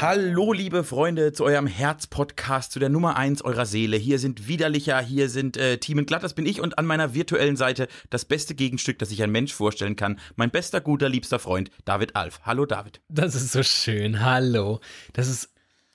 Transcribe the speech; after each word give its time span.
Hallo, 0.00 0.52
liebe 0.52 0.84
Freunde, 0.84 1.32
zu 1.32 1.42
eurem 1.42 1.66
Herz-Podcast, 1.66 2.70
zu 2.70 2.78
der 2.78 2.88
Nummer 2.88 3.16
1 3.16 3.42
eurer 3.42 3.66
Seele. 3.66 3.96
Hier 3.96 4.20
sind 4.20 4.46
Widerlicher, 4.46 5.00
hier 5.00 5.28
sind 5.28 5.56
äh, 5.56 5.78
Team 5.78 6.06
Glatt, 6.06 6.22
das 6.22 6.34
bin 6.34 6.46
ich 6.46 6.60
und 6.60 6.78
an 6.78 6.86
meiner 6.86 7.14
virtuellen 7.14 7.56
Seite 7.56 7.88
das 8.08 8.24
beste 8.24 8.54
Gegenstück, 8.54 9.00
das 9.00 9.08
sich 9.08 9.24
ein 9.24 9.32
Mensch 9.32 9.52
vorstellen 9.52 9.96
kann. 9.96 10.20
Mein 10.36 10.52
bester, 10.52 10.80
guter, 10.80 11.08
liebster 11.08 11.40
Freund, 11.40 11.72
David 11.84 12.14
Alf. 12.14 12.38
Hallo, 12.44 12.64
David. 12.64 13.00
Das 13.08 13.34
ist 13.34 13.50
so 13.50 13.64
schön. 13.64 14.24
Hallo. 14.24 14.78
Das 15.14 15.26
ist. 15.26 15.50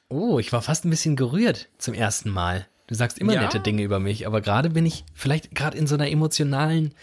Oh, 0.10 0.38
ich 0.38 0.52
war 0.52 0.62
fast 0.62 0.84
ein 0.84 0.90
bisschen 0.90 1.16
gerührt 1.16 1.70
zum 1.78 1.94
ersten 1.94 2.30
Mal. 2.30 2.68
Du 2.88 2.96
sagst 2.96 3.20
immer 3.20 3.34
Ja? 3.34 3.44
nette 3.44 3.62
Dinge 3.62 3.84
über 3.84 4.00
mich, 4.00 4.28
aber 4.28 4.42
gerade 4.42 4.70
bin 4.70 4.86
ich 4.86 5.06
vielleicht 5.14 5.56
gerade 5.56 5.78
in 5.78 5.88
so 5.88 5.96
einer 5.96 6.10
emotionalen, 6.10 6.94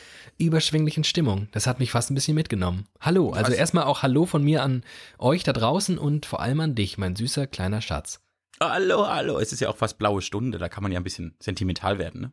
überschwänglichen 0.47 1.05
Stimmung. 1.05 1.49
Das 1.53 1.67
hat 1.67 1.81
mich 1.81 1.91
fast 1.91 2.11
ein 2.11 2.15
bisschen 2.15 2.35
mitgenommen. 2.35 2.87
Hallo, 3.01 3.31
also 3.31 3.53
Was? 3.53 3.59
erstmal 3.59 3.85
auch 3.85 4.03
Hallo 4.03 4.27
von 4.27 4.43
mir 4.43 4.63
an 4.63 4.85
euch 5.19 5.45
da 5.45 5.53
draußen 5.53 5.99
und 5.99 6.27
vor 6.27 6.41
allem 6.41 6.61
an 6.61 6.75
dich, 6.75 6.99
mein 6.99 7.17
süßer 7.17 7.47
kleiner 7.47 7.81
Schatz. 7.81 8.21
Hallo, 8.61 9.07
hallo. 9.07 9.39
Es 9.39 9.53
ist 9.53 9.61
ja 9.61 9.69
auch 9.71 9.77
fast 9.77 9.99
blaue 9.99 10.23
Stunde, 10.23 10.59
da 10.59 10.69
kann 10.69 10.83
man 10.83 10.93
ja 10.93 11.01
ein 11.01 11.05
bisschen 11.05 11.35
sentimental 11.39 11.99
werden, 11.99 12.21
ne? 12.21 12.33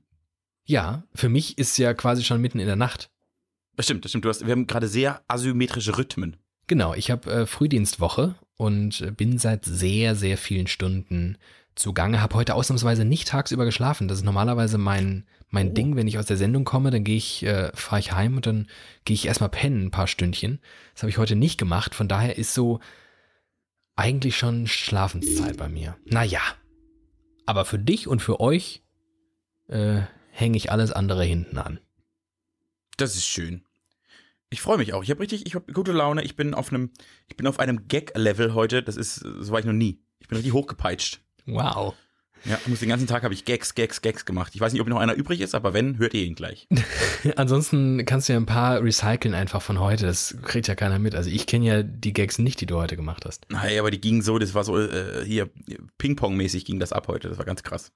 Ja, 0.66 1.04
für 1.16 1.30
mich 1.30 1.58
ist 1.58 1.78
ja 1.78 1.94
quasi 1.94 2.26
schon 2.26 2.42
mitten 2.42 2.60
in 2.60 2.68
der 2.68 2.76
Nacht. 2.76 3.10
Das 3.78 3.86
stimmt, 3.86 4.04
das 4.04 4.12
stimmt. 4.12 4.26
Du 4.26 4.30
hast, 4.30 4.46
wir 4.46 4.52
haben 4.52 4.68
gerade 4.68 4.88
sehr 4.88 5.22
asymmetrische 5.30 5.98
Rhythmen. 5.98 6.36
Genau, 6.68 6.94
ich 6.94 7.10
habe 7.10 7.32
äh, 7.32 7.46
Frühdienstwoche 7.46 8.36
und 8.58 9.16
bin 9.16 9.38
seit 9.38 9.64
sehr, 9.64 10.16
sehr 10.16 10.38
vielen 10.38 10.68
Stunden 10.68 11.38
zugange. 11.76 12.22
Habe 12.22 12.36
heute 12.36 12.56
ausnahmsweise 12.56 13.06
nicht 13.06 13.30
tagsüber 13.30 13.64
geschlafen. 13.64 14.10
Das 14.10 14.18
ist 14.18 14.26
normalerweise 14.26 14.78
mein, 14.78 15.26
mein 15.50 15.74
Ding, 15.74 15.96
wenn 15.96 16.08
ich 16.08 16.18
aus 16.18 16.26
der 16.26 16.38
Sendung 16.38 16.66
komme, 16.66 16.92
dann 16.92 17.04
gehe 17.04 17.16
ich, 17.16 17.44
äh, 17.44 17.72
fahre 17.74 18.00
ich 18.00 18.12
heim 18.12 18.36
und 18.36 18.46
dann 18.46 18.68
gehe 19.06 19.14
ich 19.14 19.28
erstmal 19.28 19.50
pennen, 19.50 19.86
ein 19.86 19.92
paar 19.92 20.08
Stündchen. 20.08 20.60
Das 20.94 21.04
habe 21.04 21.10
ich 21.10 21.18
heute 21.18 21.36
nicht 21.36 21.58
gemacht. 21.58 21.96
Von 21.96 22.08
daher 22.08 22.38
ist 22.38 22.54
so 22.54 22.80
eigentlich 23.96 24.38
schon 24.38 24.68
Schlafenszeit 24.68 25.58
bei 25.58 25.70
mir. 25.70 25.98
Naja, 26.06 26.42
aber 27.46 27.66
für 27.66 27.80
dich 27.80 28.08
und 28.08 28.22
für 28.22 28.40
euch 28.40 28.84
äh, 29.70 30.02
hänge 30.32 30.58
ich 30.58 30.72
alles 30.72 30.92
andere 30.92 31.24
hinten 31.24 31.58
an. 31.58 31.80
Das 32.98 33.16
ist 33.16 33.26
schön. 33.26 33.64
Ich 34.50 34.62
freue 34.62 34.78
mich 34.78 34.94
auch. 34.94 35.04
Ich 35.04 35.10
habe 35.10 35.20
richtig, 35.20 35.46
ich 35.46 35.56
habe 35.56 35.72
gute 35.74 35.92
Laune. 35.92 36.24
Ich 36.24 36.36
bin 36.36 36.54
auf 36.54 36.72
einem, 36.72 36.92
ich 37.28 37.36
bin 37.38 37.48
auf 37.48 37.60
einem 37.60 37.88
Gag-Level 37.88 38.54
heute. 38.54 38.84
Das 38.84 38.98
ist, 38.98 39.16
so 39.16 39.52
war 39.52 39.60
ich 39.60 39.66
noch 39.66 39.74
nie. 39.74 40.02
Ich 40.20 40.28
bin 40.28 40.38
richtig 40.38 40.54
hochgepeitscht. 40.54 41.22
Wow. 41.46 41.96
Ja, 42.46 42.60
muss 42.66 42.80
den 42.80 42.90
ganzen 42.90 43.08
Tag 43.08 43.24
habe 43.24 43.34
ich 43.34 43.46
Gags, 43.46 43.76
Gags, 43.76 44.02
Gags 44.02 44.26
gemacht. 44.26 44.54
Ich 44.56 44.62
weiß 44.62 44.74
nicht, 44.74 44.82
ob 44.82 44.88
noch 44.88 45.00
einer 45.00 45.14
übrig 45.14 45.42
ist, 45.42 45.56
aber 45.56 45.74
wenn, 45.74 45.98
hört 45.98 46.14
ihr 46.14 46.24
ihn 46.24 46.36
gleich. 46.36 46.68
Ansonsten 47.36 48.06
kannst 48.06 48.30
du 48.30 48.34
ja 48.34 48.40
ein 48.40 48.46
paar 48.46 48.82
recyceln 48.82 49.34
einfach 49.34 49.62
von 49.62 49.80
heute. 49.80 50.06
Das 50.06 50.36
kriegt 50.44 50.68
ja 50.68 50.76
keiner 50.76 51.00
mit. 51.00 51.16
Also 51.16 51.30
ich 51.30 51.48
kenne 51.48 51.66
ja 51.66 51.84
die 51.84 52.14
Gags 52.14 52.40
nicht, 52.40 52.62
die 52.62 52.66
du 52.66 52.78
heute 52.78 52.96
gemacht 52.96 53.26
hast. 53.26 53.46
Naja, 53.50 53.82
aber 53.82 53.92
die 53.92 54.02
gingen 54.02 54.22
so, 54.22 54.40
das 54.40 54.54
war 54.54 54.64
so 54.64 54.80
äh, 54.80 55.26
hier 55.26 55.50
Ping-Pong-mäßig 55.98 56.66
ging 56.66 56.80
das 56.80 56.94
ab 56.94 57.08
heute. 57.08 57.30
Das 57.30 57.38
war 57.38 57.46
ganz 57.46 57.64
krass. 57.64 57.92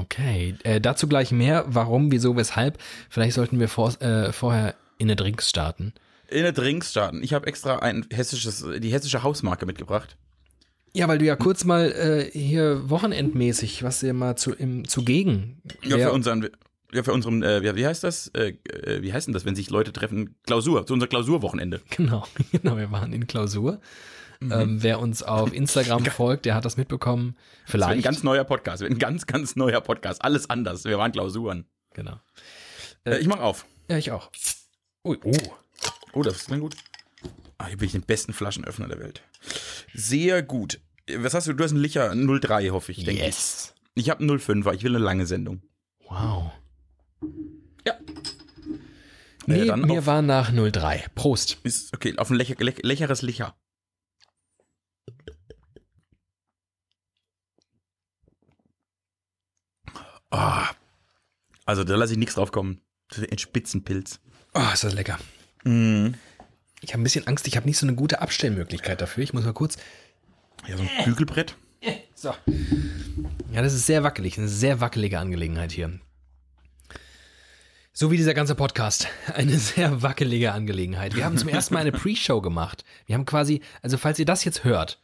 Okay. 0.00 0.56
Äh, 0.64 0.80
dazu 0.80 1.08
gleich 1.08 1.32
mehr. 1.32 1.64
Warum, 1.68 2.10
wieso, 2.10 2.36
weshalb. 2.36 2.78
Vielleicht 3.08 3.34
sollten 3.34 3.60
wir 3.60 3.68
vor, 3.68 4.00
äh, 4.02 4.32
vorher 4.32 4.74
in 4.98 5.08
eine 5.08 5.16
Drinks 5.16 5.48
starten. 5.48 5.92
In 6.28 6.42
der 6.42 6.52
Drinks 6.52 6.90
starten. 6.90 7.22
Ich 7.22 7.34
habe 7.34 7.46
extra 7.46 7.76
ein 7.78 8.06
hessisches, 8.12 8.66
die 8.78 8.92
hessische 8.92 9.22
Hausmarke 9.22 9.64
mitgebracht. 9.64 10.16
Ja, 10.96 11.08
weil 11.08 11.18
du 11.18 11.26
ja 11.26 11.36
kurz 11.36 11.64
mal 11.64 11.92
äh, 11.92 12.30
hier 12.30 12.88
wochenendmäßig, 12.88 13.82
was 13.82 14.00
dir 14.00 14.14
mal 14.14 14.36
zu, 14.36 14.54
im, 14.54 14.88
zugegen. 14.88 15.60
Ja, 15.82 15.98
für 15.98 16.12
unseren, 16.12 16.48
ja, 16.90 17.02
für 17.02 17.12
unseren, 17.12 17.42
äh, 17.42 17.76
wie, 17.76 17.86
heißt 17.86 18.02
das? 18.02 18.28
Äh, 18.28 18.54
äh, 18.64 19.02
wie 19.02 19.12
heißt 19.12 19.26
denn 19.26 19.34
das, 19.34 19.44
wenn 19.44 19.54
sich 19.54 19.68
Leute 19.68 19.92
treffen? 19.92 20.36
Klausur, 20.46 20.86
zu 20.86 20.94
unser 20.94 21.06
Klausurwochenende. 21.06 21.82
Genau, 21.90 22.26
genau, 22.50 22.78
wir 22.78 22.90
waren 22.92 23.12
in 23.12 23.26
Klausur. 23.26 23.78
Mhm. 24.40 24.52
Ähm, 24.52 24.82
wer 24.82 24.98
uns 25.00 25.22
auf 25.22 25.52
Instagram 25.52 26.04
folgt, 26.06 26.46
der 26.46 26.54
hat 26.54 26.64
das 26.64 26.78
mitbekommen. 26.78 27.36
Das 27.66 27.74
wird 27.74 27.82
ein 27.82 27.88
Vielleicht. 27.88 28.04
ganz 28.04 28.22
neuer 28.22 28.44
Podcast. 28.44 28.82
Ein 28.82 28.98
ganz, 28.98 29.26
ganz 29.26 29.54
neuer 29.54 29.82
Podcast. 29.82 30.24
Alles 30.24 30.48
anders. 30.48 30.84
Wir 30.84 30.96
waren 30.96 31.12
Klausuren. 31.12 31.66
genau. 31.92 32.20
Äh, 33.04 33.18
ich 33.18 33.26
mach 33.26 33.40
auf. 33.40 33.66
Ja, 33.90 33.98
ich 33.98 34.12
auch. 34.12 34.30
Ui, 35.04 35.18
oh. 35.22 35.32
Oh, 36.14 36.22
das 36.22 36.36
ist 36.36 36.50
dann 36.50 36.60
gut. 36.60 36.74
Ah, 37.58 37.66
hier 37.66 37.76
bin 37.76 37.86
ich 37.86 37.92
den 37.92 38.02
besten 38.02 38.32
Flaschenöffner 38.32 38.88
der 38.88 38.98
Welt. 38.98 39.22
Sehr 39.94 40.42
gut. 40.42 40.80
Was 41.14 41.34
hast 41.34 41.46
du? 41.46 41.52
Du 41.52 41.62
hast 41.64 41.70
einen 41.72 41.80
Licher 41.80 42.12
03, 42.14 42.70
hoffe 42.70 42.92
ich, 42.92 43.04
denke 43.04 43.22
Yes. 43.22 43.74
ich. 43.94 44.04
Ich 44.04 44.10
habe 44.10 44.20
einen 44.20 44.30
05er. 44.38 44.74
Ich 44.74 44.82
will 44.82 44.94
eine 44.96 45.04
lange 45.04 45.26
Sendung. 45.26 45.62
Wow. 46.08 46.52
Ja. 47.86 47.94
Nee, 49.46 49.60
Äh, 49.62 49.66
dann 49.66 49.82
mir 49.82 50.00
auf- 50.00 50.06
war 50.06 50.22
nach 50.22 50.50
03. 50.52 51.06
Prost. 51.14 51.58
Ist 51.62 51.94
okay, 51.94 52.16
auf 52.18 52.30
ein 52.30 52.36
lächer, 52.36 52.56
lech, 52.58 52.82
lächeres 52.82 53.22
Licher. 53.22 53.56
Ah. 60.30 60.70
Also 61.64 61.84
da 61.84 61.96
lasse 61.96 62.12
ich 62.12 62.18
nichts 62.18 62.34
drauf 62.34 62.52
kommen. 62.52 62.80
Das 63.08 63.18
ist 63.18 63.30
ein 63.32 63.38
Spitzenpilz. 63.38 64.20
Oh, 64.54 64.62
ist 64.72 64.84
das 64.84 64.94
lecker. 64.94 65.18
Mm. 65.64 66.14
Ich 66.80 66.92
habe 66.92 67.00
ein 67.00 67.04
bisschen 67.04 67.26
Angst, 67.26 67.46
ich 67.46 67.56
habe 67.56 67.66
nicht 67.66 67.78
so 67.78 67.86
eine 67.86 67.96
gute 67.96 68.20
Abstellmöglichkeit 68.20 69.00
dafür. 69.00 69.22
Ich 69.24 69.32
muss 69.32 69.44
mal 69.44 69.52
kurz. 69.52 69.76
Ja, 70.68 70.76
so 70.76 70.82
ein 70.82 71.04
Bügelbrett. 71.04 71.56
So. 72.18 72.32
Ja, 73.52 73.60
das 73.60 73.74
ist 73.74 73.84
sehr 73.84 74.02
wackelig, 74.02 74.38
eine 74.38 74.48
sehr 74.48 74.80
wackelige 74.80 75.18
Angelegenheit 75.18 75.70
hier. 75.70 76.00
So 77.92 78.10
wie 78.10 78.16
dieser 78.16 78.34
ganze 78.34 78.54
Podcast. 78.54 79.08
Eine 79.34 79.56
sehr 79.58 80.02
wackelige 80.02 80.52
Angelegenheit. 80.52 81.14
Wir 81.14 81.24
haben 81.24 81.38
zum 81.38 81.48
ersten 81.48 81.72
Mal 81.72 81.80
eine 81.80 81.92
Pre-Show 81.98 82.40
gemacht. 82.42 82.84
Wir 83.06 83.14
haben 83.14 83.24
quasi, 83.24 83.62
also 83.80 83.96
falls 83.96 84.18
ihr 84.18 84.26
das 84.26 84.44
jetzt 84.44 84.64
hört 84.64 85.00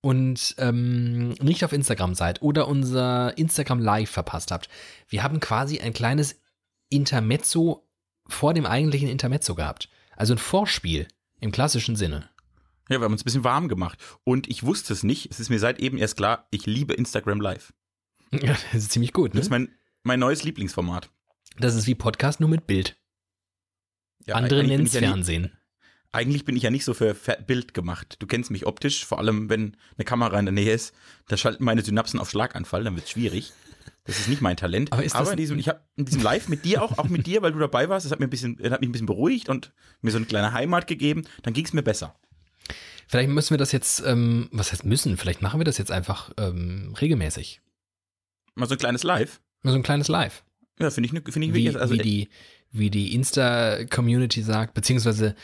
und 0.00 0.54
ähm, 0.58 1.30
nicht 1.40 1.64
auf 1.64 1.72
Instagram 1.72 2.14
seid 2.14 2.42
oder 2.42 2.66
unser 2.66 3.38
Instagram 3.38 3.78
Live 3.80 4.10
verpasst 4.10 4.50
habt, 4.50 4.68
wir 5.08 5.22
haben 5.22 5.38
quasi 5.38 5.78
ein 5.78 5.92
kleines 5.92 6.40
Intermezzo 6.88 7.86
vor 8.26 8.54
dem 8.54 8.66
eigentlichen 8.66 9.08
Intermezzo 9.08 9.54
gehabt. 9.54 9.88
Also 10.16 10.34
ein 10.34 10.38
Vorspiel 10.38 11.06
im 11.38 11.52
klassischen 11.52 11.94
Sinne. 11.94 12.28
Ja, 12.88 13.00
wir 13.00 13.04
haben 13.04 13.12
uns 13.12 13.22
ein 13.22 13.24
bisschen 13.24 13.44
warm 13.44 13.68
gemacht. 13.68 13.98
Und 14.24 14.48
ich 14.48 14.64
wusste 14.64 14.92
es 14.92 15.02
nicht. 15.02 15.30
Es 15.30 15.40
ist 15.40 15.48
mir 15.50 15.58
seit 15.58 15.78
eben 15.80 15.98
erst 15.98 16.16
klar, 16.16 16.46
ich 16.50 16.66
liebe 16.66 16.94
Instagram 16.94 17.40
Live. 17.40 17.72
Ja, 18.32 18.56
das 18.72 18.84
ist 18.84 18.92
ziemlich 18.92 19.12
gut, 19.12 19.34
ne? 19.34 19.40
Das 19.40 19.46
ist 19.46 19.50
mein, 19.50 19.68
mein 20.04 20.18
neues 20.18 20.42
Lieblingsformat. 20.42 21.10
Das 21.58 21.74
ist 21.74 21.86
wie 21.86 21.94
Podcast 21.94 22.40
nur 22.40 22.48
mit 22.48 22.66
Bild. 22.66 22.96
Ja, 24.26 24.36
Andere 24.36 24.64
nennen 24.64 24.86
es 24.86 24.94
ja 24.94 25.00
Fernsehen. 25.00 25.52
Eigentlich 26.12 26.44
bin 26.46 26.56
ich 26.56 26.62
ja 26.62 26.70
nicht 26.70 26.84
so 26.84 26.94
für 26.94 27.14
Bild 27.46 27.74
gemacht. 27.74 28.16
Du 28.20 28.26
kennst 28.26 28.50
mich 28.50 28.66
optisch, 28.66 29.04
vor 29.06 29.18
allem 29.18 29.48
wenn 29.50 29.76
eine 29.96 30.04
Kamera 30.04 30.38
in 30.38 30.44
der 30.46 30.52
Nähe 30.52 30.72
ist, 30.72 30.94
da 31.28 31.36
schalten 31.36 31.64
meine 31.64 31.82
Synapsen 31.82 32.20
auf 32.20 32.30
Schlaganfall, 32.30 32.84
dann 32.84 32.94
wird 32.94 33.04
es 33.06 33.10
schwierig. 33.10 33.52
Das 34.04 34.18
ist 34.18 34.28
nicht 34.28 34.40
mein 34.42 34.56
Talent. 34.56 34.92
Aber 34.92 35.02
das- 35.24 35.30
in 35.32 35.36
diesem, 35.36 35.58
ich 35.58 35.68
habe 35.68 35.80
in 35.96 36.04
diesem 36.04 36.22
Live 36.22 36.48
mit 36.48 36.64
dir 36.64 36.82
auch, 36.82 36.98
auch 36.98 37.08
mit 37.08 37.26
dir, 37.26 37.42
weil 37.42 37.52
du 37.52 37.58
dabei 37.58 37.88
warst, 37.88 38.04
das 38.06 38.12
hat 38.12 38.20
mir 38.20 38.26
ein 38.26 38.30
bisschen, 38.30 38.56
das 38.56 38.70
hat 38.72 38.80
mich 38.80 38.88
ein 38.88 38.92
bisschen 38.92 39.06
beruhigt 39.06 39.48
und 39.48 39.72
mir 40.00 40.10
so 40.10 40.16
eine 40.18 40.26
kleine 40.26 40.52
Heimat 40.52 40.86
gegeben. 40.86 41.24
Dann 41.42 41.52
ging 41.54 41.64
es 41.64 41.72
mir 41.72 41.82
besser. 41.82 42.18
Vielleicht 43.08 43.28
müssen 43.28 43.50
wir 43.50 43.58
das 43.58 43.72
jetzt, 43.72 44.02
ähm, 44.06 44.48
was 44.52 44.72
heißt 44.72 44.84
müssen? 44.84 45.16
Vielleicht 45.16 45.42
machen 45.42 45.60
wir 45.60 45.64
das 45.64 45.78
jetzt 45.78 45.90
einfach 45.90 46.30
ähm, 46.38 46.94
regelmäßig. 47.00 47.60
Mal 48.54 48.66
so 48.66 48.74
ein 48.74 48.78
kleines 48.78 49.02
Live. 49.02 49.40
Mal 49.62 49.72
so 49.72 49.76
ein 49.76 49.82
kleines 49.82 50.08
Live. 50.08 50.44
Ja, 50.78 50.90
finde 50.90 51.06
ich, 51.06 51.12
ne- 51.12 51.22
finde 51.30 51.48
ich 51.48 51.54
Wie, 51.54 51.64
wirklich, 51.64 51.80
also 51.80 51.94
wie 51.94 51.98
die, 51.98 52.28
wie 52.70 52.90
die 52.90 53.14
Insta-Community 53.14 54.42
sagt, 54.42 54.74
beziehungsweise, 54.74 55.34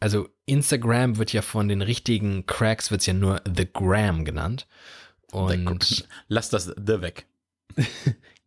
also 0.00 0.28
Instagram 0.46 1.18
wird 1.18 1.32
ja 1.32 1.42
von 1.42 1.68
den 1.68 1.82
richtigen 1.82 2.46
Cracks 2.46 2.90
wird's 2.90 3.06
ja 3.06 3.12
nur 3.14 3.40
The 3.46 3.68
Gram 3.72 4.24
genannt. 4.24 4.66
Und 5.32 6.08
lass 6.28 6.50
das 6.50 6.64
The 6.64 7.00
weg. 7.02 7.26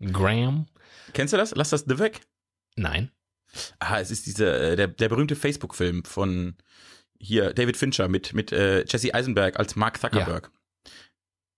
Gram? 0.02 0.68
Kennst 1.14 1.34
du 1.34 1.38
das? 1.38 1.56
Lass 1.56 1.70
das 1.70 1.86
The 1.88 1.98
weg. 2.00 2.22
Nein. 2.76 3.12
Ah, 3.80 4.00
es 4.00 4.12
ist 4.12 4.26
diese, 4.26 4.52
äh, 4.52 4.76
der, 4.76 4.88
der 4.88 5.10
berühmte 5.10 5.36
Facebook-Film 5.36 6.04
von 6.04 6.56
hier 7.24 7.54
David 7.54 7.78
Fincher 7.78 8.08
mit, 8.08 8.34
mit 8.34 8.52
äh, 8.52 8.86
Jesse 8.88 9.14
Eisenberg 9.14 9.58
als 9.58 9.76
Mark 9.76 10.00
Zuckerberg. 10.00 10.52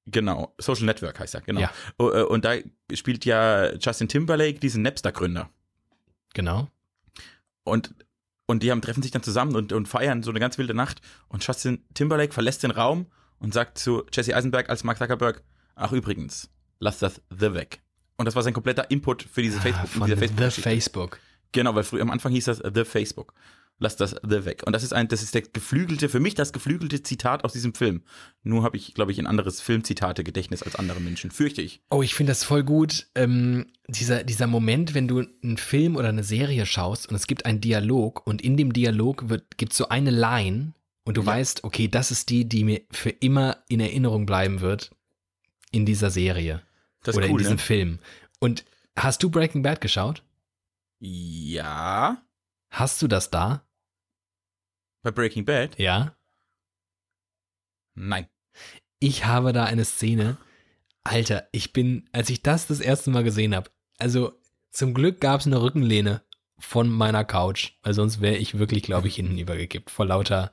Genau, 0.07 0.53
Social 0.59 0.85
Network 0.85 1.19
heißt 1.19 1.33
er, 1.33 1.41
genau. 1.41 1.61
Ja. 1.61 1.71
Oh, 1.97 2.11
äh, 2.11 2.21
Und 2.23 2.45
da 2.45 2.55
spielt 2.93 3.25
ja 3.25 3.73
Justin 3.75 4.07
Timberlake 4.07 4.59
diesen 4.59 4.83
Napster-Gründer. 4.83 5.49
Genau. 6.35 6.69
Und, 7.63 7.95
und 8.45 8.61
die 8.61 8.69
haben, 8.69 8.81
treffen 8.83 9.01
sich 9.01 9.11
dann 9.11 9.23
zusammen 9.23 9.55
und, 9.55 9.73
und 9.73 9.87
feiern 9.87 10.21
so 10.21 10.29
eine 10.29 10.39
ganz 10.39 10.59
wilde 10.59 10.75
Nacht. 10.75 11.01
Und 11.27 11.45
Justin 11.45 11.83
Timberlake 11.95 12.33
verlässt 12.33 12.61
den 12.61 12.69
Raum 12.71 13.07
und 13.39 13.53
sagt 13.53 13.79
zu 13.79 14.03
Jesse 14.13 14.35
Eisenberg 14.35 14.69
als 14.69 14.83
Mark 14.83 14.99
Zuckerberg, 14.99 15.43
ach 15.73 15.91
übrigens, 15.91 16.51
lass 16.79 16.99
das 16.99 17.21
The 17.31 17.53
weg. 17.53 17.81
Und 18.17 18.25
das 18.25 18.35
war 18.35 18.43
sein 18.43 18.53
kompletter 18.53 18.91
Input 18.91 19.23
für 19.23 19.41
diese 19.41 19.59
Facebook, 19.59 19.89
Ah, 20.01 20.05
diese 20.05 20.15
The 20.17 20.27
Facebook-Geschichte. 20.27 20.61
Facebook. 20.69 21.19
Genau, 21.51 21.73
weil 21.73 21.83
früher 21.83 22.03
am 22.03 22.11
Anfang 22.11 22.31
hieß 22.31 22.45
das 22.45 22.61
The 22.73 22.85
Facebook. 22.85 23.33
Lass 23.77 23.95
das 23.95 24.15
The 24.23 24.45
weg. 24.45 24.63
Und 24.65 24.73
das 24.73 24.83
ist 24.83 24.93
ein, 24.93 25.07
das 25.07 25.21
ist 25.21 25.33
der 25.33 25.41
geflügelte, 25.41 26.09
für 26.09 26.19
mich 26.19 26.35
das 26.35 26.53
geflügelte 26.53 27.03
Zitat 27.03 27.43
aus 27.43 27.53
diesem 27.53 27.73
Film. 27.73 28.03
Nur 28.43 28.63
habe 28.63 28.77
ich, 28.77 28.93
glaube 28.93 29.11
ich, 29.11 29.19
ein 29.19 29.27
anderes 29.27 29.61
Filmzitate-Gedächtnis 29.61 30.63
als 30.63 30.75
andere 30.75 30.99
Menschen, 30.99 31.31
fürchte 31.31 31.61
ich. 31.61 31.81
Oh, 31.89 32.01
ich 32.01 32.15
finde 32.15 32.31
das 32.31 32.43
voll 32.43 32.63
gut. 32.63 33.07
Ähm, 33.15 33.67
dieser, 33.87 34.23
dieser 34.23 34.47
Moment, 34.47 34.93
wenn 34.93 35.07
du 35.07 35.25
einen 35.43 35.57
Film 35.57 35.95
oder 35.95 36.09
eine 36.09 36.23
Serie 36.23 36.65
schaust 36.65 37.09
und 37.09 37.15
es 37.15 37.27
gibt 37.27 37.45
einen 37.45 37.61
Dialog 37.61 38.25
und 38.25 38.41
in 38.41 38.57
dem 38.57 38.73
Dialog 38.73 39.29
wird, 39.29 39.57
gibt 39.57 39.73
es 39.73 39.77
so 39.77 39.89
eine 39.89 40.11
Line 40.11 40.73
und 41.03 41.17
du 41.17 41.21
ja. 41.21 41.27
weißt, 41.27 41.63
okay, 41.63 41.87
das 41.87 42.11
ist 42.11 42.29
die, 42.29 42.47
die 42.47 42.63
mir 42.63 42.81
für 42.91 43.09
immer 43.09 43.57
in 43.67 43.79
Erinnerung 43.79 44.25
bleiben 44.25 44.61
wird 44.61 44.91
in 45.71 45.85
dieser 45.85 46.09
Serie. 46.09 46.61
oder 47.05 47.17
cool, 47.17 47.31
in 47.31 47.37
diesem 47.37 47.53
ne? 47.53 47.59
Film. 47.59 47.99
Und 48.39 48.63
hast 48.95 49.21
du 49.21 49.29
Breaking 49.29 49.61
Bad 49.61 49.81
geschaut? 49.81 50.23
Ja. 50.99 52.21
Hast 52.75 53.01
du 53.01 53.07
das 53.07 53.29
da? 53.29 53.65
Bei 55.01 55.09
Breaking 55.09 55.45
Bad? 55.45 55.79
Ja. 55.79 56.17
Nein. 57.93 58.27
Ich 58.99 59.23
habe 59.23 59.53
da 59.53 59.63
eine 59.63 59.85
Szene. 59.85 60.35
Alter, 61.05 61.47
ich 61.53 61.71
bin, 61.71 62.09
als 62.11 62.29
ich 62.29 62.43
das 62.43 62.67
das 62.67 62.81
erste 62.81 63.11
Mal 63.11 63.23
gesehen 63.23 63.55
habe, 63.55 63.71
also 63.97 64.33
zum 64.71 64.93
Glück 64.93 65.21
gab 65.21 65.39
es 65.39 65.47
eine 65.47 65.61
Rückenlehne 65.61 66.21
von 66.59 66.89
meiner 66.89 67.23
Couch, 67.23 67.71
weil 67.81 67.93
sonst 67.93 68.19
wäre 68.19 68.35
ich 68.35 68.59
wirklich, 68.59 68.83
glaube 68.83 69.07
ich, 69.07 69.15
hinten 69.15 69.37
übergekippt 69.37 69.89
vor 69.89 70.05
lauter 70.05 70.51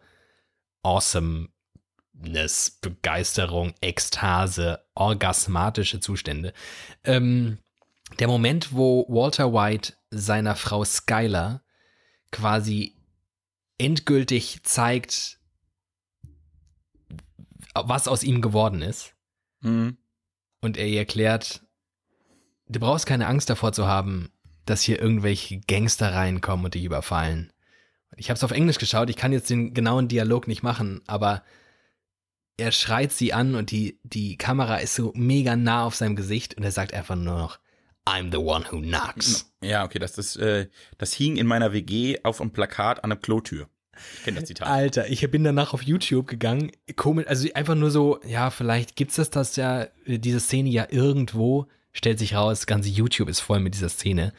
Awesomeness, 0.85 2.79
Begeisterung, 2.81 3.75
Ekstase, 3.81 4.87
orgasmatische 4.95 5.99
Zustände. 5.99 6.53
Ähm, 7.03 7.59
der 8.21 8.29
Moment, 8.29 8.73
wo 8.73 9.07
Walter 9.09 9.53
White 9.53 9.95
seiner 10.11 10.55
Frau 10.55 10.85
Skylar 10.85 11.62
quasi 12.33 12.97
endgültig 13.79 14.65
zeigt, 14.65 15.39
was 17.75 18.09
aus 18.09 18.25
ihm 18.25 18.43
geworden 18.43 18.83
ist. 18.83 19.15
Mhm. 19.61 19.97
Und 20.61 20.77
er 20.77 20.87
ihr 20.87 20.99
erklärt, 20.99 21.63
du 22.69 22.81
brauchst 22.81 23.07
keine 23.07 23.27
Angst 23.27 23.51
davor 23.51 23.73
zu 23.73 23.87
haben, 23.87 24.31
dass 24.65 24.83
hier 24.83 25.01
irgendwelche 25.01 25.61
Gangster 25.61 26.15
reinkommen 26.15 26.65
und 26.65 26.75
dich 26.75 26.85
überfallen. 26.85 27.53
Ich 28.17 28.29
habe 28.29 28.37
es 28.37 28.45
auf 28.45 28.51
Englisch 28.51 28.79
geschaut, 28.79 29.11
ich 29.11 29.17
kann 29.17 29.33
jetzt 29.33 29.51
den 29.51 29.75
genauen 29.75 30.09
Dialog 30.09 30.47
nicht 30.47 30.63
machen, 30.63 31.01
aber 31.07 31.43
er 32.57 32.71
schreit 32.71 33.13
sie 33.13 33.33
an 33.33 33.55
und 33.55 33.71
die, 33.71 33.99
die 34.05 34.37
Kamera 34.37 34.77
ist 34.77 34.95
so 34.95 35.13
mega 35.17 35.57
nah 35.57 35.85
auf 35.85 35.95
seinem 35.95 36.17
Gesicht 36.17 36.55
und 36.55 36.63
er 36.63 36.73
sagt 36.73 36.93
einfach 36.93 37.17
nur 37.17 37.37
noch, 37.39 37.59
I'm 38.05 38.31
the 38.33 38.39
one 38.39 38.65
who 38.71 38.81
knocks. 38.81 39.53
Ja, 39.63 39.85
okay, 39.85 39.99
das, 39.99 40.13
das, 40.15 40.37
äh, 40.37 40.69
das 40.99 41.13
hing 41.13 41.37
in 41.37 41.47
meiner 41.47 41.73
WG 41.73 42.19
auf 42.25 42.41
einem 42.41 42.51
Plakat 42.51 43.05
an 43.05 43.13
einer 43.13 43.21
Klotür. 43.21 43.69
Ich 44.17 44.25
kenne 44.25 44.41
das 44.41 44.49
Zitat. 44.49 44.69
Alter, 44.69 45.09
ich 45.09 45.29
bin 45.31 45.45
danach 45.45 45.75
auf 45.75 45.83
YouTube 45.83 46.27
gegangen. 46.27 46.73
Komisch, 46.97 47.27
also 47.29 47.49
einfach 47.55 47.75
nur 47.75 47.91
so, 47.91 48.21
ja, 48.27 48.51
vielleicht 48.51 48.97
gibt's 48.97 49.17
das, 49.17 49.31
das 49.31 49.57
ja, 49.57 49.87
diese 50.07 50.41
Szene 50.41 50.71
ja 50.71 50.87
irgendwo, 50.91 51.67
stellt 51.93 52.19
sich 52.19 52.35
raus, 52.35 52.67
ganze 52.67 52.89
YouTube 52.89 53.29
ist 53.29 53.41
voll 53.41 53.61
mit 53.61 53.75
dieser 53.75 53.89
Szene. 53.89 54.33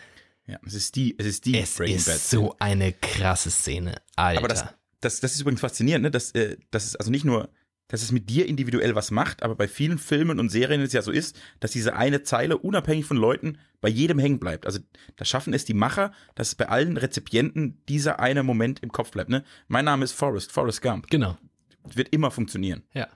Ja, 0.46 0.60
es 0.66 0.74
ist 0.74 0.96
die, 0.96 1.16
es 1.18 1.26
ist 1.26 1.46
die 1.46 1.58
es 1.58 1.76
Breaking 1.76 1.96
ist 1.96 2.08
Bad. 2.08 2.20
so 2.20 2.56
eine 2.60 2.92
krasse 2.92 3.50
Szene, 3.50 3.96
Alter. 4.16 4.40
Aber 4.40 4.50
das, 4.50 4.66
das, 5.00 5.20
das 5.22 5.36
ist 5.36 5.42
übrigens 5.42 5.62
faszinierend, 5.62 6.04
ne? 6.04 6.12
dass, 6.12 6.32
äh, 6.32 6.58
dass 6.72 6.86
es 6.86 6.96
also 6.98 7.12
nicht 7.12 7.24
nur 7.24 7.50
dass 7.88 8.02
es 8.02 8.12
mit 8.12 8.30
dir 8.30 8.48
individuell 8.48 8.96
was 8.96 9.12
macht, 9.12 9.44
aber 9.44 9.56
bei 9.56 9.68
vielen 9.68 9.98
Filmen 9.98 10.40
und 10.40 10.50
Serien 10.50 10.82
es 10.82 10.94
ja 10.94 11.02
so 11.02 11.12
ist, 11.12 11.40
dass 11.60 11.72
diese 11.72 11.96
eine 11.96 12.24
Zeile 12.24 12.58
unabhängig 12.58 13.06
von 13.06 13.18
Leuten 13.18 13.60
bei 13.82 13.90
jedem 13.90 14.20
hängen 14.20 14.40
bleibt. 14.40 14.66
Also 14.66 14.80
da 15.16 15.26
schaffen 15.26 15.54
es 15.54 15.66
die 15.66 15.74
Macher, 15.74 16.12
dass 16.36 16.50
es 16.50 16.56
bei 16.56 16.70
allen 16.70 16.98
Rezipienten 16.98 17.84
dieser 17.88 18.20
eine 18.20 18.44
Moment 18.44 18.80
im 18.80 18.92
Kopf 18.92 19.12
bleibt. 19.12 19.30
Ne? 19.30 19.44
Mein 19.68 19.86
Name 19.86 20.04
ist 20.06 20.14
Forrest, 20.14 20.52
Forrest 20.52 20.82
Gump. 20.82 21.10
Genau. 21.10 21.38
Wird 21.84 22.10
immer 22.10 22.32
funktionieren. 22.32 22.84
Ja. 22.94 23.08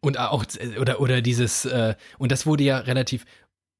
Und 0.00 0.18
auch, 0.18 0.44
oder, 0.78 1.00
oder 1.00 1.22
dieses, 1.22 1.64
äh, 1.64 1.94
und 2.18 2.32
das 2.32 2.46
wurde 2.46 2.64
ja 2.64 2.78
relativ, 2.78 3.24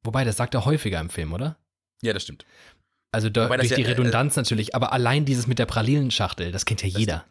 wobei, 0.02 0.24
das 0.24 0.36
sagt 0.36 0.54
er 0.54 0.64
häufiger 0.64 1.00
im 1.00 1.10
Film, 1.10 1.32
oder? 1.32 1.58
Ja, 2.02 2.12
das 2.12 2.22
stimmt. 2.22 2.46
Also 3.12 3.30
da, 3.30 3.48
durch 3.48 3.70
ja, 3.70 3.76
die 3.76 3.84
äh, 3.84 3.88
Redundanz 3.88 4.36
äh, 4.36 4.40
natürlich, 4.40 4.74
aber 4.74 4.92
allein 4.92 5.24
dieses 5.24 5.46
mit 5.46 5.58
der 5.58 5.66
Pralinenschachtel, 5.66 6.52
das 6.52 6.64
kennt 6.64 6.82
ja 6.82 6.88
jeder. 6.88 7.24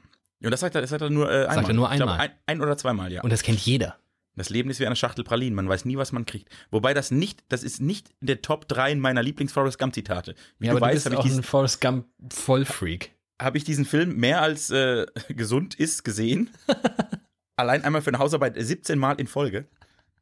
Und 0.46 0.52
das 0.52 0.60
sagt 0.60 0.76
er, 0.76 0.82
das 0.82 0.90
sagt 0.90 1.02
er 1.02 1.10
nur 1.10 1.30
äh, 1.30 1.42
einmal. 1.42 1.56
Sagt 1.56 1.68
er 1.70 1.74
nur 1.74 1.90
einmal. 1.90 2.18
Glaub, 2.18 2.20
ein, 2.20 2.32
ein, 2.46 2.62
oder 2.62 2.78
zweimal, 2.78 3.12
ja. 3.12 3.22
Und 3.22 3.32
das 3.32 3.44
kennt 3.44 3.60
jeder. 3.60 3.98
Das 4.36 4.50
Leben 4.50 4.70
ist 4.70 4.80
wie 4.80 4.86
eine 4.86 4.96
Schachtel 4.96 5.24
Pralinen. 5.24 5.56
Man 5.56 5.68
weiß 5.68 5.86
nie, 5.86 5.98
was 5.98 6.12
man 6.12 6.26
kriegt. 6.26 6.50
Wobei 6.70 6.94
das 6.94 7.10
nicht, 7.10 7.44
das 7.50 7.64
ist 7.64 7.82
nicht 7.82 8.14
der 8.20 8.42
Top 8.42 8.68
3 8.68 8.96
meiner 8.96 9.24
Lieblings-Forrest 9.24 9.80
Gump-Zitate. 9.80 10.36
Wie 10.60 10.68
ja, 10.68 10.74
du 10.74 10.78
aber 10.78 10.88
weißt, 10.88 11.06
du 11.06 11.10
bist 11.10 11.20
auch 11.20 11.24
diesen, 11.24 11.40
ein 11.40 11.44
Forrest 11.44 11.82
Gump-Vollfreak. 11.82 13.12
Habe 13.42 13.58
ich 13.58 13.64
diesen 13.64 13.86
Film 13.86 14.18
mehr 14.18 14.42
als 14.42 14.70
äh, 14.70 15.06
gesund 15.30 15.76
ist 15.76 16.04
gesehen. 16.04 16.50
Allein 17.56 17.84
einmal 17.84 18.02
für 18.02 18.10
eine 18.10 18.20
Hausarbeit 18.20 18.56
17 18.58 19.00
Mal 19.00 19.14
in 19.14 19.28
Folge. 19.28 19.66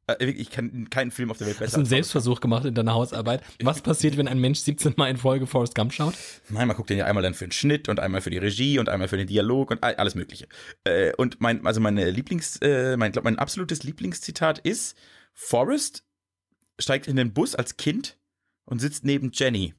Äh, 0.08 0.26
ich 0.26 0.50
kann 0.50 0.90
keinen 0.90 1.12
Film 1.12 1.32
auf 1.32 1.38
der 1.38 1.48
Welt 1.48 1.60
besser. 1.60 1.68
Hast 1.68 1.76
du 1.76 1.80
einen 1.80 1.86
Selbstversuch 1.86 2.42
gemacht 2.42 2.66
in 2.66 2.74
deiner 2.74 2.94
Hausarbeit? 2.94 3.44
Was 3.62 3.82
passiert, 3.82 4.18
wenn 4.18 4.28
ein 4.28 4.40
Mensch 4.40 4.60
17 4.60 4.94
Mal 4.98 5.10
in 5.10 5.18
Folge 5.18 5.48
Forrest 5.48 5.76
Gump 5.76 5.94
schaut? 5.94 6.14
Nein, 6.50 6.68
man 6.68 6.76
guckt 6.76 6.90
den 6.90 6.98
ja 6.98 7.06
einmal 7.06 7.24
dann 7.24 7.34
für 7.34 7.46
den 7.46 7.52
Schnitt 7.52 7.90
und 7.90 8.00
einmal 8.00 8.22
für 8.22 8.30
die 8.30 8.38
Regie 8.38 8.80
und 8.80 8.90
einmal 8.90 9.08
für 9.08 9.18
den 9.18 9.28
Dialog 9.28 9.72
und 9.72 9.84
alles 9.84 10.16
Mögliche. 10.16 10.48
Äh, 10.84 11.14
und 11.16 11.40
mein, 11.42 11.66
also 11.66 11.80
meine 11.80 12.10
Lieblings, 12.10 12.58
äh, 12.62 12.98
mein, 12.98 13.12
glaub, 13.12 13.24
mein 13.24 13.40
absolutes 13.40 13.84
Lieblingszitat 13.84 14.60
ist: 14.60 14.98
Forrest 15.34 16.04
steigt 16.80 17.08
in 17.08 17.16
den 17.16 17.34
Bus 17.34 17.56
als 17.56 17.78
Kind 17.78 18.18
und 18.66 18.80
sitzt 18.80 19.06
neben 19.06 19.32
Jenny. 19.34 19.74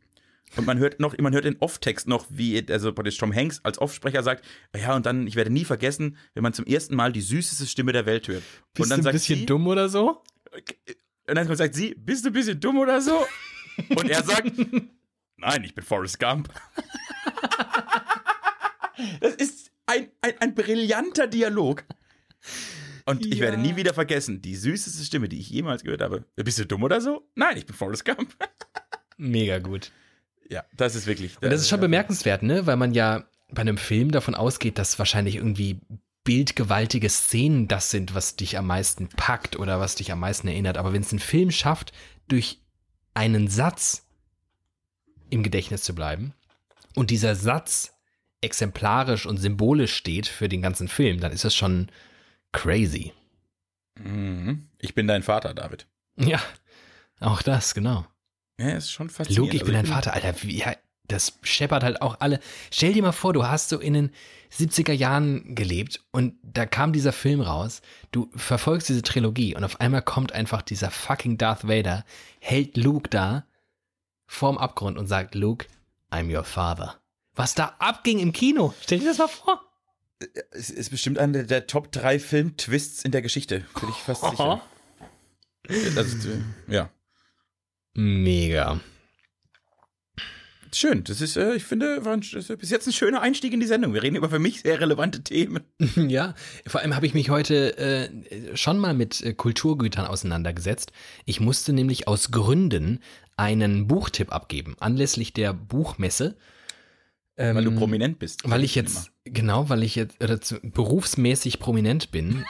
Und 0.57 0.67
man 0.67 0.79
hört 0.79 1.01
noch, 1.01 1.17
man 1.19 1.33
hört 1.33 1.45
den 1.45 1.57
Off-Text 1.59 2.07
noch, 2.07 2.27
wie, 2.31 2.65
also 2.71 2.93
praktisch 2.93 3.19
Tom 3.19 3.35
Hanks 3.35 3.61
als 3.65 3.79
Offsprecher 3.79 4.23
sagt, 4.23 4.45
ja, 4.77 4.95
und 4.95 5.07
dann, 5.07 5.27
ich 5.27 5.37
werde 5.37 5.51
nie 5.51 5.65
vergessen, 5.65 6.17
wenn 6.35 6.43
man 6.43 6.53
zum 6.53 6.65
ersten 6.67 6.95
Mal 6.95 7.13
die 7.13 7.21
süßeste 7.21 7.67
Stimme 7.67 7.93
der 7.93 8.07
Welt 8.07 8.29
hört. 8.29 8.43
Bist 8.73 8.85
und 8.85 8.91
dann 8.91 9.03
du 9.03 9.09
ein 9.09 9.13
bisschen 9.13 9.39
sie, 9.39 9.47
dumm 9.47 9.67
oder 9.67 9.89
so? 9.89 10.23
Und 11.27 11.35
dann 11.35 11.57
sagt 11.57 11.75
sie, 11.75 11.95
bist 11.95 12.25
du 12.25 12.31
ein 12.31 12.33
bisschen 12.33 12.61
dumm 12.61 12.79
oder 12.79 13.01
so? 13.01 13.27
Und 13.97 14.09
er 14.09 14.23
sagt, 14.23 14.53
nein, 15.37 15.65
ich 15.65 15.75
bin 15.75 15.85
Forrest 15.85 16.21
Gump. 16.21 16.49
das 19.21 19.35
ist 19.35 19.71
ein, 19.87 20.09
ein, 20.21 20.35
ein 20.41 20.55
brillanter 20.55 21.27
Dialog. 21.27 21.85
Und 23.07 23.25
ja. 23.25 23.33
ich 23.33 23.41
werde 23.41 23.59
nie 23.59 23.77
wieder 23.77 23.93
vergessen, 23.93 24.41
die 24.41 24.57
süßeste 24.57 25.05
Stimme, 25.05 25.29
die 25.29 25.41
ich 25.41 25.51
jemals 25.51 25.83
gehört 25.83 26.01
habe. 26.01 26.25
Bist 26.37 26.59
du 26.59 26.67
dumm 26.67 26.85
oder 26.85 27.01
so? 27.01 27.29
Nein, 27.35 27.57
ich 27.57 27.67
bin 27.67 27.75
Forrest 27.75 28.05
Gump. 28.05 28.35
Mega 29.17 29.59
gut. 29.59 29.93
Ja, 30.49 30.65
das 30.77 30.95
ist 30.95 31.07
wirklich. 31.07 31.41
Und 31.41 31.51
das 31.51 31.61
ist 31.61 31.69
schon 31.69 31.81
bemerkenswert, 31.81 32.43
ne? 32.43 32.67
Weil 32.67 32.77
man 32.77 32.95
ja 32.95 33.25
bei 33.51 33.63
einem 33.63 33.79
Film 33.79 34.11
davon 34.11 34.35
ausgeht, 34.35 34.79
dass 34.79 34.99
wahrscheinlich 34.99 35.37
irgendwie 35.37 35.81
bildgewaltige 36.25 37.09
Szenen 37.11 37.69
das 37.69 37.91
sind, 37.91 38.15
was 38.15 38.37
dich 38.37 38.57
am 38.59 38.67
meisten 38.67 39.09
packt 39.09 39.57
oder 39.57 39.79
was 39.79 39.95
dich 39.95 40.11
am 40.11 40.21
meisten 40.21 40.49
erinnert. 40.49 40.79
Aber 40.79 40.93
wenn 40.93 41.03
es 41.03 41.13
ein 41.13 41.19
Film 41.19 41.51
schafft, 41.51 41.93
durch 42.29 42.61
einen 43.13 43.49
Satz 43.49 44.07
im 45.31 45.43
Gedächtnis 45.43 45.83
zu 45.83 45.95
bleiben 45.95 46.35
und 46.95 47.11
dieser 47.11 47.35
Satz 47.35 47.93
exemplarisch 48.41 49.27
und 49.27 49.37
symbolisch 49.39 49.95
steht 49.95 50.27
für 50.27 50.49
den 50.49 50.63
ganzen 50.63 50.89
Film, 50.89 51.21
dann 51.21 51.33
ist 51.33 51.45
das 51.45 51.55
schon 51.55 51.91
crazy. 52.53 53.13
Mhm. 53.97 54.69
Ich 54.79 54.95
bin 54.95 55.07
dein 55.07 55.23
Vater, 55.23 55.55
David. 55.55 55.87
Ja, 56.17 56.41
auch 57.21 57.43
das, 57.43 57.75
genau. 57.75 58.07
Ja, 58.59 58.71
ist 58.71 58.91
schon 58.91 59.11
faszinierend. 59.11 59.53
Luke, 59.53 59.57
ich 59.57 59.65
bin 59.65 59.75
also 59.75 59.87
dein 59.87 59.95
Vater, 59.95 60.15
Alter. 60.15 60.43
Wie, 60.43 60.59
ja, 60.59 60.77
das 61.09 61.39
scheppert 61.43 61.83
halt 61.83 62.01
auch 62.01 62.21
alle. 62.21 62.41
Stell 62.71 62.93
dir 62.93 63.03
mal 63.03 63.13
vor, 63.13 63.33
du 63.33 63.47
hast 63.47 63.69
so 63.69 63.79
in 63.79 63.95
den 63.95 64.11
70er 64.53 64.93
Jahren 64.93 65.55
gelebt 65.55 66.01
und 66.13 66.35
da 66.43 66.65
kam 66.65 66.93
dieser 66.93 67.13
Film 67.13 67.41
raus. 67.41 67.83
Du 68.13 68.31
verfolgst 68.37 68.89
diese 68.89 69.03
Trilogie 69.03 69.57
und 69.57 69.65
auf 69.65 69.81
einmal 69.81 70.03
kommt 70.03 70.33
einfach 70.33 70.63
dieser 70.63 70.91
fucking 70.91 71.37
Darth 71.37 71.67
Vader, 71.67 72.05
hält 72.41 72.77
Luke 72.77 73.11
da 73.11 73.47
vorm 74.27 74.57
Abgrund 74.57 74.97
und 74.97 75.07
sagt, 75.07 75.35
Luke, 75.35 75.67
I'm 76.11 76.35
your 76.35 76.45
father. 76.45 77.01
Was 77.35 77.55
da 77.55 77.75
abging 77.81 78.21
im 78.21 78.33
Kino. 78.33 78.73
Stell 78.81 79.01
dir 79.01 79.07
das 79.07 79.19
mal 79.19 79.29
vor. 79.29 79.61
Es 80.53 80.71
ist 80.71 80.91
bestimmt 80.91 81.19
einer 81.19 81.43
der 81.43 81.67
Top 81.67 81.91
3 81.91 82.21
Film-Twists 82.21 83.05
in 83.05 83.11
der 83.11 83.21
Geschichte. 83.21 83.65
Bin 83.81 83.89
ich 83.91 83.97
fast 83.97 84.25
sicher. 84.25 84.63
Also, 85.97 86.29
ja. 86.69 86.89
Mega. 87.95 88.81
Schön. 90.75 91.05
Das 91.05 91.21
ist, 91.21 91.37
äh, 91.37 91.55
ich 91.55 91.65
finde, 91.65 92.05
war 92.05 92.13
ein, 92.13 92.21
bis 92.21 92.71
jetzt 92.71 92.87
ein 92.87 92.93
schöner 92.93 93.21
Einstieg 93.21 93.53
in 93.53 93.61
die 93.61 93.67
Sendung. 93.67 93.95
Wir 93.95 94.03
reden 94.03 94.17
über 94.17 94.29
für 94.29 94.41
mich 94.41 94.63
sehr 94.63 94.81
relevante 94.81 95.23
Themen. 95.23 95.63
Ja, 95.97 96.35
vor 96.67 96.81
allem 96.81 96.97
habe 96.97 97.07
ich 97.07 97.15
mich 97.15 97.31
heute 97.31 97.79
äh, 97.79 98.57
schon 98.57 98.79
mal 98.79 98.95
mit 98.95 99.23
äh, 99.23 99.33
Kulturgütern 99.33 100.07
auseinandergesetzt. 100.07 100.91
Ich 101.25 101.41
musste 101.41 101.73
nämlich 101.73 102.09
aus 102.09 102.33
Gründen 102.33 103.01
einen 103.37 103.87
Buchtipp 103.87 104.33
abgeben, 104.33 104.77
anlässlich 104.81 105.33
der 105.33 105.53
Buchmesse. 105.53 106.37
Ähm, 107.37 107.57
weil 107.57 107.65
du 107.65 107.77
prominent 107.77 108.19
bist. 108.19 108.43
Weil 108.45 108.65
ich 108.65 108.75
jetzt. 108.75 109.13
Genau, 109.25 109.69
weil 109.69 109.83
ich 109.83 109.95
jetzt 109.95 110.17
zu, 110.43 110.61
berufsmäßig 110.61 111.59
prominent 111.59 112.11
bin. 112.11 112.45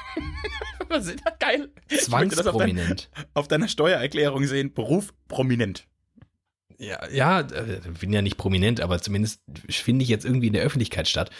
Was 0.89 1.07
ist 1.07 1.21
das 1.25 1.39
geil? 1.39 1.71
Zwangsprominent. 1.89 3.09
Auf, 3.11 3.17
dein, 3.17 3.27
auf 3.35 3.49
deiner 3.49 3.69
Steuererklärung 3.69 4.47
sehen, 4.47 4.73
Beruf 4.73 5.13
prominent. 5.29 5.87
Ja, 6.79 7.09
ja, 7.09 7.41
äh, 7.41 7.81
bin 8.01 8.13
ja 8.13 8.23
nicht 8.23 8.37
prominent, 8.37 8.81
aber 8.81 9.01
zumindest 9.01 9.41
finde 9.69 10.03
ich 10.03 10.09
jetzt 10.09 10.25
irgendwie 10.25 10.49
in 10.49 10.53
der 10.53 10.63
Öffentlichkeit 10.63 11.09
statt. 11.09 11.31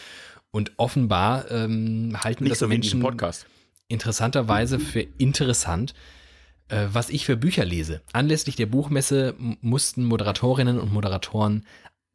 Und 0.51 0.71
offenbar 0.77 1.51
ähm, 1.51 2.15
halten 2.23 2.45
Nicht 2.45 2.53
das 2.53 2.59
so 2.59 2.67
Menschen 2.67 3.01
Podcast. 3.01 3.45
interessanterweise 3.89 4.79
für 4.79 5.01
interessant, 5.17 5.93
äh, 6.69 6.87
was 6.91 7.09
ich 7.09 7.25
für 7.25 7.35
Bücher 7.35 7.65
lese. 7.65 8.01
Anlässlich 8.13 8.55
der 8.55 8.67
Buchmesse 8.67 9.35
mussten 9.37 10.05
Moderatorinnen 10.05 10.79
und 10.79 10.93
Moderatoren 10.93 11.65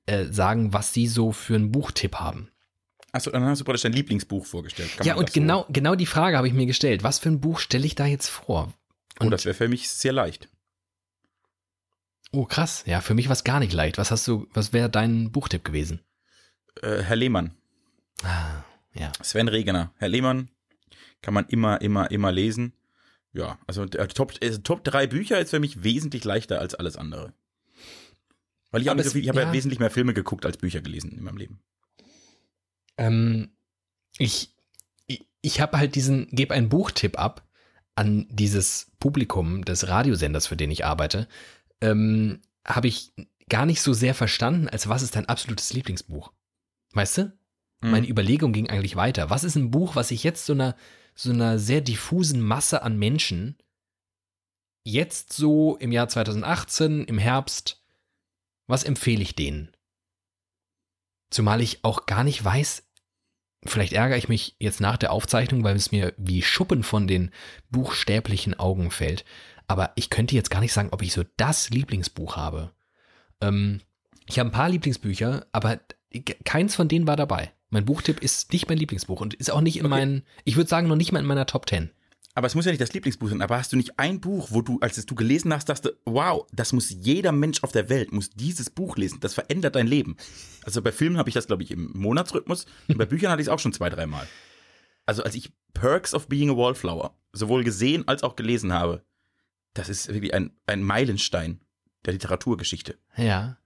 äh, 0.06 0.24
sagen, 0.26 0.72
was 0.72 0.94
sie 0.94 1.06
so 1.06 1.32
für 1.32 1.54
einen 1.54 1.70
Buchtipp 1.70 2.16
haben. 2.16 2.48
Achso, 3.12 3.30
dann 3.30 3.44
hast 3.44 3.60
du 3.60 3.64
praktisch 3.64 3.82
dein 3.82 3.92
Lieblingsbuch 3.92 4.46
vorgestellt. 4.46 4.90
Ja, 5.02 5.14
und 5.16 5.28
das 5.28 5.34
so- 5.34 5.40
genau, 5.40 5.66
genau 5.68 5.94
die 5.96 6.06
Frage 6.06 6.36
habe 6.36 6.46
ich 6.46 6.54
mir 6.54 6.66
gestellt. 6.66 7.02
Was 7.02 7.18
für 7.18 7.28
ein 7.28 7.40
Buch 7.40 7.58
stelle 7.58 7.84
ich 7.86 7.94
da 7.96 8.06
jetzt 8.06 8.28
vor? 8.28 8.72
Oh, 9.20 9.28
das 9.30 9.44
wäre 9.44 9.54
für 9.54 9.68
mich 9.68 9.88
sehr 9.88 10.12
leicht. 10.12 10.48
Oh, 12.32 12.44
krass. 12.44 12.84
Ja, 12.86 13.00
für 13.00 13.14
mich 13.14 13.26
war 13.28 13.32
es 13.32 13.44
gar 13.44 13.58
nicht 13.58 13.72
leicht. 13.72 13.98
Was 13.98 14.10
hast 14.10 14.26
du, 14.28 14.46
was 14.52 14.72
wäre 14.72 14.88
dein 14.88 15.32
Buchtipp 15.32 15.64
gewesen? 15.64 16.00
Äh, 16.82 17.02
Herr 17.02 17.16
Lehmann, 17.16 17.56
Ah, 18.22 18.62
ja. 18.94 19.12
Sven 19.22 19.48
Regener. 19.48 19.92
Herr 19.96 20.08
Lehmann 20.08 20.48
kann 21.22 21.34
man 21.34 21.46
immer, 21.48 21.80
immer, 21.80 22.10
immer 22.10 22.30
lesen. 22.30 22.74
Ja, 23.32 23.58
also 23.66 23.84
äh, 23.84 24.06
Top, 24.08 24.34
äh, 24.40 24.58
Top 24.58 24.84
3 24.84 25.06
Bücher 25.06 25.40
ist 25.40 25.50
für 25.50 25.60
mich 25.60 25.82
wesentlich 25.82 26.24
leichter 26.24 26.60
als 26.60 26.74
alles 26.74 26.96
andere. 26.96 27.32
Weil 28.70 28.82
ich 28.82 28.88
so 29.04 29.10
viel, 29.10 29.22
ich 29.22 29.28
habe 29.28 29.40
ja. 29.40 29.46
ja. 29.46 29.52
wesentlich 29.52 29.80
mehr 29.80 29.90
Filme 29.90 30.14
geguckt 30.14 30.46
als 30.46 30.56
Bücher 30.58 30.80
gelesen 30.80 31.12
in 31.12 31.24
meinem 31.24 31.36
Leben. 31.36 31.60
Ähm, 33.00 33.50
ich 34.18 34.54
ich, 35.06 35.26
ich 35.40 35.60
habe 35.60 35.78
halt 35.78 35.96
diesen, 35.96 36.28
gebe 36.30 36.54
einen 36.54 36.68
Buchtipp 36.68 37.18
ab 37.18 37.48
an 37.96 38.26
dieses 38.30 38.92
Publikum 39.00 39.64
des 39.64 39.88
Radiosenders, 39.88 40.46
für 40.46 40.56
den 40.56 40.70
ich 40.70 40.84
arbeite. 40.84 41.26
Ähm, 41.80 42.40
habe 42.64 42.86
ich 42.86 43.12
gar 43.48 43.66
nicht 43.66 43.82
so 43.82 43.92
sehr 43.92 44.14
verstanden, 44.14 44.68
als 44.68 44.88
was 44.88 45.02
ist 45.02 45.16
dein 45.16 45.28
absolutes 45.28 45.72
Lieblingsbuch? 45.72 46.32
Weißt 46.92 47.18
du? 47.18 47.22
Mhm. 47.80 47.90
Meine 47.90 48.08
Überlegung 48.08 48.52
ging 48.52 48.70
eigentlich 48.70 48.96
weiter. 48.96 49.30
Was 49.30 49.42
ist 49.42 49.56
ein 49.56 49.70
Buch, 49.70 49.96
was 49.96 50.12
ich 50.12 50.22
jetzt 50.22 50.46
so 50.46 50.52
einer, 50.52 50.76
so 51.14 51.30
einer 51.30 51.58
sehr 51.58 51.80
diffusen 51.80 52.40
Masse 52.40 52.82
an 52.82 52.98
Menschen 52.98 53.56
jetzt 54.84 55.32
so 55.32 55.76
im 55.76 55.92
Jahr 55.92 56.08
2018, 56.08 57.04
im 57.04 57.18
Herbst, 57.18 57.82
was 58.66 58.84
empfehle 58.84 59.22
ich 59.22 59.34
denen? 59.34 59.74
Zumal 61.30 61.60
ich 61.60 61.84
auch 61.84 62.06
gar 62.06 62.24
nicht 62.24 62.44
weiß, 62.44 62.89
vielleicht 63.64 63.92
ärgere 63.92 64.16
ich 64.16 64.28
mich 64.28 64.56
jetzt 64.58 64.80
nach 64.80 64.96
der 64.96 65.12
Aufzeichnung, 65.12 65.64
weil 65.64 65.76
es 65.76 65.92
mir 65.92 66.14
wie 66.16 66.42
Schuppen 66.42 66.82
von 66.82 67.06
den 67.06 67.30
buchstäblichen 67.70 68.58
Augen 68.58 68.90
fällt. 68.90 69.24
Aber 69.66 69.92
ich 69.94 70.10
könnte 70.10 70.34
jetzt 70.34 70.50
gar 70.50 70.60
nicht 70.60 70.72
sagen, 70.72 70.88
ob 70.92 71.02
ich 71.02 71.12
so 71.12 71.24
das 71.36 71.70
Lieblingsbuch 71.70 72.36
habe. 72.36 72.72
Ähm, 73.40 73.80
ich 74.26 74.38
habe 74.38 74.48
ein 74.48 74.52
paar 74.52 74.68
Lieblingsbücher, 74.68 75.46
aber 75.52 75.80
keins 76.44 76.74
von 76.74 76.88
denen 76.88 77.06
war 77.06 77.16
dabei. 77.16 77.52
Mein 77.68 77.84
Buchtipp 77.84 78.20
ist 78.20 78.52
nicht 78.52 78.68
mein 78.68 78.78
Lieblingsbuch 78.78 79.20
und 79.20 79.34
ist 79.34 79.50
auch 79.50 79.60
nicht 79.60 79.76
in 79.76 79.86
Okay. 79.86 79.90
meinen, 79.90 80.22
ich 80.44 80.56
würde 80.56 80.68
sagen, 80.68 80.88
noch 80.88 80.96
nicht 80.96 81.12
mal 81.12 81.20
in 81.20 81.26
meiner 81.26 81.46
Top 81.46 81.68
10. 81.68 81.90
Aber 82.34 82.46
es 82.46 82.54
muss 82.54 82.64
ja 82.64 82.70
nicht 82.70 82.80
das 82.80 82.92
Lieblingsbuch 82.92 83.28
sein, 83.28 83.42
aber 83.42 83.58
hast 83.58 83.72
du 83.72 83.76
nicht 83.76 83.98
ein 83.98 84.20
Buch, 84.20 84.48
wo 84.50 84.62
du, 84.62 84.78
als 84.80 84.98
es 84.98 85.06
du 85.06 85.14
gelesen 85.16 85.52
hast, 85.52 85.68
dachte, 85.68 85.98
wow, 86.04 86.46
das 86.52 86.72
muss 86.72 86.90
jeder 86.90 87.32
Mensch 87.32 87.62
auf 87.64 87.72
der 87.72 87.88
Welt, 87.88 88.12
muss 88.12 88.30
dieses 88.30 88.70
Buch 88.70 88.96
lesen, 88.96 89.18
das 89.20 89.34
verändert 89.34 89.74
dein 89.74 89.88
Leben. 89.88 90.16
Also 90.64 90.80
bei 90.80 90.92
Filmen 90.92 91.18
habe 91.18 91.28
ich 91.28 91.34
das, 91.34 91.48
glaube 91.48 91.64
ich, 91.64 91.72
im 91.72 91.90
Monatsrhythmus 91.94 92.66
und 92.86 92.98
bei 92.98 93.06
Büchern 93.06 93.32
hatte 93.32 93.42
ich 93.42 93.48
es 93.48 93.52
auch 93.52 93.58
schon 93.58 93.72
zwei, 93.72 93.90
dreimal. 93.90 94.28
Also 95.06 95.24
als 95.24 95.34
ich 95.34 95.52
Perks 95.74 96.14
of 96.14 96.28
Being 96.28 96.50
a 96.50 96.56
Wallflower 96.56 97.16
sowohl 97.32 97.64
gesehen 97.64 98.06
als 98.06 98.22
auch 98.22 98.36
gelesen 98.36 98.72
habe, 98.72 99.04
das 99.74 99.88
ist 99.88 100.08
wirklich 100.08 100.34
ein, 100.34 100.52
ein 100.66 100.84
Meilenstein 100.84 101.60
der 102.04 102.12
Literaturgeschichte. 102.12 102.96
Ja. 103.16 103.58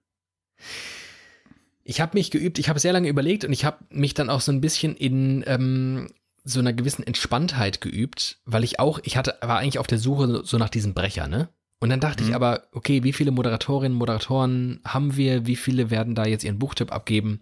Ich 1.82 2.00
habe 2.00 2.16
mich 2.16 2.30
geübt, 2.30 2.58
ich 2.58 2.70
habe 2.70 2.80
sehr 2.80 2.94
lange 2.94 3.08
überlegt 3.08 3.44
und 3.44 3.52
ich 3.52 3.66
habe 3.66 3.84
mich 3.90 4.14
dann 4.14 4.30
auch 4.30 4.40
so 4.40 4.52
ein 4.52 4.62
bisschen 4.62 4.96
in 4.96 5.44
ähm, 5.46 6.08
so 6.44 6.60
einer 6.60 6.72
gewissen 6.72 7.06
Entspanntheit 7.06 7.80
geübt, 7.80 8.38
weil 8.44 8.64
ich 8.64 8.78
auch, 8.78 9.00
ich 9.02 9.16
hatte, 9.16 9.36
war 9.40 9.58
eigentlich 9.58 9.78
auf 9.78 9.86
der 9.86 9.98
Suche 9.98 10.42
so 10.44 10.58
nach 10.58 10.68
diesem 10.68 10.92
Brecher, 10.94 11.26
ne? 11.26 11.48
Und 11.80 11.90
dann 11.90 12.00
dachte 12.00 12.22
Mhm. 12.22 12.28
ich 12.30 12.34
aber, 12.34 12.64
okay, 12.72 13.02
wie 13.02 13.12
viele 13.12 13.30
Moderatorinnen 13.30 13.92
und 13.92 13.98
Moderatoren 13.98 14.80
haben 14.86 15.16
wir? 15.16 15.46
Wie 15.46 15.56
viele 15.56 15.90
werden 15.90 16.14
da 16.14 16.24
jetzt 16.24 16.44
ihren 16.44 16.58
Buchtipp 16.58 16.92
abgeben? 16.92 17.40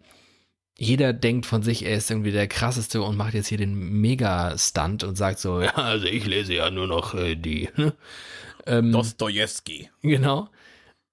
Jeder 0.79 1.13
denkt 1.13 1.47
von 1.47 1.63
sich, 1.63 1.85
er 1.85 1.97
ist 1.97 2.11
irgendwie 2.11 2.33
der 2.33 2.49
krasseste 2.49 3.03
und 3.03 3.17
macht 3.17 3.35
jetzt 3.35 3.49
hier 3.49 3.59
den 3.59 3.75
Mega-Stunt 4.01 5.05
und 5.05 5.17
sagt 5.17 5.39
so, 5.39 5.61
ja, 5.61 5.75
also 5.75 6.07
ich 6.07 6.27
lese 6.27 6.55
ja 6.55 6.71
nur 6.71 6.87
noch 6.87 7.15
äh, 7.15 7.37
die. 7.37 7.69
ähm, 8.67 8.91
Dostojewski. 8.93 9.91
Genau. 10.03 10.49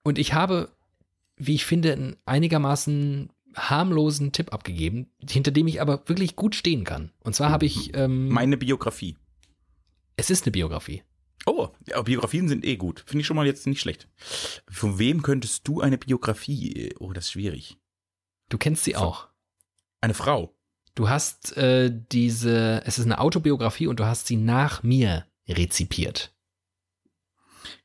Und 0.04 0.18
ich 0.18 0.34
habe, 0.34 0.70
wie 1.36 1.56
ich 1.56 1.66
finde, 1.66 1.94
einen 1.94 2.16
einigermaßen 2.26 3.30
harmlosen 3.56 4.32
Tipp 4.32 4.54
abgegeben, 4.54 5.12
hinter 5.28 5.52
dem 5.52 5.68
ich 5.68 5.82
aber 5.82 6.04
wirklich 6.08 6.36
gut 6.36 6.56
stehen 6.56 6.84
kann. 6.84 7.12
Und 7.20 7.36
zwar 7.36 7.50
habe 7.50 7.66
ich, 7.66 7.96
ähm, 7.96 8.30
Meine 8.30 8.58
Biografie. 8.58 9.18
es 10.18 10.30
ist 10.30 10.44
eine 10.46 10.52
Biografie. 10.52 11.04
Oh, 11.46 11.70
ja, 11.88 12.02
Biografien 12.02 12.48
sind 12.50 12.66
eh 12.66 12.76
gut. 12.76 13.04
Finde 13.08 13.22
ich 13.22 13.28
schon 13.28 13.38
mal 13.38 13.46
jetzt 13.46 13.66
nicht 13.66 13.80
schlecht. 13.80 14.08
Von 14.70 15.00
wem 15.00 15.22
könntest 15.22 15.68
du 15.68 15.82
eine 15.82 15.98
Biografie? 15.98 16.94
Oh, 17.00 17.14
das 17.14 17.26
ist 17.26 17.32
schwierig. 17.32 17.78
Du 18.50 18.58
kennst 18.58 18.84
sie 18.84 18.96
auch. 18.96 19.30
Eine 20.02 20.14
Frau. 20.14 20.54
Du 20.96 21.08
hast 21.10 21.56
äh, 21.56 21.92
diese, 22.12 22.82
es 22.86 23.00
ist 23.00 23.06
eine 23.06 23.20
Autobiografie 23.20 23.88
und 23.88 24.00
du 24.00 24.06
hast 24.06 24.28
sie 24.28 24.36
nach 24.36 24.84
mir 24.84 25.26
rezipiert. 25.48 26.34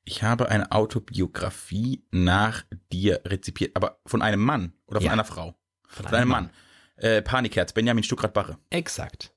Ich 0.05 0.23
habe 0.23 0.49
eine 0.49 0.73
Autobiografie 0.73 2.05
nach 2.11 2.65
dir 2.93 3.21
rezipiert, 3.25 3.77
aber 3.77 3.99
von 4.07 4.23
einem 4.23 4.41
Mann 4.41 4.73
oder 4.87 5.01
von 5.01 5.07
Ja. 5.07 5.13
einer 5.13 5.25
Frau? 5.25 5.55
Von 5.89 6.07
einem 6.07 6.29
Mann. 6.29 6.51
Äh, 6.97 7.23
Panikherz, 7.23 7.73
Benjamin 7.73 8.05
Stuckrad-Barre. 8.05 8.59
Exakt. 8.71 9.33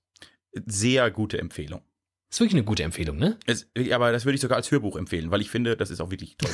Sehr 0.65 1.09
gute 1.11 1.37
Empfehlung. 1.39 1.81
Ist 2.29 2.39
wirklich 2.41 2.55
eine 2.55 2.65
gute 2.65 2.83
Empfehlung, 2.83 3.17
ne? 3.17 3.37
Es, 3.45 3.67
aber 3.91 4.11
das 4.11 4.25
würde 4.25 4.35
ich 4.35 4.41
sogar 4.41 4.57
als 4.57 4.69
Hörbuch 4.69 4.97
empfehlen, 4.97 5.31
weil 5.31 5.41
ich 5.41 5.49
finde, 5.49 5.77
das 5.77 5.89
ist 5.89 6.01
auch 6.01 6.11
wirklich 6.11 6.35
toll 6.37 6.51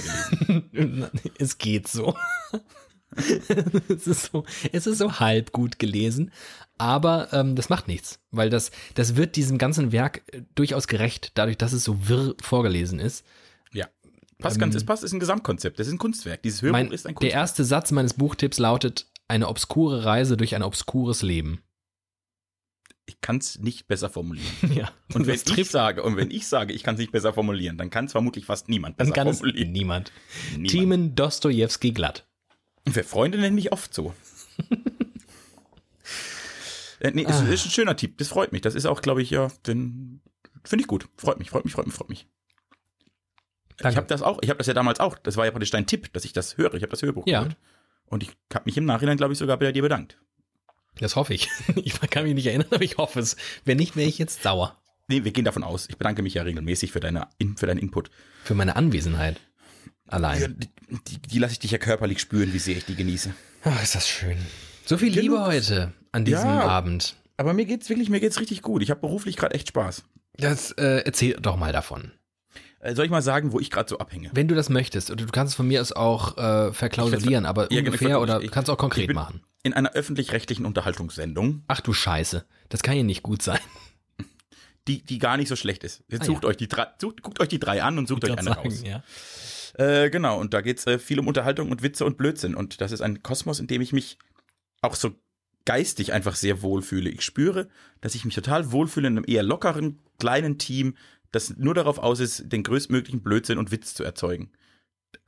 gelesen. 0.72 1.10
es 1.40 1.58
geht 1.58 1.88
so. 1.88 2.16
es, 3.16 4.08
ist 4.08 4.32
so 4.32 4.46
es 4.72 4.88
ist 4.88 4.98
so 4.98 5.20
halb 5.20 5.52
gut 5.52 5.80
gelesen, 5.80 6.32
aber 6.78 7.30
ähm, 7.34 7.56
das 7.56 7.70
macht 7.70 7.88
nichts, 7.88 8.20
weil 8.32 8.50
das, 8.50 8.72
das 8.96 9.16
wird 9.16 9.36
diesem 9.36 9.58
ganzen 9.58 9.92
Werk 9.92 10.24
äh, 10.32 10.42
durchaus 10.56 10.88
gerecht, 10.88 11.32
dadurch, 11.36 11.58
dass 11.58 11.74
es 11.74 11.84
so 11.84 12.08
wirr 12.08 12.36
vorgelesen 12.42 13.00
ist. 13.00 13.25
Passt 14.40 14.60
ganz, 14.60 14.75
es 14.75 14.86
passt, 14.86 15.04
ist 15.04 15.13
ein 15.13 15.20
Gesamtkonzept. 15.20 15.80
Das 15.80 15.88
ist 15.88 15.94
ein 15.94 15.98
Kunstwerk. 16.00 16.42
Dieses 16.44 16.62
Hörbuch 16.62 16.74
Mein, 16.74 16.92
ist 16.92 17.06
ein 17.06 17.10
der 17.10 17.16
Kunstwerk. 17.16 17.34
erste 17.34 17.63
Satz 17.63 17.92
meines 17.92 18.13
Buchtipps 18.16 18.60
lautet: 18.60 19.08
Eine 19.28 19.48
obskure 19.48 20.04
Reise 20.06 20.36
durch 20.38 20.56
ein 20.56 20.63
obskures 20.63 21.22
Leben. 21.22 21.62
Ich 23.06 23.20
kann 23.20 23.38
es 23.38 23.60
nicht 23.60 23.88
besser 23.88 24.10
formulieren. 24.10 24.48
Ja, 24.74 24.92
Und 25.13 25.28
wenn 25.28 25.36
ich 25.36 25.70
sage, 25.70 26.04
und 26.04 26.16
wenn 26.16 26.32
ich 26.32 26.48
sage, 26.48 26.74
ich 26.74 26.84
kann 26.84 26.96
es 26.96 27.00
nicht 27.00 27.12
besser 27.12 27.34
formulieren, 27.34 27.78
dann 27.78 27.90
kann 27.90 28.06
es 28.06 28.13
vermutlich 28.13 28.46
fast 28.46 28.70
niemand 28.70 28.96
besser 28.98 29.12
dann 29.12 29.16
kann 29.16 29.28
es 29.28 29.40
formulieren. 29.40 29.72
niemand. 29.74 30.12
Niemand. 30.54 30.70
Timen 30.72 31.16
Dostojewski 31.16 31.92
glatt. 31.92 32.25
Wir 32.86 33.04
Freunde 33.04 33.38
nennen 33.40 33.56
mich 33.56 33.72
oft 33.74 33.94
so. 33.94 34.13
äh, 37.00 37.12
nee, 37.12 37.25
Ah. 37.25 37.30
ist, 37.30 37.50
ist 37.50 37.66
ein 37.66 37.72
schöner 37.72 37.96
Tipp. 37.96 38.18
Das 38.18 38.28
freut 38.30 38.52
mich. 38.52 38.62
Das 38.62 38.75
ist 38.75 38.86
auch, 38.86 39.02
glaube 39.02 39.22
ich, 39.22 39.30
ja, 39.30 39.50
finde 39.66 40.20
ich 40.78 40.88
gut. 40.88 41.08
Freut 41.18 41.40
mich, 41.40 41.50
freut 41.50 41.66
mich, 41.66 41.74
freut 41.74 41.86
mich, 41.88 41.96
freut 41.96 42.10
mich. 42.10 42.28
Ich 43.77 43.84
Danke. 43.84 43.98
habe 43.98 44.08
das 44.08 44.22
auch, 44.22 44.39
ich 44.42 44.50
habe 44.50 44.58
das 44.58 44.68
ja 44.68 44.74
damals 44.74 45.00
auch. 45.00 45.18
Das 45.18 45.36
war 45.38 45.46
ja 45.46 45.51
praktisch 45.51 45.72
dein 45.72 45.86
Tipp, 45.88 46.12
dass 46.13 46.25
ich 46.25 46.34
das 46.34 46.58
höre. 46.58 46.74
Ich 46.75 46.84
habe 46.84 46.92
das 46.92 47.01
Hörbuch 47.01 47.25
Ja. 47.27 47.39
gehört. 47.44 47.58
Und 48.06 48.22
ich 48.24 48.32
habe 48.53 48.63
mich 48.65 48.77
im 48.77 48.86
Nachhinein, 48.86 49.18
glaube 49.18 49.34
ich, 49.34 49.39
sogar 49.39 49.58
bei 49.58 49.72
dir 49.72 49.82
bedankt. 49.82 50.18
Das 51.00 51.15
hoffe 51.15 51.34
ich. 51.34 51.50
Ich 51.75 52.00
kann 52.01 52.24
mich 52.25 52.36
nicht 52.36 52.46
erinnern, 52.48 52.68
aber 52.72 52.84
ich 52.84 52.98
hoffe 52.98 53.20
es. 53.20 53.36
Wenn 53.65 53.77
nicht, 53.77 53.96
wäre 53.96 54.08
ich 54.08 54.18
jetzt 54.20 54.44
sauer. 54.44 54.77
Nee, 55.08 55.24
wir 55.24 55.32
gehen 55.32 55.44
davon 55.46 55.63
aus. 55.63 55.88
Ich 55.89 55.98
bedanke 55.98 56.22
mich 56.22 56.36
ja 56.36 56.44
regelmäßig 56.44 56.92
für, 56.92 57.00
deine, 57.00 57.27
in- 57.39 57.58
für 57.58 57.65
deinen 57.65 57.80
Input. 57.80 58.10
Für 58.44 58.53
meine 58.53 58.75
Anwesenheit. 58.75 59.39
Allein. 60.08 60.56
die 60.60 60.70
die, 61.08 61.22
die 61.22 61.39
lasse 61.39 61.53
ich 61.53 61.60
dich 61.60 61.72
ja 61.72 61.77
körperlich 61.77 62.20
spüren, 62.20 62.53
wie 62.53 62.60
sehr 62.60 62.77
ich 62.77 62.86
die 62.86 62.96
genieße. 62.96 63.34
Ach, 63.63 63.82
ist 63.82 63.96
das 63.96 64.08
schön. 64.08 64.38
So 64.86 64.98
viel 64.98 65.10
Genug. 65.10 65.22
Liebe 65.24 65.46
heute 65.46 65.94
an 66.12 66.25
diesem 66.25 66.46
Ja. 66.50 66.62
Abend. 66.62 67.15
Aber 67.38 67.53
mir 67.53 67.65
geht's 67.65 67.89
wirklich, 67.89 68.10
mir 68.10 68.20
geht's 68.20 68.39
richtig 68.39 68.62
gut. 68.62 68.84
Ich 68.84 68.92
habe 68.92 69.00
beruflich 69.01 69.38
gerade 69.38 69.56
echt 69.56 69.70
Spaß. 69.70 70.03
Das 70.38 70.72
äh, 70.74 71.01
erzähl 71.06 71.34
doch 71.42 71.56
mal 71.58 71.72
davon. 71.74 72.12
Äh, 72.84 72.96
Soll 72.96 73.06
ich 73.06 73.12
mal 73.12 73.22
sagen, 73.22 73.52
wo 73.54 73.60
ich 73.60 73.72
gerade 73.72 73.90
so 73.90 73.98
abhänge? 73.98 74.30
Wenn 74.34 74.48
du 74.48 74.56
das 74.56 74.70
möchtest, 74.70 75.10
oder 75.12 75.25
du 75.25 75.32
kannst 75.32 75.52
es 75.52 75.56
von 75.56 75.68
mir 75.68 75.80
aus 75.82 75.92
auch 75.94 76.38
äh, 76.38 76.74
verklausulieren, 76.74 77.46
aber 77.46 77.63
Ja, 77.63 77.80
genau, 77.80 77.88
ungefähr 77.92 78.10
ich- 78.10 78.16
oder 78.16 78.42
ich- 78.42 78.52
kannst 78.52 78.70
auch 78.70 78.78
konkret 78.78 79.13
machen. 79.13 79.42
In 79.63 79.74
einer 79.74 79.94
öffentlich-rechtlichen 79.94 80.66
Unterhaltungssendung, 80.66 81.63
Ach 81.68 81.80
du 81.80 81.94
Scheiße, 81.94 82.46
das 82.70 82.84
kann 82.84 82.98
ja 82.98 83.04
nicht 83.04 83.24
gut 83.24 83.42
sein. 83.42 83.60
die, 84.88 85.02
die 85.04 85.18
gar 85.20 85.38
nicht 85.38 85.48
so 85.48 85.56
schlecht 85.56 85.84
ist. 85.86 86.04
Jetzt 86.10 86.24
Ah, 86.24 86.25
sucht 86.25 86.44
euch 86.46 86.58
die 86.58 86.68
drei, 86.68 86.88
sucht, 87.00 87.22
guckt 87.22 87.40
euch 87.40 87.48
die 87.48 87.60
drei 87.60 87.82
an 87.82 87.98
und 87.98 88.08
sucht 88.08 88.25
euch 88.25 88.38
eine 88.38 88.52
raus. 88.52 88.84
ja. 88.86 89.02
Äh, 89.75 90.10
genau, 90.10 90.40
und 90.40 90.54
da 90.54 90.62
geht's 90.62 90.86
äh, 90.86 91.00
viel 91.00 91.20
um 91.20 91.28
Unterhaltung 91.28 91.72
und 91.72 91.82
Witze 91.82 92.06
und 92.06 92.18
Blödsinn. 92.18 92.54
Und 92.54 92.82
das 92.82 92.92
ist 92.92 93.02
ein 93.02 93.24
Kosmos, 93.24 93.60
in 93.60 93.68
dem 93.68 93.82
ich 93.82 93.92
mich 93.94 94.20
auch 94.82 94.94
so 94.96 95.12
geistig 95.66 96.12
einfach 96.13 96.36
sehr 96.36 96.62
wohlfühle. 96.62 97.10
Ich 97.10 97.22
spüre, 97.24 97.70
dass 98.02 98.13
ich 98.16 98.25
mich 98.25 98.36
total 98.36 98.72
wohlfühle 98.74 99.08
in 99.08 99.18
einem 99.18 99.25
eher 99.28 99.42
lockeren, 99.44 100.00
kleinen 100.20 100.58
Team, 100.60 100.96
das 101.34 101.58
nur 101.58 101.74
darauf 101.74 101.98
aus 101.98 102.20
ist, 102.22 102.52
den 102.52 102.63
größtmöglichen 102.63 103.22
Blödsinn 103.22 103.58
und 103.58 103.72
Witz 103.72 103.94
zu 103.94 104.04
erzeugen. 104.04 104.52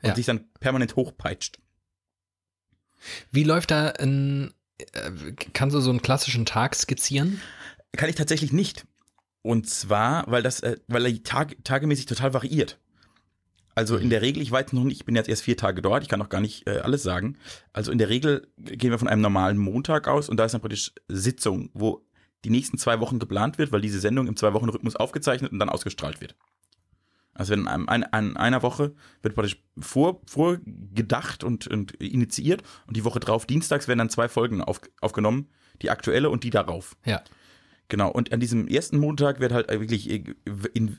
Und 0.01 0.09
Ja. 0.09 0.15
sich 0.15 0.25
dann 0.25 0.45
permanent 0.59 0.95
hochpeitscht. 0.95 1.59
Wie 3.31 3.43
läuft 3.43 3.71
da 3.71 3.89
ein, 3.89 4.53
äh, 4.77 5.11
kannst 5.53 5.75
du 5.75 5.81
so 5.81 5.89
einen 5.89 6.01
klassischen 6.01 6.45
Tag 6.45 6.75
skizzieren? 6.75 7.41
Kann 7.97 8.09
ich 8.09 8.15
tatsächlich 8.15 8.53
nicht. 8.53 8.85
Und 9.41 9.69
zwar, 9.69 10.29
weil 10.31 10.41
das, 10.43 10.61
äh, 10.61 10.77
weil 10.87 11.05
er 11.05 11.23
Tag, 11.23 11.55
tagemäßig 11.63 12.05
total 12.07 12.33
variiert. 12.33 12.79
Also 13.75 13.97
in 13.97 14.09
der 14.09 14.21
Regel, 14.21 14.41
ich 14.41 14.51
weiß 14.51 14.71
noch 14.71 14.85
nicht, 14.85 14.97
ich 15.01 15.05
bin 15.05 15.15
jetzt 15.15 15.27
erst 15.27 15.43
vier 15.43 15.57
Tage 15.57 15.81
dort, 15.81 16.01
ich 16.01 16.07
kann 16.09 16.19
noch 16.19 16.29
gar 16.29 16.39
nicht 16.39 16.65
äh, 16.65 16.79
alles 16.79 17.03
sagen. 17.03 17.37
Also 17.73 17.91
in 17.91 17.97
der 17.97 18.07
Regel 18.09 18.47
gehen 18.57 18.91
wir 18.91 18.99
von 18.99 19.09
einem 19.09 19.21
normalen 19.21 19.57
Montag 19.57 20.07
aus 20.07 20.29
und 20.29 20.37
da 20.37 20.45
ist 20.45 20.53
dann 20.53 20.61
praktisch 20.61 20.93
Sitzung, 21.09 21.69
wo 21.73 22.01
die 22.45 22.51
nächsten 22.51 22.77
zwei 22.77 22.99
Wochen 22.99 23.19
geplant 23.19 23.57
wird, 23.57 23.71
weil 23.71 23.81
diese 23.81 23.99
Sendung 23.99 24.27
im 24.27 24.35
Zwei-Wochen-Rhythmus 24.35 24.95
aufgezeichnet 24.95 25.51
und 25.51 25.59
dann 25.59 25.69
ausgestrahlt 25.69 26.21
wird. 26.21 26.35
Also 27.33 27.53
in 27.53 27.67
einem, 27.67 27.89
ein, 27.89 28.03
an 28.03 28.37
einer 28.37 28.61
Woche 28.61 28.93
wird 29.21 29.35
praktisch 29.35 29.61
vor, 29.77 30.21
vorgedacht 30.25 31.43
und, 31.43 31.67
und 31.67 31.91
initiiert 31.95 32.63
und 32.87 32.95
die 32.95 33.03
Woche 33.03 33.19
drauf, 33.19 33.45
dienstags, 33.45 33.87
werden 33.87 33.99
dann 33.99 34.09
zwei 34.09 34.29
Folgen 34.29 34.61
auf, 34.61 34.79
aufgenommen, 35.01 35.49
die 35.81 35.89
aktuelle 35.89 36.29
und 36.29 36.43
die 36.45 36.49
darauf. 36.49 36.95
Ja. 37.03 37.21
Genau, 37.89 38.09
und 38.09 38.31
an 38.31 38.39
diesem 38.39 38.67
ersten 38.67 38.97
Montag 38.97 39.39
wird 39.39 39.51
halt 39.51 39.69
wirklich 39.69 40.09
in 40.09 40.97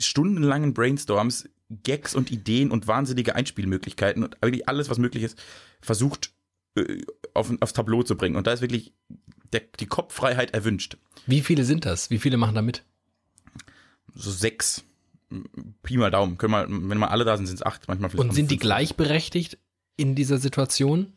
stundenlangen 0.00 0.74
Brainstorms 0.74 1.48
Gags 1.70 2.14
und 2.14 2.30
Ideen 2.30 2.70
und 2.70 2.86
wahnsinnige 2.86 3.34
Einspielmöglichkeiten 3.34 4.24
und 4.24 4.36
wirklich 4.40 4.68
alles, 4.68 4.90
was 4.90 4.98
möglich 4.98 5.22
ist, 5.22 5.42
versucht 5.80 6.32
äh, 6.76 7.02
auf, 7.34 7.52
aufs 7.60 7.72
Tableau 7.72 8.02
zu 8.02 8.16
bringen. 8.16 8.36
Und 8.36 8.46
da 8.46 8.52
ist 8.52 8.60
wirklich 8.60 8.92
der, 9.52 9.62
die 9.80 9.86
Kopffreiheit 9.86 10.52
erwünscht. 10.52 10.96
Wie 11.26 11.40
viele 11.40 11.64
sind 11.64 11.84
das? 11.84 12.10
Wie 12.10 12.18
viele 12.18 12.36
machen 12.36 12.54
da 12.54 12.62
mit? 12.62 12.84
So 14.14 14.30
sechs. 14.30 14.84
Pi 15.82 15.96
mal 15.96 16.10
Daumen. 16.10 16.38
Können 16.38 16.52
wir, 16.52 16.66
wenn 16.68 16.98
mal 16.98 17.08
alle 17.08 17.24
da 17.24 17.36
sind, 17.36 17.46
sind 17.46 17.56
es 17.56 17.66
acht, 17.66 17.88
manchmal. 17.88 18.14
Und 18.14 18.32
sind 18.34 18.50
die 18.50 18.58
gleichberechtigt 18.58 19.58
in 19.96 20.14
dieser 20.14 20.38
Situation? 20.38 21.12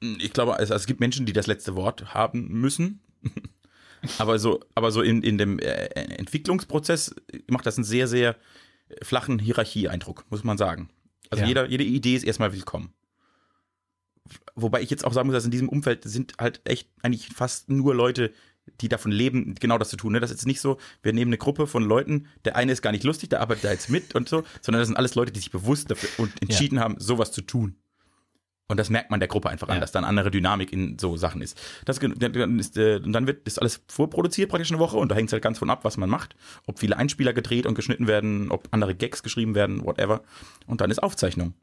Ich 0.00 0.32
glaube, 0.32 0.56
es, 0.58 0.70
es 0.70 0.86
gibt 0.86 1.00
Menschen, 1.00 1.26
die 1.26 1.32
das 1.32 1.46
letzte 1.46 1.76
Wort 1.76 2.14
haben 2.14 2.48
müssen. 2.48 3.00
aber 4.18 4.38
so, 4.38 4.60
aber 4.74 4.90
so 4.90 5.02
in, 5.02 5.22
in 5.22 5.38
dem 5.38 5.58
äh, 5.58 5.86
Entwicklungsprozess 5.86 7.14
macht 7.48 7.66
das 7.66 7.76
einen 7.76 7.84
sehr, 7.84 8.08
sehr 8.08 8.36
flachen 9.02 9.38
Hierarchieeindruck, 9.38 10.24
muss 10.30 10.44
man 10.44 10.58
sagen. 10.58 10.90
Also 11.30 11.42
ja. 11.42 11.48
jeder, 11.48 11.68
jede 11.68 11.84
Idee 11.84 12.14
ist 12.14 12.24
erstmal 12.24 12.52
willkommen. 12.52 12.92
Wobei 14.54 14.82
ich 14.82 14.90
jetzt 14.90 15.04
auch 15.04 15.12
sagen 15.12 15.28
muss, 15.28 15.34
dass 15.34 15.44
in 15.44 15.50
diesem 15.50 15.68
Umfeld 15.68 16.04
sind 16.04 16.34
halt 16.38 16.60
echt 16.64 16.88
eigentlich 17.02 17.28
fast 17.28 17.68
nur 17.68 17.94
Leute, 17.94 18.32
die 18.80 18.88
davon 18.88 19.12
leben, 19.12 19.54
genau 19.58 19.78
das 19.78 19.88
zu 19.88 19.96
tun. 19.96 20.12
Ne? 20.12 20.20
Das 20.20 20.30
ist 20.30 20.38
jetzt 20.38 20.46
nicht 20.46 20.60
so, 20.60 20.78
wir 21.02 21.12
nehmen 21.12 21.30
eine 21.30 21.38
Gruppe 21.38 21.66
von 21.66 21.82
Leuten, 21.82 22.26
der 22.44 22.56
eine 22.56 22.72
ist 22.72 22.82
gar 22.82 22.92
nicht 22.92 23.04
lustig, 23.04 23.30
der 23.30 23.40
arbeitet 23.40 23.64
da 23.64 23.70
jetzt 23.70 23.90
mit 23.90 24.14
und 24.14 24.28
so, 24.28 24.44
sondern 24.60 24.80
das 24.80 24.88
sind 24.88 24.96
alles 24.96 25.14
Leute, 25.14 25.32
die 25.32 25.40
sich 25.40 25.50
bewusst 25.50 25.90
dafür 25.90 26.10
und 26.18 26.42
entschieden 26.42 26.76
ja. 26.76 26.82
haben, 26.82 26.96
sowas 26.98 27.32
zu 27.32 27.42
tun. 27.42 27.76
Und 28.70 28.76
das 28.78 28.90
merkt 28.90 29.10
man 29.10 29.18
der 29.18 29.30
Gruppe 29.30 29.48
einfach 29.48 29.68
ja. 29.68 29.74
an, 29.74 29.80
dass 29.80 29.92
da 29.92 29.98
eine 29.98 30.06
andere 30.06 30.30
Dynamik 30.30 30.74
in 30.74 30.98
so 30.98 31.16
Sachen 31.16 31.40
ist. 31.40 31.58
Das, 31.86 31.98
dann, 31.98 32.58
ist 32.58 32.76
äh, 32.76 33.00
dann 33.00 33.26
wird 33.26 33.46
das 33.46 33.58
alles 33.58 33.80
vorproduziert 33.88 34.50
praktisch 34.50 34.70
eine 34.70 34.78
Woche 34.78 34.98
und 34.98 35.10
da 35.10 35.14
hängt 35.14 35.30
es 35.30 35.32
halt 35.32 35.42
ganz 35.42 35.58
von 35.58 35.70
ab, 35.70 35.84
was 35.84 35.96
man 35.96 36.10
macht. 36.10 36.36
Ob 36.66 36.78
viele 36.78 36.98
Einspieler 36.98 37.32
gedreht 37.32 37.64
und 37.64 37.74
geschnitten 37.74 38.06
werden, 38.06 38.50
ob 38.50 38.68
andere 38.70 38.94
Gags 38.94 39.22
geschrieben 39.22 39.54
werden, 39.54 39.84
whatever. 39.86 40.22
Und 40.66 40.82
dann 40.82 40.90
ist 40.90 41.02
Aufzeichnung. 41.02 41.54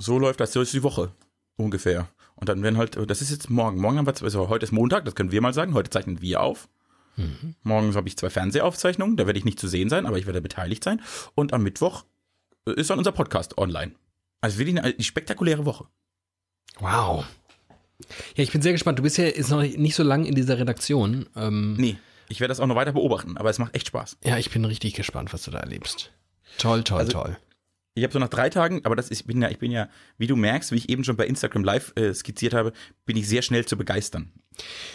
So 0.00 0.18
läuft 0.18 0.40
das 0.40 0.52
durch 0.52 0.70
die 0.70 0.82
Woche 0.82 1.12
ungefähr. 1.56 2.08
Und 2.34 2.48
dann 2.48 2.62
werden 2.62 2.78
halt, 2.78 2.96
das 3.10 3.20
ist 3.20 3.30
jetzt 3.30 3.50
morgen. 3.50 3.80
Morgen 3.80 3.98
haben 3.98 4.06
wir, 4.06 4.14
also 4.22 4.48
heute 4.48 4.64
ist 4.64 4.72
Montag, 4.72 5.04
das 5.04 5.14
können 5.14 5.30
wir 5.30 5.42
mal 5.42 5.52
sagen. 5.52 5.74
Heute 5.74 5.90
zeichnen 5.90 6.22
wir 6.22 6.40
auf. 6.40 6.68
Mhm. 7.16 7.54
Morgen 7.62 7.94
habe 7.94 8.08
ich 8.08 8.16
zwei 8.16 8.30
Fernsehaufzeichnungen, 8.30 9.16
da 9.18 9.26
werde 9.26 9.38
ich 9.38 9.44
nicht 9.44 9.60
zu 9.60 9.68
sehen 9.68 9.90
sein, 9.90 10.06
aber 10.06 10.16
ich 10.16 10.24
werde 10.24 10.40
beteiligt 10.40 10.82
sein. 10.82 11.02
Und 11.34 11.52
am 11.52 11.62
Mittwoch 11.62 12.04
ist 12.64 12.88
dann 12.88 12.98
unser 12.98 13.12
Podcast 13.12 13.58
online. 13.58 13.92
Also 14.40 14.58
wirklich 14.58 14.78
eine, 14.78 14.94
eine 14.94 15.04
spektakuläre 15.04 15.66
Woche. 15.66 15.86
Wow. 16.78 17.26
Ja, 18.36 18.42
ich 18.42 18.52
bin 18.52 18.62
sehr 18.62 18.72
gespannt. 18.72 18.98
Du 18.98 19.02
bist 19.02 19.18
ja 19.18 19.24
jetzt 19.24 19.50
noch 19.50 19.60
nicht 19.60 19.94
so 19.94 20.02
lange 20.02 20.26
in 20.26 20.34
dieser 20.34 20.58
Redaktion. 20.58 21.28
Ähm, 21.36 21.74
nee, 21.74 21.98
ich 22.30 22.40
werde 22.40 22.52
das 22.52 22.60
auch 22.60 22.66
noch 22.66 22.76
weiter 22.76 22.92
beobachten, 22.92 23.36
aber 23.36 23.50
es 23.50 23.58
macht 23.58 23.74
echt 23.74 23.88
Spaß. 23.88 24.16
Ja, 24.24 24.38
ich 24.38 24.50
bin 24.50 24.64
richtig 24.64 24.94
gespannt, 24.94 25.34
was 25.34 25.42
du 25.42 25.50
da 25.50 25.58
erlebst. 25.58 26.10
Toll, 26.56 26.84
toll, 26.84 27.00
also, 27.00 27.12
toll. 27.12 27.36
Ich 27.94 28.04
habe 28.04 28.12
so 28.12 28.18
nach 28.18 28.28
drei 28.28 28.50
Tagen, 28.50 28.82
aber 28.84 28.94
das 28.94 29.08
ist, 29.08 29.20
ich 29.20 29.26
bin 29.26 29.42
ja, 29.42 29.50
ich 29.50 29.58
bin 29.58 29.72
ja, 29.72 29.88
wie 30.16 30.28
du 30.28 30.36
merkst, 30.36 30.70
wie 30.70 30.76
ich 30.76 30.88
eben 30.88 31.02
schon 31.02 31.16
bei 31.16 31.26
Instagram 31.26 31.64
Live 31.64 31.92
äh, 31.96 32.14
skizziert 32.14 32.54
habe, 32.54 32.72
bin 33.04 33.16
ich 33.16 33.28
sehr 33.28 33.42
schnell 33.42 33.66
zu 33.66 33.76
begeistern. 33.76 34.32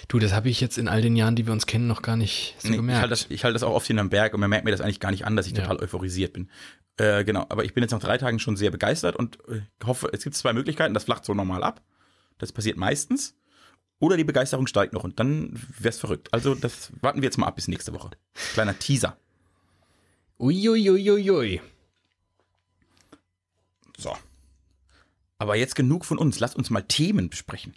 Du, 0.07 0.17
das 0.17 0.33
habe 0.33 0.49
ich 0.49 0.61
jetzt 0.61 0.77
in 0.77 0.87
all 0.87 1.01
den 1.01 1.15
Jahren, 1.15 1.35
die 1.35 1.45
wir 1.45 1.53
uns 1.53 1.65
kennen, 1.65 1.87
noch 1.87 2.01
gar 2.01 2.15
nicht 2.15 2.55
so 2.59 2.69
nee, 2.69 2.77
gemerkt. 2.77 2.97
Ich 2.97 3.01
halte 3.01 3.09
das, 3.09 3.27
ich 3.29 3.43
halt 3.43 3.55
das 3.55 3.63
auch 3.63 3.73
oft 3.73 3.87
hinterm 3.87 4.09
Berg 4.09 4.33
und 4.33 4.39
man 4.39 4.49
merkt 4.49 4.63
mir 4.63 4.71
das 4.71 4.81
eigentlich 4.81 4.99
gar 4.99 5.11
nicht 5.11 5.25
an, 5.25 5.35
dass 5.35 5.45
ich 5.47 5.53
ja. 5.53 5.63
total 5.63 5.83
euphorisiert 5.83 6.33
bin. 6.33 6.49
Äh, 6.97 7.25
genau, 7.25 7.45
aber 7.49 7.65
ich 7.65 7.73
bin 7.73 7.83
jetzt 7.83 7.91
nach 7.91 7.99
drei 7.99 8.17
Tagen 8.17 8.39
schon 8.39 8.55
sehr 8.55 8.71
begeistert 8.71 9.17
und 9.17 9.39
äh, 9.49 9.61
hoffe, 9.83 10.09
es 10.13 10.23
gibt 10.23 10.35
zwei 10.35 10.53
Möglichkeiten. 10.53 10.93
Das 10.93 11.03
flacht 11.03 11.25
so 11.25 11.33
normal 11.33 11.63
ab. 11.63 11.81
Das 12.37 12.53
passiert 12.53 12.77
meistens. 12.77 13.35
Oder 13.99 14.17
die 14.17 14.23
Begeisterung 14.23 14.67
steigt 14.67 14.93
noch 14.93 15.03
und 15.03 15.19
dann 15.19 15.53
wäre 15.77 15.89
es 15.89 15.99
verrückt. 15.99 16.33
Also, 16.33 16.53
das 16.53 16.91
warten 17.01 17.21
wir 17.21 17.27
jetzt 17.27 17.37
mal 17.37 17.47
ab 17.47 17.55
bis 17.55 17.67
nächste 17.67 17.93
Woche. 17.93 18.11
Kleiner 18.53 18.77
Teaser. 18.77 19.17
Uiuiuiui. 20.37 21.11
Ui, 21.11 21.11
ui, 21.11 21.31
ui. 21.31 21.61
So. 23.97 24.15
Aber 25.37 25.55
jetzt 25.55 25.75
genug 25.75 26.05
von 26.05 26.17
uns. 26.17 26.39
Lass 26.39 26.55
uns 26.55 26.69
mal 26.69 26.81
Themen 26.81 27.29
besprechen. 27.29 27.73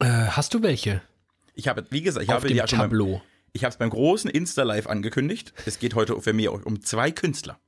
Äh, 0.00 0.06
hast 0.06 0.54
du 0.54 0.62
welche? 0.62 1.02
Ich 1.54 1.68
habe, 1.68 1.86
wie 1.90 2.02
gesagt, 2.02 2.24
ich 2.24 2.30
Auf 2.30 2.36
habe 2.36 2.48
dem 2.48 2.56
ja 2.56 2.66
schon 2.66 2.78
Tableau. 2.78 3.18
Beim, 3.18 3.22
ich 3.52 3.64
habe 3.64 3.72
es 3.72 3.78
beim 3.78 3.90
großen 3.90 4.30
Insta-Live 4.30 4.86
angekündigt. 4.86 5.52
Es 5.66 5.78
geht 5.78 5.94
heute 5.94 6.20
für 6.20 6.32
mich 6.32 6.48
um 6.48 6.82
zwei 6.82 7.10
Künstler. 7.10 7.58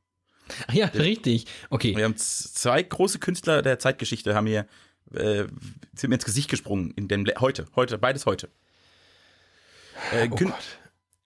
Ach 0.66 0.74
ja, 0.74 0.86
richtig. 0.86 1.46
Okay. 1.70 1.96
Wir 1.96 2.04
haben 2.04 2.16
zwei 2.16 2.82
große 2.82 3.18
Künstler 3.18 3.62
der 3.62 3.78
Zeitgeschichte, 3.78 4.34
haben 4.34 4.44
mir, 4.44 4.66
äh, 5.12 5.44
sind 5.94 6.10
mir 6.10 6.16
ins 6.16 6.24
Gesicht 6.24 6.50
gesprungen. 6.50 6.92
In 6.92 7.08
dem, 7.08 7.26
heute, 7.40 7.66
heute, 7.76 7.98
beides 7.98 8.26
heute. 8.26 8.48
Äh, 10.12 10.28
oh 10.30 10.36
Kün 10.36 10.52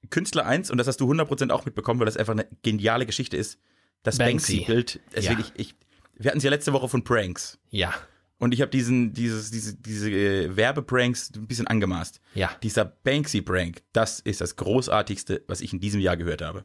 Künstler 0.09 0.47
1, 0.47 0.71
und 0.71 0.79
das 0.79 0.87
hast 0.87 1.01
du 1.01 1.11
100% 1.11 1.51
auch 1.51 1.65
mitbekommen, 1.65 2.01
weil 2.01 2.07
das 2.07 2.17
einfach 2.17 2.33
eine 2.33 2.47
geniale 2.63 3.07
Geschichte 3.07 3.37
ist. 3.37 3.59
Das 4.03 4.19
Banksy-Bild. 4.19 4.99
Ja. 5.15 5.39
ich, 5.55 5.75
wir 6.21 6.29
hatten 6.31 6.39
es 6.39 6.45
ja 6.45 6.51
letzte 6.51 6.73
Woche 6.75 6.89
von 6.89 7.03
Pranks. 7.03 7.59
Ja. 7.71 7.95
Und 8.39 8.53
ich 8.53 8.61
habe 8.61 8.71
diesen, 8.71 9.13
dieses, 9.15 9.51
diese, 9.51 9.75
diese 9.75 10.11
äh, 10.11 10.57
Werbepranks 10.57 11.33
ein 11.35 11.47
bisschen 11.47 11.67
angemaßt. 11.67 12.21
Ja. 12.35 12.51
Dieser 12.63 12.85
Banksy-Prank, 12.85 13.83
das 13.93 14.21
ist 14.21 14.41
das 14.41 14.57
Großartigste, 14.57 15.43
was 15.47 15.63
ich 15.63 15.73
in 15.73 15.81
diesem 15.81 16.01
Jahr 16.01 16.17
gehört 16.17 16.43
habe. 16.43 16.65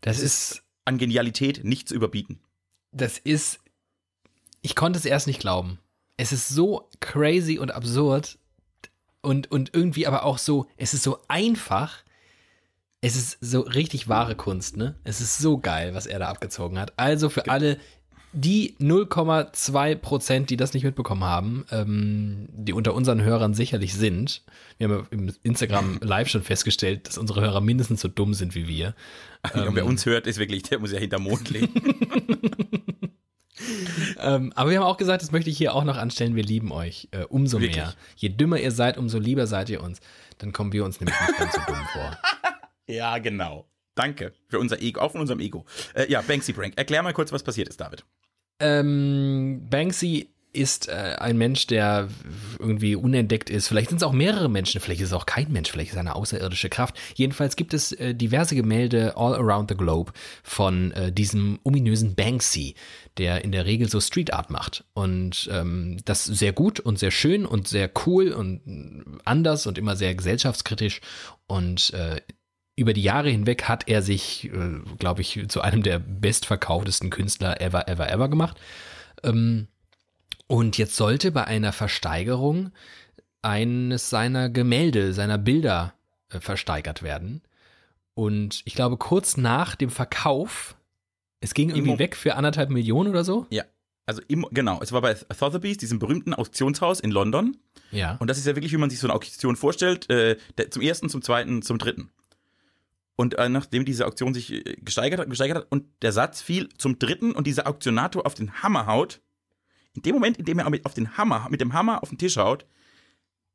Das, 0.00 0.16
das 0.16 0.24
ist, 0.24 0.50
ist 0.50 0.62
an 0.84 0.98
Genialität 0.98 1.64
nicht 1.64 1.88
zu 1.88 1.94
überbieten. 1.94 2.40
Das 2.90 3.18
ist, 3.18 3.60
ich 4.62 4.74
konnte 4.74 4.98
es 4.98 5.04
erst 5.04 5.28
nicht 5.28 5.40
glauben. 5.40 5.78
Es 6.16 6.32
ist 6.32 6.48
so 6.48 6.88
crazy 6.98 7.58
und 7.58 7.72
absurd 7.72 8.38
und, 9.20 9.50
und 9.50 9.74
irgendwie 9.74 10.08
aber 10.08 10.24
auch 10.24 10.38
so, 10.38 10.66
es 10.76 10.92
ist 10.92 11.04
so 11.04 11.18
einfach. 11.28 12.02
Es 13.00 13.14
ist 13.14 13.38
so 13.40 13.60
richtig 13.60 14.08
wahre 14.08 14.34
Kunst, 14.34 14.76
ne? 14.76 14.96
Es 15.04 15.20
ist 15.20 15.38
so 15.38 15.58
geil, 15.58 15.94
was 15.94 16.06
er 16.06 16.18
da 16.18 16.28
abgezogen 16.28 16.80
hat. 16.80 16.94
Also 16.96 17.28
für 17.28 17.48
alle, 17.48 17.78
die 18.32 18.76
0,2 18.78 19.94
Prozent, 19.96 20.50
die 20.50 20.56
das 20.56 20.74
nicht 20.74 20.84
mitbekommen 20.84 21.24
haben, 21.24 21.64
ähm, 21.70 22.48
die 22.52 22.72
unter 22.72 22.94
unseren 22.94 23.22
Hörern 23.22 23.54
sicherlich 23.54 23.94
sind, 23.94 24.42
wir 24.76 24.88
haben 24.88 25.06
im 25.10 25.34
Instagram 25.42 25.98
live 26.02 26.28
schon 26.28 26.42
festgestellt, 26.42 27.08
dass 27.08 27.18
unsere 27.18 27.40
Hörer 27.40 27.60
mindestens 27.60 28.00
so 28.00 28.08
dumm 28.08 28.34
sind 28.34 28.54
wie 28.54 28.68
wir. 28.68 28.94
Ähm, 29.54 29.70
wer 29.74 29.86
uns 29.86 30.04
hört, 30.06 30.26
ist 30.26 30.38
wirklich, 30.38 30.62
der 30.64 30.78
muss 30.78 30.92
ja 30.92 30.98
hinter 30.98 31.18
Mond 31.18 31.50
legen. 31.50 31.72
ähm, 34.18 34.52
aber 34.54 34.70
wir 34.70 34.78
haben 34.78 34.86
auch 34.86 34.96
gesagt, 34.98 35.22
das 35.22 35.32
möchte 35.32 35.50
ich 35.50 35.56
hier 35.56 35.74
auch 35.74 35.84
noch 35.84 35.96
anstellen, 35.96 36.36
wir 36.36 36.44
lieben 36.44 36.70
euch 36.70 37.08
äh, 37.12 37.24
umso 37.24 37.60
wirklich? 37.60 37.76
mehr. 37.76 37.94
Je 38.16 38.28
dümmer 38.28 38.58
ihr 38.58 38.72
seid, 38.72 38.98
umso 38.98 39.18
lieber 39.18 39.46
seid 39.46 39.70
ihr 39.70 39.82
uns. 39.82 40.00
Dann 40.38 40.52
kommen 40.52 40.72
wir 40.72 40.84
uns 40.84 41.00
nämlich 41.00 41.18
nicht 41.20 41.38
ganz 41.38 41.54
so 41.54 41.60
dumm 41.66 41.86
vor. 41.92 42.18
Ja, 42.90 43.18
genau. 43.18 43.68
Danke 43.94 44.32
für 44.48 44.58
unser 44.58 44.80
Ego, 44.80 45.00
auch 45.00 45.12
von 45.12 45.20
unserem 45.20 45.40
Ego. 45.40 45.66
Äh, 45.92 46.10
ja, 46.10 46.22
Banksy 46.22 46.54
Prank. 46.54 46.72
Erklär 46.76 47.02
mal 47.02 47.12
kurz, 47.12 47.32
was 47.32 47.42
passiert 47.42 47.68
ist, 47.68 47.78
David. 47.78 48.02
Ähm, 48.60 49.66
Banksy 49.70 50.28
ist 50.52 50.88
äh, 50.88 51.16
ein 51.18 51.36
Mensch, 51.36 51.66
der 51.66 52.08
irgendwie 52.58 52.96
unentdeckt 52.96 53.50
ist. 53.50 53.68
Vielleicht 53.68 53.90
sind 53.90 53.98
es 53.98 54.02
auch 54.02 54.12
mehrere 54.12 54.48
Menschen, 54.48 54.80
vielleicht 54.80 55.00
ist 55.00 55.08
es 55.08 55.12
auch 55.12 55.26
kein 55.26 55.52
Mensch, 55.52 55.70
vielleicht 55.70 55.90
ist 55.90 55.94
es 55.94 56.00
eine 56.00 56.16
außerirdische 56.16 56.70
Kraft. 56.70 56.98
Jedenfalls 57.14 57.54
gibt 57.54 57.74
es 57.74 57.92
äh, 57.92 58.14
diverse 58.14 58.56
Gemälde 58.56 59.16
all 59.16 59.34
around 59.34 59.70
the 59.70 59.76
globe 59.76 60.12
von 60.42 60.92
äh, 60.92 61.12
diesem 61.12 61.60
ominösen 61.64 62.14
Banksy, 62.14 62.74
der 63.18 63.44
in 63.44 63.52
der 63.52 63.66
Regel 63.66 63.88
so 63.88 64.00
Street 64.00 64.32
Art 64.32 64.50
macht. 64.50 64.84
Und 64.94 65.48
ähm, 65.52 65.98
das 66.04 66.24
sehr 66.24 66.52
gut 66.52 66.80
und 66.80 66.98
sehr 66.98 67.10
schön 67.10 67.44
und 67.44 67.68
sehr 67.68 67.90
cool 68.06 68.32
und 68.32 69.20
anders 69.24 69.66
und 69.66 69.76
immer 69.76 69.96
sehr 69.96 70.14
gesellschaftskritisch. 70.14 71.00
Und 71.46 71.92
äh, 71.92 72.20
über 72.78 72.92
die 72.92 73.02
Jahre 73.02 73.28
hinweg 73.28 73.64
hat 73.64 73.88
er 73.88 74.02
sich, 74.02 74.50
äh, 74.52 74.80
glaube 74.98 75.20
ich, 75.20 75.46
zu 75.48 75.60
einem 75.60 75.82
der 75.82 75.98
bestverkauftesten 75.98 77.10
Künstler 77.10 77.60
ever, 77.60 77.88
ever, 77.88 78.10
ever 78.10 78.28
gemacht. 78.28 78.58
Ähm, 79.24 79.66
und 80.46 80.78
jetzt 80.78 80.96
sollte 80.96 81.32
bei 81.32 81.44
einer 81.44 81.72
Versteigerung 81.72 82.70
eines 83.42 84.10
seiner 84.10 84.48
Gemälde, 84.48 85.12
seiner 85.12 85.38
Bilder 85.38 85.94
äh, 86.30 86.40
versteigert 86.40 87.02
werden. 87.02 87.42
Und 88.14 88.62
ich 88.64 88.74
glaube, 88.74 88.96
kurz 88.96 89.36
nach 89.36 89.74
dem 89.74 89.90
Verkauf, 89.90 90.76
es 91.40 91.54
ging 91.54 91.70
irgendwie 91.70 91.90
Immo 91.90 91.98
weg 91.98 92.16
für 92.16 92.36
anderthalb 92.36 92.70
Millionen 92.70 93.10
oder 93.10 93.24
so. 93.24 93.46
Ja. 93.50 93.64
also 94.06 94.22
im, 94.28 94.46
genau, 94.50 94.80
es 94.82 94.92
war 94.92 95.02
bei 95.02 95.14
Sotheby's, 95.14 95.78
diesem 95.78 95.98
berühmten 95.98 96.34
Auktionshaus 96.34 97.00
in 97.00 97.10
London. 97.10 97.56
Ja. 97.90 98.16
Und 98.18 98.28
das 98.28 98.38
ist 98.38 98.46
ja 98.46 98.56
wirklich, 98.56 98.72
wie 98.72 98.76
man 98.76 98.90
sich 98.90 98.98
so 98.98 99.06
eine 99.06 99.14
Auktion 99.14 99.56
vorstellt, 99.56 100.08
äh, 100.10 100.36
der, 100.56 100.70
zum 100.70 100.82
ersten, 100.82 101.08
zum 101.08 101.22
zweiten, 101.22 101.62
zum 101.62 101.78
dritten. 101.78 102.10
Und 103.20 103.36
äh, 103.36 103.48
nachdem 103.48 103.84
diese 103.84 104.06
Auktion 104.06 104.32
sich 104.32 104.52
äh, 104.52 104.76
gesteigert 104.80 105.18
hat, 105.18 105.28
gesteigert 105.28 105.56
hat 105.58 105.66
und 105.70 105.86
der 106.02 106.12
Satz 106.12 106.40
fiel 106.40 106.68
zum 106.78 107.00
dritten 107.00 107.32
und 107.32 107.48
dieser 107.48 107.66
Auktionator 107.66 108.24
auf 108.24 108.34
den 108.34 108.62
Hammer 108.62 108.86
haut, 108.86 109.20
in 109.92 110.02
dem 110.02 110.14
Moment, 110.14 110.36
in 110.36 110.44
dem 110.44 110.60
er 110.60 110.70
mit, 110.70 110.86
auf 110.86 110.94
den 110.94 111.16
Hammer, 111.16 111.48
mit 111.50 111.60
dem 111.60 111.72
Hammer 111.72 112.04
auf 112.04 112.10
den 112.10 112.18
Tisch 112.18 112.36
haut, 112.36 112.64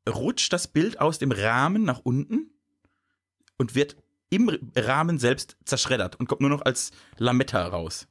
rutscht 0.06 0.52
das 0.52 0.68
Bild 0.68 1.00
aus 1.00 1.18
dem 1.18 1.32
Rahmen 1.32 1.82
nach 1.82 2.00
unten 2.00 2.50
und 3.56 3.74
wird 3.74 3.96
im 4.28 4.50
Rahmen 4.76 5.18
selbst 5.18 5.56
zerschreddert 5.64 6.16
und 6.20 6.28
kommt 6.28 6.42
nur 6.42 6.50
noch 6.50 6.60
als 6.60 6.90
Lametta 7.16 7.66
raus. 7.66 8.06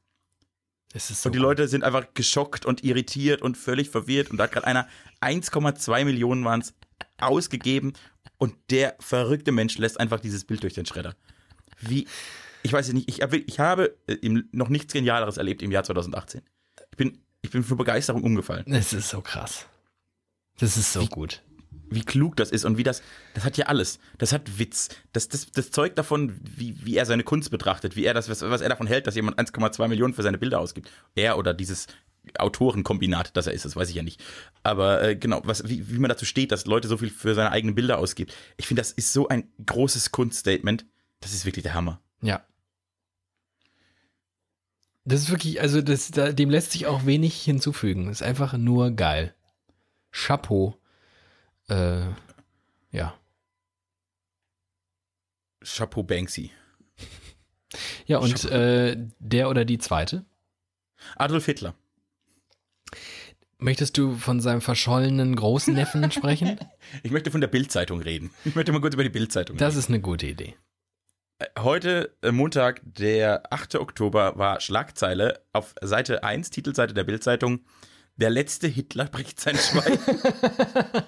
So 0.92 1.28
Und 1.28 1.36
die. 1.36 1.38
Leute 1.38 1.68
sind 1.68 1.84
einfach 1.84 2.14
geschockt 2.14 2.66
und 2.66 2.82
irritiert 2.82 3.42
und 3.42 3.56
völlig 3.56 3.90
verwirrt. 3.90 4.32
Und 4.32 4.38
da 4.38 4.44
hat 4.44 4.52
gerade 4.52 4.66
einer 4.66 4.88
1,2 5.20 6.04
Millionen 6.04 6.44
waren 6.44 6.62
es 6.62 6.74
ausgegeben. 7.18 7.92
Und 8.38 8.56
der 8.70 8.96
verrückte 8.98 9.52
Mensch 9.52 9.78
lässt 9.78 10.00
einfach 10.00 10.18
dieses 10.18 10.44
Bild 10.44 10.64
durch 10.64 10.74
den 10.74 10.86
Schredder. 10.86 11.14
Wie, 11.80 12.06
ich 12.62 12.72
weiß 12.72 12.88
es 12.88 12.94
nicht, 12.94 13.08
ich, 13.08 13.20
hab- 13.22 13.32
ich 13.32 13.60
habe 13.60 13.96
äh, 14.06 14.14
im- 14.14 14.48
noch 14.52 14.68
nichts 14.68 14.92
Genialeres 14.92 15.36
erlebt 15.36 15.62
im 15.62 15.70
Jahr 15.72 15.84
2018. 15.84 16.42
Ich 16.90 16.96
bin, 16.96 17.18
ich 17.42 17.50
bin 17.50 17.62
für 17.62 17.76
Begeisterung 17.76 18.22
umgefallen. 18.22 18.64
Das 18.68 18.92
ist 18.92 19.08
so 19.10 19.20
krass. 19.20 19.66
Das 20.58 20.76
ist 20.76 20.92
so 20.92 21.00
Wie- 21.02 21.08
gut. 21.08 21.42
Wie 21.90 22.02
klug 22.02 22.36
das 22.36 22.50
ist 22.50 22.64
und 22.64 22.78
wie 22.78 22.82
das, 22.82 23.02
das 23.34 23.44
hat 23.44 23.56
ja 23.58 23.66
alles. 23.66 23.98
Das 24.18 24.32
hat 24.32 24.58
Witz. 24.58 24.88
Das, 25.12 25.28
das, 25.28 25.52
das 25.52 25.70
zeugt 25.70 25.98
davon, 25.98 26.40
wie, 26.42 26.74
wie 26.84 26.96
er 26.96 27.04
seine 27.06 27.22
Kunst 27.22 27.50
betrachtet, 27.50 27.94
wie 27.94 28.04
er 28.04 28.14
das, 28.14 28.28
was, 28.28 28.40
was 28.42 28.62
er 28.62 28.70
davon 28.70 28.86
hält, 28.86 29.06
dass 29.06 29.14
jemand 29.14 29.38
1,2 29.38 29.86
Millionen 29.88 30.14
für 30.14 30.22
seine 30.22 30.38
Bilder 30.38 30.60
ausgibt. 30.60 30.90
Er 31.14 31.36
oder 31.38 31.52
dieses 31.54 31.86
Autorenkombinat, 32.38 33.36
das 33.36 33.46
er 33.46 33.52
ist, 33.52 33.64
das 33.64 33.76
weiß 33.76 33.90
ich 33.90 33.96
ja 33.96 34.02
nicht. 34.02 34.22
Aber 34.62 35.02
äh, 35.02 35.14
genau, 35.16 35.42
was, 35.44 35.68
wie, 35.68 35.88
wie 35.90 35.98
man 35.98 36.08
dazu 36.08 36.24
steht, 36.24 36.52
dass 36.52 36.66
Leute 36.66 36.88
so 36.88 36.96
viel 36.96 37.10
für 37.10 37.34
seine 37.34 37.50
eigenen 37.52 37.74
Bilder 37.74 37.98
ausgibt. 37.98 38.34
Ich 38.56 38.66
finde, 38.66 38.80
das 38.80 38.92
ist 38.92 39.12
so 39.12 39.28
ein 39.28 39.48
großes 39.64 40.10
Kunststatement. 40.10 40.86
Das 41.24 41.32
ist 41.32 41.46
wirklich 41.46 41.62
der 41.62 41.72
Hammer. 41.72 42.02
Ja. 42.20 42.44
Das 45.06 45.22
ist 45.22 45.30
wirklich, 45.30 45.58
also 45.62 45.80
das, 45.80 46.10
da, 46.10 46.32
dem 46.32 46.50
lässt 46.50 46.72
sich 46.72 46.86
auch 46.86 47.06
wenig 47.06 47.40
hinzufügen. 47.42 48.10
Ist 48.10 48.22
einfach 48.22 48.52
nur 48.52 48.90
geil. 48.90 49.34
Chapeau. 50.12 50.76
Äh, 51.68 52.02
ja. 52.90 53.14
Chapeau 55.64 56.02
Banksy. 56.02 56.50
Ja, 58.04 58.18
und 58.18 58.42
Chapeau. 58.42 58.54
äh, 58.54 58.96
der 59.18 59.48
oder 59.48 59.64
die 59.64 59.78
zweite? 59.78 60.26
Adolf 61.16 61.46
Hitler. 61.46 61.74
Möchtest 63.56 63.96
du 63.96 64.14
von 64.14 64.40
seinem 64.40 64.60
verschollenen 64.60 65.36
Großneffen 65.36 66.10
sprechen? 66.10 66.58
Ich 67.02 67.10
möchte 67.10 67.30
von 67.30 67.40
der 67.40 67.48
Bildzeitung 67.48 68.02
reden. 68.02 68.30
Ich 68.44 68.54
möchte 68.54 68.70
mal 68.70 68.80
kurz 68.82 68.92
über 68.92 69.02
die 69.02 69.08
Bildzeitung 69.08 69.56
Das 69.56 69.74
ist 69.74 69.88
eine 69.88 70.00
gute 70.00 70.26
Idee. 70.26 70.54
Heute, 71.58 72.16
äh, 72.22 72.30
Montag, 72.30 72.80
der 72.84 73.52
8. 73.52 73.76
Oktober, 73.76 74.38
war 74.38 74.60
Schlagzeile 74.60 75.42
auf 75.52 75.74
Seite 75.82 76.22
1, 76.22 76.50
Titelseite 76.50 76.94
der 76.94 77.04
Bildzeitung. 77.04 77.64
Der 78.16 78.30
letzte 78.30 78.68
Hitler 78.68 79.06
bricht 79.06 79.40
sein 79.40 79.56
Schweigen. 79.56 79.98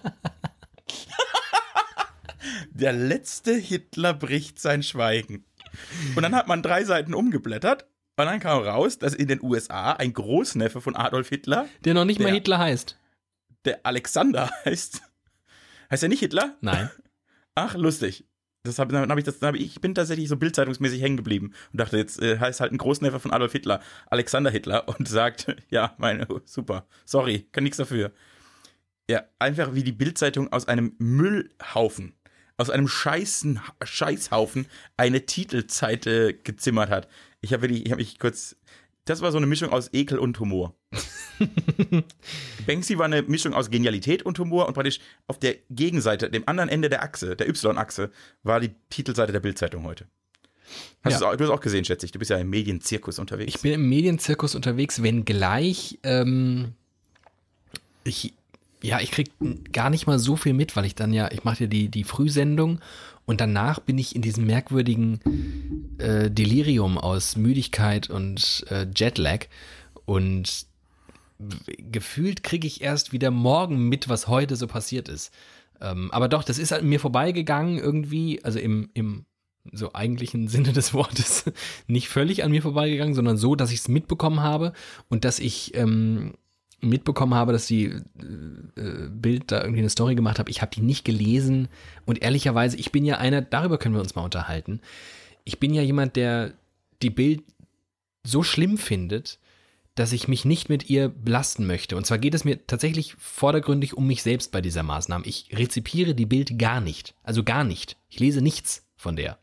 der 2.71 2.93
letzte 2.93 3.55
Hitler 3.55 4.15
bricht 4.15 4.59
sein 4.61 4.83
Schweigen. 4.83 5.45
Und 6.17 6.23
dann 6.23 6.35
hat 6.35 6.49
man 6.49 6.62
drei 6.62 6.83
Seiten 6.85 7.15
umgeblättert 7.15 7.85
und 8.19 8.25
dann 8.27 8.41
kam 8.41 8.62
raus, 8.62 8.99
dass 8.99 9.15
in 9.15 9.29
den 9.29 9.41
USA 9.43 9.93
ein 9.93 10.12
Großneffe 10.12 10.81
von 10.81 10.97
Adolf 10.97 11.29
Hitler, 11.29 11.69
Der 11.85 11.95
noch 11.95 12.05
nicht 12.05 12.19
mal 12.19 12.27
Der- 12.27 12.35
Hitler 12.35 12.59
heißt. 12.59 12.97
der 13.65 13.81
Alexander 13.87 14.51
heißt. 14.65 15.03
Heißt 15.91 16.03
er 16.03 16.09
nicht 16.09 16.21
Hitler? 16.21 16.57
Nein. 16.61 16.91
Ach, 17.55 17.75
lustig. 17.77 18.27
Das 18.66 18.79
hab, 18.79 18.88
dann 18.88 19.11
hab 19.11 19.18
ich 19.18 19.24
das, 19.24 19.40
hab 19.42 19.55
ich, 19.55 19.64
ich 19.64 19.81
bin 19.81 19.94
tatsächlich 19.94 20.29
so 20.29 20.37
bildzeitungsmäßig 20.37 21.02
hängen 21.02 21.16
geblieben 21.16 21.52
und 21.72 21.81
dachte, 21.81 21.96
jetzt 21.96 22.20
äh, 22.20 22.38
heißt 22.38 22.61
halt 22.61 22.72
ein 22.72 22.79
Großneffe 22.79 23.20
von 23.20 23.33
Adolf 23.33 23.52
Hitler, 23.52 23.81
Alexander 24.11 24.50
Hitler, 24.50 24.88
und 24.98 25.09
sagt, 25.09 25.55
ja, 25.70 25.94
meine, 25.98 26.26
super, 26.44 26.87
sorry, 27.05 27.46
kann 27.52 27.64
nichts 27.64 27.79
dafür. 27.79 28.12
Ja, 29.09 29.24
einfach 29.38 29.74
wie 29.74 29.85
die 29.85 29.92
Bildzeitung 29.92 30.52
aus 30.52 30.66
einem 30.66 30.94
Müllhaufen, 30.98 32.14
aus 32.57 32.70
einem 32.70 32.88
Scheißen, 32.88 33.61
Scheißhaufen 33.85 34.66
eine 34.96 35.26
Titelseite 35.26 36.35
gezimmert 36.35 36.90
hat. 36.90 37.09
Ich 37.40 37.52
habe 37.52 37.62
wirklich, 37.62 37.87
ich 37.87 37.92
habe 37.92 38.00
mich 38.00 38.18
kurz, 38.18 38.57
das 39.07 39.23
war 39.23 39.33
so 39.33 39.38
eine 39.38 39.47
Mischung 39.47 39.71
aus 39.71 39.88
Ekel 39.92 40.19
und 40.19 40.38
Humor. 40.38 40.75
Banksy 42.66 42.99
war 42.99 43.07
eine 43.07 43.23
Mischung 43.23 43.55
aus 43.55 43.71
Genialität 43.71 44.23
und 44.23 44.38
Humor 44.38 44.66
und 44.66 44.75
praktisch 44.75 45.01
auf 45.27 45.38
der 45.38 45.57
Gegenseite, 45.71 46.29
dem 46.29 46.42
anderen 46.47 46.69
Ende 46.69 46.88
der 46.88 47.03
Achse, 47.03 47.37
der 47.37 47.49
Y-Achse, 47.49 48.11
war 48.42 48.61
die 48.61 48.73
Titelseite 48.90 49.33
der 49.33 49.40
Bildzeitung 49.40 49.85
heute. 49.85 50.07
Hast 51.03 51.21
Ja. 51.21 51.31
auch, 51.31 51.37
du 51.37 51.45
hast 51.45 51.51
auch 51.51 51.61
gesehen, 51.61 51.85
schätze 51.85 52.07
ich. 52.07 52.12
Du 52.12 52.19
bist 52.19 52.31
ja 52.31 52.38
im 52.38 52.51
Medienzirkus 52.51 53.19
unterwegs. 53.19 53.55
Ich 53.55 53.62
bin 53.62 53.73
im 53.73 53.88
Medienzirkus 53.88 54.55
unterwegs, 54.55 55.03
wenngleich 55.03 55.99
ähm, 56.03 56.73
ich 58.05 58.35
ja, 58.83 59.01
ich 59.01 59.11
krieg 59.11 59.31
gar 59.73 59.90
nicht 59.90 60.07
mal 60.07 60.19
so 60.19 60.37
viel 60.37 60.53
mit, 60.53 60.77
weil 60.77 60.85
ich 60.85 60.95
dann 60.95 61.12
ja, 61.12 61.31
ich 61.33 61.45
mache 61.45 61.64
ja 61.64 61.66
die, 61.66 61.88
die 61.88 62.05
Frühsendung 62.05 62.81
und 63.27 63.41
danach 63.41 63.81
bin 63.81 63.99
ich 63.99 64.15
in 64.17 64.23
diesem 64.23 64.47
merkwürdigen 64.47 65.21
äh, 65.99 66.31
Delirium 66.31 66.97
aus 66.97 67.37
Müdigkeit 67.37 68.09
und 68.09 68.65
äh, 68.71 68.87
Jetlag 68.95 69.47
und 70.05 70.67
gefühlt 71.79 72.43
kriege 72.43 72.67
ich 72.67 72.81
erst 72.81 73.12
wieder 73.12 73.31
morgen 73.31 73.89
mit, 73.89 74.09
was 74.09 74.29
heute 74.29 74.57
so 74.57 74.67
passiert 74.67 75.09
ist. 75.09 75.33
Ähm, 75.81 76.11
aber 76.12 76.29
doch, 76.29 76.45
das 76.45 76.59
ist 76.59 76.73
an 76.73 76.87
mir 76.87 77.01
vorbeigegangen 77.01 77.79
irgendwie, 77.79 78.43
also 78.43 78.59
im, 78.59 78.89
im 78.95 79.27
so 79.73 79.93
eigentlichen 79.93 80.49
Sinne 80.49 80.73
des 80.73 80.95
Wortes 80.95 81.45
nicht 81.87 82.09
völlig 82.09 82.45
an 82.45 82.51
mir 82.51 82.62
vorbeigegangen, 82.62 83.15
sondern 83.15 83.37
so, 83.37 83.55
dass 83.55 83.73
ich 83.73 83.81
es 83.81 83.89
mitbekommen 83.89 84.41
habe 84.41 84.73
und 85.09 85.25
dass 85.25 85.39
ich 85.39 85.75
ähm, 85.75 86.35
mitbekommen 86.87 87.35
habe, 87.35 87.53
dass 87.53 87.66
die 87.66 87.87
äh, 87.87 88.81
äh, 88.81 89.09
Bild 89.09 89.51
da 89.53 89.61
irgendwie 89.61 89.81
eine 89.81 89.90
Story 89.90 90.14
gemacht 90.14 90.38
habe. 90.38 90.51
Ich 90.51 90.62
habe 90.62 90.70
die 90.75 90.83
nicht 90.83 91.05
gelesen 91.05 91.68
und 92.05 92.22
ehrlicherweise, 92.22 92.77
ich 92.77 92.92
bin 92.92 93.05
ja 93.05 93.18
einer, 93.18 93.42
darüber 93.42 93.79
können 93.79 93.94
wir 93.94 94.03
uns 94.03 94.14
mal 94.14 94.22
unterhalten. 94.22 94.81
Ich 95.44 95.61
bin 95.61 95.75
ja 95.75 95.83
jemand, 95.83 96.16
der 96.16 96.53
die 97.03 97.11
Bild 97.11 97.42
so 98.25 98.42
schlimm 98.42 98.79
findet, 98.79 99.38
dass 99.94 100.12
ich 100.12 100.29
mich 100.29 100.44
nicht 100.44 100.68
mit 100.68 100.90
ihr 100.90 101.09
belasten 101.09 101.66
möchte. 101.66 101.96
Und 101.96 102.07
zwar 102.07 102.18
geht 102.18 102.35
es 102.35 102.44
mir 102.44 102.66
tatsächlich 102.66 103.14
vordergründig 103.18 103.96
um 103.96 104.07
mich 104.07 104.22
selbst 104.22 104.53
bei 104.53 104.61
dieser 104.61 104.83
Maßnahme. 104.83 105.25
Ich 105.25 105.49
rezipiere 105.53 106.14
die 106.14 106.27
Bild 106.27 106.59
gar 106.59 106.81
nicht. 106.81 107.14
Also 107.22 107.42
gar 107.42 107.64
nicht. 107.64 107.96
Ich 108.11 108.20
lese 108.20 108.42
nichts 108.42 108.87
von 108.96 109.16
der. 109.16 109.38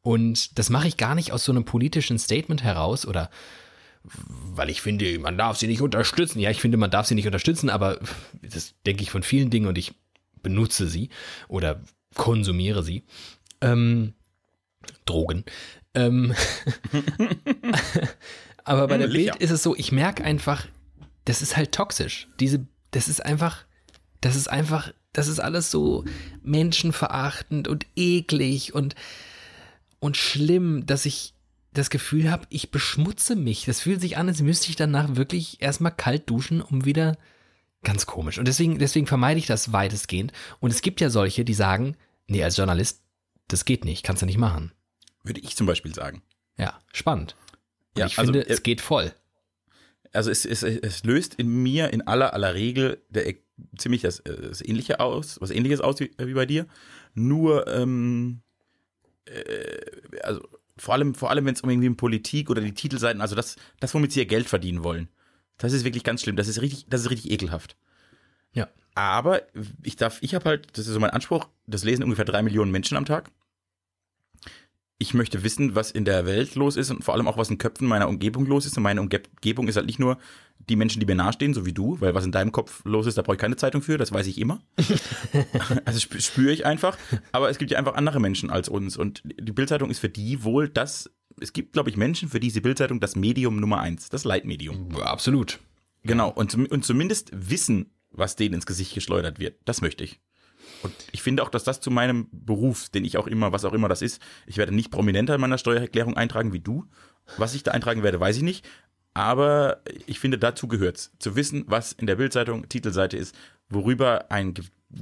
Und 0.00 0.58
das 0.58 0.70
mache 0.70 0.88
ich 0.88 0.96
gar 0.96 1.14
nicht 1.14 1.32
aus 1.32 1.44
so 1.44 1.52
einem 1.52 1.64
politischen 1.64 2.18
Statement 2.18 2.64
heraus 2.64 3.06
oder 3.06 3.30
weil 4.54 4.70
ich 4.70 4.80
finde, 4.82 5.18
man 5.18 5.36
darf 5.36 5.56
sie 5.58 5.66
nicht 5.66 5.82
unterstützen. 5.82 6.38
Ja, 6.38 6.50
ich 6.50 6.60
finde, 6.60 6.76
man 6.76 6.90
darf 6.90 7.06
sie 7.06 7.14
nicht 7.14 7.26
unterstützen, 7.26 7.70
aber 7.70 7.98
das 8.42 8.74
denke 8.86 9.02
ich 9.02 9.10
von 9.10 9.22
vielen 9.22 9.50
Dingen 9.50 9.66
und 9.66 9.78
ich 9.78 9.94
benutze 10.42 10.88
sie 10.88 11.10
oder 11.48 11.82
konsumiere 12.14 12.82
sie. 12.82 13.04
Ähm, 13.60 14.14
Drogen. 15.04 15.44
Ähm, 15.94 16.34
aber 18.64 18.86
bei 18.86 18.98
der 18.98 19.08
Licher. 19.08 19.32
Bild 19.32 19.42
ist 19.42 19.50
es 19.50 19.62
so, 19.62 19.74
ich 19.74 19.92
merke 19.92 20.24
einfach, 20.24 20.66
das 21.24 21.42
ist 21.42 21.56
halt 21.56 21.72
toxisch. 21.72 22.28
Diese, 22.38 22.66
das 22.90 23.08
ist 23.08 23.24
einfach, 23.24 23.64
das 24.20 24.36
ist 24.36 24.48
einfach, 24.48 24.92
das 25.12 25.28
ist 25.28 25.40
alles 25.40 25.70
so 25.70 26.04
menschenverachtend 26.42 27.68
und 27.68 27.86
eklig 27.96 28.74
und, 28.74 28.94
und 29.98 30.16
schlimm, 30.16 30.86
dass 30.86 31.06
ich 31.06 31.34
das 31.76 31.90
Gefühl 31.90 32.30
habe, 32.30 32.46
ich 32.48 32.70
beschmutze 32.70 33.36
mich. 33.36 33.64
Das 33.64 33.80
fühlt 33.80 34.00
sich 34.00 34.16
an, 34.16 34.28
als 34.28 34.40
müsste 34.40 34.70
ich 34.70 34.76
danach 34.76 35.16
wirklich 35.16 35.60
erstmal 35.62 35.92
kalt 35.94 36.28
duschen, 36.28 36.60
um 36.60 36.84
wieder 36.84 37.16
ganz 37.82 38.06
komisch. 38.06 38.38
Und 38.38 38.48
deswegen, 38.48 38.78
deswegen 38.78 39.06
vermeide 39.06 39.38
ich 39.38 39.46
das 39.46 39.72
weitestgehend. 39.72 40.32
Und 40.60 40.70
es 40.70 40.82
gibt 40.82 41.00
ja 41.00 41.10
solche, 41.10 41.44
die 41.44 41.54
sagen, 41.54 41.96
nee, 42.26 42.42
als 42.42 42.56
Journalist, 42.56 43.02
das 43.48 43.64
geht 43.64 43.84
nicht, 43.84 44.02
kannst 44.02 44.22
du 44.22 44.26
nicht 44.26 44.38
machen. 44.38 44.72
Würde 45.22 45.40
ich 45.40 45.56
zum 45.56 45.66
Beispiel 45.66 45.94
sagen. 45.94 46.22
Ja, 46.58 46.78
spannend. 46.92 47.36
Und 47.94 48.00
Ja, 48.00 48.06
ich 48.06 48.18
also, 48.18 48.32
finde, 48.32 48.48
äh, 48.48 48.52
es 48.52 48.62
geht 48.62 48.80
voll. 48.80 49.12
Also 50.12 50.30
es, 50.30 50.44
es, 50.46 50.62
es 50.62 51.04
löst 51.04 51.34
in 51.34 51.48
mir 51.48 51.92
in 51.92 52.06
aller 52.06 52.32
aller 52.32 52.54
Regel 52.54 53.02
der, 53.10 53.34
ziemlich 53.76 54.02
das, 54.02 54.20
äh, 54.20 54.48
das 54.48 54.62
Ähnliche 54.62 55.00
aus, 55.00 55.40
was 55.40 55.50
Ähnliches 55.50 55.80
aus 55.80 56.00
wie, 56.00 56.10
wie 56.18 56.34
bei 56.34 56.46
dir. 56.46 56.66
Nur, 57.14 57.66
ähm, 57.68 58.40
äh, 59.26 60.20
also 60.22 60.42
vor 60.78 60.94
allem, 60.94 61.14
vor 61.14 61.30
allem, 61.30 61.44
wenn 61.46 61.54
es 61.54 61.60
um 61.60 61.70
irgendwie 61.70 61.88
um 61.88 61.96
Politik 61.96 62.50
oder 62.50 62.60
die 62.60 62.74
Titelseiten, 62.74 63.20
also 63.20 63.34
das, 63.34 63.56
das, 63.80 63.94
womit 63.94 64.12
sie 64.12 64.20
ihr 64.20 64.26
Geld 64.26 64.48
verdienen 64.48 64.84
wollen. 64.84 65.08
Das 65.58 65.72
ist 65.72 65.84
wirklich 65.84 66.04
ganz 66.04 66.22
schlimm. 66.22 66.36
Das 66.36 66.48
ist 66.48 66.60
richtig, 66.60 66.86
das 66.88 67.02
ist 67.02 67.10
richtig 67.10 67.30
ekelhaft. 67.30 67.76
Ja. 68.52 68.68
Aber 68.94 69.42
ich 69.82 69.96
darf, 69.96 70.18
ich 70.22 70.34
habe 70.34 70.44
halt, 70.44 70.68
das 70.76 70.86
ist 70.86 70.92
so 70.94 71.00
mein 71.00 71.10
Anspruch, 71.10 71.48
das 71.66 71.84
lesen 71.84 72.02
ungefähr 72.02 72.24
drei 72.24 72.42
Millionen 72.42 72.70
Menschen 72.70 72.96
am 72.96 73.04
Tag. 73.04 73.30
Ich 74.98 75.12
möchte 75.12 75.44
wissen, 75.44 75.74
was 75.74 75.90
in 75.90 76.04
der 76.06 76.24
Welt 76.24 76.54
los 76.54 76.76
ist 76.76 76.90
und 76.90 77.04
vor 77.04 77.14
allem 77.14 77.28
auch, 77.28 77.36
was 77.36 77.50
in 77.50 77.58
Köpfen 77.58 77.86
meiner 77.86 78.08
Umgebung 78.08 78.46
los 78.46 78.64
ist. 78.64 78.76
Und 78.78 78.82
meine 78.82 79.00
Umgebung 79.00 79.68
ist 79.68 79.76
halt 79.76 79.86
nicht 79.86 79.98
nur 79.98 80.18
die 80.58 80.76
Menschen, 80.76 81.00
die 81.00 81.06
mir 81.06 81.14
nahestehen, 81.14 81.52
so 81.52 81.66
wie 81.66 81.74
du, 81.74 82.00
weil 82.00 82.14
was 82.14 82.24
in 82.24 82.32
deinem 82.32 82.50
Kopf 82.50 82.82
los 82.84 83.06
ist, 83.06 83.18
da 83.18 83.22
brauche 83.22 83.34
ich 83.34 83.40
keine 83.40 83.56
Zeitung 83.56 83.82
für, 83.82 83.98
das 83.98 84.10
weiß 84.10 84.26
ich 84.26 84.40
immer. 84.40 84.60
also 85.84 86.00
spüre 86.00 86.50
ich 86.50 86.64
einfach. 86.64 86.96
Aber 87.32 87.50
es 87.50 87.58
gibt 87.58 87.70
ja 87.70 87.78
einfach 87.78 87.94
andere 87.94 88.20
Menschen 88.20 88.50
als 88.50 88.70
uns. 88.70 88.96
Und 88.96 89.22
die 89.24 89.52
Bildzeitung 89.52 89.90
ist 89.90 89.98
für 89.98 90.08
die 90.08 90.44
wohl 90.44 90.68
das, 90.68 91.10
es 91.40 91.52
gibt, 91.52 91.74
glaube 91.74 91.90
ich, 91.90 91.98
Menschen, 91.98 92.30
für 92.30 92.40
die 92.40 92.46
ist 92.46 92.56
die 92.56 92.62
Bildzeitung 92.62 92.98
das 92.98 93.16
Medium 93.16 93.60
Nummer 93.60 93.80
eins, 93.80 94.08
das 94.08 94.24
Leitmedium. 94.24 94.88
Ja, 94.96 95.04
absolut. 95.04 95.60
Genau, 96.04 96.30
und, 96.30 96.54
und 96.54 96.84
zumindest 96.84 97.30
wissen, 97.34 97.90
was 98.10 98.36
denen 98.36 98.54
ins 98.54 98.66
Gesicht 98.66 98.94
geschleudert 98.94 99.38
wird. 99.38 99.58
Das 99.66 99.82
möchte 99.82 100.04
ich. 100.04 100.20
Und 100.82 100.92
ich 101.12 101.22
finde 101.22 101.42
auch, 101.42 101.48
dass 101.48 101.64
das 101.64 101.80
zu 101.80 101.90
meinem 101.90 102.28
Beruf, 102.32 102.88
den 102.88 103.04
ich 103.04 103.16
auch 103.16 103.26
immer, 103.26 103.52
was 103.52 103.64
auch 103.64 103.72
immer 103.72 103.88
das 103.88 104.02
ist, 104.02 104.20
ich 104.46 104.56
werde 104.56 104.74
nicht 104.74 104.90
prominenter 104.90 105.34
in 105.34 105.40
meiner 105.40 105.58
Steuererklärung 105.58 106.16
eintragen 106.16 106.52
wie 106.52 106.60
du. 106.60 106.86
Was 107.38 107.54
ich 107.54 107.62
da 107.62 107.72
eintragen 107.72 108.02
werde, 108.02 108.20
weiß 108.20 108.36
ich 108.36 108.42
nicht. 108.42 108.66
Aber 109.14 109.80
ich 110.06 110.20
finde, 110.20 110.38
dazu 110.38 110.68
gehört 110.68 110.98
es, 110.98 111.12
zu 111.18 111.36
wissen, 111.36 111.64
was 111.66 111.92
in 111.92 112.06
der 112.06 112.16
Bildzeitung 112.16 112.68
Titelseite 112.68 113.16
ist, 113.16 113.34
worüber 113.70 114.30
ein 114.30 114.54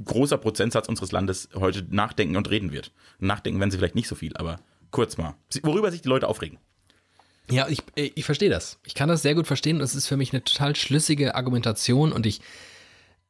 großer 0.05 0.37
Prozentsatz 0.37 0.87
unseres 0.87 1.11
Landes 1.11 1.49
heute 1.53 1.85
nachdenken 1.89 2.37
und 2.37 2.49
reden 2.49 2.71
wird. 2.71 2.93
Nachdenken 3.19 3.59
werden 3.59 3.71
sie 3.71 3.77
vielleicht 3.77 3.95
nicht 3.95 4.07
so 4.07 4.15
viel, 4.15 4.35
aber 4.37 4.59
kurz 4.91 5.17
mal. 5.17 5.35
Worüber 5.63 5.91
sich 5.91 6.01
die 6.01 6.07
Leute 6.07 6.27
aufregen. 6.27 6.59
Ja, 7.51 7.67
ich, 7.67 7.83
ich 7.95 8.25
verstehe 8.25 8.49
das. 8.49 8.79
Ich 8.85 8.95
kann 8.95 9.09
das 9.09 9.21
sehr 9.21 9.35
gut 9.35 9.45
verstehen 9.47 9.77
und 9.77 9.83
es 9.83 9.93
ist 9.95 10.07
für 10.07 10.17
mich 10.17 10.33
eine 10.33 10.43
total 10.43 10.75
schlüssige 10.75 11.35
Argumentation 11.35 12.11
und 12.11 12.25
ich 12.25 12.41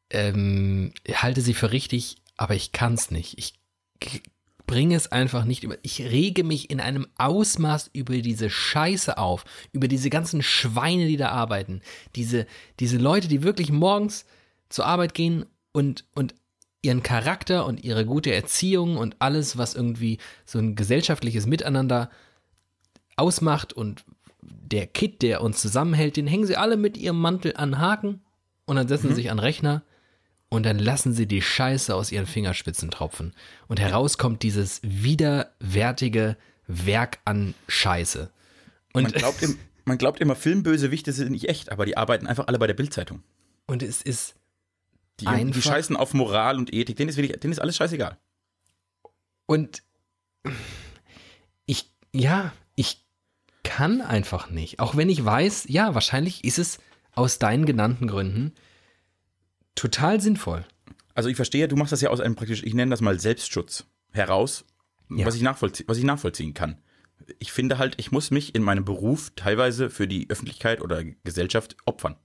ähm, 0.10 0.93
halte 1.12 1.41
sie 1.41 1.53
für 1.53 1.71
richtig 1.71 2.17
aber 2.38 2.56
ich 2.56 2.71
kann 2.71 2.93
es 2.93 3.12
nicht. 3.12 3.38
Ich 3.38 3.54
bringe 4.67 4.95
es 4.95 5.12
einfach 5.12 5.45
nicht 5.45 5.63
über. 5.63 5.78
Ich 5.84 6.02
rege 6.02 6.43
mich 6.43 6.69
in 6.69 6.80
einem 6.80 7.08
Ausmaß 7.17 7.91
über 7.93 8.17
diese 8.17 8.50
Scheiße 8.50 9.17
auf, 9.17 9.45
über 9.71 9.88
diese 9.88 10.10
ganzen 10.10 10.41
Schweine, 10.41 11.08
die 11.08 11.17
da 11.17 11.30
arbeiten, 11.30 11.82
diese, 12.15 12.48
diese 12.80 12.98
Leute, 12.98 13.28
die 13.28 13.43
wirklich 13.43 13.71
morgens 13.71 14.26
zur 14.69 14.86
Arbeit 14.86 15.13
gehen 15.13 15.45
und, 15.71 16.06
und 16.15 16.34
ihren 16.82 17.04
Charakter 17.04 17.65
und 17.65 17.84
ihre 17.84 18.06
gute 18.06 18.34
Erziehung 18.34 18.98
und 18.98 19.15
alles, 19.19 19.58
was 19.58 19.76
irgendwie 19.76 20.19
so 20.45 20.60
ein 20.60 20.76
gesellschaftliches 20.76 21.45
Miteinander 21.45 22.10
ausmacht 23.17 23.74
und 23.74 24.04
der 24.41 24.88
Kit, 24.88 25.21
der 25.21 25.41
uns 25.41 25.62
zusammenhält, 25.62 26.17
den 26.17 26.28
hängen 26.28 26.45
sie 26.45 26.58
alle 26.58 26.78
mit 26.78 26.98
ihrem 26.98 27.19
Mantel 27.19 27.54
an 27.56 27.80
Haken 27.80 28.21
und 28.65 28.76
dann 28.76 28.88
setzen 28.88 29.08
mhm. 29.08 29.10
sie 29.10 29.15
sich 29.21 29.32
an 29.32 29.39
Rechner 29.39 29.84
und 30.55 30.63
dann 30.63 30.79
lassen 30.79 31.13
sie 31.13 31.27
die 31.27 31.41
Scheiße 31.41 31.93
aus 31.93 32.11
ihren 32.11 32.25
Fingerspitzen 32.25 32.89
tropfen. 32.89 33.33
Und 33.67 33.79
heraus 33.79 34.17
kommt 34.17 34.41
dieses 34.41 34.79
widerwärtige 34.83 36.37
Werk 36.67 37.19
an 37.25 37.53
Scheiße. 37.67 38.31
Und 38.93 39.03
man, 39.03 39.11
glaubt 39.11 39.41
im, 39.43 39.59
man 39.83 39.97
glaubt 39.97 40.21
immer, 40.21 40.35
Filmbösewichte 40.35 41.11
sind 41.11 41.31
nicht 41.31 41.49
echt, 41.49 41.73
aber 41.73 41.85
die 41.85 41.97
arbeiten 41.97 42.25
einfach 42.25 42.47
alle 42.47 42.57
bei 42.57 42.67
der 42.67 42.73
Bildzeitung. 42.73 43.21
Und 43.67 43.83
es 43.83 44.01
ist. 44.01 44.35
Die, 45.19 45.27
einfach, 45.27 45.55
die 45.55 45.61
scheißen 45.61 45.95
auf 45.95 46.13
Moral 46.13 46.57
und 46.57 46.73
Ethik, 46.73 46.95
denen 46.95 47.09
ist, 47.09 47.17
wirklich, 47.17 47.37
denen 47.39 47.51
ist 47.51 47.59
alles 47.59 47.75
scheißegal. 47.75 48.17
Und 49.45 49.83
ich, 51.65 51.91
ja, 52.13 52.53
ich 52.75 53.05
kann 53.63 54.01
einfach 54.01 54.49
nicht. 54.49 54.79
Auch 54.79 54.95
wenn 54.95 55.09
ich 55.09 55.23
weiß, 55.23 55.65
ja, 55.67 55.93
wahrscheinlich 55.95 56.45
ist 56.45 56.59
es 56.59 56.79
aus 57.13 57.39
deinen 57.39 57.65
genannten 57.65 58.07
Gründen 58.07 58.53
total 59.75 60.21
sinnvoll. 60.21 60.65
Also 61.13 61.29
ich 61.29 61.35
verstehe, 61.35 61.67
du 61.67 61.75
machst 61.75 61.93
das 61.93 62.01
ja 62.01 62.09
aus 62.09 62.19
einem 62.19 62.35
praktisch, 62.35 62.63
ich 62.63 62.73
nenne 62.73 62.91
das 62.91 63.01
mal 63.01 63.19
Selbstschutz 63.19 63.85
heraus, 64.11 64.65
ja. 65.09 65.25
was, 65.25 65.35
ich 65.35 65.43
was 65.88 65.97
ich 65.97 66.03
nachvollziehen 66.03 66.53
kann. 66.53 66.81
Ich 67.39 67.51
finde 67.51 67.77
halt, 67.77 67.95
ich 67.97 68.11
muss 68.11 68.31
mich 68.31 68.53
in 68.55 68.63
meinem 68.63 68.85
Beruf 68.85 69.31
teilweise 69.35 69.89
für 69.89 70.07
die 70.07 70.29
Öffentlichkeit 70.29 70.81
oder 70.81 71.03
Gesellschaft 71.23 71.77
opfern. 71.85 72.17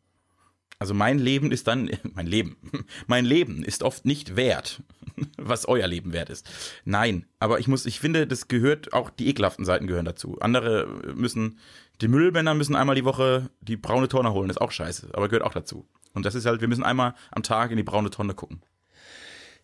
Also 0.80 0.94
mein 0.94 1.18
Leben 1.18 1.52
ist 1.52 1.66
dann, 1.68 1.90
mein 2.14 2.26
Leben, 2.26 2.56
mein 3.06 3.24
Leben 3.24 3.62
ist 3.62 3.82
oft 3.82 4.04
nicht 4.04 4.34
wert, 4.34 4.82
was 5.36 5.68
euer 5.68 5.86
Leben 5.86 6.12
wert 6.12 6.30
ist. 6.30 6.50
Nein, 6.84 7.26
aber 7.38 7.60
ich 7.60 7.68
muss, 7.68 7.86
ich 7.86 8.00
finde, 8.00 8.26
das 8.26 8.48
gehört, 8.48 8.92
auch 8.92 9.10
die 9.10 9.28
ekelhaften 9.28 9.64
Seiten 9.64 9.86
gehören 9.86 10.06
dazu. 10.06 10.38
Andere 10.40 10.88
müssen, 11.14 11.58
die 12.00 12.08
Müllmänner 12.08 12.54
müssen 12.54 12.74
einmal 12.74 12.96
die 12.96 13.04
Woche 13.04 13.50
die 13.60 13.76
braune 13.76 14.08
Tonne 14.08 14.32
holen, 14.32 14.48
das 14.48 14.56
ist 14.56 14.62
auch 14.62 14.72
scheiße, 14.72 15.10
aber 15.12 15.28
gehört 15.28 15.44
auch 15.44 15.52
dazu. 15.52 15.86
Und 16.12 16.26
das 16.26 16.34
ist 16.34 16.46
halt, 16.46 16.60
wir 16.60 16.68
müssen 16.68 16.82
einmal 16.82 17.14
am 17.30 17.42
Tag 17.42 17.70
in 17.70 17.76
die 17.76 17.82
braune 17.82 18.10
Tonne 18.10 18.34
gucken. 18.34 18.62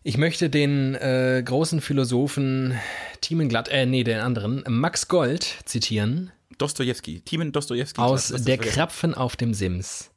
Ich 0.03 0.17
möchte 0.17 0.49
den 0.49 0.95
äh, 0.95 1.41
großen 1.43 1.81
Philosophen 1.81 2.77
Timen 3.19 3.49
Glatt, 3.49 3.67
äh, 3.67 3.85
nee, 3.85 4.03
den 4.03 4.19
anderen, 4.19 4.63
Max 4.67 5.07
Gold 5.07 5.43
zitieren. 5.65 6.31
Dostojewski, 6.57 7.21
Timen 7.21 7.51
Dostojewski. 7.51 7.99
Aus 7.99 8.29
Der 8.29 8.57
Krapfen 8.57 9.13
auf 9.13 9.35
dem 9.35 9.53
Sims. 9.53 10.11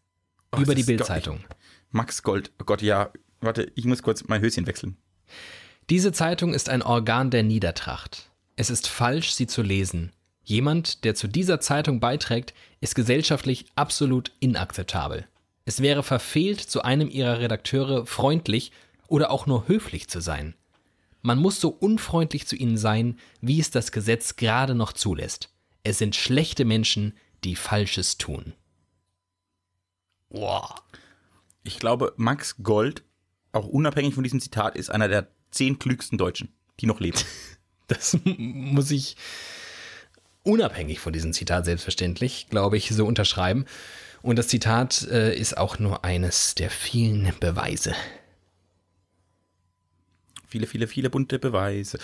Oh, 0.53 0.61
über 0.61 0.75
die 0.75 0.85
Bildzeitung. 0.85 1.41
Max 1.91 2.23
Gold, 2.23 2.53
oh 2.61 2.65
Gott, 2.65 2.83
ja. 2.83 3.11
Warte, 3.41 3.73
ich 3.75 3.85
muss 3.85 4.03
kurz 4.03 4.23
mein 4.29 4.43
Höschen 4.43 4.67
wechseln. 4.67 4.97
Diese 5.89 6.13
Zeitung 6.13 6.55
ist 6.55 6.69
ein 6.69 6.83
Organ 6.83 7.31
der 7.31 7.43
Niedertracht. 7.43 8.31
Es 8.55 8.71
ist 8.71 8.87
falsch, 8.87 9.33
sie 9.33 9.47
zu 9.47 9.63
lesen. 9.63 10.13
Jemand, 10.45 11.05
der 11.05 11.15
zu 11.15 11.27
dieser 11.27 11.61
Zeitung 11.61 12.01
beiträgt, 12.01 12.55
ist 12.81 12.95
gesellschaftlich 12.95 13.67
absolut 13.75 14.33
inakzeptabel. 14.41 15.27
Es 15.71 15.81
wäre 15.81 16.03
verfehlt, 16.03 16.59
zu 16.59 16.83
einem 16.83 17.09
ihrer 17.09 17.39
Redakteure 17.39 18.05
freundlich 18.05 18.73
oder 19.07 19.31
auch 19.31 19.47
nur 19.47 19.69
höflich 19.69 20.09
zu 20.09 20.21
sein. 20.21 20.57
Man 21.23 21.39
muss 21.39 21.61
so 21.61 21.69
unfreundlich 21.69 22.49
zu 22.49 22.57
ihnen 22.57 22.77
sein, 22.77 23.21
wie 23.41 23.61
es 23.61 23.71
das 23.71 23.93
Gesetz 23.93 24.35
gerade 24.35 24.75
noch 24.75 24.93
zulässt. 24.93 25.49
Es 25.85 25.99
sind 25.99 26.17
schlechte 26.17 26.65
Menschen, 26.65 27.17
die 27.45 27.55
Falsches 27.55 28.19
tun. 28.19 28.53
Boah. 30.29 30.75
Ich 31.63 31.79
glaube, 31.79 32.15
Max 32.17 32.57
Gold, 32.65 33.05
auch 33.53 33.69
unabhängig 33.69 34.17
von 34.17 34.25
diesem 34.25 34.41
Zitat, 34.41 34.75
ist 34.75 34.91
einer 34.91 35.07
der 35.07 35.29
zehn 35.53 35.79
klügsten 35.79 36.19
Deutschen, 36.19 36.53
die 36.81 36.87
noch 36.87 36.99
leben. 36.99 37.19
Das 37.87 38.19
muss 38.25 38.91
ich 38.91 39.17
unabhängig 40.43 40.99
von 40.99 41.13
diesem 41.13 41.33
Zitat 41.33 41.65
selbstverständlich, 41.65 42.49
glaube 42.49 42.77
ich, 42.77 42.89
so 42.89 43.07
unterschreiben. 43.07 43.67
Und 44.23 44.39
das 44.39 44.49
Zitat 44.49 45.07
äh, 45.11 45.35
ist 45.37 45.57
auch 45.57 45.79
nur 45.79 46.05
eines 46.05 46.55
der 46.55 46.71
vielen 46.71 47.33
Beweise. 47.41 47.95
Viele, 50.47 50.67
viele, 50.67 50.87
viele 50.87 51.11
bunte 51.11 51.39
Beweise. 51.39 51.99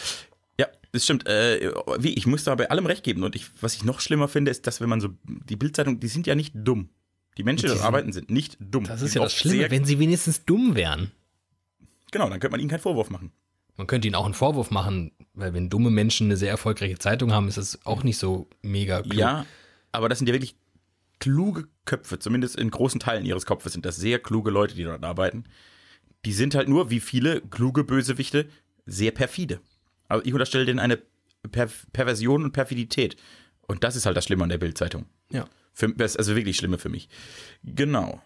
Ja, 0.58 0.66
das 0.92 1.04
stimmt. 1.04 1.26
Äh, 1.26 1.72
wie, 1.98 2.14
ich 2.14 2.26
muss 2.26 2.44
da 2.44 2.54
bei 2.54 2.70
allem 2.70 2.86
recht 2.86 3.02
geben. 3.02 3.22
Und 3.22 3.36
ich, 3.36 3.46
was 3.60 3.74
ich 3.74 3.84
noch 3.84 4.00
schlimmer 4.00 4.28
finde, 4.28 4.50
ist, 4.50 4.66
dass 4.66 4.80
wenn 4.80 4.88
man 4.88 5.00
so, 5.00 5.08
die 5.24 5.56
Bildzeitung, 5.56 6.00
die 6.00 6.08
sind 6.08 6.26
ja 6.26 6.34
nicht 6.34 6.52
dumm. 6.54 6.88
Die 7.36 7.42
Menschen, 7.42 7.66
die 7.66 7.72
dort 7.72 7.82
arbeiten, 7.84 8.12
sind 8.12 8.30
nicht 8.30 8.56
dumm. 8.60 8.84
Das 8.84 9.02
ist 9.02 9.14
ja 9.14 9.22
das 9.22 9.34
Schlimme, 9.34 9.70
wenn 9.70 9.84
sie 9.84 9.98
wenigstens 9.98 10.44
dumm 10.46 10.74
wären. 10.74 11.12
Genau, 12.12 12.30
dann 12.30 12.40
könnte 12.40 12.52
man 12.52 12.60
ihnen 12.60 12.70
keinen 12.70 12.80
Vorwurf 12.80 13.10
machen. 13.10 13.32
Man 13.76 13.86
könnte 13.86 14.08
ihnen 14.08 14.14
auch 14.14 14.24
einen 14.24 14.32
Vorwurf 14.32 14.70
machen, 14.70 15.12
weil 15.34 15.52
wenn 15.52 15.68
dumme 15.68 15.90
Menschen 15.90 16.28
eine 16.28 16.38
sehr 16.38 16.50
erfolgreiche 16.50 16.98
Zeitung 16.98 17.32
haben, 17.32 17.48
ist 17.48 17.58
das 17.58 17.84
auch 17.84 18.04
nicht 18.04 18.16
so 18.16 18.48
mega 18.62 19.02
klug. 19.02 19.14
Ja, 19.14 19.44
aber 19.92 20.08
das 20.08 20.18
sind 20.18 20.28
ja 20.28 20.34
wirklich 20.34 20.56
kluge 21.18 21.68
Köpfe, 21.84 22.18
zumindest 22.18 22.56
in 22.56 22.70
großen 22.70 23.00
Teilen 23.00 23.24
ihres 23.24 23.46
Kopfes 23.46 23.72
sind 23.72 23.86
das 23.86 23.96
sehr 23.96 24.18
kluge 24.18 24.50
Leute, 24.50 24.74
die 24.74 24.84
dort 24.84 25.04
arbeiten. 25.04 25.44
Die 26.24 26.32
sind 26.32 26.54
halt 26.54 26.68
nur, 26.68 26.90
wie 26.90 27.00
viele 27.00 27.40
kluge 27.40 27.84
Bösewichte, 27.84 28.46
sehr 28.84 29.12
perfide. 29.12 29.60
Aber 30.08 30.24
ich 30.24 30.32
unterstelle 30.32 30.64
denen 30.64 30.78
eine 30.78 30.98
per 31.50 31.68
Perversion 31.92 32.44
und 32.44 32.52
Perfidität. 32.52 33.16
Und 33.62 33.84
das 33.84 33.96
ist 33.96 34.06
halt 34.06 34.16
das 34.16 34.24
Schlimme 34.24 34.44
an 34.44 34.48
der 34.48 34.58
Bildzeitung. 34.58 35.06
Ja. 35.30 35.46
Für, 35.72 35.88
das 35.92 36.12
ist 36.12 36.16
also 36.18 36.36
wirklich 36.36 36.56
Schlimme 36.56 36.78
für 36.78 36.88
mich. 36.88 37.08
Genau. 37.62 38.22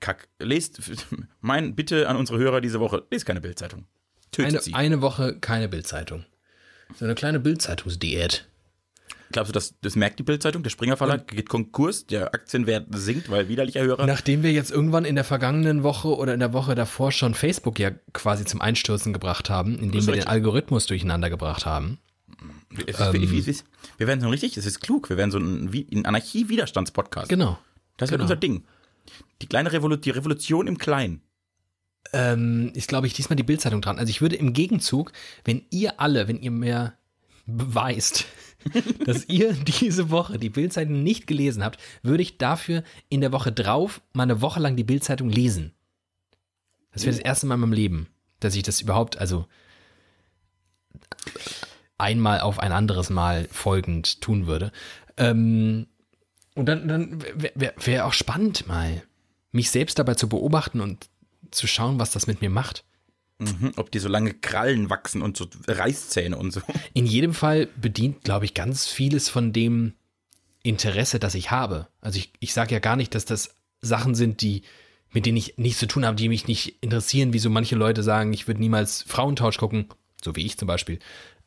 Kack. 0.00 0.28
Lest, 0.38 0.80
mein 1.40 1.74
Bitte 1.74 2.08
an 2.08 2.16
unsere 2.16 2.38
Hörer 2.38 2.60
diese 2.60 2.80
Woche, 2.80 3.04
lest 3.10 3.26
keine 3.26 3.40
Bildzeitung. 3.40 3.86
Tötet 4.30 4.52
eine, 4.52 4.60
sie. 4.62 4.74
Eine 4.74 5.00
Woche 5.02 5.38
keine 5.38 5.68
Bildzeitung. 5.68 6.24
So 6.96 7.04
eine 7.04 7.14
kleine 7.14 7.40
Bildzeitungsdiät. 7.40 8.48
Glaubst 9.32 9.48
du, 9.48 9.52
das, 9.52 9.74
das 9.80 9.96
merkt 9.96 10.18
die 10.18 10.22
Bildzeitung? 10.22 10.62
Der 10.62 10.70
Springer 10.70 10.96
Verlag 10.96 11.26
geht 11.28 11.48
Konkurs, 11.48 12.06
der 12.06 12.34
Aktienwert 12.34 12.86
sinkt, 12.92 13.30
weil 13.30 13.48
widerlicher 13.48 13.82
Hörer. 13.82 14.06
Nachdem 14.06 14.42
wir 14.42 14.52
jetzt 14.52 14.70
irgendwann 14.70 15.04
in 15.04 15.14
der 15.14 15.24
vergangenen 15.24 15.82
Woche 15.82 16.16
oder 16.16 16.34
in 16.34 16.40
der 16.40 16.52
Woche 16.52 16.74
davor 16.74 17.10
schon 17.10 17.34
Facebook 17.34 17.78
ja 17.78 17.90
quasi 18.12 18.44
zum 18.44 18.60
Einstürzen 18.60 19.12
gebracht 19.12 19.50
haben, 19.50 19.78
indem 19.78 20.06
wir 20.06 20.14
den 20.14 20.26
Algorithmus 20.26 20.86
durcheinander 20.86 21.30
gebracht 21.30 21.66
haben. 21.66 21.98
Ähm, 22.70 22.86
wir 23.98 24.06
werden 24.06 24.20
so 24.20 24.28
richtig, 24.28 24.54
das 24.54 24.66
ist 24.66 24.80
klug, 24.80 25.08
wir 25.08 25.16
werden 25.16 25.30
so 25.30 25.38
ein, 25.38 25.70
ein 25.92 26.06
Anarchie-Widerstands-Podcast. 26.06 27.28
Genau. 27.28 27.58
Das 27.96 28.10
wird 28.10 28.20
genau. 28.20 28.24
unser 28.24 28.36
Ding. 28.36 28.64
Die 29.42 29.46
kleine 29.46 29.72
Revolu 29.72 29.96
die 29.96 30.10
Revolution 30.10 30.66
im 30.66 30.78
Kleinen. 30.78 31.22
Ähm, 32.12 32.70
ist, 32.74 32.88
glaube 32.88 33.06
ich, 33.06 33.14
diesmal 33.14 33.36
die 33.36 33.42
Bildzeitung 33.42 33.80
dran. 33.80 33.98
Also 33.98 34.10
ich 34.10 34.20
würde 34.20 34.36
im 34.36 34.52
Gegenzug, 34.52 35.12
wenn 35.44 35.62
ihr 35.70 36.00
alle, 36.00 36.28
wenn 36.28 36.38
ihr 36.40 36.50
mir 36.50 36.94
beweist, 37.46 38.26
dass 39.06 39.28
ihr 39.28 39.52
diese 39.52 40.10
Woche 40.10 40.38
die 40.38 40.50
Bildzeitung 40.50 41.02
nicht 41.02 41.26
gelesen 41.26 41.64
habt, 41.64 41.80
würde 42.02 42.22
ich 42.22 42.38
dafür 42.38 42.82
in 43.08 43.20
der 43.20 43.32
Woche 43.32 43.52
drauf 43.52 44.00
mal 44.12 44.24
eine 44.24 44.40
Woche 44.40 44.60
lang 44.60 44.76
die 44.76 44.84
Bildzeitung 44.84 45.28
lesen. 45.28 45.72
Das 46.92 47.04
wäre 47.04 47.16
das 47.16 47.24
erste 47.24 47.46
Mal 47.46 47.56
in 47.56 47.60
meinem 47.60 47.72
Leben, 47.72 48.06
dass 48.40 48.54
ich 48.54 48.62
das 48.62 48.80
überhaupt, 48.80 49.18
also 49.18 49.46
einmal 51.98 52.40
auf 52.40 52.58
ein 52.58 52.72
anderes 52.72 53.10
Mal 53.10 53.48
folgend 53.50 54.20
tun 54.20 54.46
würde. 54.46 54.72
Ähm, 55.16 55.86
und 56.54 56.66
dann, 56.66 56.86
dann 56.86 57.22
wäre 57.34 57.74
wär 57.76 58.06
auch 58.06 58.12
spannend 58.12 58.66
mal, 58.68 59.02
mich 59.50 59.70
selbst 59.70 59.98
dabei 59.98 60.14
zu 60.14 60.28
beobachten 60.28 60.80
und 60.80 61.08
zu 61.50 61.66
schauen, 61.66 61.98
was 61.98 62.10
das 62.10 62.26
mit 62.26 62.40
mir 62.40 62.50
macht. 62.50 62.84
Mhm, 63.38 63.72
ob 63.76 63.90
die 63.90 63.98
so 63.98 64.08
lange 64.08 64.32
Krallen 64.32 64.90
wachsen 64.90 65.20
und 65.20 65.36
so 65.36 65.46
Reißzähne 65.66 66.36
und 66.36 66.52
so. 66.52 66.60
In 66.94 67.06
jedem 67.06 67.34
Fall 67.34 67.66
bedient, 67.80 68.22
glaube 68.22 68.44
ich, 68.44 68.54
ganz 68.54 68.86
vieles 68.86 69.28
von 69.28 69.52
dem 69.52 69.94
Interesse, 70.62 71.18
das 71.18 71.34
ich 71.34 71.50
habe. 71.50 71.88
Also 72.00 72.18
ich, 72.18 72.32
ich 72.38 72.54
sage 72.54 72.74
ja 72.74 72.78
gar 72.78 72.96
nicht, 72.96 73.14
dass 73.14 73.24
das 73.24 73.56
Sachen 73.80 74.14
sind, 74.14 74.40
die, 74.40 74.62
mit 75.12 75.26
denen 75.26 75.36
ich 75.36 75.58
nichts 75.58 75.80
zu 75.80 75.86
tun 75.86 76.06
habe, 76.06 76.16
die 76.16 76.28
mich 76.28 76.46
nicht 76.46 76.78
interessieren, 76.80 77.32
wie 77.32 77.38
so 77.38 77.50
manche 77.50 77.76
Leute 77.76 78.02
sagen, 78.02 78.32
ich 78.32 78.46
würde 78.46 78.60
niemals 78.60 79.02
Frauentausch 79.02 79.58
gucken, 79.58 79.88
so 80.22 80.36
wie 80.36 80.46
ich 80.46 80.56
zum 80.56 80.66
Beispiel, 80.66 81.00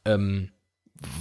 ähm, 0.06 0.52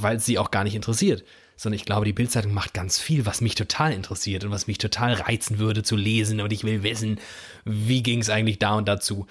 weil 0.01 0.21
sie 0.21 0.39
auch 0.39 0.51
gar 0.51 0.65
nicht 0.65 0.75
interessiert. 0.75 1.25
Sondern 1.59 1.77
ich 1.77 1.87
glaube, 1.87 2.05
die 2.05 2.13
Bildzeitung 2.13 2.53
macht 2.53 2.75
ganz 2.75 2.99
viel, 2.99 3.25
was 3.25 3.41
mich 3.41 3.55
total 3.55 3.95
interessiert 3.95 4.45
und 4.45 4.51
was 4.51 4.67
mich 4.67 4.77
total 4.77 5.15
reizen 5.15 5.59
würde 5.59 5.83
zu 5.83 5.97
lesen. 5.97 6.43
Und 6.43 6.53
ich 6.53 6.65
will 6.65 6.83
wissen, 6.83 7.19
wie 7.65 8.03
ging 8.03 8.21
es 8.21 8.29
eigentlich 8.29 8.59
da 8.59 8.75
und 8.75 8.87
dazu. 8.87 9.27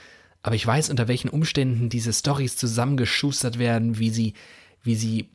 Aber 0.45 0.53
ich 0.53 0.67
weiß, 0.67 0.91
unter 0.91 1.07
welchen 1.07 1.29
Umständen 1.29 1.89
diese 1.89 2.13
Stories 2.13 2.55
zusammengeschustert 2.55 3.57
werden, 3.57 3.97
wie 3.97 4.11
sie, 4.11 4.35
wie 4.83 4.93
sie 4.93 5.31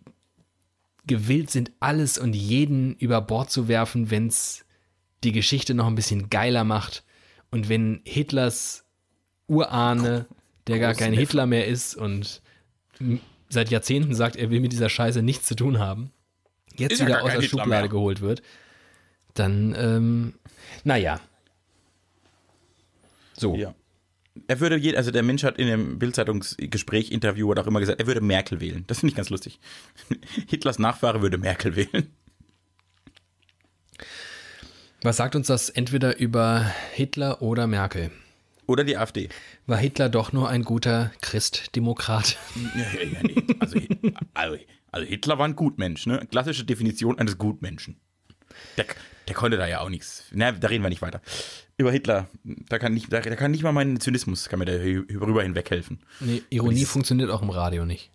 gewillt 1.05 1.51
sind, 1.51 1.73
alles 1.81 2.17
und 2.17 2.33
jeden 2.33 2.95
über 2.95 3.21
Bord 3.21 3.51
zu 3.51 3.67
werfen, 3.67 4.13
wenn 4.13 4.29
es 4.29 4.65
die 5.25 5.33
Geschichte 5.33 5.75
noch 5.75 5.89
ein 5.89 5.97
bisschen 5.97 6.31
geiler 6.31 6.63
macht. 6.63 7.03
Und 7.51 7.69
wenn 7.69 8.03
Hitlers 8.05 8.85
Urahne, 9.49 10.27
der 10.69 10.79
gar 10.79 10.95
kein 10.95 11.13
Hitler 11.13 11.47
mehr 11.47 11.67
ist 11.67 11.97
und 11.97 12.41
seit 13.49 13.69
Jahrzehnten 13.69 14.15
sagt, 14.15 14.37
er 14.37 14.51
will 14.51 14.61
mit 14.61 14.71
dieser 14.71 14.89
Scheiße 14.89 15.23
nichts 15.23 15.49
zu 15.49 15.57
tun 15.57 15.81
haben, 15.81 16.13
jetzt 16.77 17.05
wieder 17.05 17.25
aus 17.25 17.33
der 17.33 17.43
Schublade 17.43 17.89
geholt 17.89 18.21
wird, 18.21 18.43
dann, 19.35 19.75
ähm, 19.77 20.35
naja. 20.85 21.19
So. 23.37 23.57
Ja. 23.57 23.75
Er 24.49 24.61
würde, 24.61 24.77
je, 24.77 24.97
also 24.97 25.11
der 25.11 25.23
Mensch 25.23 25.45
hat 25.45 25.59
in 25.59 25.67
dem 25.67 25.99
Bildzeitungsgespräch, 25.99 27.11
Interview 27.11 27.49
oder 27.49 27.63
auch 27.63 27.67
immer 27.67 27.81
gesagt, 27.81 28.01
er 28.01 28.07
würde 28.07 28.21
Merkel 28.21 28.61
wählen. 28.61 28.85
Das 28.87 29.01
finde 29.01 29.13
ich 29.13 29.17
ganz 29.17 29.31
lustig. 29.31 29.61
Hitlers 30.49 30.79
Nachfahre 30.79 31.23
würde 31.23 31.39
Merkel 31.39 31.77
wählen. 31.77 32.09
Was 35.03 35.17
sagt 35.17 35.35
uns 35.35 35.47
das 35.47 35.71
entweder 35.71 36.19
über 36.19 36.71
Hitler 36.93 37.41
oder 37.41 37.67
Merkel? 37.67 38.11
Oder 38.67 38.85
die 38.85 38.97
AfD. 38.97 39.31
War 39.67 39.79
Hitler 39.79 40.09
doch 40.09 40.33
nur 40.33 40.49
ein 40.49 40.63
guter 40.63 41.11
Christdemokrat? 41.23 42.37
Ja, 42.75 42.81
ja, 42.81 43.09
ja, 43.09 43.21
nee. 43.23 43.57
also, 43.59 43.81
also, 44.35 44.59
also, 44.93 45.07
Hitler 45.07 45.39
war 45.39 45.49
ein 45.49 45.57
Gutmensch, 45.57 46.07
ne? 46.07 46.27
Klassische 46.31 46.65
Definition 46.65 47.19
eines 47.19 47.37
Gutmenschen. 47.39 47.97
Der, 48.77 48.87
der 49.27 49.35
konnte 49.35 49.57
da 49.57 49.67
ja 49.67 49.81
auch 49.81 49.89
nichts. 49.89 50.25
Na, 50.33 50.53
da 50.53 50.69
reden 50.69 50.85
wir 50.85 50.91
nicht 50.91 51.03
weiter. 51.03 51.21
Über 51.81 51.93
Hitler, 51.93 52.29
da 52.45 52.79
kann 52.79 52.93
nicht, 52.93 53.11
da, 53.11 53.21
da 53.21 53.37
kann 53.37 53.53
nicht 53.53 53.63
mal 53.63 53.73
mein 53.73 53.99
Zynismus, 54.01 54.51
kann 54.51 54.59
mir 54.59 54.67
darüber 54.67 55.43
hinweg 55.43 55.71
helfen. 55.71 56.01
Nee, 56.21 56.43
Ironie 56.51 56.85
funktioniert 56.85 57.31
auch 57.31 57.41
im 57.41 57.49
Radio 57.49 57.87
nicht. 57.87 58.11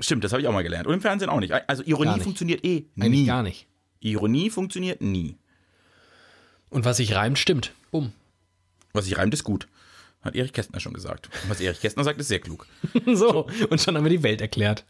Stimmt, 0.00 0.22
das 0.22 0.32
habe 0.32 0.42
ich 0.42 0.48
auch 0.48 0.52
mal 0.52 0.62
gelernt. 0.62 0.86
Und 0.86 0.92
im 0.92 1.00
Fernsehen 1.00 1.30
auch 1.30 1.40
nicht. 1.40 1.54
Also 1.66 1.82
Ironie 1.84 2.12
nicht. 2.12 2.24
funktioniert 2.24 2.62
eh 2.62 2.84
nie. 2.94 3.04
Eigentlich 3.06 3.26
gar 3.26 3.42
nicht. 3.42 3.66
Ironie 4.00 4.50
funktioniert 4.50 5.00
nie. 5.00 5.38
Und 6.68 6.84
was 6.84 6.98
sich 6.98 7.14
reimt, 7.14 7.38
stimmt. 7.38 7.72
Bumm. 7.90 8.12
Was 8.92 9.06
sich 9.06 9.16
reimt, 9.16 9.32
ist 9.32 9.44
gut. 9.44 9.66
Hat 10.20 10.36
Erich 10.36 10.52
Kästner 10.52 10.78
schon 10.78 10.92
gesagt. 10.92 11.30
Und 11.42 11.48
was 11.48 11.62
Erich 11.62 11.80
Kästner 11.80 12.04
sagt, 12.04 12.20
ist 12.20 12.28
sehr 12.28 12.40
klug. 12.40 12.66
so, 13.06 13.48
und 13.70 13.80
schon 13.80 13.96
haben 13.96 14.04
wir 14.04 14.10
die 14.10 14.22
Welt 14.22 14.42
erklärt. 14.42 14.84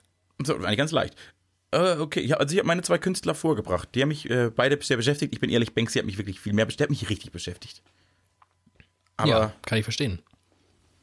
So, 0.44 0.56
eigentlich 0.56 0.78
ganz 0.78 0.90
leicht. 0.90 1.14
Äh, 1.70 1.98
okay, 1.98 2.24
ja, 2.24 2.38
also 2.38 2.52
ich 2.52 2.58
habe 2.58 2.66
meine 2.66 2.82
zwei 2.82 2.98
Künstler 2.98 3.36
vorgebracht. 3.36 3.88
Die 3.94 4.02
haben 4.02 4.08
mich 4.08 4.28
äh, 4.28 4.50
beide 4.50 4.82
sehr 4.82 4.96
beschäftigt. 4.96 5.32
Ich 5.32 5.38
bin 5.38 5.50
ehrlich, 5.50 5.74
Banksy 5.74 6.00
hat 6.00 6.06
mich 6.06 6.18
wirklich 6.18 6.40
viel 6.40 6.52
mehr 6.52 6.66
beschäftigt. 6.66 6.90
mich 6.90 7.08
richtig 7.08 7.30
beschäftigt. 7.30 7.82
Aber 9.20 9.30
ja, 9.30 9.52
kann 9.62 9.78
ich 9.78 9.84
verstehen. 9.84 10.20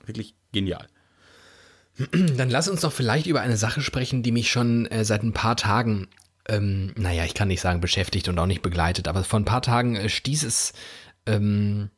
Wirklich 0.05 0.35
genial. 0.51 0.87
Dann 2.11 2.49
lass 2.49 2.67
uns 2.67 2.81
doch 2.81 2.93
vielleicht 2.93 3.25
über 3.25 3.41
eine 3.41 3.57
Sache 3.57 3.81
sprechen, 3.81 4.21
die 4.21 4.31
mich 4.31 4.51
schon 4.51 4.85
äh, 4.87 5.03
seit 5.03 5.23
ein 5.23 5.33
paar 5.33 5.55
Tagen 5.55 6.07
ähm, 6.49 6.93
naja, 6.95 7.25
ich 7.25 7.33
kann 7.33 7.49
nicht 7.49 7.61
sagen 7.61 7.81
beschäftigt 7.81 8.27
und 8.29 8.39
auch 8.39 8.45
nicht 8.45 8.61
begleitet, 8.61 9.07
aber 9.07 9.23
vor 9.23 9.39
ein 9.39 9.45
paar 9.45 9.61
Tagen 9.61 9.95
äh, 9.95 10.09
stieß 10.09 10.43
es 10.43 10.73
ähm, 11.25 11.89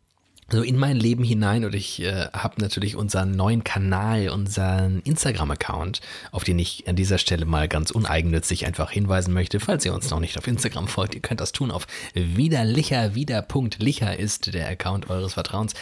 so 0.52 0.62
in 0.62 0.78
mein 0.78 0.98
Leben 0.98 1.24
hinein 1.24 1.66
und 1.66 1.76
ich 1.76 2.02
äh, 2.02 2.28
habe 2.34 2.62
natürlich 2.62 2.96
unseren 2.96 3.32
neuen 3.32 3.64
Kanal, 3.64 4.30
unseren 4.30 5.00
Instagram-Account, 5.02 6.02
auf 6.32 6.44
den 6.44 6.60
ich 6.60 6.88
an 6.88 6.96
dieser 6.96 7.18
Stelle 7.18 7.46
mal 7.46 7.68
ganz 7.68 7.92
uneigennützig 7.92 8.66
einfach 8.66 8.92
hinweisen 8.92 9.34
möchte, 9.34 9.60
falls 9.60 9.86
ihr 9.86 9.94
uns 9.94 10.10
noch 10.10 10.20
nicht 10.20 10.38
auf 10.38 10.48
Instagram 10.48 10.88
folgt, 10.88 11.16
ihr 11.16 11.22
könnt 11.22 11.42
das 11.42 11.52
tun 11.52 11.72
auf 11.72 11.88
widerlicher, 12.14 13.16
wieder.licher 13.16 14.18
ist 14.18 14.54
der 14.54 14.70
Account 14.70 15.10
eures 15.10 15.34
Vertrauens. 15.34 15.74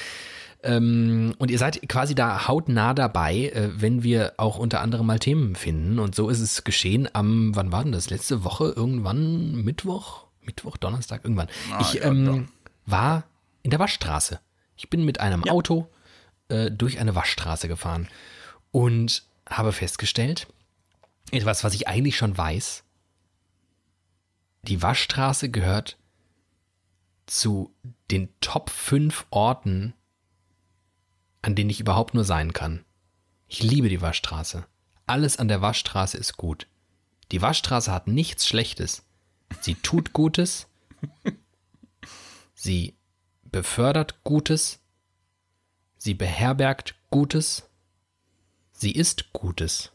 Ähm, 0.63 1.33
und 1.37 1.51
ihr 1.51 1.59
seid 1.59 1.87
quasi 1.87 2.15
da 2.15 2.47
hautnah 2.47 2.93
dabei, 2.93 3.49
äh, 3.49 3.69
wenn 3.75 4.03
wir 4.03 4.33
auch 4.37 4.57
unter 4.57 4.81
anderem 4.81 5.05
mal 5.05 5.19
Themen 5.19 5.55
finden. 5.55 5.99
Und 5.99 6.15
so 6.15 6.29
ist 6.29 6.39
es 6.39 6.63
geschehen 6.63 7.07
am, 7.13 7.55
wann 7.55 7.71
war 7.71 7.83
denn 7.83 7.91
das? 7.91 8.09
Letzte 8.09 8.43
Woche? 8.43 8.73
Irgendwann 8.75 9.63
Mittwoch? 9.63 10.25
Mittwoch, 10.41 10.77
Donnerstag, 10.77 11.23
irgendwann. 11.23 11.47
Ah, 11.71 11.79
ich 11.81 11.95
ja, 11.95 12.05
ähm, 12.05 12.47
war 12.85 13.25
in 13.63 13.69
der 13.69 13.79
Waschstraße. 13.79 14.39
Ich 14.77 14.89
bin 14.89 15.03
mit 15.03 15.19
einem 15.19 15.43
ja. 15.43 15.51
Auto 15.51 15.89
äh, 16.49 16.71
durch 16.71 16.99
eine 16.99 17.15
Waschstraße 17.15 17.67
gefahren 17.67 18.07
und 18.71 19.23
habe 19.49 19.73
festgestellt, 19.73 20.47
etwas, 21.31 21.63
was 21.63 21.73
ich 21.73 21.87
eigentlich 21.87 22.15
schon 22.15 22.37
weiß, 22.37 22.83
die 24.63 24.81
Waschstraße 24.81 25.49
gehört 25.49 25.97
zu 27.25 27.73
den 28.11 28.29
Top 28.39 28.69
5 28.69 29.27
Orten, 29.29 29.93
an 31.41 31.55
denen 31.55 31.69
ich 31.69 31.79
überhaupt 31.79 32.13
nur 32.13 32.23
sein 32.23 32.53
kann. 32.53 32.85
Ich 33.47 33.63
liebe 33.63 33.89
die 33.89 34.01
Waschstraße. 34.01 34.65
Alles 35.05 35.37
an 35.37 35.47
der 35.47 35.61
Waschstraße 35.61 36.17
ist 36.17 36.37
gut. 36.37 36.67
Die 37.31 37.41
Waschstraße 37.41 37.91
hat 37.91 38.07
nichts 38.07 38.45
Schlechtes. 38.47 39.03
Sie 39.61 39.75
tut 39.75 40.13
Gutes. 40.13 40.67
Sie 42.53 42.96
befördert 43.51 44.23
Gutes. 44.23 44.79
Sie 45.97 46.13
beherbergt 46.13 46.95
Gutes. 47.09 47.69
Sie 48.71 48.91
ist 48.91 49.33
Gutes. 49.33 49.91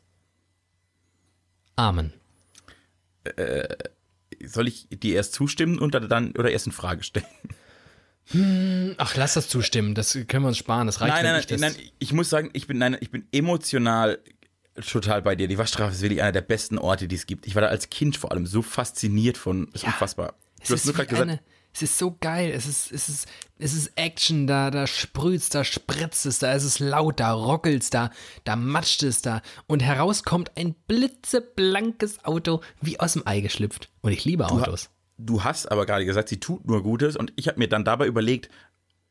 Amen. 1.77 2.12
Äh, 3.25 3.69
soll 4.45 4.69
ich 4.69 4.88
dir 4.91 5.15
erst 5.15 5.35
zustimmen 5.35 5.79
und 5.79 5.95
dann 5.95 6.33
oder 6.33 6.51
erst 6.51 6.67
in 6.67 6.73
Frage 6.73 7.03
stellen? 7.03 7.27
Hm, 8.27 8.95
ach, 8.99 9.17
lass 9.17 9.35
das 9.35 9.49
zustimmen. 9.49 9.95
Das 9.95 10.12
können 10.12 10.45
wir 10.45 10.49
uns 10.49 10.59
sparen. 10.59 10.87
Das 10.87 11.01
reicht 11.01 11.15
nein, 11.15 11.25
nein, 11.25 11.45
nein, 11.49 11.61
nein. 11.61 11.75
Ich 11.99 12.12
muss 12.12 12.31
sagen, 12.31 12.51
ich 12.53 12.67
bin, 12.67 12.79
nein, 12.79 12.97
ich 13.01 13.11
bin 13.11 13.27
emotional 13.33 14.21
total 14.87 15.23
bei 15.23 15.37
dir. 15.37 15.49
Die 15.49 15.59
Waschstraße 15.59 15.97
ist 15.97 16.03
wirklich 16.03 16.23
einer 16.23 16.33
der 16.33 16.41
besten 16.41 16.79
Orte, 16.79 17.09
die 17.09 17.17
es 17.17 17.27
gibt. 17.27 17.47
Ich 17.47 17.55
war 17.55 17.62
da 17.62 17.69
als 17.69 17.91
Kind 17.91 18.17
vor 18.17 18.33
allem 18.33 18.47
so 18.47 18.62
fasziniert 18.62 19.37
von. 19.37 19.67
Das 19.67 19.77
ist 19.77 19.83
ja, 19.83 19.88
unfassbar. 19.88 20.35
Du 20.67 20.73
hast 20.73 20.85
nur 20.85 20.95
gerade 20.95 21.09
gesagt. 21.09 21.41
Es 21.75 21.83
ist 21.83 21.99
so 21.99 22.17
geil. 22.21 22.53
Es 22.55 22.67
ist, 22.67 22.93
es 22.93 23.09
ist, 23.09 23.29
es 23.59 23.73
ist 23.75 23.93
Action 23.97 24.47
da, 24.47 24.71
da 24.71 24.87
sprüht's, 24.87 25.49
da 25.49 25.65
spritzt 25.65 26.27
es, 26.27 26.39
da 26.39 26.53
ist 26.53 26.65
es 26.65 26.79
laut, 26.79 27.21
da 27.21 27.33
rockelt's, 27.33 27.91
da, 27.91 28.11
da 28.45 28.57
matscht 28.57 29.03
es 29.03 29.23
da. 29.23 29.43
Und 29.67 29.83
heraus 29.83 30.23
kommt 30.23 30.57
ein 30.57 30.75
blitzeblankes 30.87 32.25
Auto 32.25 32.61
wie 32.81 33.01
aus 33.01 33.15
dem 33.15 33.27
Ei 33.27 33.41
geschlüpft. 33.41 33.91
Und 34.03 34.13
ich 34.13 34.25
liebe 34.25 34.49
Autos. 34.49 34.91
Du 35.19 35.45
hast 35.45 35.71
aber 35.71 35.87
gerade 35.87 36.05
gesagt, 36.05 36.29
sie 36.29 36.41
tut 36.41 36.67
nur 36.67 36.83
Gutes 36.83 37.17
und 37.17 37.33
ich 37.37 37.49
habe 37.49 37.59
mir 37.59 37.69
dann 37.69 37.85
dabei 37.85 38.07
überlegt, 38.07 38.49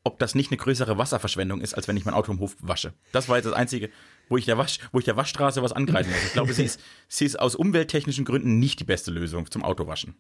ob 0.04 0.20
das 0.20 0.36
nicht 0.36 0.52
eine 0.52 0.58
größere 0.58 0.98
Wasserverschwendung 0.98 1.62
ist, 1.62 1.74
als 1.74 1.88
wenn 1.88 1.96
ich 1.96 2.06
mein 2.06 2.16
Auto 2.16 2.32
im 2.32 2.40
Hof 2.40 2.58
wasche. 2.60 2.94
Das 3.12 3.30
war 3.30 3.38
jetzt 3.38 3.46
das 3.46 3.54
Einzige, 3.54 3.90
wo 4.30 4.38
ich 4.38 4.46
der, 4.46 4.58
Wasch, 4.58 4.80
wo 4.92 5.00
ich 5.00 5.06
der 5.06 5.16
Waschstraße 5.16 5.62
was 5.62 5.74
angreifen 5.74 6.12
muss. 6.12 6.24
Ich 6.26 6.34
glaube, 6.34 6.54
sie 6.54 6.64
ist, 6.64 6.80
sie 7.08 7.26
ist 7.26 7.40
aus 7.40 7.56
umwelttechnischen 7.56 8.26
Gründen 8.26 8.60
nicht 8.60 8.80
die 8.80 8.84
beste 8.84 9.12
Lösung 9.12 9.50
zum 9.52 9.64
Autowaschen. 9.64 10.16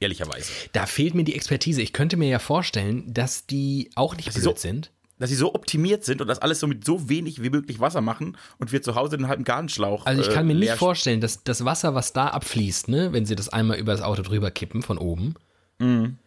Ehrlicherweise. 0.00 0.50
Da 0.72 0.86
fehlt 0.86 1.14
mir 1.14 1.24
die 1.24 1.34
Expertise. 1.34 1.82
Ich 1.82 1.92
könnte 1.92 2.16
mir 2.16 2.28
ja 2.28 2.38
vorstellen, 2.38 3.12
dass 3.12 3.46
die 3.46 3.90
auch 3.94 4.16
nicht 4.16 4.28
dass 4.28 4.34
blöd 4.34 4.44
so, 4.44 4.56
sind. 4.56 4.90
Dass 5.18 5.30
sie 5.30 5.36
so 5.36 5.54
optimiert 5.54 6.04
sind 6.04 6.20
und 6.20 6.28
das 6.28 6.40
alles 6.40 6.60
so 6.60 6.66
mit 6.66 6.84
so 6.84 7.08
wenig 7.08 7.42
wie 7.42 7.50
möglich 7.50 7.80
Wasser 7.80 8.00
machen 8.00 8.36
und 8.58 8.72
wir 8.72 8.82
zu 8.82 8.96
Hause 8.96 9.16
den 9.16 9.28
halben 9.28 9.44
Gartenschlauch. 9.44 10.06
Also 10.06 10.22
ich 10.22 10.30
kann 10.30 10.46
mir 10.46 10.54
äh, 10.54 10.58
nicht 10.58 10.74
vorstellen, 10.74 11.20
dass 11.20 11.44
das 11.44 11.64
Wasser, 11.64 11.94
was 11.94 12.12
da 12.12 12.28
abfließt, 12.28 12.88
ne, 12.88 13.12
wenn 13.12 13.24
sie 13.24 13.36
das 13.36 13.48
einmal 13.48 13.78
über 13.78 13.92
das 13.92 14.02
Auto 14.02 14.22
drüber 14.22 14.50
kippen 14.50 14.82
von 14.82 14.98
oben, 14.98 15.34
mhm 15.78 16.18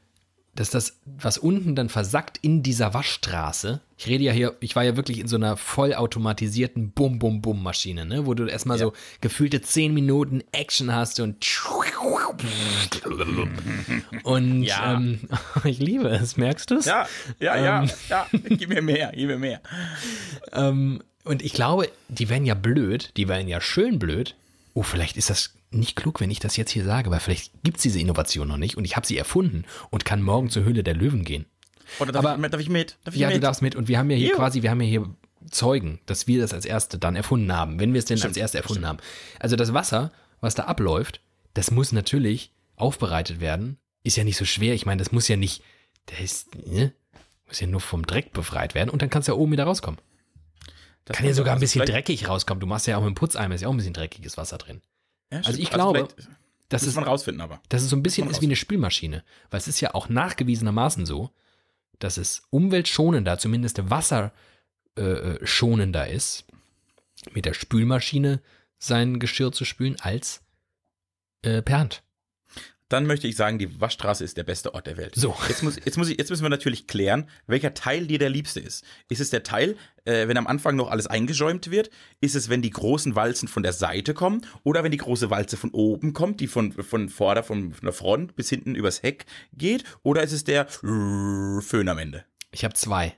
dass 0.57 0.69
das, 0.71 0.97
was 1.05 1.37
unten 1.37 1.75
dann 1.75 1.87
versackt 1.87 2.39
in 2.41 2.63
dieser 2.63 2.93
Waschstraße, 2.93 3.79
ich 3.97 4.07
rede 4.07 4.23
ja 4.23 4.31
hier, 4.31 4.55
ich 4.59 4.75
war 4.75 4.83
ja 4.83 4.95
wirklich 4.95 5.19
in 5.19 5.27
so 5.27 5.37
einer 5.37 5.57
vollautomatisierten 5.57 6.91
Bum-Bum-Bum-Maschine, 6.91 8.05
ne, 8.05 8.27
wo 8.27 8.35
du 8.35 8.45
erstmal 8.45 8.77
ja. 8.77 8.85
so 8.85 8.93
gefühlte 9.21 9.61
zehn 9.61 9.93
Minuten 9.93 10.43
Action 10.51 10.93
hast 10.93 11.19
und 11.19 11.43
und 14.23 14.63
ja. 14.63 14.93
ähm, 14.93 15.21
ich 15.63 15.79
liebe 15.79 16.09
es, 16.09 16.37
merkst 16.37 16.69
du 16.69 16.75
es? 16.75 16.85
Ja, 16.85 17.07
ja, 17.39 17.57
ja, 17.57 17.83
ähm, 17.83 17.89
ja, 18.07 18.27
gib 18.31 18.69
mir 18.69 18.83
mehr, 18.83 19.11
gib 19.15 19.27
mir 19.27 19.39
mehr. 19.39 19.61
Ähm, 20.53 21.01
und 21.23 21.41
ich 21.41 21.53
glaube, 21.53 21.89
die 22.07 22.29
wären 22.29 22.45
ja 22.45 22.53
blöd, 22.53 23.11
die 23.17 23.27
wären 23.27 23.47
ja 23.47 23.59
schön 23.61 23.97
blöd, 23.97 24.35
oh, 24.75 24.83
vielleicht 24.83 25.17
ist 25.17 25.31
das 25.31 25.55
nicht 25.71 25.95
klug, 25.95 26.21
wenn 26.21 26.29
ich 26.29 26.39
das 26.39 26.55
jetzt 26.55 26.71
hier 26.71 26.85
sage, 26.85 27.09
weil 27.09 27.19
vielleicht 27.19 27.51
gibt 27.63 27.77
es 27.77 27.83
diese 27.83 27.99
Innovation 27.99 28.47
noch 28.47 28.57
nicht 28.57 28.77
und 28.77 28.85
ich 28.85 28.95
habe 28.95 29.07
sie 29.07 29.17
erfunden 29.17 29.65
und 29.89 30.05
kann 30.05 30.21
morgen 30.21 30.51
zur 30.51 30.63
Höhle 30.63 30.83
der 30.83 30.93
Löwen 30.93 31.23
gehen. 31.23 31.47
Oder 31.99 32.11
darf, 32.11 32.25
Aber- 32.25 32.43
ich, 32.45 32.51
darf 32.51 32.61
ich 32.61 32.69
mit? 32.69 32.97
Darf 33.03 33.13
ich 33.15 33.19
Ja, 33.21 33.27
mit? 33.27 33.37
du 33.37 33.41
darfst 33.41 33.61
mit 33.61 33.75
und 33.75 33.87
wir 33.87 33.97
haben 33.99 34.09
ja 34.09 34.17
hier 34.17 34.29
Juhu. 34.29 34.37
quasi, 34.37 34.61
wir 34.61 34.69
haben 34.71 34.81
ja 34.81 34.87
hier 34.87 35.09
Zeugen, 35.51 35.99
dass 36.05 36.27
wir 36.27 36.41
das 36.41 36.53
als 36.53 36.65
Erste 36.65 36.97
dann 36.97 37.15
erfunden 37.15 37.53
haben, 37.53 37.79
wenn 37.79 37.93
wir 37.93 37.99
es 37.99 38.05
denn 38.05 38.17
Stimmt, 38.17 38.31
als 38.31 38.37
Erste 38.37 38.57
erfunden 38.57 38.85
haben. 38.85 38.97
Also 39.39 39.55
das 39.55 39.73
Wasser, 39.73 40.11
was 40.41 40.55
da 40.55 40.63
abläuft, 40.63 41.21
das 41.53 41.71
muss 41.71 41.91
natürlich 41.91 42.51
aufbereitet 42.75 43.39
werden. 43.39 43.77
Ist 44.03 44.17
ja 44.17 44.23
nicht 44.23 44.37
so 44.37 44.45
schwer. 44.45 44.73
Ich 44.73 44.85
meine, 44.85 44.99
das 44.99 45.11
muss 45.11 45.27
ja 45.27 45.37
nicht, 45.37 45.63
das 46.07 46.19
ist, 46.19 46.67
ne? 46.67 46.93
muss 47.47 47.59
ja 47.61 47.67
nur 47.67 47.79
vom 47.79 48.05
Dreck 48.05 48.33
befreit 48.33 48.75
werden 48.75 48.89
und 48.89 49.01
dann 49.01 49.09
kannst 49.09 49.27
du 49.27 49.31
ja 49.31 49.37
oben 49.37 49.53
wieder 49.53 49.63
rauskommen. 49.63 49.99
Das 51.05 51.15
Kann 51.15 51.25
ja 51.25 51.33
sogar 51.33 51.53
ein 51.53 51.61
also 51.61 51.61
bisschen 51.61 51.85
dreckig 51.85 52.27
rauskommen. 52.27 52.59
Du 52.59 52.67
machst 52.67 52.85
ja 52.87 52.97
auch 52.97 53.01
mit 53.01 53.07
dem 53.11 53.15
Putzeimer, 53.15 53.55
ist 53.55 53.61
ja 53.61 53.69
auch 53.69 53.73
ein 53.73 53.77
bisschen 53.77 53.93
dreckiges 53.93 54.35
Wasser 54.37 54.57
drin. 54.57 54.81
Ja, 55.31 55.37
Also 55.37 55.51
stimmt. 55.51 55.63
ich 55.63 55.69
glaube, 55.69 55.99
vielleicht 56.13 56.29
Das 56.69 56.83
ist, 56.83 56.95
man 56.95 57.05
rausfinden, 57.05 57.39
aber. 57.41 57.61
dass 57.69 57.81
es 57.81 57.89
so 57.89 57.95
ein 57.95 58.03
bisschen 58.03 58.29
ist 58.29 58.41
wie 58.41 58.45
eine 58.47 58.57
Spülmaschine. 58.57 59.23
Weil 59.49 59.59
es 59.59 59.69
ist 59.69 59.79
ja 59.79 59.93
auch 59.95 60.09
nachgewiesenermaßen 60.09 61.05
so, 61.05 61.31
dass 61.99 62.17
es 62.17 62.43
umweltschonender, 62.49 63.37
zumindest 63.37 63.89
wasserschonender 63.89 65.41
äh, 65.41 65.45
schonender 65.45 66.07
ist, 66.07 66.45
mit 67.31 67.45
der 67.45 67.53
Spülmaschine 67.53 68.41
sein 68.77 69.19
Geschirr 69.19 69.51
zu 69.51 69.65
spülen, 69.65 69.95
als 69.99 70.43
äh, 71.41 71.61
per 71.61 71.79
Hand. 71.79 72.03
Dann 72.89 73.05
möchte 73.05 73.27
ich 73.27 73.35
sagen, 73.35 73.59
die 73.59 73.81
Waschstraße 73.81 74.23
ist 74.23 74.37
der 74.37 74.43
beste 74.43 74.73
Ort 74.73 74.87
der 74.87 74.95
Welt. 74.97 75.13
So. 75.15 75.35
Jetzt, 75.49 75.61
muss, 75.61 75.75
jetzt, 75.75 75.97
muss 75.97 76.09
ich, 76.09 76.17
jetzt 76.17 76.29
müssen 76.29 76.43
wir 76.43 76.49
natürlich 76.49 76.87
klären, 76.87 77.29
welcher 77.45 77.73
Teil 77.73 78.07
dir 78.07 78.17
der 78.17 78.29
liebste 78.29 78.61
ist. 78.61 78.85
Ist 79.09 79.19
es 79.19 79.29
der 79.29 79.43
Teil, 79.43 79.75
äh, 80.05 80.27
wenn 80.27 80.37
am 80.37 80.47
Anfang 80.47 80.75
noch 80.77 80.89
alles 80.89 81.07
eingeschäumt 81.07 81.69
wird? 81.69 81.89
Ist 82.21 82.35
es, 82.35 82.49
wenn 82.49 82.61
die 82.61 82.69
großen 82.69 83.15
Walzen 83.15 83.47
von 83.47 83.63
der 83.63 83.73
Seite 83.73 84.13
kommen? 84.13 84.45
Oder 84.63 84.83
wenn 84.83 84.91
die 84.91 84.97
große 84.97 85.29
Walze 85.29 85.57
von 85.57 85.71
oben 85.71 86.13
kommt, 86.13 86.39
die 86.39 86.47
von, 86.47 86.71
von 86.71 87.09
vorder, 87.09 87.43
von, 87.43 87.73
von 87.73 87.85
der 87.85 87.93
Front 87.93 88.35
bis 88.35 88.49
hinten 88.49 88.75
übers 88.75 89.03
Heck 89.03 89.25
geht? 89.53 89.83
Oder 90.03 90.23
ist 90.23 90.31
es 90.31 90.45
der 90.45 90.67
Föhn 90.67 91.89
am 91.89 91.97
Ende? 91.97 92.23
Ich 92.51 92.63
habe 92.63 92.73
zwei. 92.73 93.17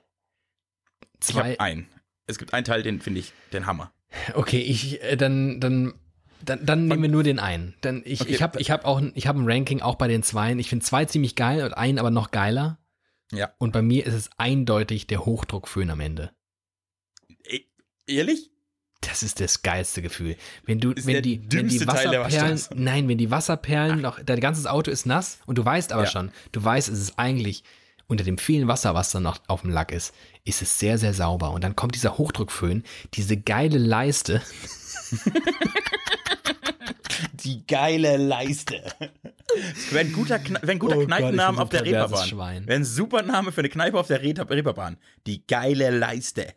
Ich 1.22 1.28
Zwei. 1.28 1.52
habe 1.52 1.60
einen. 1.60 1.90
Es 2.28 2.38
gibt 2.38 2.54
einen 2.54 2.66
Teil, 2.66 2.84
den 2.84 3.02
finde 3.02 3.20
ich 3.20 3.34
den 3.54 3.66
Hammer. 3.66 3.92
Okay, 4.34 4.62
ich 4.62 5.04
äh, 5.04 5.16
dann 5.16 5.60
dann 5.60 5.94
dann, 6.44 6.66
dann 6.66 6.88
nehmen 6.88 7.02
wir 7.04 7.10
nur 7.10 7.24
den 7.24 7.40
einen. 7.40 7.76
Dann 7.82 8.02
ich 8.06 8.22
Okay. 8.22 8.32
ich 8.34 8.42
habe 8.42 8.60
ich 8.62 8.72
habe 8.72 8.86
auch 8.86 8.98
ein- 9.00 9.12
ich 9.16 9.28
habe 9.28 9.40
ein 9.40 9.50
Ranking 9.50 9.82
auch 9.82 9.96
bei 9.96 10.08
den 10.08 10.24
zweien. 10.24 10.60
Ich 10.60 10.70
finde 10.70 10.86
zwei 10.86 11.06
ziemlich 11.06 11.36
geil 11.36 11.64
und 11.64 11.74
einen 11.74 12.00
aber 12.00 12.12
noch 12.12 12.32
geiler. 12.32 12.78
Ja. 13.32 13.52
Und 13.60 13.72
bei 13.74 13.82
mir 13.82 14.06
ist 14.06 14.14
es 14.14 14.30
eindeutig 14.38 15.08
der 15.08 15.26
Hochdruckföhn 15.26 15.90
am 15.90 16.00
Ende. 16.00 16.32
E 17.48 17.62
ehrlich? 18.08 18.52
Das 19.02 19.24
ist 19.24 19.40
das 19.40 19.62
geilste 19.62 20.02
Gefühl. 20.02 20.36
Wenn 20.66 20.80
du, 20.80 20.92
Ist 20.92 21.08
wenn 21.08 21.24
die, 21.24 21.42
wenn 21.52 21.70
die 21.70 21.88
Wasserperlen, 21.88 22.60
nein, 22.76 23.08
wenn 23.08 23.18
die 23.18 23.32
Wasserperlen 23.32 24.02
noch, 24.02 24.20
dein 24.22 24.40
ganzes 24.42 24.66
Auto 24.66 24.92
ist 24.92 25.06
nass 25.06 25.40
und 25.46 25.58
du 25.58 25.64
weißt 25.64 25.94
aber 25.94 26.04
Ja. 26.04 26.10
schon, 26.10 26.32
du 26.52 26.62
weißt, 26.64 26.90
es 26.90 27.00
ist 27.00 27.18
eigentlich 27.20 27.64
unter 28.08 28.24
dem 28.26 28.38
vielen 28.38 28.68
Wasser, 28.68 28.96
was 28.96 29.12
da 29.12 29.20
noch 29.20 29.40
auf 29.48 29.62
dem 29.62 29.70
Lack 29.70 29.92
ist, 29.92 30.14
ist 30.44 30.62
es 30.64 30.80
sehr, 30.80 30.98
sehr 30.98 31.14
sauber. 31.14 31.52
Und 31.52 31.64
dann 31.64 31.76
kommt 31.76 31.94
dieser 31.96 32.18
Hochdruckföhn, 32.18 32.84
diese 33.14 33.38
geile 33.38 33.78
Leiste. 33.78 34.42
Die 37.34 37.66
geile 37.66 38.18
Leiste. 38.18 38.84
Wäre 39.92 40.06
ein 40.06 40.14
guter, 40.14 40.40
Kne 40.40 40.60
wär 40.62 40.72
ein 40.72 40.80
guter 40.80 40.96
Oh 40.96 41.00
Gott, 41.00 41.08
Kneipenname 41.08 41.38
ich 41.40 41.48
bin 41.48 41.56
so 41.56 41.62
auf 41.62 41.70
der 41.70 41.86
Reeperbahn. 41.86 42.28
Schwein. 42.28 42.68
Wäre 42.68 42.80
ein 42.80 42.86
super 42.86 43.22
Name 43.24 43.52
für 43.52 43.62
eine 43.62 43.70
Kneipe 43.70 44.00
auf 44.00 44.08
der 44.08 44.22
Re 44.22 44.34
Reeperbahn. 44.50 44.98
Die 45.26 45.46
geile 45.48 45.90
Leiste. 45.90 46.54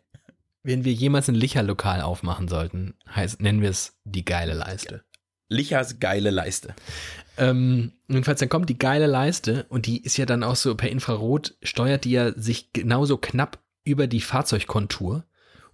Wenn 0.63 0.85
wir 0.85 0.93
jemals 0.93 1.27
ein 1.27 1.35
Licherlokal 1.35 2.01
aufmachen 2.01 2.47
sollten, 2.47 2.95
heißt, 3.13 3.41
nennen 3.41 3.61
wir 3.61 3.69
es 3.69 3.97
die 4.05 4.23
geile 4.23 4.53
Leiste. 4.53 5.03
Lichers 5.49 5.99
geile 5.99 6.29
Leiste. 6.29 6.73
Ähm, 7.37 7.93
jedenfalls, 8.07 8.39
dann 8.39 8.49
kommt 8.49 8.69
die 8.69 8.77
geile 8.77 9.07
Leiste 9.07 9.65
und 9.69 9.85
die 9.87 10.01
ist 10.01 10.17
ja 10.17 10.25
dann 10.25 10.43
auch 10.43 10.55
so 10.55 10.75
per 10.75 10.89
Infrarot, 10.89 11.55
steuert 11.63 12.05
die 12.05 12.11
ja 12.11 12.31
sich 12.33 12.71
genauso 12.73 13.17
knapp 13.17 13.59
über 13.83 14.07
die 14.07 14.21
Fahrzeugkontur 14.21 15.25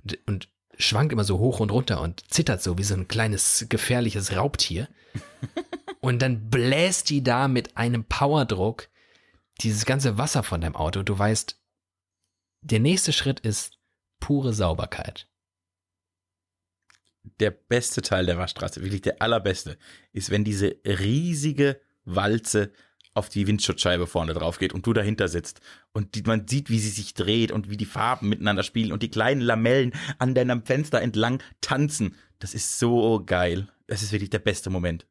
und, 0.03 0.17
und 0.25 0.49
schwankt 0.79 1.11
immer 1.11 1.23
so 1.25 1.39
hoch 1.39 1.59
und 1.59 1.71
runter 1.71 2.01
und 2.01 2.23
zittert 2.31 2.63
so 2.63 2.77
wie 2.77 2.83
so 2.83 2.95
ein 2.95 3.07
kleines 3.07 3.65
gefährliches 3.69 4.35
Raubtier. 4.35 4.87
und 5.99 6.21
dann 6.21 6.49
bläst 6.49 7.09
die 7.09 7.21
da 7.21 7.47
mit 7.47 7.77
einem 7.77 8.05
Powerdruck 8.05 8.89
dieses 9.61 9.85
ganze 9.85 10.17
Wasser 10.17 10.41
von 10.41 10.61
deinem 10.61 10.75
Auto. 10.75 11.03
Du 11.03 11.17
weißt, 11.19 11.59
der 12.61 12.79
nächste 12.79 13.11
Schritt 13.11 13.41
ist 13.41 13.77
pure 14.19 14.53
Sauberkeit. 14.53 15.27
Der 17.39 17.51
beste 17.51 18.01
Teil 18.01 18.25
der 18.25 18.37
Waschstraße, 18.37 18.81
wirklich 18.81 19.01
der 19.01 19.21
allerbeste, 19.21 19.77
ist, 20.13 20.29
wenn 20.29 20.45
diese 20.45 20.77
riesige 20.85 21.81
Walze 22.05 22.71
auf 23.13 23.29
die 23.29 23.47
Windschutzscheibe 23.47 24.07
vorne 24.07 24.33
drauf 24.33 24.59
geht 24.59 24.71
und 24.73 24.85
du 24.85 24.93
dahinter 24.93 25.27
sitzt 25.27 25.61
und 25.93 26.15
die, 26.15 26.21
man 26.23 26.47
sieht, 26.47 26.69
wie 26.69 26.79
sie 26.79 26.89
sich 26.89 27.13
dreht 27.13 27.51
und 27.51 27.69
wie 27.69 27.77
die 27.77 27.85
Farben 27.85 28.29
miteinander 28.29 28.63
spielen 28.63 28.91
und 28.91 29.03
die 29.03 29.09
kleinen 29.09 29.41
Lamellen 29.41 29.93
an 30.19 30.35
deinem 30.35 30.63
Fenster 30.65 31.01
entlang 31.01 31.41
tanzen. 31.61 32.15
Das 32.39 32.53
ist 32.53 32.79
so 32.79 33.21
geil. 33.25 33.67
Das 33.87 34.03
ist 34.03 34.11
wirklich 34.11 34.29
der 34.29 34.39
beste 34.39 34.69
Moment. 34.69 35.07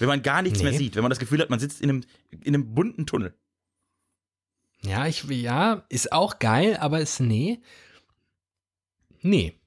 Wenn 0.00 0.08
man 0.08 0.22
gar 0.22 0.42
nichts 0.42 0.62
mehr 0.62 0.72
Nee. 0.72 0.78
sieht, 0.78 0.96
wenn 0.96 1.02
man 1.02 1.10
das 1.10 1.20
Gefühl 1.20 1.40
hat, 1.40 1.48
man 1.50 1.60
sitzt 1.60 1.80
in 1.80 1.88
einem, 1.88 2.04
in 2.30 2.54
einem 2.54 2.74
bunten 2.74 3.06
Tunnel. 3.06 3.34
Ja, 4.82 5.06
ich, 5.06 5.22
ja, 5.24 5.86
ist 5.88 6.12
auch 6.12 6.38
geil, 6.40 6.76
aber 6.78 7.00
ist 7.00 7.20
nee. 7.20 7.60
Nee. 9.22 9.58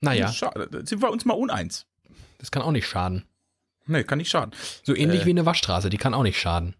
Naja, 0.00 0.32
Schade, 0.32 0.68
sind 0.86 1.02
wir 1.02 1.10
uns 1.10 1.24
mal 1.24 1.34
uneins. 1.34 1.86
das 2.38 2.50
kann 2.50 2.62
auch 2.62 2.72
nicht 2.72 2.86
schaden. 2.86 3.24
Nee, 3.86 4.04
kann 4.04 4.18
nicht 4.18 4.30
schaden. 4.30 4.52
So 4.82 4.94
ähnlich 4.94 5.22
Äh. 5.22 5.26
wie 5.26 5.30
eine 5.30 5.46
Waschstraße, 5.46 5.90
die 5.90 5.96
kann 5.98 6.14
auch 6.14 6.22
nicht 6.22 6.38
schaden. 6.40 6.74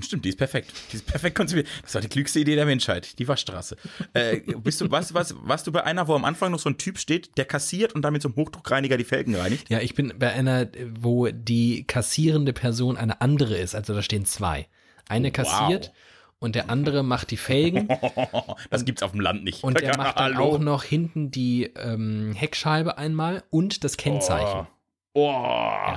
Stimmt, 0.00 0.26
die 0.26 0.28
ist 0.28 0.38
perfekt. 0.38 0.70
Die 0.92 0.96
ist 0.96 1.06
perfekt 1.06 1.34
konzipiert. 1.34 1.66
Das 1.82 1.94
war 1.94 2.02
die 2.02 2.08
klügste 2.08 2.38
Idee 2.38 2.54
der 2.56 2.66
Menschheit, 2.66 3.18
die 3.18 3.26
Waschstraße. 3.26 3.76
Äh, 4.12 4.40
bist 4.58 4.80
du, 4.82 4.90
was, 4.90 5.14
was, 5.14 5.34
warst 5.40 5.66
du 5.66 5.72
bei 5.72 5.82
einer, 5.82 6.06
wo 6.06 6.14
am 6.14 6.26
Anfang 6.26 6.52
noch 6.52 6.58
so 6.58 6.68
ein 6.68 6.76
Typ 6.76 6.98
steht, 6.98 7.36
der 7.38 7.46
kassiert 7.46 7.94
und 7.94 8.02
damit 8.02 8.20
zum 8.22 8.36
Hochdruckreiniger 8.36 8.96
die 8.98 9.04
Felgen 9.04 9.34
reinigt? 9.34 9.70
Ja, 9.70 9.80
ich 9.80 9.94
bin 9.94 10.12
bei 10.18 10.30
einer, 10.32 10.68
wo 11.00 11.28
die 11.28 11.84
kassierende 11.84 12.52
Person 12.52 12.96
eine 12.98 13.20
andere 13.22 13.56
ist. 13.56 13.74
Also 13.74 13.94
da 13.94 14.02
stehen 14.02 14.26
zwei. 14.26 14.68
Eine 15.08 15.32
kassiert 15.32 15.90
und 16.38 16.54
der 16.54 16.68
andere 16.70 17.02
macht 17.02 17.30
die 17.30 17.38
Felgen 17.38 17.88
Das 18.70 18.84
gibt's 18.84 19.02
auf 19.02 19.12
dem 19.12 19.20
Land 19.20 19.42
nicht. 19.42 19.64
und 19.64 19.80
der 19.80 19.96
macht 19.96 20.18
dann 20.18 20.34
Hallo. 20.36 20.44
auch 20.54 20.58
noch 20.58 20.84
hinten 20.84 21.30
die 21.30 21.64
ähm, 21.76 22.34
Heckscheibe 22.34 22.98
einmal 22.98 23.42
und 23.50 23.82
das 23.84 23.96
Kennzeichen. 23.96 24.66
Oh. 24.70 24.77
Oh. 25.26 25.96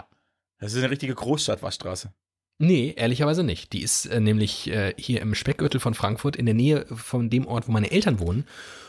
Das 0.60 0.74
ist 0.74 0.78
eine 0.80 0.92
richtige 0.92 1.16
Großstadt-Waschstraße. 1.16 2.14
Nee, 2.60 2.94
ehrlicherweise 2.96 3.44
nicht. 3.44 3.74
Die 3.74 3.82
ist 3.82 4.06
äh, 4.06 4.20
nämlich 4.20 4.70
äh, 4.70 4.94
hier 4.96 5.22
im 5.22 5.34
Speckgürtel 5.34 5.80
von 5.80 5.96
Frankfurt, 5.96 6.36
in 6.36 6.46
der 6.46 6.54
Nähe 6.54 6.86
von 6.88 7.30
dem 7.32 7.48
Ort, 7.48 7.68
wo 7.68 7.72
meine 7.72 7.90
Eltern 7.90 8.20
wohnen. 8.20 8.46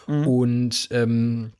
Mhm. 0.06 0.26
Und 0.26 0.88
ähm, 0.90 1.52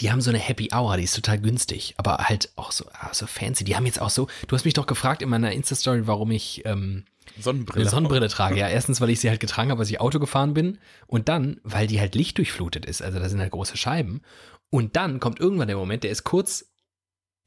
die 0.00 0.10
haben 0.10 0.22
so 0.22 0.30
eine 0.30 0.38
Happy 0.38 0.70
Hour, 0.72 0.96
die 0.96 1.04
ist 1.04 1.14
total 1.14 1.38
günstig, 1.38 1.94
aber 1.98 2.16
halt 2.16 2.50
auch 2.56 2.72
so, 2.72 2.86
ah, 2.92 3.12
so 3.12 3.26
fancy. 3.26 3.64
Die 3.64 3.76
haben 3.76 3.84
jetzt 3.84 4.00
auch 4.00 4.10
so, 4.10 4.26
du 4.48 4.56
hast 4.56 4.64
mich 4.64 4.74
doch 4.74 4.86
gefragt 4.86 5.20
in 5.20 5.28
meiner 5.28 5.52
Insta-Story, 5.52 6.06
warum 6.06 6.30
ich 6.30 6.62
ähm, 6.64 7.04
Sonnenbrille. 7.38 7.82
eine 7.82 7.90
Sonnenbrille 7.90 8.28
trage. 8.28 8.56
Ja, 8.56 8.68
erstens, 8.68 9.00
weil 9.00 9.10
ich 9.10 9.20
sie 9.20 9.28
halt 9.28 9.40
getragen 9.40 9.70
habe, 9.70 9.80
als 9.80 9.90
ich 9.90 10.00
Auto 10.00 10.18
gefahren 10.18 10.54
bin. 10.54 10.78
Und 11.06 11.28
dann, 11.28 11.60
weil 11.62 11.86
die 11.86 12.00
halt 12.00 12.14
lichtdurchflutet 12.14 12.86
ist. 12.86 13.02
Also 13.02 13.18
da 13.18 13.28
sind 13.28 13.40
halt 13.40 13.50
große 13.50 13.76
Scheiben. 13.76 14.22
Und 14.70 14.96
dann 14.96 15.20
kommt 15.20 15.40
irgendwann 15.40 15.68
der 15.68 15.76
Moment, 15.76 16.04
der 16.04 16.10
ist 16.10 16.24
kurz, 16.24 16.72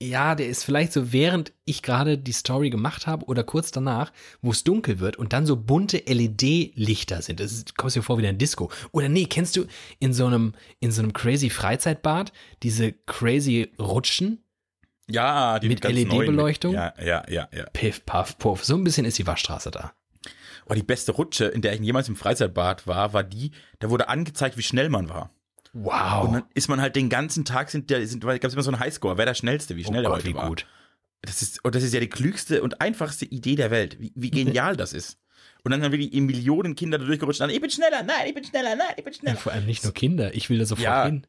ja, 0.02 0.36
der 0.36 0.48
ist 0.48 0.64
vielleicht 0.64 0.94
so, 0.94 1.12
während 1.12 1.54
ich 1.66 1.82
gerade 1.82 2.18
die 2.18 2.32
Story 2.32 2.70
gemacht 2.70 3.08
habe 3.08 3.26
oder 3.26 3.44
kurz 3.44 3.72
danach, 3.72 4.12
wo 4.42 4.52
es 4.52 4.64
dunkel 4.64 5.00
wird 5.00 5.18
und 5.18 5.34
dann 5.34 5.46
so 5.46 5.56
bunte 5.56 6.04
LED-Lichter 6.06 7.22
sind. 7.22 7.40
Das 7.40 7.52
ist, 7.52 7.76
kommst 7.78 7.96
dir 7.96 8.04
vor 8.04 8.20
wie 8.20 8.28
ein 8.28 8.38
Disco. 8.38 8.72
Oder 8.92 9.10
nee, 9.10 9.26
kennst 9.26 9.56
du 9.56 9.66
in 10.00 10.14
so 10.14 10.28
einem, 10.28 10.54
in 10.80 10.92
so 10.92 11.02
einem 11.02 11.14
crazy 11.14 11.50
Freizeitbad 11.50 12.32
diese 12.62 12.94
crazy 12.94 13.72
Rutschen? 13.80 14.44
Ja, 15.10 15.58
die 15.58 15.70
Mit 15.70 15.84
LED-Beleuchtung? 15.84 16.76
Ja, 16.76 16.94
ja, 17.04 17.24
ja, 17.28 17.48
ja. 17.52 17.66
Piff, 17.74 18.06
puff, 18.06 18.38
puff. 18.38 18.66
So 18.66 18.76
ein 18.76 18.84
bisschen 18.84 19.06
ist 19.06 19.18
die 19.18 19.26
Waschstraße 19.26 19.72
da. 19.72 19.94
Oh, 20.70 20.74
die 20.74 20.84
beste 20.84 21.14
Rutsche, 21.14 21.46
in 21.46 21.62
der 21.62 21.74
ich 21.74 21.80
jemals 21.80 22.10
im 22.10 22.18
Freizeitbad 22.18 22.86
war, 22.86 23.14
war 23.14 23.24
die, 23.24 23.52
da 23.80 23.90
wurde 23.90 24.10
angezeigt, 24.10 24.58
wie 24.58 24.64
schnell 24.64 24.90
man 24.90 25.10
war. 25.10 25.32
Wow. 25.84 26.28
Und 26.28 26.34
dann 26.34 26.44
ist 26.54 26.68
man 26.70 26.82
halt 26.82 26.96
den 26.96 27.10
ganzen 27.10 27.46
Tag, 27.46 27.70
sind, 27.70 27.90
der- 27.90 28.06
sind, 28.08 28.22
gab 28.24 28.44
es 28.44 28.54
immer 28.54 28.64
so 28.64 28.72
einen 28.72 28.80
Highscore, 28.80 29.18
wer 29.18 29.26
der 29.26 29.34
schnellste, 29.36 29.76
wie 29.76 29.84
schnell 29.84 30.02
oh 30.02 30.08
er 30.08 30.10
Gott, 30.10 30.18
heute 30.20 30.28
wie 30.30 30.34
war. 30.36 30.48
gut. 30.50 30.66
Das 31.22 31.42
ist, 31.42 31.64
und 31.66 31.76
das 31.76 31.84
ist 31.84 31.94
ja 31.94 32.00
die 32.00 32.10
klügste 32.10 32.62
und 32.64 32.80
einfachste 32.82 33.26
Idee 33.26 33.56
der 33.56 33.72
Welt. 33.72 34.00
Wie, 34.00 34.12
wie 34.16 34.30
genial 34.32 34.76
das 34.76 34.94
ist. 34.94 35.18
Und 35.64 35.72
dann 35.72 35.84
haben 35.84 35.92
wirklich 35.92 36.14
Millionen 36.14 36.76
Kinder 36.76 36.98
da 36.98 37.06
durchgerutscht. 37.06 37.42
und 37.42 37.48
Dann, 37.48 37.56
ich 37.56 37.62
bin 37.62 37.70
schneller, 37.70 38.04
nein, 38.04 38.28
ich 38.28 38.34
bin 38.34 38.44
schneller, 38.44 38.76
nein, 38.76 38.88
ich 38.98 39.04
bin 39.04 39.14
Ja, 39.14 39.20
schneller. 39.20 39.38
vor 39.38 39.52
allem 39.52 39.66
nicht 39.66 39.84
nur 39.84 39.94
Kinder. 39.94 40.34
Ich 40.34 40.50
will 40.50 40.60
da 40.60 40.66
sofort 40.66 40.84
Ja. 40.84 41.06
hin. 41.06 41.28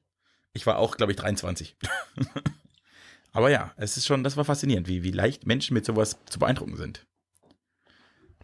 Ich 0.53 0.67
war 0.67 0.79
auch, 0.79 0.97
glaube 0.97 1.13
ich, 1.13 1.19
23. 1.19 1.77
Aber 3.33 3.51
ja, 3.51 3.73
es 3.77 3.97
ist 3.97 4.07
schon, 4.07 4.25
das 4.25 4.37
war 4.37 4.45
faszinierend, 4.45 4.89
wie, 4.89 5.03
wie 5.03 5.11
leicht 5.11 5.47
Menschen 5.47 5.75
mit 5.75 5.85
sowas 5.85 6.19
zu 6.27 6.39
beeindrucken 6.39 6.77
sind. 6.77 7.07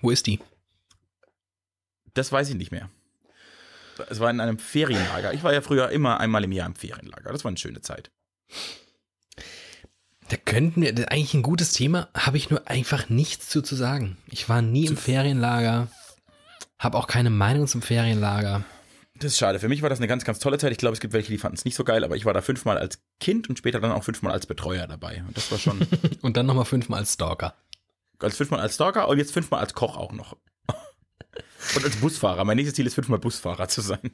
Wo 0.01 0.11
ist 0.11 0.27
die? 0.27 0.41
Das 2.15 2.31
weiß 2.31 2.49
ich 2.51 2.55
nicht 2.57 2.71
mehr. 2.73 2.91
Es 4.09 4.21
war 4.21 4.31
in 4.31 4.41
einem 4.41 4.59
Ferienlager. 4.59 5.33
Ich 5.33 5.43
war 5.43 5.53
ja 5.53 5.61
früher 5.61 5.91
immer 5.91 6.21
einmal 6.21 6.45
im 6.45 6.53
Jahr 6.53 6.67
im 6.67 6.75
Ferienlager. 6.75 7.33
Das 7.33 7.45
war 7.45 7.51
eine 7.51 7.59
schöne 7.59 7.81
Zeit. 7.81 8.11
Da 10.29 10.37
könnten 10.37 10.83
wir, 10.83 10.93
das 10.93 11.05
ist 11.05 11.13
eigentlich 11.13 11.35
ein 11.35 11.43
gutes 11.43 11.73
Thema, 11.73 12.09
habe 12.15 12.39
ich 12.39 12.51
nur 12.51 12.69
einfach 12.69 13.09
nichts 13.09 13.49
zu, 13.49 13.63
zu 13.63 13.75
sagen. 13.75 14.17
Ich 14.27 14.49
war 14.49 14.63
nie 14.63 14.87
im 14.87 14.97
Ferienlager, 14.97 15.89
habe 16.79 16.99
auch 16.99 17.07
keine 17.07 17.31
Meinung 17.31 17.67
zum 17.67 17.83
Ferienlager. 17.83 18.65
Das 19.17 19.33
ist 19.33 19.39
schade. 19.39 19.61
Für 19.61 19.69
mich 19.69 19.83
war 19.83 19.91
das 19.91 20.01
eine 20.01 20.09
ganz, 20.09 20.25
ganz 20.25 20.41
tolle 20.41 20.59
Zeit. 20.59 20.73
Ich 20.73 20.79
glaube, 20.79 20.95
es 20.95 21.01
gibt 21.01 21.13
welche, 21.13 21.31
die 21.31 21.39
fanden 21.39 21.57
es 21.57 21.65
nicht 21.65 21.77
so 21.77 21.85
geil, 21.85 22.03
aber 22.03 22.17
ich 22.17 22.25
war 22.25 22.35
da 22.35 22.41
fünfmal 22.41 22.79
als 22.79 23.01
Kind 23.21 23.49
und 23.49 23.59
später 23.59 23.81
dann 23.81 23.93
auch 23.93 24.03
fünfmal 24.03 24.33
als 24.33 24.47
Betreuer 24.47 24.87
dabei. 24.87 25.23
Und 25.27 25.37
das 25.37 25.51
war 25.53 25.59
schon. 25.59 25.87
und 26.23 26.37
dann 26.37 26.47
nochmal 26.47 26.65
fünfmal 26.65 27.01
als 27.01 27.15
Stalker. 27.15 27.55
Als 28.19 28.37
fünfmal 28.37 28.61
als 28.61 28.75
Stalker 28.75 29.09
und 29.09 29.19
jetzt 29.19 29.33
fünfmal 29.33 29.61
als 29.61 29.75
Koch 29.75 29.97
auch 29.97 30.13
noch. 30.13 30.37
Und 31.77 31.85
als 31.85 31.97
Busfahrer. 31.97 32.45
Mein 32.45 32.57
nächstes 32.57 32.77
Ziel 32.77 32.87
ist 32.87 32.95
fünfmal 32.95 33.19
Busfahrer 33.19 33.69
zu 33.69 33.81
sein. 33.81 34.11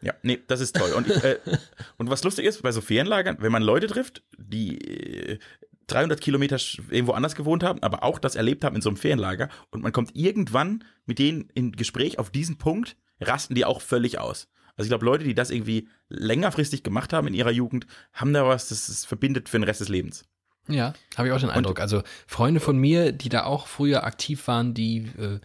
Ja, 0.00 0.12
nee, 0.22 0.38
das 0.46 0.60
ist 0.60 0.76
toll. 0.76 0.92
Und, 0.92 1.08
ich, 1.08 1.24
äh, 1.24 1.38
und 1.96 2.10
was 2.10 2.24
lustig 2.24 2.44
ist, 2.44 2.62
bei 2.62 2.72
so 2.72 2.80
Ferienlagern, 2.80 3.38
wenn 3.40 3.52
man 3.52 3.62
Leute 3.62 3.86
trifft, 3.86 4.22
die 4.36 4.78
äh, 4.78 5.38
300 5.86 6.20
Kilometer 6.20 6.58
irgendwo 6.90 7.12
anders 7.12 7.34
gewohnt 7.34 7.62
haben, 7.62 7.82
aber 7.82 8.02
auch 8.02 8.18
das 8.18 8.36
erlebt 8.36 8.64
haben 8.64 8.76
in 8.76 8.82
so 8.82 8.88
einem 8.88 8.96
Ferienlager 8.96 9.48
und 9.70 9.82
man 9.82 9.92
kommt 9.92 10.14
irgendwann 10.14 10.84
mit 11.06 11.18
denen 11.18 11.48
in 11.54 11.72
Gespräch 11.72 12.18
auf 12.18 12.30
diesen 12.30 12.58
Punkt, 12.58 12.96
rasten 13.20 13.54
die 13.54 13.64
auch 13.64 13.80
völlig 13.80 14.18
aus. 14.18 14.48
Also 14.76 14.86
ich 14.86 14.90
glaube, 14.90 15.04
Leute, 15.04 15.24
die 15.24 15.34
das 15.34 15.50
irgendwie 15.50 15.88
längerfristig 16.08 16.82
gemacht 16.82 17.12
haben 17.12 17.28
in 17.28 17.34
ihrer 17.34 17.50
Jugend, 17.50 17.86
haben 18.12 18.32
da 18.32 18.46
was, 18.46 18.68
das, 18.68 18.86
das 18.86 19.04
verbindet 19.04 19.48
für 19.48 19.58
den 19.58 19.64
Rest 19.64 19.80
des 19.80 19.88
Lebens. 19.88 20.24
Ja, 20.66 20.94
habe 21.16 21.28
ich 21.28 21.34
auch 21.34 21.40
den 21.40 21.50
Eindruck. 21.50 21.78
also 21.78 22.02
Freunde 22.26 22.58
von 22.58 22.78
mir, 22.78 23.12
die 23.12 23.28
da 23.28 23.44
auch 23.44 23.66
früher 23.66 24.04
aktiv 24.04 24.46
waren, 24.48 24.72
die 24.72 25.10
äh, 25.18 25.38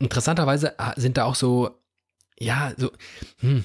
interessanterweise 0.00 0.78
ah, 0.80 0.94
sind 0.96 1.16
da 1.16 1.24
auch 1.24 1.36
so, 1.36 1.78
ja, 2.38 2.72
so, 2.76 2.90
hm, 3.38 3.64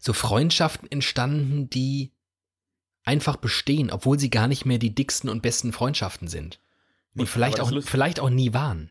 so 0.00 0.12
Freundschaften 0.12 0.90
entstanden, 0.90 1.70
die 1.70 2.12
einfach 3.04 3.36
bestehen, 3.36 3.90
obwohl 3.90 4.18
sie 4.18 4.30
gar 4.30 4.48
nicht 4.48 4.64
mehr 4.64 4.78
die 4.78 4.94
dicksten 4.94 5.30
und 5.30 5.42
besten 5.42 5.72
Freundschaften 5.72 6.26
sind. 6.26 6.60
Und 7.14 7.22
nee, 7.22 7.26
vielleicht 7.26 7.60
auch, 7.60 7.70
vielleicht 7.82 8.18
auch 8.18 8.30
nie 8.30 8.52
waren. 8.54 8.90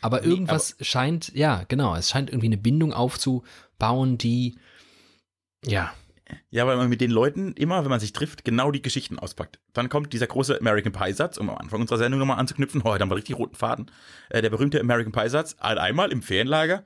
Aber 0.00 0.20
nee, 0.20 0.26
irgendwas 0.26 0.74
aber 0.74 0.84
scheint, 0.84 1.32
ja, 1.34 1.64
genau, 1.68 1.94
es 1.94 2.10
scheint 2.10 2.28
irgendwie 2.28 2.48
eine 2.48 2.58
Bindung 2.58 2.92
aufzubauen, 2.92 4.18
die, 4.18 4.58
ja, 5.64 5.94
ja, 6.50 6.66
weil 6.66 6.76
man 6.76 6.88
mit 6.88 7.00
den 7.00 7.10
Leuten 7.10 7.52
immer, 7.52 7.82
wenn 7.82 7.90
man 7.90 8.00
sich 8.00 8.12
trifft, 8.12 8.44
genau 8.44 8.70
die 8.70 8.82
Geschichten 8.82 9.18
auspackt. 9.18 9.58
Dann 9.72 9.88
kommt 9.88 10.12
dieser 10.12 10.26
große 10.26 10.58
American 10.60 10.92
Pie-Satz, 10.92 11.38
um 11.38 11.50
am 11.50 11.56
Anfang 11.56 11.80
unserer 11.80 11.98
Sendung 11.98 12.20
nochmal 12.20 12.38
anzuknüpfen. 12.38 12.82
Oh, 12.84 12.96
dann 12.98 13.08
war 13.10 13.16
richtig 13.16 13.38
roten 13.38 13.54
Faden. 13.54 13.90
Äh, 14.28 14.42
der 14.42 14.50
berühmte 14.50 14.80
American 14.80 15.12
Pie-Satz, 15.12 15.56
einmal 15.58 16.12
im 16.12 16.22
Ferienlager. 16.22 16.84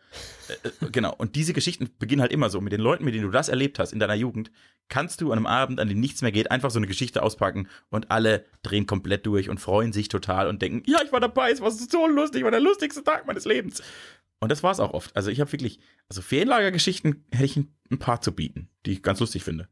Äh, 0.49 0.69
äh, 0.69 0.91
genau. 0.91 1.15
Und 1.17 1.37
diese 1.37 1.53
Geschichten 1.53 1.91
beginnen 1.99 2.23
halt 2.23 2.33
immer 2.33 2.51
so. 2.51 2.61
Mit 2.61 2.73
den 2.73 2.81
Leuten, 2.81 3.05
mit 3.05 3.15
denen 3.15 3.25
du 3.25 3.31
das 3.31 3.49
erlebt 3.49 3.79
hast 3.79 3.93
in 3.93 3.99
deiner 3.99 4.15
Jugend, 4.15 4.51
kannst 4.89 5.21
du 5.21 5.33
an 5.33 5.39
einem 5.39 5.47
Abend, 5.47 5.81
an 5.81 5.89
dem 5.89 6.01
nichts 6.01 6.23
mehr 6.23 6.33
geht, 6.33 6.51
einfach 6.51 6.71
so 6.71 6.79
eine 6.79 6.87
Geschichte 6.87 7.23
auspacken 7.23 7.69
und 7.91 8.11
alle 8.11 8.45
drehen 8.63 8.87
komplett 8.87 9.27
durch 9.27 9.49
und 9.49 9.59
freuen 9.59 9.93
sich 9.93 10.09
total 10.09 10.49
und 10.49 10.63
denken, 10.63 10.83
ja, 10.87 11.01
ich 11.05 11.13
war 11.13 11.21
dabei, 11.21 11.51
es 11.51 11.61
war 11.61 11.71
so 11.71 12.07
lustig, 12.07 12.45
war 12.45 12.51
der 12.51 12.61
lustigste 12.61 13.03
Tag 13.03 13.27
meines 13.27 13.45
Lebens. 13.45 13.83
Und 14.39 14.53
das 14.53 14.63
war 14.63 14.73
es 14.73 14.81
auch 14.81 14.93
oft. 14.93 15.17
Also 15.17 15.31
ich 15.31 15.41
habe 15.41 15.51
wirklich, 15.53 15.81
also 16.09 16.21
Ferienlagergeschichten 16.23 17.25
hätte 17.31 17.45
ich 17.45 17.57
ein 17.57 17.76
paar 17.99 18.21
zu 18.21 18.33
bieten, 18.33 18.69
die 18.85 18.93
ich 18.93 19.03
ganz 19.03 19.21
lustig 19.21 19.45
finde. 19.45 19.69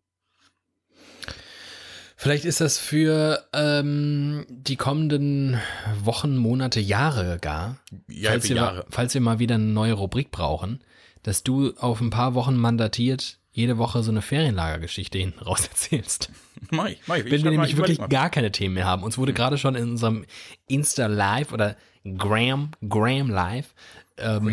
Vielleicht 2.16 2.44
ist 2.44 2.60
das 2.60 2.78
für 2.78 3.44
ähm, 3.52 4.46
die 4.48 4.76
kommenden 4.76 5.60
Wochen, 6.02 6.36
Monate, 6.36 6.80
Jahre 6.80 7.38
gar. 7.38 7.78
Ja, 8.08 8.30
falls, 8.30 8.48
wir, 8.48 8.56
Jahre. 8.56 8.86
falls 8.88 9.14
wir 9.14 9.20
mal 9.20 9.40
wieder 9.40 9.56
eine 9.56 9.64
neue 9.64 9.92
Rubrik 9.94 10.30
brauchen, 10.30 10.82
dass 11.22 11.42
du 11.42 11.74
auf 11.76 12.00
ein 12.00 12.10
paar 12.10 12.34
Wochen 12.34 12.56
mandatiert 12.56 13.38
jede 13.50 13.78
Woche 13.78 14.02
so 14.02 14.10
eine 14.10 14.20
Ferienlagergeschichte 14.20 15.16
hinten 15.16 15.40
raus 15.40 15.66
erzählst. 15.70 16.30
Mach 16.70 16.86
ich, 16.86 16.98
mach 17.06 17.16
ich. 17.16 17.24
Wenn 17.26 17.44
wir 17.44 17.50
nämlich 17.50 17.76
wirklich 17.76 18.00
gar 18.08 18.30
keine 18.30 18.50
Themen 18.50 18.74
mehr 18.74 18.86
haben. 18.86 19.02
Uns 19.02 19.16
wurde 19.16 19.30
hm. 19.30 19.36
gerade 19.36 19.58
schon 19.58 19.74
in 19.74 19.90
unserem 19.90 20.24
Insta 20.66 21.06
Live 21.06 21.52
oder 21.52 21.76
Gram, 22.04 22.70
Gram 22.88 23.30
Live 23.30 23.74
ähm, 24.18 24.48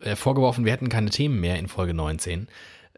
äh, 0.00 0.16
vorgeworfen, 0.16 0.64
wir 0.64 0.72
hätten 0.72 0.88
keine 0.88 1.10
Themen 1.10 1.40
mehr 1.40 1.58
in 1.58 1.68
Folge 1.68 1.94
19. 1.94 2.48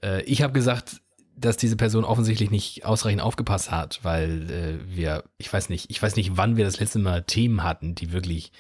Äh, 0.03 0.22
ich 0.22 0.42
habe 0.42 0.53
gesagt, 0.53 1.01
dass 1.36 1.57
diese 1.57 1.76
Person 1.76 2.05
offensichtlich 2.05 2.51
nicht 2.51 2.84
ausreichend 2.84 3.22
aufgepasst 3.22 3.70
hat, 3.70 4.01
weil 4.03 4.51
äh, 4.51 4.96
wir, 4.96 5.24
ich 5.38 5.53
weiß 5.53 5.70
nicht, 5.70 5.90
ich 5.90 6.03
weiß 6.03 6.16
nicht, 6.16 6.36
wann 6.36 6.57
wir 6.57 6.64
das 6.64 6.80
letzte 6.80 6.98
Mal 6.98 7.22
Themen 7.22 7.62
hatten, 7.62 7.94
die 7.94 8.12
wirklich, 8.12 8.53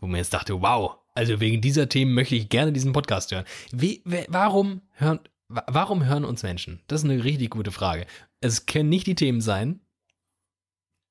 wo 0.00 0.06
man 0.06 0.18
jetzt 0.18 0.32
dachte, 0.32 0.62
wow, 0.62 0.96
also 1.14 1.40
wegen 1.40 1.60
dieser 1.60 1.88
Themen 1.88 2.14
möchte 2.14 2.36
ich 2.36 2.48
gerne 2.48 2.72
diesen 2.72 2.92
Podcast 2.92 3.32
hören. 3.32 3.44
Wie, 3.72 4.02
warum 4.28 4.82
hören, 4.92 5.20
warum 5.48 6.04
hören 6.04 6.24
uns 6.24 6.42
Menschen? 6.42 6.80
Das 6.86 7.02
ist 7.02 7.10
eine 7.10 7.24
richtig 7.24 7.50
gute 7.50 7.72
Frage. 7.72 8.06
Es 8.40 8.66
können 8.66 8.88
nicht 8.88 9.06
die 9.06 9.14
Themen 9.14 9.40
sein. 9.40 9.80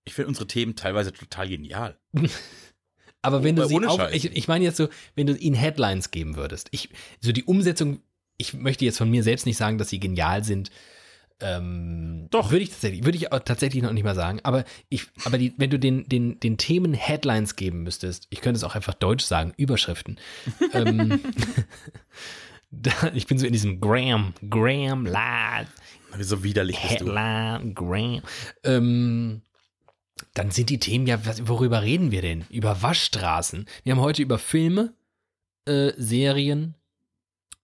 Ich 0.05 0.13
finde 0.13 0.29
unsere 0.29 0.47
Themen 0.47 0.75
teilweise 0.75 1.11
total 1.13 1.47
genial. 1.47 1.99
Aber 3.21 3.43
wenn 3.43 3.55
du 3.55 3.65
sie 3.65 3.85
auch, 3.85 4.09
ich, 4.11 4.25
ich 4.35 4.47
meine 4.47 4.63
jetzt 4.63 4.77
so, 4.77 4.89
wenn 5.15 5.27
du 5.27 5.35
ihnen 5.35 5.55
Headlines 5.55 6.11
geben 6.11 6.35
würdest, 6.35 6.69
ich, 6.71 6.89
so 7.19 7.31
die 7.31 7.43
Umsetzung, 7.43 8.01
ich 8.37 8.53
möchte 8.53 8.85
jetzt 8.85 8.97
von 8.97 9.09
mir 9.09 9.23
selbst 9.23 9.45
nicht 9.45 9.57
sagen, 9.57 9.77
dass 9.77 9.89
sie 9.89 9.99
genial 9.99 10.43
sind. 10.43 10.71
Ähm, 11.39 12.27
Doch. 12.29 12.51
Würde 12.51 12.63
ich 12.63 12.69
tatsächlich, 12.69 13.03
würde 13.03 13.17
ich 13.17 13.27
tatsächlich 13.45 13.83
noch 13.83 13.93
nicht 13.93 14.03
mal 14.03 14.15
sagen. 14.15 14.39
Aber 14.43 14.63
ich, 14.89 15.07
aber 15.25 15.37
die, 15.37 15.53
wenn 15.57 15.69
du 15.69 15.79
den, 15.79 16.07
den, 16.07 16.39
den 16.39 16.57
Themen 16.57 16.93
Headlines 16.93 17.55
geben 17.55 17.83
müsstest, 17.83 18.27
ich 18.29 18.41
könnte 18.41 18.57
es 18.57 18.63
auch 18.63 18.75
einfach 18.75 18.93
deutsch 18.93 19.25
sagen, 19.25 19.53
Überschriften. 19.57 20.19
ähm, 20.73 21.19
da, 22.71 22.91
ich 23.13 23.27
bin 23.27 23.37
so 23.37 23.45
in 23.45 23.53
diesem 23.53 23.79
Graham, 23.79 24.33
Graham. 24.49 25.07
Wie 26.15 26.23
so 26.23 26.43
widerlich 26.43 26.77
Headline, 26.77 27.73
Graham. 27.73 28.21
Ähm, 28.63 29.41
dann 30.33 30.51
sind 30.51 30.69
die 30.69 30.79
Themen 30.79 31.07
ja, 31.07 31.19
worüber 31.47 31.81
reden 31.81 32.11
wir 32.11 32.21
denn? 32.21 32.45
Über 32.49 32.81
Waschstraßen. 32.81 33.65
Wir 33.83 33.93
haben 33.93 34.01
heute 34.01 34.21
über 34.21 34.37
Filme, 34.37 34.93
äh, 35.65 35.91
Serien. 35.97 36.75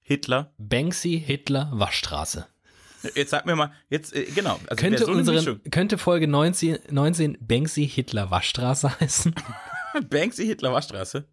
Hitler. 0.01 0.53
Banksy, 0.57 1.21
Hitler, 1.25 1.69
Waschstraße. 1.73 2.47
Jetzt 3.15 3.29
sag 3.31 3.45
mir 3.45 3.55
mal, 3.55 3.73
jetzt, 3.89 4.15
äh, 4.15 4.23
genau. 4.23 4.59
Also 4.67 4.81
könnte, 4.81 5.05
so 5.05 5.11
unseren, 5.11 5.61
könnte 5.69 5.97
Folge 5.97 6.27
19, 6.27 6.79
19 6.89 7.37
Banksy, 7.41 7.87
Hitler, 7.87 8.31
Waschstraße 8.31 8.99
heißen? 8.99 9.35
Banksy, 10.09 10.45
Hitler, 10.45 10.73
Waschstraße? 10.73 11.27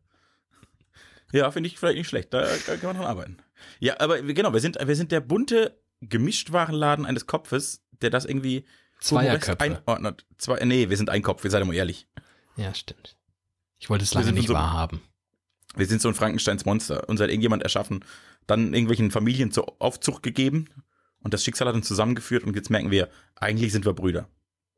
Ja, 1.32 1.50
finde 1.50 1.68
ich 1.68 1.78
vielleicht 1.78 1.98
nicht 1.98 2.08
schlecht. 2.08 2.32
Da, 2.32 2.46
da, 2.66 2.76
kann 2.76 2.88
man 2.88 2.96
dran 2.96 3.06
arbeiten. 3.06 3.36
Ja, 3.80 3.98
aber 4.00 4.22
genau, 4.22 4.52
wir 4.52 4.60
sind, 4.60 4.78
wir 4.80 4.96
sind 4.96 5.10
der 5.10 5.20
bunte 5.20 5.80
Gemischtwarenladen 6.00 7.06
eines 7.06 7.26
Kopfes, 7.26 7.82
der 8.02 8.10
das 8.10 8.24
irgendwie 8.24 8.66
Zweierköpfe. 9.04 9.60
Einordnet. 9.60 10.24
Zwei, 10.38 10.64
nee, 10.64 10.88
wir 10.88 10.96
sind 10.96 11.10
ein 11.10 11.22
Kopf, 11.22 11.44
wir 11.44 11.50
seid 11.50 11.64
mal 11.64 11.74
ehrlich. 11.74 12.06
Ja, 12.56 12.74
stimmt. 12.74 13.16
Ich 13.78 13.90
wollte 13.90 14.04
es 14.04 14.14
lange 14.14 14.32
nicht 14.32 14.48
so, 14.48 14.54
wahrhaben. 14.54 15.02
Wir 15.76 15.86
sind 15.86 16.00
so 16.00 16.08
ein 16.08 16.14
Frankensteins 16.14 16.64
Monster. 16.64 17.06
Uns 17.08 17.20
hat 17.20 17.28
irgendjemand 17.28 17.62
erschaffen, 17.62 18.04
dann 18.46 18.72
irgendwelchen 18.72 19.10
Familien 19.10 19.52
zur 19.52 19.76
Aufzucht 19.80 20.22
gegeben 20.22 20.68
und 21.20 21.34
das 21.34 21.44
Schicksal 21.44 21.68
hat 21.68 21.74
uns 21.74 21.86
zusammengeführt 21.86 22.44
und 22.44 22.56
jetzt 22.56 22.70
merken 22.70 22.90
wir, 22.90 23.10
eigentlich 23.36 23.72
sind 23.72 23.84
wir 23.84 23.92
Brüder. 23.92 24.28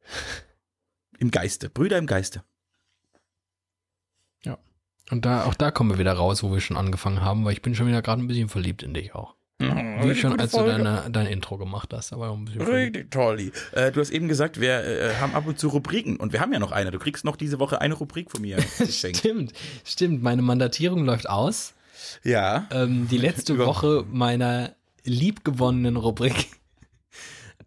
Im 1.19 1.31
Geiste. 1.31 1.71
Brüder 1.71 1.97
im 1.97 2.07
Geiste. 2.07 2.43
Ja. 4.43 4.59
Und 5.11 5.25
da, 5.25 5.45
auch 5.45 5.55
da 5.55 5.71
kommen 5.71 5.91
wir 5.91 5.99
wieder 5.99 6.13
raus, 6.13 6.43
wo 6.43 6.53
wir 6.53 6.61
schon 6.61 6.77
angefangen 6.77 7.23
haben, 7.23 7.45
weil 7.45 7.55
ich 7.55 7.63
bin 7.63 7.75
schon 7.75 7.87
wieder 7.87 8.03
gerade 8.03 8.21
ein 8.21 8.27
bisschen 8.27 8.51
verliebt 8.51 8.83
in 8.83 8.93
dich 8.93 9.15
auch. 9.15 9.36
Wie 9.59 10.15
schon, 10.15 10.39
als 10.39 10.51
Folge. 10.51 10.73
du 10.73 10.85
deine, 10.85 11.11
dein 11.11 11.27
Intro 11.27 11.57
gemacht 11.57 11.93
hast. 11.93 12.13
Aber 12.13 12.31
ein 12.31 12.47
Richtig 12.49 13.11
toll. 13.11 13.53
Äh, 13.73 13.91
du 13.91 14.01
hast 14.01 14.11
eben 14.11 14.29
gesagt, 14.29 14.61
wir 14.61 14.85
äh, 14.85 15.15
haben 15.15 15.35
ab 15.35 15.47
und 15.47 15.59
zu 15.59 15.69
Rubriken 15.69 16.17
und 16.17 16.33
wir 16.33 16.41
haben 16.41 16.53
ja 16.53 16.59
noch 16.59 16.73
eine. 16.73 16.91
Du 16.91 16.99
kriegst 16.99 17.25
noch 17.25 17.37
diese 17.37 17.59
Woche 17.59 17.81
eine 17.81 17.95
Rubrik 17.95 18.31
von 18.31 18.43
mir. 18.43 18.59
stimmt, 18.89 19.53
stimmt. 19.85 20.23
Meine 20.23 20.43
Mandatierung 20.43 21.05
läuft 21.05 21.29
aus. 21.29 21.75
Ja. 22.23 22.67
Ähm, 22.71 23.09
die 23.11 23.19
letzte 23.19 23.59
Woche 23.59 24.05
meiner 24.11 24.75
liebgewonnenen 25.05 25.97
Rubrik. 25.97 26.49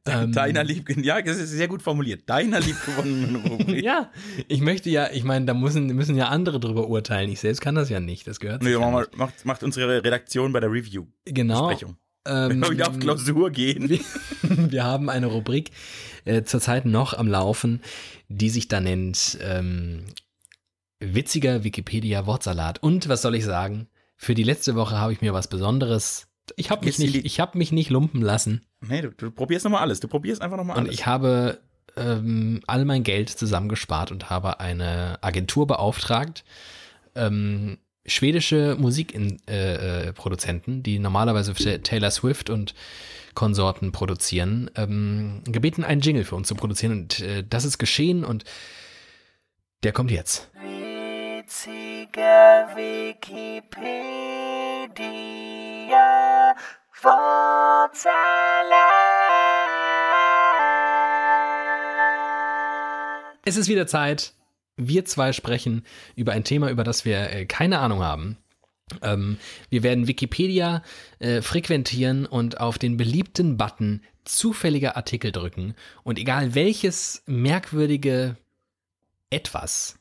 Ähm, 0.09 0.31
Deiner 0.31 0.63
lieb, 0.63 0.89
ja, 1.03 1.21
das 1.21 1.37
ist 1.37 1.51
sehr 1.51 1.67
gut 1.67 1.81
formuliert. 1.81 2.27
Deiner 2.27 2.59
liebgewonnenen 2.59 3.35
Rubrik. 3.45 3.83
ja, 3.83 4.11
ich 4.47 4.61
möchte 4.61 4.89
ja, 4.89 5.09
ich 5.11 5.23
meine, 5.23 5.45
da 5.45 5.53
müssen, 5.53 5.87
müssen 5.87 6.15
ja 6.15 6.29
andere 6.29 6.59
drüber 6.59 6.87
urteilen. 6.87 7.29
Ich 7.29 7.41
selbst 7.41 7.61
kann 7.61 7.75
das 7.75 7.89
ja 7.89 7.99
nicht. 7.99 8.25
Das 8.25 8.39
gehört. 8.39 8.63
Nee, 8.63 8.75
mal, 8.75 9.07
macht, 9.15 9.45
macht 9.45 9.61
unsere 9.61 10.03
Redaktion 10.03 10.51
bei 10.51 10.61
der 10.61 10.71
Review. 10.71 11.05
Genau. 11.25 11.67
Besprechung. 11.67 11.97
Ähm, 12.27 12.49
Wenn 12.49 12.61
wir 12.61 12.71
wieder 12.71 12.89
auf 12.89 12.99
Klausur 12.99 13.51
gehen. 13.51 13.89
Wir, 13.89 13.99
wir 14.41 14.83
haben 14.83 15.09
eine 15.09 15.27
Rubrik 15.27 15.71
äh, 16.25 16.43
zurzeit 16.43 16.85
noch 16.85 17.13
am 17.13 17.27
Laufen, 17.27 17.81
die 18.29 18.49
sich 18.49 18.67
da 18.67 18.79
nennt 18.79 19.37
ähm, 19.41 20.05
Witziger 20.99 21.63
Wikipedia-Wortsalat. 21.63 22.81
Und 22.81 23.09
was 23.09 23.21
soll 23.21 23.35
ich 23.35 23.45
sagen? 23.45 23.87
Für 24.17 24.33
die 24.33 24.43
letzte 24.43 24.75
Woche 24.75 24.97
habe 24.97 25.13
ich 25.13 25.21
mir 25.21 25.33
was 25.33 25.47
Besonderes 25.47 26.29
ich 26.55 26.71
habe 26.71 26.85
mich, 26.85 26.99
nicht, 26.99 27.15
ich 27.15 27.39
hab 27.39 27.55
mich 27.55 27.71
nicht 27.71 27.89
lumpen 27.89 28.21
lassen. 28.21 28.65
Nee, 28.81 29.01
du, 29.01 29.11
du 29.11 29.31
probierst 29.31 29.65
nochmal 29.65 29.81
alles. 29.81 29.99
Du 29.99 30.07
probierst 30.07 30.41
einfach 30.41 30.57
nochmal 30.57 30.77
alles. 30.77 30.89
Und 30.89 30.93
ich 30.93 31.05
habe 31.05 31.59
ähm, 31.97 32.61
all 32.67 32.85
mein 32.85 33.03
Geld 33.03 33.29
zusammengespart 33.29 34.11
und 34.11 34.29
habe 34.29 34.59
eine 34.59 35.17
Agentur 35.21 35.67
beauftragt, 35.67 36.43
ähm, 37.15 37.77
schwedische 38.05 38.75
Musikproduzenten, 38.79 40.79
äh, 40.79 40.83
die 40.83 40.99
normalerweise 40.99 41.55
für 41.55 41.81
Taylor 41.81 42.11
Swift 42.11 42.49
und 42.49 42.73
Konsorten 43.35 43.91
produzieren, 43.91 44.71
ähm, 44.75 45.43
gebeten, 45.45 45.83
einen 45.83 46.01
Jingle 46.01 46.25
für 46.25 46.35
uns 46.35 46.47
zu 46.47 46.55
produzieren. 46.55 46.93
Und 46.93 47.19
äh, 47.19 47.43
das 47.47 47.65
ist 47.65 47.77
geschehen 47.77 48.23
und 48.23 48.43
der 49.83 49.91
kommt 49.91 50.11
jetzt. 50.11 50.49
Witziger 51.39 52.75
Wikipedia 52.75 53.95
Es 63.45 63.55
ist 63.55 63.69
wieder 63.69 63.87
Zeit. 63.87 64.33
Wir 64.75 65.05
zwei 65.05 65.31
sprechen 65.31 65.85
über 66.17 66.33
ein 66.33 66.43
Thema, 66.43 66.69
über 66.69 66.83
das 66.83 67.05
wir 67.05 67.31
äh, 67.31 67.45
keine 67.45 67.79
Ahnung 67.79 68.03
haben. 68.03 68.37
Ähm, 69.01 69.37
wir 69.69 69.81
werden 69.83 70.07
Wikipedia 70.07 70.83
äh, 71.19 71.41
frequentieren 71.41 72.25
und 72.25 72.59
auf 72.59 72.77
den 72.77 72.97
beliebten 72.97 73.55
Button 73.55 74.03
zufälliger 74.25 74.97
Artikel 74.97 75.31
drücken. 75.31 75.75
Und 76.03 76.19
egal 76.19 76.53
welches 76.53 77.23
merkwürdige 77.27 78.35
etwas 79.29 79.97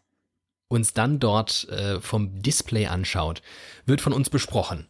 uns 0.66 0.94
dann 0.94 1.20
dort 1.20 1.68
äh, 1.68 2.00
vom 2.00 2.42
Display 2.42 2.86
anschaut, 2.86 3.40
wird 3.86 4.00
von 4.00 4.12
uns 4.12 4.30
besprochen. 4.30 4.88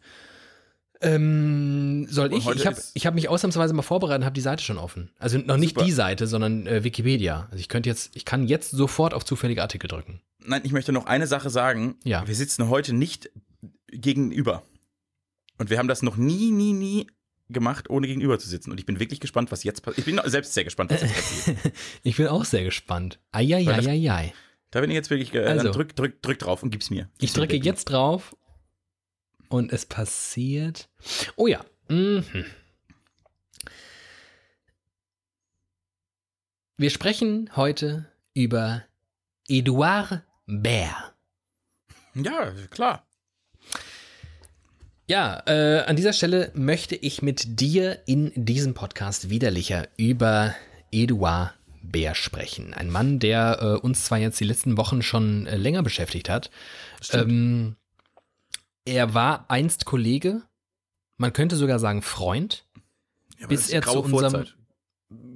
Ähm, 1.01 2.07
soll 2.09 2.33
ich? 2.33 2.47
Ich 2.49 2.67
habe 2.67 2.77
hab 2.77 3.15
mich 3.15 3.29
ausnahmsweise 3.29 3.73
mal 3.73 3.83
vorbereitet 3.83 4.23
und 4.23 4.25
habe 4.27 4.35
die 4.35 4.41
Seite 4.41 4.65
schon 4.65 4.79
offen. 4.79 5.11
Also 5.19 5.39
noch 5.39 5.57
nicht 5.57 5.75
Super. 5.75 5.85
die 5.85 5.93
Seite, 5.93 6.27
sondern 6.27 6.67
äh, 6.67 6.83
Wikipedia. 6.83 7.47
Also 7.51 7.61
ich 7.61 7.69
könnte 7.69 7.89
jetzt, 7.89 8.17
ich 8.17 8.25
kann 8.25 8.47
jetzt 8.47 8.71
sofort 8.71 9.15
auf 9.15 9.25
zufällige 9.25 9.63
Artikel 9.63 9.89
drücken. 9.89 10.21
Nein, 10.45 10.63
ich 10.65 10.73
möchte 10.73 10.93
noch 10.93 11.07
eine 11.07 11.27
Sache 11.27 11.51
sagen. 11.51 11.97
Ja. 12.05 12.27
Wir 12.27 12.35
sitzen 12.35 12.69
heute 12.69 12.93
nicht 12.93 13.31
gegenüber. 13.89 14.63
Und 15.59 15.71
wir 15.71 15.79
haben 15.79 15.89
das 15.89 16.03
noch 16.03 16.17
nie, 16.17 16.51
nie, 16.51 16.73
nie 16.73 17.07
gemacht, 17.49 17.91
ohne 17.91 18.07
gegenüber 18.07 18.39
zu 18.39 18.49
sitzen. 18.49 18.71
Und 18.71 18.79
ich 18.79 18.87
bin 18.87 19.01
wirklich 19.01 19.21
gespannt, 19.21 19.53
was 19.53 19.65
jetzt 19.65 19.83
passiert. 19.83 20.07
Ich 20.07 20.15
bin 20.15 20.21
selbst 20.31 20.55
sehr 20.55 20.65
gespannt, 20.65 20.91
was 20.91 21.03
jetzt 21.03 21.15
passiert. 21.15 21.59
ich 22.03 22.17
bin 22.17 22.27
auch 22.27 22.45
sehr 22.45 22.65
gespannt. 22.65 23.21
Eieieiei. 23.33 24.33
Da 24.71 24.81
bin 24.81 24.91
ich 24.91 24.95
jetzt 24.95 25.11
wirklich, 25.11 25.35
äh, 25.35 25.45
also, 25.45 25.71
drück, 25.71 25.97
drück, 25.97 26.21
drück 26.23 26.39
drauf 26.39 26.63
und 26.63 26.71
gib's 26.71 26.91
mir. 26.91 27.09
Gib's 27.19 27.33
ich 27.33 27.33
drücke 27.33 27.57
jetzt 27.57 27.87
drauf 27.87 28.37
und 29.49 29.73
es 29.73 29.87
passiert. 29.87 30.89
Oh 31.37 31.47
ja. 31.47 31.65
Mhm. 31.89 32.25
Wir 36.77 36.91
sprechen 36.91 37.51
heute 37.57 38.07
über 38.35 38.85
Edouard 39.49 40.23
Baer. 40.47 41.15
Ja, 42.15 42.53
klar. 42.71 43.07
Ja, 45.09 45.43
äh, 45.47 45.85
an 45.87 45.97
dieser 45.97 46.13
Stelle 46.13 46.53
möchte 46.55 46.95
ich 46.95 47.23
mit 47.23 47.61
dir 47.61 48.01
in 48.07 48.31
diesem 48.35 48.75
Podcast 48.75 49.31
widerlicher 49.31 49.89
über 49.97 50.55
Edouard 50.93 51.55
Bär 51.83 52.15
sprechen. 52.15 52.75
Ein 52.75 52.91
Mann, 52.91 53.19
der 53.19 53.59
äh, 53.61 53.67
uns 53.81 54.05
zwar 54.05 54.19
jetzt 54.19 54.39
die 54.39 54.45
letzten 54.45 54.77
Wochen 54.77 55.03
schon 55.03 55.47
äh, 55.47 55.57
länger 55.57 55.83
beschäftigt 55.83 56.29
hat. 56.29 56.51
Ähm, 57.13 57.77
er 58.89 59.15
war 59.15 59.45
einst 59.49 59.85
Kollege, 59.85 60.43
man 61.17 61.33
könnte 61.33 61.57
sogar 61.57 61.79
sagen 61.79 62.03
Freund, 62.03 62.67
ja, 63.39 63.47
bis 63.47 63.71
er 63.71 63.83
zu 63.83 64.03
unserem 64.03 64.31
Vorzeit. 64.31 64.57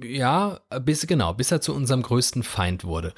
ja, 0.03 0.59
bis 0.81 1.05
genau, 1.07 1.33
bis 1.33 1.51
er 1.51 1.61
zu 1.61 1.73
unserem 1.73 2.01
größten 2.01 2.43
Feind 2.43 2.83
wurde. 2.83 3.13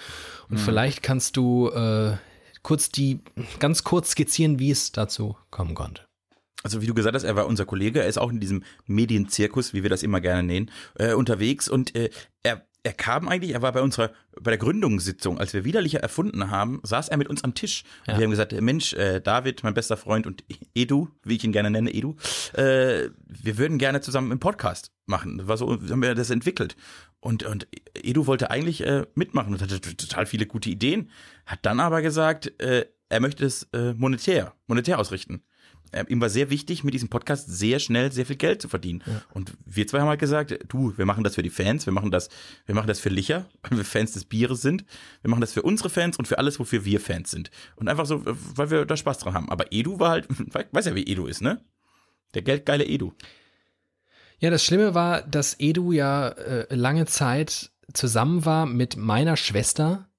Und 0.49 0.57
hm. 0.57 0.65
vielleicht 0.65 1.03
kannst 1.03 1.38
du 1.38 1.69
äh, 1.69 2.17
kurz 2.63 2.89
die 2.89 3.21
ganz 3.59 3.83
kurz 3.83 4.11
skizzieren, 4.11 4.59
wie 4.59 4.71
es 4.71 4.91
dazu 4.91 5.38
kommen 5.51 5.73
konnte. 5.73 6.03
Also 6.63 6.81
wie 6.81 6.88
du 6.88 6.95
gesagt 6.95 7.15
hast, 7.15 7.23
er 7.23 7.36
war 7.36 7.45
unser 7.45 7.65
Kollege, 7.65 8.01
er 8.01 8.07
ist 8.07 8.17
auch 8.17 8.31
in 8.31 8.39
diesem 8.39 8.63
Medienzirkus, 8.88 9.73
wie 9.73 9.83
wir 9.83 9.89
das 9.89 10.01
immer 10.01 10.19
gerne 10.19 10.43
nennen, 10.43 10.71
äh, 10.95 11.13
unterwegs 11.13 11.69
und 11.69 11.95
äh, 11.95 12.09
er 12.41 12.65
er 12.86 12.93
kam 12.93 13.27
eigentlich, 13.27 13.51
er 13.53 13.63
war 13.63 13.71
bei 13.71 13.81
unserer, 13.81 14.11
bei 14.39 14.51
der 14.51 14.59
Gründungssitzung, 14.59 15.39
als 15.39 15.53
wir 15.53 15.65
Widerlicher 15.65 16.01
erfunden 16.01 16.51
haben, 16.51 16.79
saß 16.83 17.09
er 17.09 17.17
mit 17.17 17.27
uns 17.27 17.43
am 17.43 17.55
Tisch. 17.55 17.83
Ja. 18.05 18.13
Und 18.13 18.19
wir 18.19 18.25
haben 18.25 18.31
gesagt, 18.31 18.61
Mensch, 18.61 18.93
äh, 18.93 19.19
David, 19.21 19.63
mein 19.63 19.73
bester 19.73 19.97
Freund 19.97 20.27
und 20.27 20.43
Edu, 20.75 21.09
wie 21.23 21.36
ich 21.36 21.43
ihn 21.43 21.51
gerne 21.51 21.71
nenne, 21.71 21.91
Edu, 21.91 22.15
äh, 22.53 23.09
wir 23.27 23.57
würden 23.57 23.79
gerne 23.79 24.01
zusammen 24.01 24.29
einen 24.31 24.39
Podcast 24.39 24.91
machen. 25.07 25.39
Das 25.39 25.47
war 25.47 25.57
so, 25.57 25.71
haben 25.71 26.01
wir 26.03 26.13
das 26.13 26.29
entwickelt. 26.29 26.75
Und, 27.19 27.41
und 27.41 27.67
Edu 27.95 28.27
wollte 28.27 28.51
eigentlich 28.51 28.86
äh, 28.86 29.07
mitmachen 29.15 29.53
und 29.53 29.61
hatte 29.63 29.81
total 29.81 30.27
viele 30.27 30.45
gute 30.45 30.69
Ideen, 30.69 31.09
hat 31.47 31.59
dann 31.63 31.79
aber 31.79 32.03
gesagt, 32.03 32.53
äh, 32.61 32.86
er 33.09 33.19
möchte 33.19 33.45
es 33.45 33.63
äh, 33.73 33.93
monetär, 33.93 34.53
monetär 34.67 34.99
ausrichten 34.99 35.41
äh, 35.96 36.06
ihm 36.10 36.22
war 36.22 36.30
sehr 36.30 36.50
wichtig, 36.50 36.84
mit 36.84 36.93
diesem 36.93 37.10
Podcast 37.10 37.48
sehr 37.48 37.80
schnell 37.80 38.12
sehr 38.12 38.26
viel 38.26 38.36
Geld 38.36 38.62
zu 38.62 38.70
verdienen. 38.70 39.02
Ja. 39.06 39.22
Und 39.34 39.54
wir 39.66 39.88
zwei 39.88 40.02
haben 40.02 40.10
halt 40.10 40.20
gesagt, 40.20 40.58
du, 40.68 40.98
wir 40.98 41.06
machen 41.06 41.24
das 41.24 41.36
für 41.36 41.43
die 41.43 41.50
Fans, 41.50 41.86
wir 41.86 41.93
machen 41.93 42.12
das, 42.12 42.30
wir 42.66 42.76
machen 42.76 42.88
das 42.88 43.00
für 43.00 43.10
Licher, 43.10 43.46
weil 43.64 43.78
wir 43.78 43.86
Fans 43.86 44.12
des 44.12 44.26
Bieres 44.26 44.62
sind. 44.62 44.86
Wir 45.22 45.30
machen 45.30 45.41
das 45.41 45.54
für 45.54 45.62
unsere 45.62 45.89
Fans 45.89 46.18
und 46.18 46.28
für 46.28 46.38
alles, 46.38 46.60
wofür 46.60 46.86
wir 46.86 47.00
Fans 47.00 47.32
sind. 47.32 47.50
Und 47.76 47.88
einfach 47.88 48.06
so, 48.06 48.22
weil 48.26 48.70
wir 48.70 48.86
da 48.86 48.98
Spaß 48.98 49.20
dran 49.20 49.34
haben. 49.34 49.50
Aber 49.50 49.72
Edu 49.72 50.00
war 50.00 50.12
halt, 50.12 50.28
weiß 50.72 50.86
ja, 50.86 50.96
wie 50.96 51.08
Edu 51.08 51.26
ist, 51.28 51.41
ne? 51.41 51.62
Der 52.34 52.41
geldgeile 52.41 52.86
Edu. 52.86 53.14
Ja, 54.39 54.50
das 54.50 54.64
Schlimme 54.66 54.93
war, 54.93 55.22
dass 55.22 55.56
Edu 55.60 55.93
ja 55.93 56.28
äh, 56.28 56.76
lange 56.76 57.06
Zeit 57.06 57.72
zusammen 57.93 58.46
war 58.46 58.66
mit 58.66 58.98
meiner 58.98 59.38
Schwester, 59.38 60.10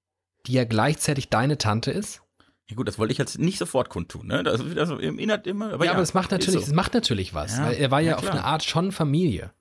die 0.46 0.52
ja 0.52 0.64
gleichzeitig 0.64 1.28
deine 1.28 1.58
Tante 1.58 1.90
ist. 1.90 2.22
Ja 2.68 2.74
gut, 2.74 2.88
das 2.88 2.98
wollte 2.98 3.12
ich 3.12 3.18
jetzt 3.18 3.38
nicht 3.38 3.58
sofort 3.58 3.90
kundtun, 3.90 4.26
ne? 4.26 4.42
Das 4.42 4.60
ist 4.60 4.76
also 4.76 4.98
im 4.98 5.18
Inhalt 5.18 5.46
immer. 5.46 5.72
Aber 5.72 5.84
ja, 5.84 5.90
ja, 5.90 5.92
aber 5.92 6.02
es 6.02 6.14
macht 6.14 6.32
natürlich, 6.32 6.60
so. 6.60 6.66
es 6.66 6.72
macht 6.72 6.94
natürlich 6.94 7.32
was, 7.32 7.58
ja, 7.58 7.66
weil 7.66 7.74
er 7.74 7.90
war 7.90 8.00
ja, 8.00 8.10
ja 8.12 8.16
auf 8.18 8.28
eine 8.28 8.44
Art 8.44 8.64
schon 8.64 8.90
Familie. 8.90 9.52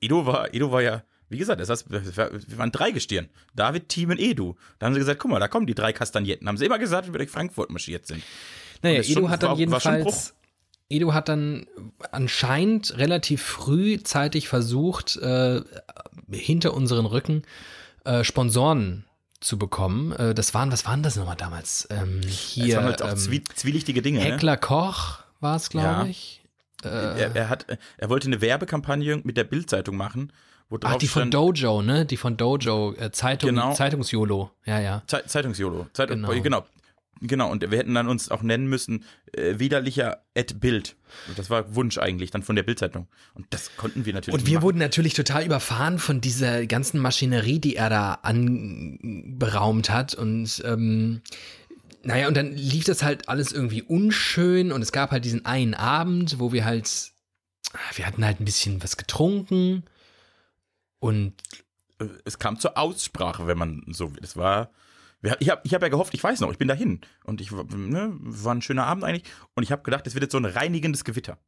Edo 0.00 0.26
war, 0.26 0.52
Edo 0.52 0.72
war 0.72 0.82
ja, 0.82 1.04
wie 1.28 1.38
gesagt, 1.38 1.60
das 1.60 1.68
heißt, 1.68 1.90
wir 1.90 2.58
waren 2.58 2.72
drei 2.72 2.90
Gestirn. 2.90 3.28
David, 3.54 3.88
Team 3.88 4.10
und 4.10 4.18
Edu. 4.18 4.56
Da 4.78 4.86
haben 4.86 4.94
sie 4.94 5.00
gesagt, 5.00 5.20
guck 5.20 5.30
mal, 5.30 5.38
da 5.38 5.46
kommen 5.46 5.66
die 5.66 5.74
drei 5.74 5.92
Kastagnetten. 5.92 6.48
Haben 6.48 6.56
sie 6.56 6.66
immer 6.66 6.78
gesagt, 6.78 7.06
wie 7.06 7.12
wir 7.12 7.18
durch 7.18 7.30
Frankfurt 7.30 7.70
marschiert 7.70 8.06
sind. 8.06 8.22
Naja, 8.82 9.00
Edu 9.00 9.12
schon, 9.12 9.30
hat 9.30 9.42
dann 9.44 9.50
war, 9.50 9.58
jedenfalls, 9.58 10.34
Edu 10.88 11.14
hat 11.14 11.28
dann 11.28 11.66
anscheinend 12.10 12.98
relativ 12.98 13.42
frühzeitig 13.42 14.48
versucht, 14.48 15.16
äh, 15.18 15.60
hinter 16.32 16.74
unseren 16.74 17.06
Rücken 17.06 17.42
äh, 18.04 18.24
Sponsoren 18.24 19.04
zu 19.40 19.58
bekommen. 19.58 20.12
Äh, 20.12 20.34
das 20.34 20.54
waren, 20.54 20.70
was 20.70 20.84
waren 20.86 21.02
das 21.02 21.16
nochmal 21.16 21.36
damals? 21.36 21.88
Ähm, 21.90 22.20
hier, 22.26 22.66
das 22.66 22.76
waren 22.76 22.84
halt 22.84 23.02
auch 23.02 23.10
ähm, 23.10 23.44
zwielichtige 23.54 24.02
Dinge. 24.02 24.20
Ne? 24.20 24.26
Heckler 24.26 24.52
ne? 24.52 24.58
Koch 24.58 25.18
war 25.40 25.56
es, 25.56 25.70
glaube 25.70 25.86
ja. 25.86 26.04
ich. 26.04 26.42
Äh, 26.84 26.88
er, 26.88 27.36
er, 27.36 27.48
hat, 27.48 27.66
er 27.98 28.08
wollte 28.08 28.28
eine 28.28 28.40
Werbekampagne 28.40 29.20
mit 29.24 29.36
der 29.36 29.44
Bildzeitung 29.44 29.96
machen. 29.96 30.32
Wo 30.68 30.78
Ach, 30.82 30.96
die 30.96 31.08
von 31.08 31.30
Dojo, 31.30 31.82
ne? 31.82 32.06
Die 32.06 32.16
von 32.16 32.36
Dojo, 32.36 32.94
äh, 32.94 33.10
Zeitung, 33.10 33.50
genau. 33.50 33.74
Zeitungsjolo. 33.74 34.52
Ja, 34.64 34.78
ja. 34.78 35.02
Ze 35.06 35.24
Zeitungsjolo. 35.26 35.88
Zeitung, 35.92 36.22
genau. 36.22 36.40
genau. 36.40 36.66
Genau, 37.22 37.50
und 37.50 37.70
wir 37.70 37.76
hätten 37.76 37.94
dann 37.94 38.08
uns 38.08 38.30
auch 38.30 38.42
nennen 38.42 38.66
müssen, 38.66 39.04
äh, 39.32 39.58
widerlicher 39.58 40.24
at 40.34 40.58
Bild. 40.58 40.96
Das 41.36 41.50
war 41.50 41.74
Wunsch 41.74 41.98
eigentlich, 41.98 42.30
dann 42.30 42.42
von 42.42 42.56
der 42.56 42.62
Bildzeitung. 42.62 43.08
Und 43.34 43.46
das 43.50 43.76
konnten 43.76 44.06
wir 44.06 44.14
natürlich. 44.14 44.40
Und 44.40 44.46
wir 44.46 44.54
machen. 44.54 44.62
wurden 44.62 44.78
natürlich 44.78 45.12
total 45.12 45.44
überfahren 45.44 45.98
von 45.98 46.22
dieser 46.22 46.66
ganzen 46.66 46.98
Maschinerie, 46.98 47.58
die 47.58 47.76
er 47.76 47.90
da 47.90 48.14
anberaumt 48.22 49.90
hat. 49.90 50.14
Und 50.14 50.62
ähm, 50.64 51.20
naja, 52.02 52.26
und 52.26 52.36
dann 52.36 52.52
lief 52.52 52.84
das 52.84 53.02
halt 53.02 53.28
alles 53.28 53.52
irgendwie 53.52 53.82
unschön. 53.82 54.72
Und 54.72 54.80
es 54.80 54.92
gab 54.92 55.10
halt 55.10 55.26
diesen 55.26 55.44
einen 55.44 55.74
Abend, 55.74 56.38
wo 56.38 56.52
wir 56.52 56.64
halt, 56.64 57.12
wir 57.94 58.06
hatten 58.06 58.24
halt 58.24 58.40
ein 58.40 58.46
bisschen 58.46 58.82
was 58.82 58.96
getrunken. 58.96 59.84
Und 61.00 61.34
äh, 61.98 62.06
es 62.24 62.38
kam 62.38 62.58
zur 62.58 62.78
Aussprache, 62.78 63.46
wenn 63.46 63.58
man 63.58 63.82
so 63.88 64.14
will. 64.14 64.20
Es 64.22 64.38
war 64.38 64.70
ich 65.22 65.50
habe 65.50 65.60
ich 65.64 65.74
hab 65.74 65.82
ja 65.82 65.88
gehofft, 65.88 66.14
ich 66.14 66.24
weiß 66.24 66.40
noch, 66.40 66.50
ich 66.50 66.58
bin 66.58 66.68
dahin. 66.68 67.00
Und 67.24 67.40
ich 67.40 67.50
ne, 67.50 68.10
war 68.20 68.54
ein 68.54 68.62
schöner 68.62 68.86
Abend 68.86 69.04
eigentlich. 69.04 69.24
Und 69.54 69.62
ich 69.62 69.72
habe 69.72 69.82
gedacht, 69.82 70.06
es 70.06 70.14
wird 70.14 70.22
jetzt 70.22 70.32
so 70.32 70.38
ein 70.38 70.46
reinigendes 70.46 71.04
Gewitter. 71.04 71.38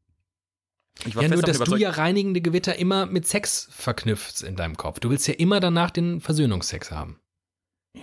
ja, 1.07 1.29
nur, 1.29 1.43
dass 1.43 1.59
du 1.59 1.77
ja 1.77 1.91
reinigende 1.91 2.43
Gewitter 2.43 2.77
immer 2.77 3.07
mit 3.07 3.27
Sex 3.27 3.69
verknüpfst 3.71 4.43
in 4.43 4.57
deinem 4.57 4.77
Kopf. 4.77 5.01
Du 5.01 5.09
willst 5.11 5.27
ja 5.27 5.35
immer 5.35 5.61
danach 5.61 5.91
den 5.91 6.21
Versöhnungsex 6.21 6.91
haben. 6.91 7.19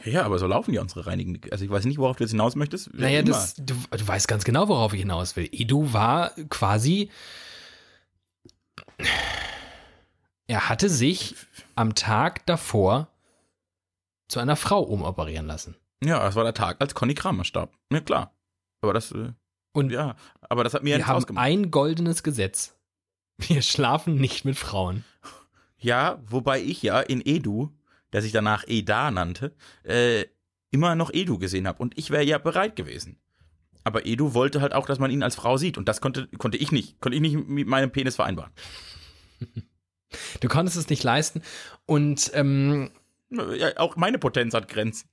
Ja, 0.05 0.23
aber 0.23 0.37
so 0.37 0.47
laufen 0.47 0.73
ja 0.73 0.81
unsere 0.81 1.07
reinigenden. 1.07 1.51
Also 1.51 1.65
ich 1.65 1.71
weiß 1.71 1.85
nicht, 1.85 1.97
worauf 1.97 2.17
du 2.17 2.23
jetzt 2.23 2.31
hinaus 2.31 2.55
möchtest. 2.55 2.93
Naja, 2.93 3.21
das, 3.23 3.55
du, 3.55 3.73
du 3.73 4.07
weißt 4.07 4.27
ganz 4.27 4.43
genau, 4.43 4.67
worauf 4.67 4.93
ich 4.93 5.01
hinaus 5.01 5.35
will. 5.35 5.49
Edu 5.51 5.93
war 5.93 6.31
quasi. 6.49 7.09
Er 10.47 10.69
hatte 10.69 10.89
sich 10.89 11.35
am 11.75 11.95
Tag 11.95 12.45
davor 12.45 13.07
zu 14.29 14.39
einer 14.39 14.55
Frau 14.55 14.81
umoperieren 14.81 15.45
lassen. 15.47 15.75
Ja, 16.01 16.19
das 16.23 16.35
war 16.35 16.45
der 16.45 16.53
Tag, 16.53 16.77
als 16.79 16.95
Conny 16.95 17.13
Kramer 17.13 17.43
starb. 17.43 17.75
Ja, 17.91 17.99
klar. 17.99 18.33
Aber 18.81 18.93
das, 18.93 19.11
äh, 19.11 19.33
und 19.73 19.91
ja, 19.91 20.15
aber 20.41 20.63
das 20.63 20.73
hat 20.73 20.83
mir 20.83 20.97
Wir 20.97 21.07
haben 21.07 21.17
ausgemacht. 21.17 21.45
ein 21.45 21.71
goldenes 21.71 22.23
Gesetz. 22.23 22.75
Wir 23.37 23.61
schlafen 23.61 24.15
nicht 24.15 24.45
mit 24.45 24.57
Frauen. 24.57 25.03
Ja, 25.77 26.21
wobei 26.25 26.61
ich 26.61 26.81
ja 26.81 26.99
in 26.99 27.21
Edu, 27.25 27.69
der 28.13 28.21
sich 28.21 28.31
danach 28.31 28.63
Eda 28.67 29.11
nannte, 29.11 29.53
äh, 29.83 30.25
immer 30.71 30.95
noch 30.95 31.11
Edu 31.13 31.37
gesehen 31.37 31.67
habe. 31.67 31.81
Und 31.81 31.97
ich 31.97 32.09
wäre 32.09 32.23
ja 32.23 32.37
bereit 32.37 32.75
gewesen. 32.75 33.17
Aber 33.83 34.05
Edu 34.05 34.33
wollte 34.33 34.61
halt 34.61 34.73
auch, 34.73 34.85
dass 34.85 34.99
man 34.99 35.09
ihn 35.09 35.23
als 35.23 35.35
Frau 35.35 35.57
sieht. 35.57 35.77
Und 35.77 35.87
das 35.87 36.01
konnte, 36.01 36.27
konnte 36.37 36.57
ich 36.57 36.71
nicht. 36.71 36.99
Konnte 37.01 37.15
ich 37.15 37.21
nicht 37.21 37.47
mit 37.47 37.67
meinem 37.67 37.91
Penis 37.91 38.15
vereinbaren. 38.15 38.51
Du 40.41 40.47
konntest 40.47 40.75
es 40.75 40.89
nicht 40.89 41.03
leisten. 41.03 41.43
Und 41.85 42.31
ähm, 42.33 42.89
Ja, 43.29 43.77
auch 43.77 43.95
meine 43.95 44.17
Potenz 44.17 44.53
hat 44.53 44.67
Grenzen. 44.67 45.07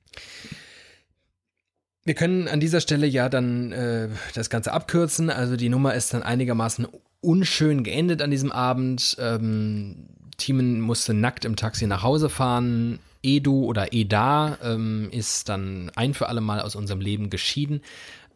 wir 2.05 2.15
können 2.15 2.49
an 2.49 2.61
dieser 2.61 2.81
Stelle 2.81 3.07
ja 3.07 3.29
dann 3.29 3.73
äh, 3.73 4.09
das 4.35 4.49
Ganze 4.49 4.73
abkürzen. 4.73 5.29
Also 5.29 5.57
die 5.57 5.69
Nummer 5.69 5.95
ist 5.95 6.15
dann 6.15 6.23
einigermaßen 6.23 6.87
unschön 7.21 7.85
geendet 7.85 8.23
an 8.23 8.31
diesem 8.31 8.53
Abend. 8.53 9.17
Ähm, 9.19 10.09
Thiemen 10.39 10.81
musste 10.81 11.15
nackt 11.15 11.45
im 11.45 11.57
Taxi 11.57 11.87
nach 11.87 12.03
Hause 12.03 12.29
fahren. 12.29 13.01
Edu 13.23 13.65
oder 13.65 13.93
Eda 13.93 14.59
ähm, 14.63 15.09
ist 15.11 15.49
dann 15.49 15.91
ein 15.97 16.15
für 16.15 16.29
alle 16.29 16.41
Mal 16.41 16.61
aus 16.61 16.77
unserem 16.77 17.01
Leben 17.01 17.29
geschieden. 17.29 17.81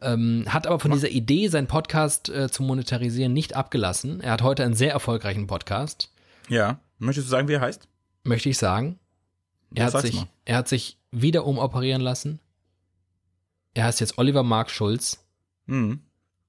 Ähm, 0.01 0.45
hat 0.47 0.67
aber 0.67 0.79
von 0.79 0.91
dieser 0.91 1.09
Idee, 1.09 1.47
seinen 1.47 1.67
Podcast 1.67 2.27
äh, 2.29 2.49
zu 2.49 2.63
monetarisieren, 2.63 3.33
nicht 3.33 3.55
abgelassen. 3.55 4.19
Er 4.19 4.31
hat 4.31 4.41
heute 4.41 4.63
einen 4.63 4.73
sehr 4.73 4.91
erfolgreichen 4.91 5.47
Podcast. 5.47 6.11
Ja. 6.49 6.79
Möchtest 6.97 7.27
du 7.27 7.31
sagen, 7.31 7.47
wie 7.47 7.53
er 7.53 7.61
heißt? 7.61 7.87
möchte 8.23 8.49
ich 8.49 8.57
sagen. 8.57 8.99
Er 9.73 9.87
Ja, 9.87 9.93
hat, 9.93 10.01
sich, 10.01 10.15
mal. 10.15 10.27
er 10.45 10.57
hat 10.57 10.67
sich 10.67 10.97
wieder 11.11 11.45
umoperieren 11.45 12.01
lassen. 12.01 12.39
Er 13.73 13.85
heißt 13.85 13.99
jetzt 14.01 14.17
Oliver 14.17 14.43
Mark 14.43 14.69
Schulz 14.69 15.23
Hm. 15.67 16.01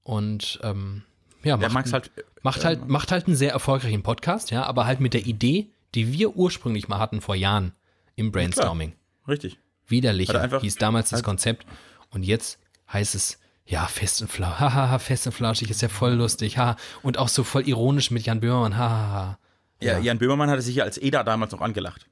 und 0.03 0.59
ähm, 0.63 1.03
ja, 1.43 1.55
Der 1.57 1.67
macht, 1.69 1.73
mag's 1.73 1.93
halt. 1.93 2.11
macht, 2.41 2.65
halt, 2.65 2.87
macht 2.87 3.11
halt 3.11 3.27
einen 3.27 3.35
sehr 3.35 3.51
erfolgreichen 3.51 4.03
Podcast, 4.03 4.51
ja, 4.51 4.63
aber 4.63 4.85
halt 4.85 4.99
mit 4.99 5.13
der 5.13 5.25
Idee, 5.25 5.69
die 5.95 6.11
wir 6.11 6.35
ursprünglich 6.35 6.87
mal 6.87 6.99
hatten 6.99 7.21
vor 7.21 7.35
Jahren 7.35 7.73
im 8.15 8.31
Brainstorming. 8.31 8.93
Richtig. 9.27 9.57
Widerlicher 9.87 10.33
Hat 10.33 10.39
er 10.39 10.43
einfach- 10.43 10.61
hieß 10.61 10.75
damals 10.75 11.09
das 11.11 11.19
hat- 11.19 11.25
Konzept 11.25 11.65
und 12.09 12.23
jetzt 12.23 12.59
heißt 12.91 13.15
es, 13.15 13.39
ja, 13.65 13.85
fest 13.85 14.21
und 14.21 14.29
flauschig, 14.29 14.59
hahaha, 14.59 14.99
fest 14.99 15.25
und 15.27 15.33
flauschig 15.33 15.69
ist 15.69 15.81
ja 15.81 15.87
voll 15.89 16.13
lustig, 16.13 16.57
ha, 16.57 16.75
und 17.01 17.17
auch 17.17 17.29
so 17.29 17.43
voll 17.45 17.65
ironisch 17.67 18.11
mit 18.11 18.25
Jan 18.25 18.41
Böhmermann, 18.41 18.75
hahaha. 18.77 19.39
Ja, 19.81 19.99
Jan 19.99 20.17
Böhmermann 20.17 20.49
hatte 20.49 20.61
sich 20.61 20.75
ja 20.75 20.83
als 20.83 20.97
Eda 20.97 21.23
damals 21.23 21.51
noch 21.53 21.61
angelacht. 21.61 22.07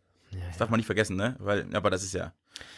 Das 0.47 0.57
darf 0.57 0.69
man 0.69 0.77
nicht 0.79 0.85
vergessen, 0.85 1.15
ne? 1.15 1.35
Weil, 1.39 1.65
aber 1.75 1.89
das 1.89 2.03
ist 2.03 2.13
ja. 2.13 2.33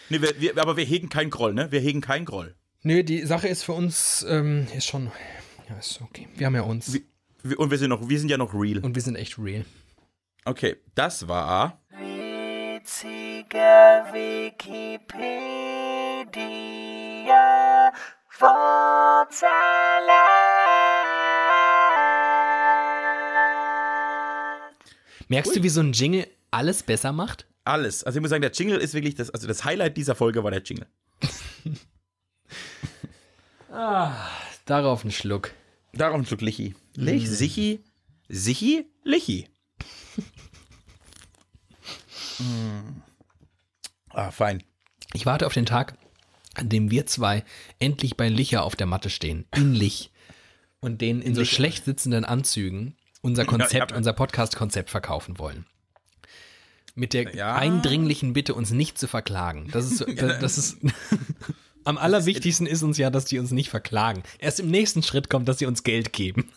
Nee, 0.10 0.22
wir, 0.22 0.40
wir, 0.40 0.58
aber 0.58 0.76
wir 0.78 0.86
hegen 0.86 1.10
keinen 1.10 1.30
Groll, 1.30 1.54
ne? 1.54 1.72
Wir 1.72 1.80
hegen 1.80 2.02
keinen 2.02 2.26
Groll. 2.26 2.56
Nö, 2.82 3.04
die 3.04 3.26
Sache 3.26 3.48
ist 3.48 3.64
für 3.64 3.74
uns, 3.74 4.26
ähm, 4.28 4.68
ist 4.76 4.86
schon, 4.88 5.12
ja, 5.70 5.78
ist 5.78 6.02
okay. 6.02 6.28
Wir 6.36 6.48
haben 6.48 6.56
ja 6.56 6.62
uns. 6.62 6.94
Wie- 6.94 7.06
Wir, 7.44 7.60
und 7.60 7.72
wir 7.72 7.78
sind 7.78 7.90
noch, 7.90 8.08
wir 8.10 8.20
sind 8.20 8.30
ja 8.30 8.38
noch 8.38 8.54
real. 8.54 8.80
Und 8.80 8.96
wir 8.96 9.02
sind 9.02 9.16
echt 9.16 9.38
real. 9.38 9.66
Okay, 10.46 10.78
das 10.96 11.28
war. 11.28 11.82
Witzige 11.90 13.58
Wikipedia 16.34 17.94
Wortsalat. 23.84 24.72
Merkst 25.30 25.56
du, 25.56 25.64
wie 25.64 25.70
so 25.70 25.82
ein 25.82 25.94
Jingle 25.94 26.28
alles 26.54 26.84
besser 26.84 27.12
macht? 27.12 27.48
Alles. 27.66 28.04
Also 28.04 28.18
ich 28.18 28.22
muss 28.22 28.30
sagen, 28.30 28.42
der 28.42 28.52
Jingle 28.52 28.78
ist 28.78 28.94
wirklich 28.94 29.16
das, 29.16 29.30
also 29.30 29.48
das 29.48 29.64
Highlight 29.64 29.98
dieser 29.98 30.16
Folge 30.16 30.44
war 30.44 30.52
der 30.52 30.62
Jingle. 30.64 30.88
Darauf 34.66 35.04
ein 35.04 35.12
Schluck. 35.12 35.52
Darum 35.94 36.22
ein 36.22 36.26
Stück 36.26 36.42
Lichi. 36.42 36.76
Lich, 36.96 37.30
Sichi, 37.30 37.84
Sichi, 38.30 38.86
Lichi. 39.04 39.48
Mm. 42.40 43.02
Ah, 44.10 44.32
fein. 44.32 44.64
Ich 45.14 45.26
warte 45.26 45.46
auf 45.48 45.54
den 45.54 45.66
Tag, 45.66 45.98
an 46.56 46.70
dem 46.70 46.92
wir 46.92 47.06
zwei 47.06 47.44
endlich 47.80 48.18
bei 48.18 48.30
Licher 48.30 48.64
auf 48.64 48.76
der 48.76 48.88
Matte 48.88 49.10
stehen. 49.10 49.46
In 49.56 49.74
Lich. 49.74 50.12
Und 50.80 51.02
denen 51.02 51.22
in 51.22 51.36
so 51.36 51.46
schlecht 51.46 51.86
sitzenden 51.86 52.26
Anzügen 52.26 52.96
unser 53.22 53.46
Konzept, 53.46 53.92
ja. 53.92 53.98
unser 53.98 54.14
Podcast-Konzept 54.14 54.90
verkaufen 54.90 55.40
wollen. 55.40 55.66
Mit 56.96 57.14
der 57.14 57.36
Ja. 57.36 57.56
eindringlichen 57.56 58.34
Bitte, 58.34 58.54
uns 58.54 58.72
nicht 58.72 58.98
zu 58.98 59.08
verklagen. 59.08 59.70
Das 59.72 59.92
ist, 59.92 60.06
das, 60.18 60.40
das 60.40 60.58
ist 60.58 60.78
am 61.84 61.98
allerwichtigsten 61.98 62.68
ist 62.68 62.84
uns 62.84 62.98
ja, 62.98 63.10
dass 63.10 63.26
die 63.26 63.40
uns 63.40 63.52
nicht 63.52 63.70
verklagen. 63.70 64.24
Erst 64.40 64.60
im 64.60 64.68
nächsten 64.70 65.04
Schritt 65.04 65.30
kommt, 65.30 65.48
dass 65.48 65.60
sie 65.60 65.66
uns 65.66 65.84
Geld 65.84 66.14
geben. 66.14 66.50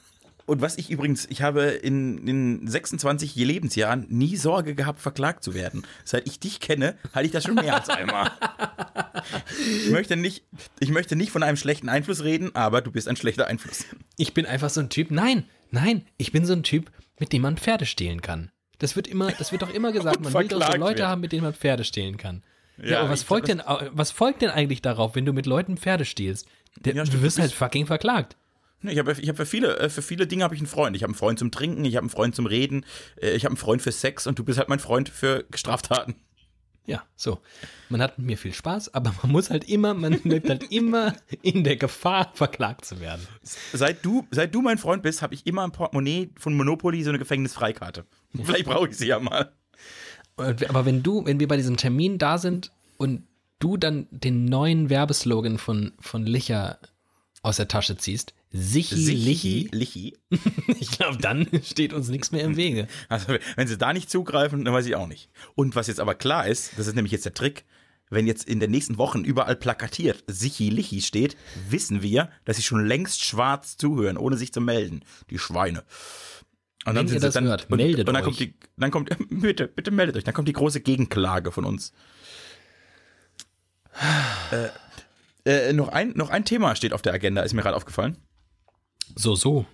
Und 0.45 0.61
was 0.61 0.78
ich 0.78 0.91
übrigens, 0.91 1.26
ich 1.28 1.43
habe 1.43 1.62
in, 1.64 2.18
in 2.28 2.68
26 2.68 3.34
Lebensjahren 3.34 4.07
nie 4.09 4.37
Sorge 4.37 4.76
gehabt, 4.76 5.01
verklagt 5.01 5.43
zu 5.43 5.55
werden. 5.55 5.84
Seit 6.05 6.28
ich 6.28 6.39
dich 6.39 6.61
kenne, 6.61 6.97
hatte 7.12 7.26
ich 7.26 7.32
das 7.32 7.43
schon 7.43 7.57
mehr 7.57 7.74
als 7.74 7.89
einmal. 7.89 8.30
Ich 9.84 9.91
möchte 9.91 10.14
nicht, 10.14 10.45
ich 10.78 10.91
möchte 10.91 11.16
nicht 11.16 11.32
von 11.32 11.43
einem 11.43 11.57
schlechten 11.57 11.89
Einfluss 11.89 12.22
reden, 12.22 12.55
aber 12.55 12.80
du 12.80 12.93
bist 12.93 13.09
ein 13.09 13.16
schlechter 13.16 13.49
Einfluss. 13.49 13.87
Ich 14.16 14.34
bin 14.34 14.47
einfach 14.47 14.70
so 14.70 14.80
ein 14.80 14.89
Typ. 14.89 15.11
Nein, 15.11 15.45
nein, 15.72 16.07
ich 16.16 16.30
bin 16.30 16.47
so 16.47 16.53
ein 16.53 16.62
Typ, 16.62 16.93
mit 17.18 17.32
dem 17.32 17.43
man 17.43 17.57
Pferde 17.57 17.84
stehlen 17.87 18.22
kann. 18.22 18.53
Das 18.78 18.96
wird 18.96 19.08
immer, 19.08 19.32
das 19.32 19.52
wird 19.52 19.62
doch 19.62 19.72
immer 19.72 19.92
gesagt, 19.92 20.20
man 20.20 20.32
will 20.32 20.48
doch 20.48 20.60
so 20.60 20.76
Leute 20.76 20.98
werden. 20.98 21.08
haben, 21.08 21.20
mit 21.20 21.32
denen 21.32 21.42
man 21.42 21.54
Pferde 21.54 21.84
stehlen 21.84 22.16
kann. 22.16 22.42
Ja, 22.78 22.84
Ja, 22.84 23.00
aber 23.00 23.10
was 23.10 23.22
folgt 23.22 23.48
denn, 23.48 23.62
was 23.92 24.10
folgt 24.10 24.42
denn 24.42 24.50
eigentlich 24.50 24.82
darauf, 24.82 25.14
wenn 25.14 25.24
du 25.24 25.32
mit 25.32 25.46
Leuten 25.46 25.76
Pferde 25.76 26.04
stiehlst? 26.04 26.46
Der, 26.76 26.94
Ja, 26.94 27.04
du 27.04 27.22
wirst 27.22 27.38
halt 27.38 27.52
fucking 27.52 27.86
verklagt. 27.86 28.36
Nee, 28.82 28.92
Ich 28.92 28.98
habe 28.98 29.12
ich 29.12 29.28
hab 29.28 29.36
für 29.36 29.46
viele, 29.46 29.78
äh, 29.78 29.88
für 29.88 30.02
viele 30.02 30.26
Dinge 30.26 30.44
habe 30.44 30.54
ich 30.54 30.60
einen 30.60 30.66
Freund. 30.66 30.94
Ich 30.94 31.02
habe 31.02 31.10
einen 31.10 31.18
Freund 31.18 31.38
zum 31.38 31.50
Trinken, 31.50 31.84
ich 31.84 31.96
habe 31.96 32.02
einen 32.04 32.10
Freund 32.10 32.34
zum 32.34 32.46
Reden, 32.46 32.84
äh, 33.20 33.30
ich 33.30 33.44
habe 33.44 33.52
einen 33.52 33.56
Freund 33.56 33.80
für 33.80 33.92
Sex 33.92 34.26
und 34.26 34.38
du 34.38 34.44
bist 34.44 34.58
halt 34.58 34.68
mein 34.68 34.78
Freund 34.78 35.08
für 35.08 35.44
Straftaten. 35.54 36.16
Ja, 36.84 37.02
so. 37.16 37.40
Man 37.88 38.00
hat 38.00 38.16
mit 38.16 38.28
mir 38.28 38.38
viel 38.38 38.52
Spaß, 38.52 38.94
aber 38.94 39.12
man 39.22 39.32
muss 39.32 39.50
halt 39.50 39.68
immer, 39.68 39.92
man 39.94 40.12
lebt 40.24 40.48
halt 40.48 40.70
immer 40.70 41.16
in 41.42 41.64
der 41.64 41.76
Gefahr, 41.76 42.30
verklagt 42.34 42.84
zu 42.84 43.00
werden. 43.00 43.26
Seit 43.72 44.04
du, 44.04 44.26
seit 44.30 44.54
du 44.54 44.62
mein 44.62 44.78
Freund 44.78 45.02
bist, 45.02 45.20
habe 45.20 45.34
ich 45.34 45.46
immer 45.46 45.64
im 45.64 45.72
Portemonnaie 45.72 46.30
von 46.38 46.54
Monopoly 46.54 47.02
so 47.02 47.10
eine 47.10 47.18
Gefängnisfreikarte. 47.18 48.04
Vielleicht 48.45 48.66
brauche 48.66 48.89
ich 48.89 48.97
sie 48.97 49.09
ja 49.09 49.18
mal. 49.18 49.53
Aber 50.37 50.84
wenn 50.84 51.03
du, 51.03 51.24
wenn 51.24 51.41
wir 51.41 51.49
bei 51.49 51.57
diesem 51.57 51.76
Termin 51.76 52.18
da 52.18 52.39
sind 52.39 52.70
und 52.99 53.22
du 53.59 53.76
dann 53.76 54.07
den 54.11 54.45
neuen 54.45 54.91
Werbeslogan 54.91 55.59
von, 55.59 55.93
von 55.99 56.26
Licher 56.26 56.78
aus 57.43 57.57
der 57.57 57.68
Tasche 57.68 57.97
ziehst, 57.97 58.34
Sichi 58.53 58.95
Lichi, 58.95 59.68
Lichi. 59.72 60.16
ich 60.80 60.91
glaube, 60.91 61.18
dann 61.18 61.47
steht 61.62 61.93
uns 61.93 62.09
nichts 62.09 62.32
mehr 62.32 62.45
im 62.45 62.57
Wege. 62.57 62.87
Also, 63.09 63.34
wenn 63.57 63.68
sie 63.68 63.76
da 63.76 63.93
nicht 63.93 64.11
zugreifen, 64.11 64.64
dann 64.64 64.72
weiß 64.72 64.87
ich 64.87 64.97
auch 64.97 65.07
nicht. 65.07 65.28
Und 65.55 65.74
was 65.74 65.89
jetzt 65.89 66.01
aber 66.01 66.14
klar 66.14 66.47
ist, 66.47 66.72
das 66.76 66.87
ist 66.87 66.95
nämlich 66.95 67.12
jetzt 67.12 67.24
der 67.24 67.34
Trick, 67.34 67.64
wenn 68.09 68.26
jetzt 68.26 68.49
in 68.49 68.61
den 68.61 68.70
nächsten 68.70 68.99
Wochen 68.99 69.24
überall 69.24 69.57
plakatiert 69.57 70.22
Sichi 70.28 70.70
Lichi 70.70 71.03
steht, 71.03 71.37
wissen 71.68 72.03
wir, 72.03 72.30
dass 72.45 72.57
sie 72.57 72.62
schon 72.62 72.87
längst 72.87 73.24
schwarz 73.24 73.76
zuhören, 73.76 74.16
ohne 74.16 74.37
sich 74.37 74.53
zu 74.53 74.61
melden. 74.61 75.03
Die 75.30 75.39
Schweine. 75.39 75.82
Und 76.87 76.97
ihr 76.97 77.09
sind 77.09 77.22
das 77.22 77.34
dann, 77.34 77.45
hört, 77.45 77.70
und, 77.70 77.76
meldet 77.76 78.09
und 78.09 78.14
dann 78.14 78.22
euch. 78.22 78.24
kommt 78.24 78.41
die, 78.41 78.55
dann 78.76 78.91
kommt, 78.91 79.11
bitte, 79.30 79.68
bitte 79.68 79.91
meldet 79.91 80.16
euch, 80.16 80.24
dann 80.24 80.34
kommt 80.34 80.49
die 80.49 80.53
große 80.53 80.80
Gegenklage 80.80 81.53
von 81.53 81.64
uns. 81.64 81.93
Äh, 84.51 85.68
äh, 85.68 85.72
noch, 85.72 85.89
ein, 85.89 86.12
noch 86.14 86.30
ein 86.30 86.45
Thema 86.45 86.76
steht 86.76 86.93
auf 86.93 87.03
der 87.03 87.12
Agenda, 87.12 87.43
ist 87.43 87.55
mir 87.55 87.62
gerade 87.62 87.76
aufgefallen. 87.76 88.16
So, 89.14 89.34
so. 89.34 89.66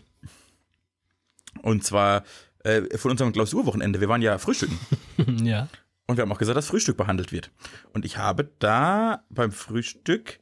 Und 1.62 1.84
zwar 1.84 2.24
äh, 2.64 2.96
von 2.96 3.10
unserem 3.10 3.32
Klausurwochenende. 3.32 4.00
Wir 4.00 4.08
waren 4.08 4.22
ja 4.22 4.38
frühstücken. 4.38 4.78
ja. 5.44 5.68
Und 6.06 6.16
wir 6.16 6.22
haben 6.22 6.32
auch 6.32 6.38
gesagt, 6.38 6.56
dass 6.56 6.66
Frühstück 6.66 6.96
behandelt 6.96 7.32
wird. 7.32 7.50
Und 7.92 8.04
ich 8.04 8.18
habe 8.18 8.50
da 8.58 9.24
beim 9.30 9.52
Frühstück 9.52 10.40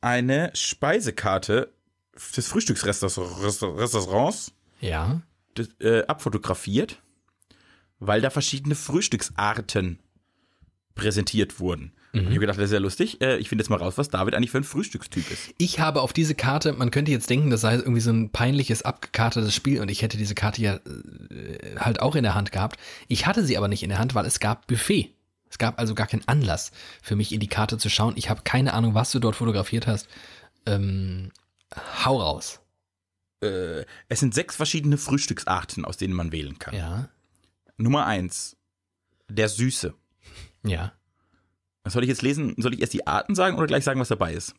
eine 0.00 0.50
Speisekarte 0.54 1.72
des 2.36 2.46
Frühstücksrestaurants 2.46 4.52
Ja. 4.80 5.22
Äh, 5.80 6.04
abfotografiert, 6.06 7.02
weil 7.98 8.20
da 8.20 8.30
verschiedene 8.30 8.74
Frühstücksarten 8.74 9.98
präsentiert 10.94 11.60
wurden. 11.60 11.92
Und 12.12 12.22
ich 12.22 12.28
habe 12.30 12.40
gedacht, 12.40 12.58
das 12.58 12.66
ist 12.66 12.72
ja 12.72 12.80
lustig. 12.80 13.20
Äh, 13.20 13.38
ich 13.38 13.48
finde 13.48 13.62
jetzt 13.62 13.68
mal 13.68 13.76
raus, 13.76 13.96
was 13.96 14.08
David 14.08 14.34
eigentlich 14.34 14.50
für 14.50 14.58
ein 14.58 14.64
Frühstückstyp 14.64 15.30
ist. 15.30 15.54
Ich 15.58 15.78
habe 15.78 16.00
auf 16.00 16.12
diese 16.12 16.34
Karte, 16.34 16.72
man 16.72 16.90
könnte 16.90 17.12
jetzt 17.12 17.30
denken, 17.30 17.50
das 17.50 17.60
sei 17.60 17.76
irgendwie 17.76 18.00
so 18.00 18.10
ein 18.10 18.30
peinliches, 18.30 18.82
abgekartetes 18.82 19.54
Spiel 19.54 19.80
und 19.80 19.90
ich 19.90 20.02
hätte 20.02 20.16
diese 20.16 20.34
Karte 20.34 20.60
ja 20.60 20.74
äh, 20.74 21.76
halt 21.78 22.00
auch 22.00 22.16
in 22.16 22.24
der 22.24 22.34
Hand 22.34 22.50
gehabt. 22.50 22.80
Ich 23.06 23.26
hatte 23.26 23.44
sie 23.44 23.56
aber 23.56 23.68
nicht 23.68 23.84
in 23.84 23.90
der 23.90 23.98
Hand, 23.98 24.14
weil 24.16 24.26
es 24.26 24.40
gab 24.40 24.66
Buffet. 24.66 25.14
Es 25.48 25.58
gab 25.58 25.78
also 25.78 25.94
gar 25.94 26.06
keinen 26.06 26.26
Anlass 26.26 26.72
für 27.00 27.14
mich 27.14 27.32
in 27.32 27.40
die 27.40 27.48
Karte 27.48 27.78
zu 27.78 27.88
schauen. 27.88 28.14
Ich 28.16 28.28
habe 28.28 28.42
keine 28.42 28.74
Ahnung, 28.74 28.94
was 28.94 29.12
du 29.12 29.20
dort 29.20 29.36
fotografiert 29.36 29.86
hast. 29.86 30.08
Ähm, 30.66 31.30
hau 32.04 32.20
raus. 32.20 32.59
Äh, 33.42 33.84
es 34.08 34.20
sind 34.20 34.34
sechs 34.34 34.56
verschiedene 34.56 34.98
Frühstücksarten, 34.98 35.84
aus 35.84 35.96
denen 35.96 36.14
man 36.14 36.32
wählen 36.32 36.58
kann. 36.58 36.74
Ja. 36.74 37.08
Nummer 37.76 38.06
eins, 38.06 38.56
der 39.28 39.48
Süße. 39.48 39.94
Ja. 40.64 40.92
Was 41.82 41.94
soll 41.94 42.02
ich 42.02 42.08
jetzt 42.10 42.22
lesen? 42.22 42.54
Soll 42.58 42.74
ich 42.74 42.80
erst 42.80 42.92
die 42.92 43.06
Arten 43.06 43.34
sagen 43.34 43.56
oder 43.56 43.66
gleich 43.66 43.84
sagen, 43.84 44.00
was 44.00 44.08
dabei 44.08 44.34
ist? 44.34 44.54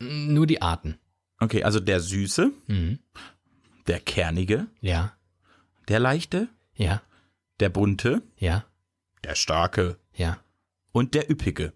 Nur 0.00 0.46
die 0.46 0.60
Arten. 0.60 0.98
Okay, 1.38 1.62
also 1.62 1.78
der 1.80 2.00
Süße, 2.00 2.50
Mhm. 2.66 2.98
der 3.86 4.00
Kernige, 4.00 4.66
Ja. 4.80 5.16
der 5.88 6.00
Leichte, 6.00 6.48
Ja. 6.74 7.02
der 7.60 7.68
Bunte, 7.68 8.22
Ja. 8.36 8.64
der 9.22 9.36
Starke 9.36 9.98
Ja. 10.14 10.38
und 10.90 11.14
der 11.14 11.30
Üppige. 11.30 11.72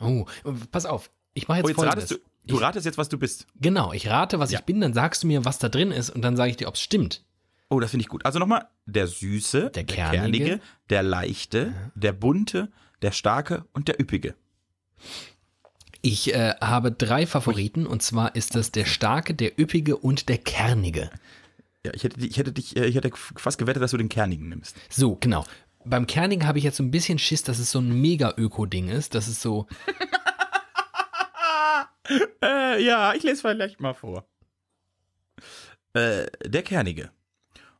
Oh, 0.00 0.26
pass 0.70 0.84
auf. 0.86 1.10
Ich 1.34 1.48
mache 1.48 1.58
jetzt, 1.58 1.64
Oh, 1.66 1.68
jetzt 1.68 1.76
folgendes. 1.76 2.20
Du, 2.46 2.56
du 2.56 2.62
ratest 2.62 2.86
jetzt, 2.86 2.98
was 2.98 3.08
du 3.08 3.18
bist. 3.18 3.46
Genau, 3.60 3.92
ich 3.92 4.08
rate, 4.08 4.38
was 4.38 4.50
Ja. 4.50 4.58
ich 4.60 4.64
bin, 4.64 4.80
dann 4.80 4.92
sagst 4.94 5.22
du 5.22 5.26
mir, 5.26 5.44
was 5.44 5.58
da 5.58 5.68
drin 5.68 5.90
ist 5.92 6.10
und 6.10 6.22
dann 6.22 6.36
sage 6.36 6.50
ich 6.50 6.56
dir, 6.56 6.68
ob 6.68 6.74
es 6.74 6.80
stimmt. 6.80 7.22
Oh, 7.68 7.80
das 7.80 7.90
finde 7.90 8.02
ich 8.02 8.08
gut. 8.08 8.24
Also 8.24 8.38
nochmal, 8.38 8.68
der 8.86 9.08
Süße, 9.08 9.70
Der 9.74 9.84
Kernige. 9.84 10.60
der 10.88 11.02
Leichte, 11.02 11.74
der 11.96 12.12
Bunte, 12.12 12.70
der 13.02 13.10
Starke 13.10 13.64
und 13.72 13.88
der 13.88 14.00
Üppige. 14.00 14.34
Ich 16.02 16.32
äh, 16.34 16.54
habe 16.60 16.92
drei 16.92 17.26
Favoriten 17.26 17.86
und 17.86 18.02
zwar 18.02 18.36
ist 18.36 18.54
das 18.54 18.70
der 18.70 18.84
starke, 18.84 19.34
der 19.34 19.58
üppige 19.58 19.96
und 19.96 20.28
der 20.28 20.38
kernige. 20.38 21.10
Ja, 21.84 21.92
ich 21.94 22.04
hätte, 22.04 22.24
ich 22.24 22.36
hätte 22.38 22.52
dich, 22.52 22.76
äh, 22.76 22.86
ich 22.86 22.94
hätte 22.94 23.10
fast 23.14 23.58
gewettet, 23.58 23.82
dass 23.82 23.90
du 23.90 23.96
den 23.96 24.08
Kernigen 24.08 24.48
nimmst. 24.48 24.76
So, 24.88 25.16
genau. 25.16 25.44
Beim 25.84 26.06
kernigen 26.06 26.46
habe 26.46 26.58
ich 26.58 26.64
jetzt 26.64 26.76
so 26.76 26.82
ein 26.84 26.90
bisschen 26.90 27.18
Schiss, 27.18 27.42
dass 27.42 27.58
es 27.58 27.70
so 27.70 27.80
ein 27.80 28.00
Mega-Öko-Ding 28.00 28.88
ist. 28.88 29.14
Das 29.14 29.26
ist 29.28 29.40
so, 29.42 29.66
Äh, 32.42 32.82
ja, 32.84 33.14
ich 33.14 33.22
lese 33.22 33.40
vielleicht 33.40 33.80
mal 33.80 33.94
vor. 33.94 34.26
Äh, 35.94 36.26
der 36.44 36.62
Kernige. 36.62 37.10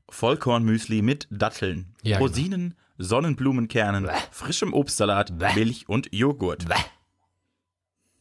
Vollkornmüsli 0.08 1.02
mit 1.02 1.26
Datteln, 1.30 1.94
Ja, 2.02 2.18
genau. 2.18 2.28
Rosinen, 2.28 2.74
Sonnenblumenkernen, 2.98 4.04
Bäh. 4.04 4.12
frischem 4.30 4.72
Obstsalat, 4.72 5.38
Bäh. 5.38 5.54
Milch 5.54 5.88
und 5.88 6.08
Joghurt. 6.12 6.64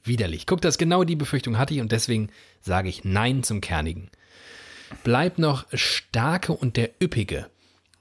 widerlich. 0.04 0.46
Guck, 0.48 0.62
das 0.62 0.78
genau 0.78 1.04
die 1.04 1.16
Befürchtung 1.16 1.58
hatte 1.58 1.74
ich 1.74 1.82
und 1.82 1.92
deswegen 1.92 2.30
sage 2.62 2.90
ich 2.90 3.04
Nein 3.04 3.44
zum 3.44 3.62
kernigen. 3.62 4.10
Bleibt 5.04 5.40
noch 5.40 5.66
starke 5.74 6.54
und 6.54 6.78
der 6.78 6.92
üppige. 7.02 7.50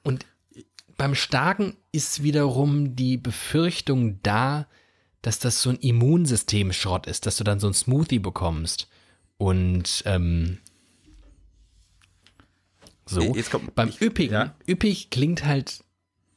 Und 0.03 0.27
beim 0.97 1.15
starken 1.15 1.77
ist 1.93 2.23
wiederum 2.23 2.95
die 2.97 3.17
Befürchtung 3.17 4.21
da, 4.23 4.67
dass 5.27 5.39
das 5.39 5.63
so 5.63 5.71
ein 5.71 5.77
Immunsystem-Schrott 5.77 7.07
ist, 7.07 7.27
dass 7.27 7.37
du 7.37 7.45
dann 7.45 7.61
so 7.61 7.67
ein 7.67 7.75
Smoothie 7.75 8.19
bekommst. 8.19 8.89
Und 9.39 10.03
ähm, 10.07 10.59
so. 13.07 13.35
Jetzt 13.35 13.51
kommt- 13.51 13.75
Beim 13.75 13.89
ich- 13.91 14.01
Üppigen, 14.01 14.35
ja. 14.35 14.55
üppig 14.69 15.11
klingt 15.11 15.45
halt 15.45 15.83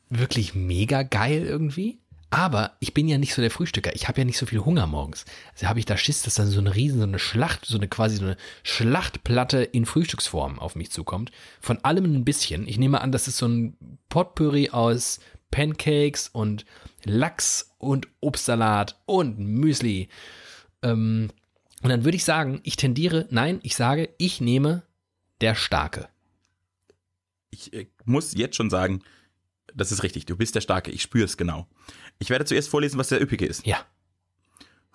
wirklich 0.10 0.56
mega 0.56 1.04
geil 1.04 1.44
irgendwie. 1.46 2.00
Aber 2.30 2.76
ich 2.82 2.94
bin 2.94 3.08
ja 3.08 3.18
nicht 3.18 3.34
so 3.34 3.42
der 3.42 3.52
Frühstücker. 3.52 3.96
Ich 3.96 4.10
habe 4.10 4.20
ja 4.20 4.26
nicht 4.26 4.38
so 4.38 4.46
viel 4.46 4.60
Hunger 4.60 4.86
morgens. 4.86 5.24
Also 5.54 5.68
habe 5.68 5.80
ich 5.80 5.86
da 5.86 5.96
Schiss, 5.96 6.24
dass 6.24 6.36
dann 6.36 6.48
so 6.48 6.60
eine 6.60 6.76
riesen, 6.76 6.98
so 7.00 7.06
eine 7.06 7.20
Schlacht, 7.20 7.66
so 7.66 7.78
eine 7.78 7.88
quasi 7.88 8.18
so 8.18 8.26
eine 8.26 8.38
Schlachtplatte 8.64 9.64
in 9.64 9.86
Frühstücksform 9.86 10.60
auf 10.60 10.76
mich 10.76 10.92
zukommt. 10.92 11.32
Von 11.62 11.78
allem 11.86 12.04
ein 12.04 12.26
bisschen. 12.26 12.68
Ich 12.68 12.78
nehme 12.78 13.00
an, 13.00 13.14
das 13.14 13.30
ist 13.30 13.38
so 13.38 13.48
ein 13.48 13.78
Potpourri 14.10 14.72
aus 14.72 15.20
Pancakes 15.52 16.28
und 16.28 16.66
Lachs 17.08 17.74
und 17.78 18.08
Obstsalat 18.22 19.00
und 19.06 19.40
Müsli. 19.40 20.10
Ähm, 20.82 21.30
und 21.84 21.90
dann 21.90 22.04
würde 22.04 22.16
ich 22.18 22.24
sagen, 22.26 22.60
ich 22.64 22.76
tendiere, 22.76 23.28
nein, 23.30 23.60
ich 23.64 23.76
sage, 23.76 24.10
ich 24.18 24.42
nehme 24.42 24.84
der 25.42 25.56
Starke. 25.56 26.10
Ich 27.50 27.72
äh, 27.74 27.88
muss 28.06 28.34
jetzt 28.36 28.56
schon 28.56 28.70
sagen, 28.70 29.02
das 29.76 29.92
ist 29.92 30.04
richtig. 30.04 30.26
Du 30.26 30.36
bist 30.36 30.56
der 30.56 30.62
Starke. 30.62 30.92
Ich 30.92 31.02
spüre 31.04 31.26
es 31.26 31.38
genau. 31.38 31.68
Ich 32.20 32.30
werde 32.30 32.46
zuerst 32.46 32.70
vorlesen, 32.70 32.98
was 32.98 33.10
der 33.10 33.22
Üppige 33.22 33.46
ist. 33.46 33.66
Ja, 33.66 33.78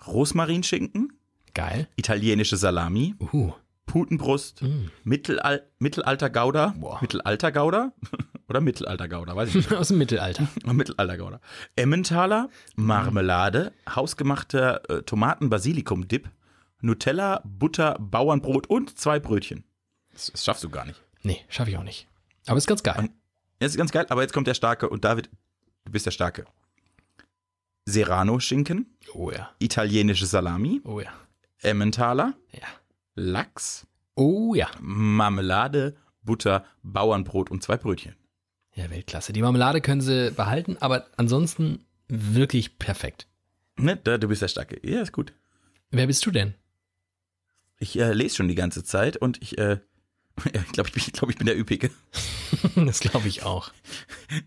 Rosmarinschinken, 0.05 1.13
geil. 1.53 1.87
italienische 1.95 2.57
Salami, 2.57 3.15
Uh, 3.31 3.53
Putenbrust, 3.85 4.61
Mm. 4.61 4.89
Mittelal 5.03 5.63
Mittelalter 5.79 6.29
Gouda, 6.29 6.73
Boah. 6.77 6.99
Mittelalter 7.01 7.51
Gouda 7.51 7.93
oder 8.53 8.61
Mittelalter 8.61 9.07
Gouda, 9.09 9.35
weiß 9.35 9.49
ich 9.49 9.55
nicht. 9.55 9.73
aus 9.73 9.87
dem 9.89 9.97
Mittelalter. 9.97 10.47
Mittelalter 10.65 11.17
Gouda. 11.17 11.41
Emmentaler, 11.75 12.49
Marmelade, 12.75 13.73
hausgemachter 13.89 14.87
äh, 14.89 15.01
Tomaten-Basilikum-Dip, 15.03 16.29
Nutella, 16.81 17.41
Butter, 17.43 17.97
Bauernbrot 17.99 18.67
und 18.67 18.97
zwei 18.99 19.19
Brötchen. 19.19 19.63
Das, 20.11 20.27
das 20.31 20.45
schaffst 20.45 20.63
du 20.63 20.69
gar 20.69 20.85
nicht. 20.85 21.01
Nee, 21.23 21.41
schaffe 21.49 21.71
ich 21.71 21.77
auch 21.77 21.83
nicht. 21.83 22.07
Aber 22.45 22.57
ist 22.57 22.67
ganz 22.67 22.83
geil. 22.83 23.09
Das 23.59 23.71
ist 23.71 23.77
ganz 23.77 23.91
geil, 23.91 24.05
aber 24.09 24.21
jetzt 24.21 24.33
kommt 24.33 24.45
der 24.47 24.53
Starke 24.53 24.89
und 24.89 25.03
David, 25.05 25.29
du 25.85 25.91
bist 25.91 26.05
der 26.05 26.11
Starke. 26.11 26.45
Serrano-Schinken, 27.85 28.85
Oh 29.13 29.31
ja. 29.31 29.49
italienische 29.59 30.25
Salami, 30.25 30.81
Oh 30.83 30.99
ja. 30.99 31.11
Emmentaler, 31.61 32.33
Ja. 32.51 32.67
Lachs, 33.15 33.87
Oh 34.15 34.53
ja. 34.55 34.67
Marmelade, 34.79 35.95
Butter, 36.23 36.65
Bauernbrot 36.83 37.49
und 37.51 37.63
zwei 37.63 37.77
Brötchen. 37.77 38.15
Ja, 38.75 38.89
Weltklasse. 38.89 39.33
Die 39.33 39.41
Marmelade 39.41 39.81
können 39.81 40.01
sie 40.01 40.31
behalten, 40.31 40.77
aber 40.79 41.07
ansonsten 41.17 41.85
wirklich 42.07 42.79
perfekt. 42.79 43.27
Ne, 43.77 43.97
da, 43.97 44.17
du 44.17 44.27
bist 44.27 44.41
der 44.41 44.47
Starke. 44.47 44.79
Ja, 44.87 45.01
ist 45.01 45.11
gut. 45.11 45.33
Wer 45.91 46.07
bist 46.07 46.25
du 46.25 46.31
denn? 46.31 46.53
Ich 47.79 47.97
äh, 47.99 48.13
lese 48.13 48.35
schon 48.37 48.47
die 48.47 48.55
ganze 48.55 48.83
Zeit 48.83 49.17
und 49.17 49.41
ich, 49.41 49.57
äh, 49.57 49.79
ich 50.45 50.71
glaube, 50.71 50.89
ich, 50.89 50.93
bin- 50.93 51.03
ich, 51.07 51.13
glaub, 51.13 51.29
ich 51.29 51.37
bin 51.37 51.45
der 51.47 51.57
Üppige. 51.57 51.91
das 52.75 52.99
glaube 52.99 53.27
ich 53.27 53.43
auch. 53.43 53.71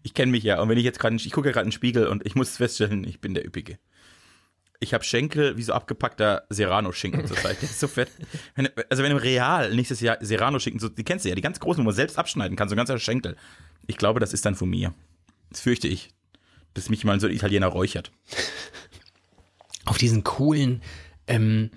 Ich 0.02 0.14
kenne 0.14 0.32
mich 0.32 0.42
ja. 0.42 0.60
Und 0.60 0.68
wenn 0.68 0.78
ich 0.78 0.84
jetzt 0.84 0.98
gerade, 0.98 1.16
ich 1.16 1.30
gucke 1.32 1.52
gerade 1.52 1.64
in 1.64 1.68
den 1.70 1.72
Spiegel 1.72 2.06
und 2.08 2.24
ich 2.26 2.34
muss 2.34 2.56
feststellen, 2.56 3.04
ich 3.04 3.20
bin 3.20 3.34
der 3.34 3.46
Üppige. 3.46 3.78
Ich 4.80 4.92
habe 4.94 5.04
Schenkel 5.04 5.56
wie 5.56 5.62
so 5.62 5.72
abgepackter 5.72 6.44
Serrano-Schinken 6.50 7.26
zurzeit. 7.26 7.56
So 7.76 7.88
fett. 7.88 8.10
Wenn, 8.54 8.68
also 8.90 9.02
wenn 9.02 9.10
im 9.12 9.16
Real 9.18 9.74
nächstes 9.74 10.00
Jahr 10.00 10.18
Serrano-Schinken, 10.20 10.80
so, 10.80 10.88
die 10.88 11.04
kennst 11.04 11.24
du 11.24 11.28
ja, 11.28 11.34
die 11.34 11.40
ganz 11.40 11.60
großen, 11.60 11.82
wo 11.82 11.86
man 11.86 11.94
selbst 11.94 12.18
abschneiden 12.18 12.56
kann, 12.56 12.68
so 12.68 12.74
ein 12.74 12.78
ganzer 12.78 12.98
Schenkel. 12.98 13.36
Ich 13.86 13.96
glaube, 13.96 14.20
das 14.20 14.32
ist 14.32 14.44
dann 14.44 14.54
von 14.54 14.68
mir. 14.68 14.92
Das 15.50 15.60
fürchte 15.60 15.88
ich, 15.88 16.10
dass 16.74 16.88
mich 16.90 17.04
mal 17.04 17.18
so 17.20 17.26
ein 17.26 17.32
Italiener 17.32 17.68
räuchert. 17.68 18.10
Auf 19.84 19.98
diesen 19.98 20.24
coolen, 20.24 20.82
ähm, 21.26 21.70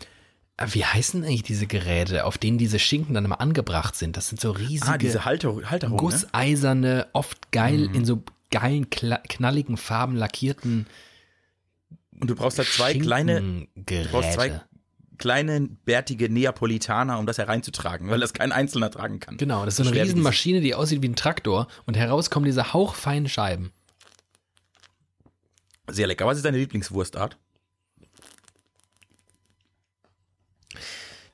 wie 0.67 0.83
heißen 0.83 1.23
eigentlich 1.23 1.43
diese 1.43 1.67
Geräte, 1.67 2.25
auf 2.25 2.37
denen 2.37 2.57
diese 2.57 2.79
Schinken 2.79 3.13
dann 3.13 3.23
immer 3.25 3.39
angebracht 3.39 3.95
sind? 3.95 4.17
Das 4.17 4.27
sind 4.29 4.41
so 4.41 4.51
riesige, 4.51 4.91
Ah, 4.91 4.97
diese 4.97 5.23
Halter, 5.25 5.55
Halterung, 5.69 5.95
ne? 5.95 6.01
gusseiserne, 6.01 7.07
oft 7.13 7.51
geil, 7.51 7.89
in 7.93 8.03
so 8.03 8.23
geilen, 8.51 8.89
knalligen 8.89 9.77
Farben 9.77 10.15
lackierten 10.15 10.87
Und 12.19 12.29
du 12.29 12.35
brauchst 12.35 12.57
halt 12.57 12.67
zwei 12.67 12.93
kleine, 12.93 13.67
du 13.75 14.03
brauchst 14.11 14.33
zwei 14.33 14.61
kleine, 15.17 15.61
bärtige 15.85 16.29
Neapolitaner, 16.29 17.19
um 17.19 17.25
das 17.25 17.37
hereinzutragen, 17.37 18.09
weil 18.09 18.19
das 18.19 18.33
kein 18.33 18.51
Einzelner 18.51 18.89
tragen 18.89 19.19
kann. 19.19 19.37
Genau, 19.37 19.65
das 19.65 19.77
ist 19.79 19.85
so 19.85 19.91
eine 19.91 20.01
Riesenmaschine, 20.01 20.61
die 20.61 20.73
aussieht 20.73 21.01
wie 21.01 21.09
ein 21.09 21.15
Traktor 21.15 21.67
und 21.85 21.95
heraus 21.95 22.29
kommen 22.29 22.45
diese 22.45 22.73
hauchfeinen 22.73 23.29
Scheiben. 23.29 23.71
Sehr 25.87 26.07
lecker. 26.07 26.25
Was 26.25 26.37
ist 26.37 26.45
deine 26.45 26.57
Lieblingswurstart? 26.57 27.37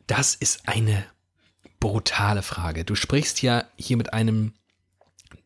Das 0.08 0.36
ist 0.36 0.68
eine 0.68 1.06
brutale 1.80 2.42
Frage. 2.42 2.86
Du 2.86 2.96
sprichst 2.96 3.42
ja 3.42 3.66
hier 3.76 3.98
mit 3.98 4.14
einem 4.14 4.54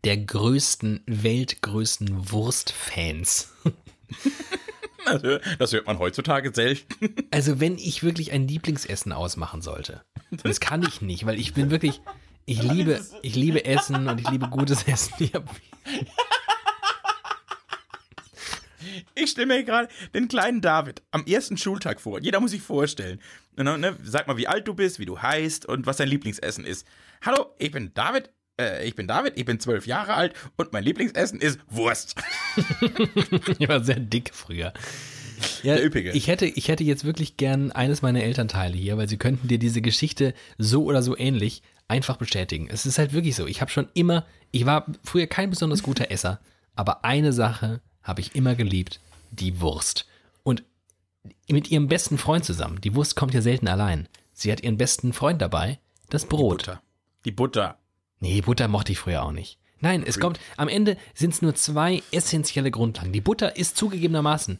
der 0.04 0.18
größten, 0.18 1.04
weltgrößten 1.06 2.32
Wurstfans. 2.32 3.54
Das 5.12 5.24
hört, 5.24 5.44
das 5.60 5.74
hört 5.74 5.88
man 5.88 6.00
heutzutage 6.00 6.54
selten. 6.54 7.16
Also 7.32 7.60
wenn 7.60 7.78
ich 7.78 8.04
wirklich 8.04 8.32
ein 8.32 8.48
Lieblingsessen 8.48 9.12
ausmachen 9.12 9.62
sollte, 9.62 10.04
das 10.44 10.60
kann 10.60 10.84
ich 10.84 11.02
nicht, 11.02 11.26
weil 11.26 11.40
ich 11.40 11.54
bin 11.54 11.70
wirklich, 11.70 12.02
ich 12.46 12.62
liebe, 12.64 13.00
ich 13.22 13.36
liebe 13.36 13.66
Essen 13.66 14.08
und 14.08 14.20
ich 14.20 14.30
liebe 14.30 14.50
gutes 14.50 14.84
Essen. 14.84 15.14
Ich 15.20 15.34
hab, 15.34 15.50
Ich 19.16 19.32
stelle 19.32 19.48
mir 19.48 19.64
gerade 19.64 19.90
den 20.14 20.28
kleinen 20.28 20.62
David 20.62 21.02
am 21.12 21.26
ersten 21.26 21.58
Schultag 21.58 22.00
vor. 22.00 22.22
Jeder 22.22 22.40
muss 22.40 22.52
sich 22.52 22.62
vorstellen. 22.62 23.22
Ne, 23.56 23.98
sag 24.04 24.28
mal, 24.28 24.38
wie 24.38 24.48
alt 24.48 24.68
du 24.68 24.74
bist, 24.74 25.00
wie 25.00 25.06
du 25.06 25.22
heißt 25.22 25.66
und 25.66 25.86
was 25.86 25.98
dein 25.98 26.08
Lieblingsessen 26.08 26.66
ist. 26.66 26.88
Hallo, 27.22 27.54
ich 27.60 27.72
bin 27.72 27.94
David. 27.94 28.32
Äh, 28.60 28.86
ich 28.88 28.96
bin 28.96 29.08
David, 29.08 29.34
ich 29.38 29.46
bin 29.46 29.60
zwölf 29.60 29.88
Jahre 29.88 30.14
alt 30.14 30.34
und 30.58 30.74
mein 30.74 30.84
Lieblingsessen 30.84 31.40
ist 31.40 31.60
Wurst. 31.70 32.16
ich 33.60 33.70
war 33.70 33.84
sehr 33.84 34.00
dick 34.00 34.32
früher. 34.34 34.74
Ja, 35.64 35.76
Der 35.76 35.86
Üppige. 35.86 36.12
Ich 36.12 36.28
hätte, 36.28 36.46
ich 36.46 36.68
hätte 36.68 36.84
jetzt 36.84 37.06
wirklich 37.06 37.38
gern 37.38 37.72
eines 37.72 38.02
meiner 38.02 38.22
Elternteile 38.24 38.76
hier, 38.76 38.98
weil 38.98 39.08
sie 39.08 39.18
könnten 39.18 39.48
dir 39.48 39.58
diese 39.58 39.82
Geschichte 39.82 40.34
so 40.58 40.84
oder 40.84 41.02
so 41.02 41.18
ähnlich 41.18 41.64
einfach 41.88 42.18
bestätigen. 42.18 42.68
Es 42.70 42.86
ist 42.86 42.98
halt 42.98 43.14
wirklich 43.14 43.36
so. 43.36 43.48
Ich 43.48 43.62
habe 43.62 43.72
schon 43.72 43.88
immer, 43.94 44.26
ich 44.52 44.66
war 44.66 44.86
früher 45.04 45.28
kein 45.28 45.50
besonders 45.50 45.82
guter 45.82 46.12
Esser, 46.12 46.40
aber 46.76 47.06
eine 47.06 47.32
Sache 47.32 47.82
habe 48.04 48.22
ich 48.22 48.36
immer 48.36 48.56
geliebt, 48.56 49.00
die 49.32 49.62
Wurst. 49.62 50.06
Und 50.44 50.64
mit 51.50 51.72
ihrem 51.72 51.88
besten 51.88 52.18
Freund 52.18 52.44
zusammen. 52.44 52.82
Die 52.82 52.96
Wurst 52.96 53.16
kommt 53.16 53.34
ja 53.34 53.42
selten 53.42 53.68
allein. 53.68 54.08
Sie 54.34 54.52
hat 54.52 54.62
ihren 54.62 54.78
besten 54.78 55.14
Freund 55.14 55.42
dabei, 55.42 55.80
das 56.10 56.26
Brot. 56.26 56.66
Butter. 56.66 56.82
Die 57.26 57.32
Butter. 57.32 57.79
Nee, 58.20 58.42
Butter 58.42 58.68
mochte 58.68 58.92
ich 58.92 59.00
früher 59.00 59.24
auch 59.24 59.32
nicht. 59.32 59.58
Nein, 59.82 60.04
es 60.06 60.20
kommt, 60.20 60.40
am 60.58 60.68
Ende 60.68 60.98
sind 61.14 61.34
es 61.34 61.42
nur 61.42 61.56
zwei 61.56 62.04
essentielle 62.12 62.72
Grundlagen. 62.72 63.14
Die 63.14 63.22
Butter 63.22 63.56
ist 63.56 63.78
zugegebenermaßen, 63.78 64.60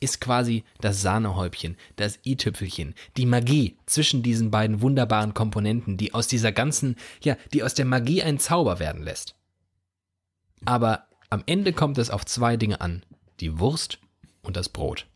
ist 0.00 0.20
quasi 0.20 0.64
das 0.80 1.00
Sahnehäubchen, 1.00 1.76
das 1.96 2.18
i-Tüpfelchen, 2.24 2.94
die 3.16 3.24
Magie 3.24 3.78
zwischen 3.86 4.22
diesen 4.22 4.50
beiden 4.50 4.82
wunderbaren 4.82 5.32
Komponenten, 5.32 5.96
die 5.96 6.12
aus 6.12 6.28
dieser 6.28 6.52
ganzen, 6.52 6.96
ja, 7.22 7.36
die 7.52 7.62
aus 7.62 7.74
der 7.74 7.86
Magie 7.86 8.22
einen 8.22 8.38
Zauber 8.38 8.78
werden 8.78 9.02
lässt. 9.02 9.34
Aber 10.66 11.06
am 11.30 11.42
Ende 11.46 11.72
kommt 11.72 11.98
es 11.98 12.10
auf 12.10 12.26
zwei 12.26 12.56
Dinge 12.56 12.80
an. 12.80 13.02
Die 13.40 13.58
Wurst 13.58 13.98
und 14.42 14.56
das 14.56 14.68
Brot. 14.68 15.06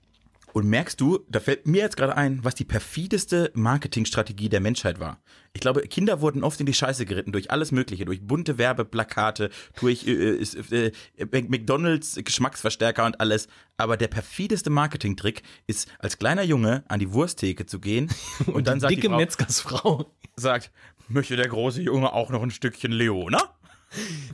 Und 0.52 0.66
merkst 0.66 1.00
du, 1.00 1.20
da 1.28 1.40
fällt 1.40 1.66
mir 1.66 1.80
jetzt 1.82 1.96
gerade 1.96 2.16
ein, 2.16 2.44
was 2.44 2.54
die 2.54 2.64
perfideste 2.64 3.50
Marketingstrategie 3.54 4.48
der 4.48 4.60
Menschheit 4.60 5.00
war. 5.00 5.22
Ich 5.54 5.60
glaube, 5.60 5.82
Kinder 5.82 6.20
wurden 6.20 6.44
oft 6.44 6.60
in 6.60 6.66
die 6.66 6.74
Scheiße 6.74 7.06
geritten 7.06 7.32
durch 7.32 7.50
alles 7.50 7.72
Mögliche, 7.72 8.04
durch 8.04 8.26
bunte 8.26 8.58
Werbeplakate, 8.58 9.50
durch 9.80 10.06
äh, 10.06 10.42
äh, 10.42 10.92
äh, 11.16 11.42
McDonalds 11.48 12.18
Geschmacksverstärker 12.22 13.04
und 13.04 13.20
alles. 13.20 13.48
Aber 13.76 13.96
der 13.96 14.08
perfideste 14.08 14.70
Marketingtrick 14.70 15.42
ist, 15.66 15.88
als 15.98 16.18
kleiner 16.18 16.42
Junge 16.42 16.84
an 16.88 17.00
die 17.00 17.12
Wursttheke 17.12 17.66
zu 17.66 17.80
gehen 17.80 18.10
und, 18.46 18.66
dann 18.66 18.78
die 18.78 18.80
sagt 18.80 18.90
dicke 18.90 19.02
die 19.02 19.08
Frau, 19.08 19.16
Metzgersfrau. 19.16 20.14
sagt, 20.36 20.70
möchte 21.08 21.36
der 21.36 21.48
große 21.48 21.82
Junge 21.82 22.12
auch 22.12 22.30
noch 22.30 22.42
ein 22.42 22.50
Stückchen 22.50 22.92
Leona? 22.92 23.54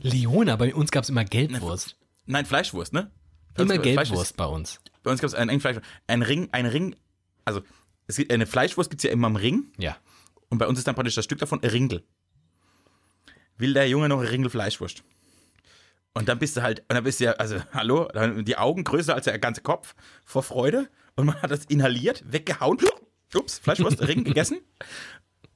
Leona, 0.01 0.55
bei 0.55 0.73
uns 0.73 0.91
gab 0.91 1.03
es 1.03 1.09
immer 1.09 1.25
Gelbwurst. 1.25 1.97
Nein, 2.25 2.45
Fleischwurst, 2.45 2.93
ne? 2.93 3.11
Immer 3.57 3.75
Fleisch 3.75 3.83
Gelbwurst 3.83 4.37
bei 4.37 4.45
uns. 4.45 4.79
Bei 5.03 5.11
uns 5.11 5.21
gab 5.21 5.27
es 5.29 5.33
ein, 5.35 5.49
ein 5.49 5.59
Fleisch, 5.59 5.77
ein 6.07 6.21
Ring, 6.21 6.49
ein 6.51 6.65
Ring, 6.65 6.95
also 7.45 7.61
es 8.07 8.17
gibt 8.17 8.31
eine 8.31 8.45
Fleischwurst 8.45 8.89
gibt 8.89 8.99
es 9.01 9.03
ja 9.03 9.11
immer 9.11 9.27
im 9.27 9.35
Ring 9.35 9.71
Ja. 9.77 9.97
und 10.49 10.57
bei 10.57 10.67
uns 10.67 10.79
ist 10.79 10.87
dann 10.87 10.95
praktisch 10.95 11.15
das 11.15 11.25
Stück 11.25 11.39
davon 11.39 11.61
ein 11.63 11.69
Ringel. 11.69 12.03
Will 13.57 13.73
der 13.73 13.87
Junge 13.89 14.09
noch 14.09 14.19
ein 14.21 14.27
Ringel 14.27 14.49
Fleischwurst? 14.49 15.03
Und 16.13 16.27
dann 16.27 16.39
bist 16.39 16.57
du 16.57 16.61
halt, 16.63 16.79
und 16.81 16.95
dann 16.95 17.03
bist 17.03 17.19
du 17.19 17.25
ja, 17.25 17.31
also 17.33 17.61
hallo, 17.73 18.07
dann 18.13 18.43
die 18.45 18.57
Augen 18.57 18.83
größer 18.83 19.13
als 19.13 19.25
der 19.25 19.37
ganze 19.39 19.61
Kopf 19.61 19.95
vor 20.25 20.43
Freude 20.43 20.89
und 21.15 21.25
man 21.27 21.41
hat 21.41 21.51
das 21.51 21.65
inhaliert, 21.65 22.23
weggehauen, 22.31 22.79
ups, 23.35 23.59
Fleischwurst, 23.59 24.01
Ring 24.07 24.23
gegessen 24.23 24.59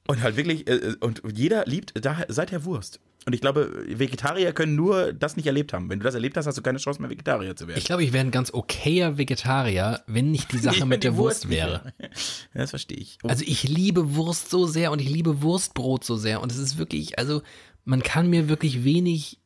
und 0.06 0.22
halt 0.22 0.36
wirklich, 0.36 0.68
äh, 0.68 0.94
und 1.00 1.22
jeder 1.32 1.64
liebt 1.66 1.92
da 2.04 2.22
seither 2.28 2.64
Wurst. 2.64 3.00
Und 3.26 3.32
ich 3.32 3.40
glaube, 3.40 3.84
Vegetarier 3.88 4.52
können 4.52 4.76
nur 4.76 5.12
das 5.12 5.36
nicht 5.36 5.46
erlebt 5.46 5.72
haben. 5.72 5.88
Wenn 5.88 5.98
du 5.98 6.04
das 6.04 6.14
erlebt 6.14 6.36
hast, 6.36 6.46
hast 6.46 6.58
du 6.58 6.62
keine 6.62 6.78
Chance 6.78 7.00
mehr, 7.00 7.10
Vegetarier 7.10 7.56
zu 7.56 7.66
werden. 7.66 7.78
Ich 7.78 7.84
glaube, 7.84 8.04
ich 8.04 8.12
wäre 8.12 8.24
ein 8.24 8.30
ganz 8.30 8.52
okayer 8.52 9.16
Vegetarier, 9.16 10.02
wenn 10.06 10.30
nicht 10.30 10.52
die 10.52 10.58
Sache 10.58 10.84
mit 10.86 11.02
die 11.02 11.08
der 11.08 11.16
Wurst 11.16 11.48
nicht 11.48 11.56
wäre. 11.56 11.92
Das 12.54 12.70
verstehe 12.70 12.98
ich. 12.98 13.18
Also 13.24 13.44
ich 13.46 13.64
liebe 13.64 14.14
Wurst 14.14 14.50
so 14.50 14.66
sehr 14.66 14.92
und 14.92 15.00
ich 15.00 15.08
liebe 15.08 15.42
Wurstbrot 15.42 16.04
so 16.04 16.16
sehr 16.16 16.40
und 16.40 16.52
es 16.52 16.58
ist 16.58 16.78
wirklich, 16.78 17.18
also 17.18 17.42
man 17.84 18.02
kann 18.02 18.30
mir 18.30 18.48
wirklich 18.48 18.84
wenig, 18.84 19.40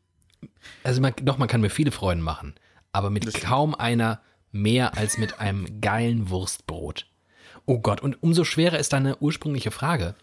also 0.84 1.00
man, 1.00 1.14
doch, 1.22 1.38
man 1.38 1.48
kann 1.48 1.60
mir 1.60 1.70
viele 1.70 1.90
Freuden 1.90 2.22
machen, 2.22 2.54
aber 2.92 3.10
mit 3.10 3.32
kaum 3.40 3.74
einer 3.74 4.20
mehr 4.52 4.96
als 4.96 5.18
mit 5.18 5.40
einem 5.40 5.80
geilen 5.80 6.30
Wurstbrot. 6.30 7.06
Oh 7.64 7.78
Gott, 7.78 8.00
und 8.00 8.22
umso 8.22 8.44
schwerer 8.44 8.78
ist 8.78 8.92
deine 8.92 9.18
ursprüngliche 9.18 9.70
Frage. 9.70 10.14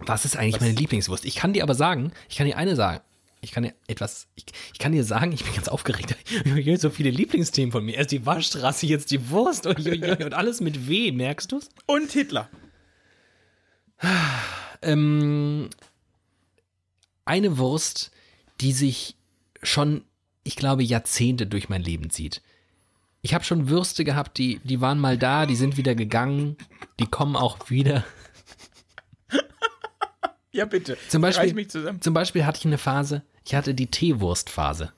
Was 0.00 0.24
ist 0.24 0.36
eigentlich 0.36 0.60
meine 0.60 0.72
Lieblingswurst? 0.72 1.24
Ich 1.24 1.36
kann 1.36 1.52
dir 1.52 1.62
aber 1.62 1.74
sagen, 1.74 2.12
ich 2.28 2.36
kann 2.36 2.46
dir 2.46 2.56
eine 2.56 2.76
sagen. 2.76 3.02
Ich 3.40 3.52
kann 3.52 3.62
dir 3.62 3.74
etwas, 3.86 4.26
ich, 4.34 4.46
ich 4.72 4.78
kann 4.78 4.92
dir 4.92 5.04
sagen, 5.04 5.30
ich 5.32 5.44
bin 5.44 5.54
ganz 5.54 5.68
aufgeregt. 5.68 6.16
Uiuiui, 6.46 6.76
so 6.76 6.90
viele 6.90 7.10
Lieblingsthemen 7.10 7.70
von 7.70 7.84
mir. 7.84 7.96
Erst 7.96 8.10
die 8.10 8.26
Waschstraße, 8.26 8.86
jetzt 8.86 9.10
die 9.10 9.30
Wurst 9.30 9.66
uiuiui, 9.66 10.24
und 10.24 10.34
alles 10.34 10.60
mit 10.60 10.88
W, 10.88 11.12
merkst 11.12 11.52
du's? 11.52 11.68
Und 11.86 12.10
Hitler. 12.10 12.48
ähm, 14.82 15.70
eine 17.24 17.58
Wurst, 17.58 18.10
die 18.60 18.72
sich 18.72 19.16
schon, 19.62 20.02
ich 20.42 20.56
glaube, 20.56 20.82
Jahrzehnte 20.82 21.46
durch 21.46 21.68
mein 21.68 21.82
Leben 21.82 22.10
zieht. 22.10 22.42
Ich 23.20 23.34
habe 23.34 23.44
schon 23.44 23.68
Würste 23.68 24.04
gehabt, 24.04 24.38
die, 24.38 24.60
die 24.64 24.80
waren 24.80 24.98
mal 24.98 25.18
da, 25.18 25.46
die 25.46 25.56
sind 25.56 25.76
wieder 25.76 25.94
gegangen, 25.94 26.56
die 26.98 27.06
kommen 27.06 27.36
auch 27.36 27.70
wieder. 27.70 28.04
Ja, 30.52 30.64
bitte. 30.64 30.96
Zum 31.08 31.22
Beispiel, 31.22 31.68
zum 31.68 32.14
Beispiel 32.14 32.46
hatte 32.46 32.58
ich 32.58 32.66
eine 32.66 32.78
Phase, 32.78 33.22
ich 33.44 33.54
hatte 33.54 33.74
die 33.74 33.86
Teewurstphase. 33.88 34.92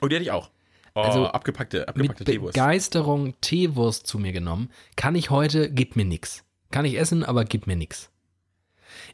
Oh, 0.00 0.08
die 0.08 0.16
hatte 0.16 0.24
ich 0.24 0.30
auch. 0.30 0.50
Oh, 0.94 1.00
Also, 1.00 1.26
abgepackte, 1.26 1.78
Mit 1.80 1.88
abgepackte 1.88 2.24
Teewurst. 2.24 2.54
Begeisterung 2.54 3.34
Teewurst 3.40 4.06
zu 4.06 4.18
mir 4.18 4.32
genommen, 4.32 4.70
kann 4.96 5.14
ich 5.14 5.30
heute, 5.30 5.70
gib 5.70 5.96
mir 5.96 6.04
nix. 6.04 6.44
Kann 6.70 6.84
ich 6.84 6.98
essen, 6.98 7.24
aber 7.24 7.44
gib 7.44 7.66
mir 7.66 7.76
nix. 7.76 8.10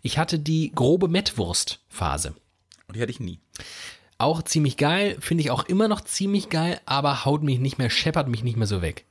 Ich 0.02 0.18
hatte 0.18 0.38
die 0.38 0.72
grobe 0.74 1.08
Mettwurst-Phase. 1.08 2.34
Und 2.86 2.96
die 2.96 3.02
hatte 3.02 3.10
ich 3.10 3.20
nie. 3.20 3.40
Auch 4.18 4.42
ziemlich 4.42 4.76
geil, 4.76 5.16
finde 5.20 5.42
ich 5.42 5.50
auch 5.50 5.64
immer 5.64 5.88
noch 5.88 6.00
ziemlich 6.00 6.48
geil, 6.48 6.80
aber 6.86 7.24
haut 7.24 7.42
mich 7.42 7.58
nicht 7.58 7.78
mehr, 7.78 7.90
scheppert 7.90 8.28
mich 8.28 8.44
nicht 8.44 8.56
mehr 8.56 8.66
so 8.66 8.80
weg. 8.80 9.04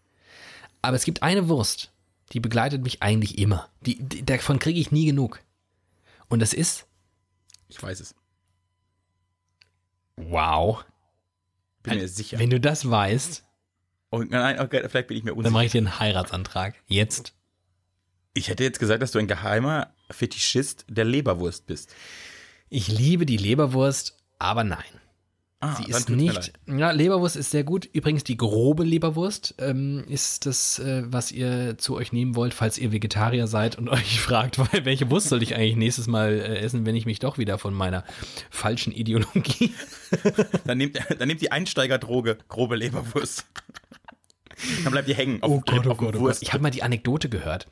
Aber 0.81 0.95
es 0.95 1.05
gibt 1.05 1.23
eine 1.23 1.49
Wurst, 1.49 1.91
die 2.31 2.39
begleitet 2.39 2.83
mich 2.83 3.03
eigentlich 3.03 3.37
immer. 3.37 3.69
Die, 3.81 4.01
die, 4.01 4.25
davon 4.25 4.59
kriege 4.59 4.79
ich 4.79 4.91
nie 4.91 5.05
genug. 5.05 5.39
Und 6.29 6.39
das 6.41 6.53
ist, 6.53 6.85
Ich 7.67 7.81
weiß 7.81 7.99
es. 7.99 8.15
wow, 10.15 10.83
Bin 11.83 11.95
mir 11.97 12.07
sicher. 12.07 12.39
wenn 12.39 12.49
du 12.49 12.59
das 12.59 12.89
weißt, 12.89 13.43
Oh, 14.11 14.21
nein, 14.21 14.59
okay, 14.59 14.87
vielleicht 14.89 15.07
bin 15.07 15.17
ich 15.17 15.23
mir 15.23 15.31
dann 15.31 15.37
unsicher. 15.39 15.51
mache 15.53 15.65
ich 15.65 15.71
dir 15.71 15.79
einen 15.79 15.97
Heiratsantrag. 15.99 16.75
Jetzt. 16.85 17.33
Ich 18.35 18.47
hätte 18.47 18.63
jetzt 18.63 18.77
gesagt, 18.77 19.01
dass 19.01 19.11
du 19.11 19.17
ein 19.17 19.25
geheimer 19.27 19.91
Fetischist 20.11 20.85
der 20.87 21.03
Leberwurst 21.05 21.65
bist. 21.65 21.95
Ich 22.69 22.87
liebe 22.89 23.25
die 23.25 23.37
Leberwurst, 23.37 24.15
aber 24.37 24.63
nein. 24.63 24.83
Ah, 25.63 25.77
Sie 25.77 25.89
ist 25.89 26.09
nicht. 26.09 26.51
Ja, 26.67 26.91
Leberwurst 26.91 27.37
ist 27.37 27.51
sehr 27.51 27.63
gut. 27.63 27.87
Übrigens, 27.93 28.25
die 28.25 28.35
grobe 28.35 28.83
Leberwurst 28.83 29.55
ähm, 29.59 30.03
ist 30.09 30.45
das, 30.45 30.77
äh, 30.79 31.03
was 31.05 31.31
ihr 31.31 31.77
zu 31.77 31.95
euch 31.95 32.11
nehmen 32.11 32.35
wollt, 32.35 32.53
falls 32.53 32.77
ihr 32.77 32.91
Vegetarier 32.91 33.47
seid 33.47 33.77
und 33.77 33.87
euch 33.89 34.19
fragt, 34.19 34.59
weil, 34.59 34.83
welche 34.83 35.09
Wurst 35.09 35.29
soll 35.29 35.41
ich 35.41 35.55
eigentlich 35.55 35.77
nächstes 35.77 36.07
Mal 36.07 36.33
äh, 36.33 36.57
essen, 36.57 36.85
wenn 36.85 36.97
ich 36.97 37.05
mich 37.05 37.19
doch 37.19 37.37
wieder 37.37 37.57
von 37.57 37.73
meiner 37.73 38.03
falschen 38.49 38.91
Ideologie. 38.91 39.73
Dann 40.65 40.77
nehmt, 40.77 40.99
dann 41.17 41.27
nehmt 41.27 41.41
die 41.41 41.51
Einsteigerdroge 41.51 42.37
grobe 42.47 42.75
Leberwurst. 42.75 43.45
Dann 44.83 44.91
bleibt 44.91 45.07
ihr 45.07 45.15
hängen 45.15 45.41
auf 45.41 45.51
Oh 45.51 45.55
dem 45.55 45.65
Trip 45.65 45.87
auf 45.87 45.97
dem 45.97 46.19
Wurst. 46.19 46.43
Ich 46.43 46.53
habe 46.53 46.61
mal 46.61 46.69
die 46.71 46.83
Anekdote 46.83 47.29
gehört. 47.29 47.67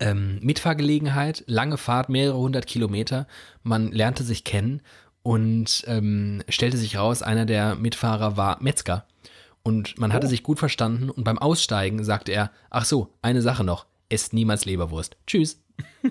Ähm, 0.00 0.38
Mitfahrgelegenheit, 0.42 1.44
lange 1.46 1.78
Fahrt, 1.78 2.08
mehrere 2.08 2.36
hundert 2.36 2.66
Kilometer. 2.66 3.26
Man 3.62 3.90
lernte 3.92 4.22
sich 4.22 4.44
kennen 4.44 4.82
und 5.22 5.84
ähm, 5.86 6.42
stellte 6.48 6.76
sich 6.76 6.96
raus, 6.96 7.22
einer 7.22 7.46
der 7.46 7.74
Mitfahrer 7.74 8.36
war 8.36 8.62
Metzger. 8.62 9.06
Und 9.62 9.98
man 9.98 10.12
hatte 10.12 10.26
sich 10.26 10.42
gut 10.42 10.58
verstanden 10.58 11.10
und 11.10 11.24
beim 11.24 11.38
Aussteigen 11.38 12.02
sagte 12.02 12.32
er, 12.32 12.50
ach 12.70 12.86
so, 12.86 13.12
eine 13.20 13.42
Sache 13.42 13.62
noch, 13.62 13.86
esst 14.08 14.32
niemals 14.32 14.64
Leberwurst. 14.64 15.16
Tschüss. 15.26 15.62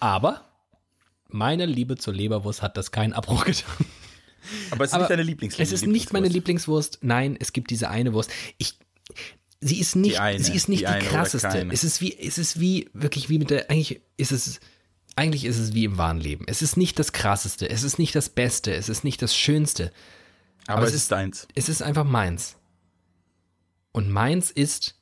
Aber 0.00 0.42
meine 1.28 1.66
Liebe 1.66 1.96
zur 1.96 2.14
Leberwurst 2.14 2.62
hat 2.62 2.76
das 2.76 2.90
keinen 2.90 3.12
Abbruch 3.12 3.44
getan. 3.44 3.86
Aber 4.70 4.84
es 4.84 4.90
ist 4.90 4.94
Aber 4.94 5.02
nicht 5.02 5.10
deine 5.10 5.22
Lieblings 5.22 5.58
Es 5.58 5.72
ist 5.72 5.86
nicht 5.86 6.12
meine 6.12 6.28
Lieblingswurst. 6.28 6.98
Nein, 7.02 7.36
es 7.38 7.52
gibt 7.52 7.70
diese 7.70 7.90
eine 7.90 8.12
Wurst. 8.12 8.30
Ich, 8.58 8.78
sie 9.60 9.78
ist 9.78 9.96
nicht, 9.96 10.16
Die 10.16 10.18
eine, 10.18 10.42
sie 10.42 10.54
ist 10.54 10.68
nicht 10.68 10.86
die 10.88 10.92
die, 10.92 11.06
krasseste. 11.06 11.68
Es 11.70 11.84
ist 11.84 12.00
wie, 12.00 12.18
es 12.18 12.38
ist 12.38 12.58
wie, 12.58 12.88
wirklich 12.92 13.28
wie 13.28 13.38
mit 13.38 13.50
der, 13.50 13.70
eigentlich 13.70 14.00
ist 14.16 14.32
es, 14.32 14.60
eigentlich 15.16 15.44
ist 15.44 15.58
es 15.58 15.74
wie 15.74 15.84
im 15.84 15.98
wahren 15.98 16.20
Leben. 16.20 16.44
Es 16.48 16.62
ist 16.62 16.76
nicht 16.76 16.98
das 16.98 17.12
krasseste. 17.12 17.68
Es 17.68 17.82
ist 17.82 17.98
nicht 17.98 18.14
das 18.14 18.28
Beste. 18.30 18.74
Es 18.74 18.88
ist 18.88 19.04
nicht 19.04 19.20
das 19.20 19.36
Schönste. 19.36 19.92
Aber, 20.66 20.78
aber 20.78 20.86
es 20.86 20.94
ist 20.94 21.10
deins. 21.12 21.48
Es 21.54 21.68
ist 21.68 21.82
einfach 21.82 22.04
meins. 22.04 22.56
Und 23.92 24.10
meins 24.10 24.50
ist 24.50 24.98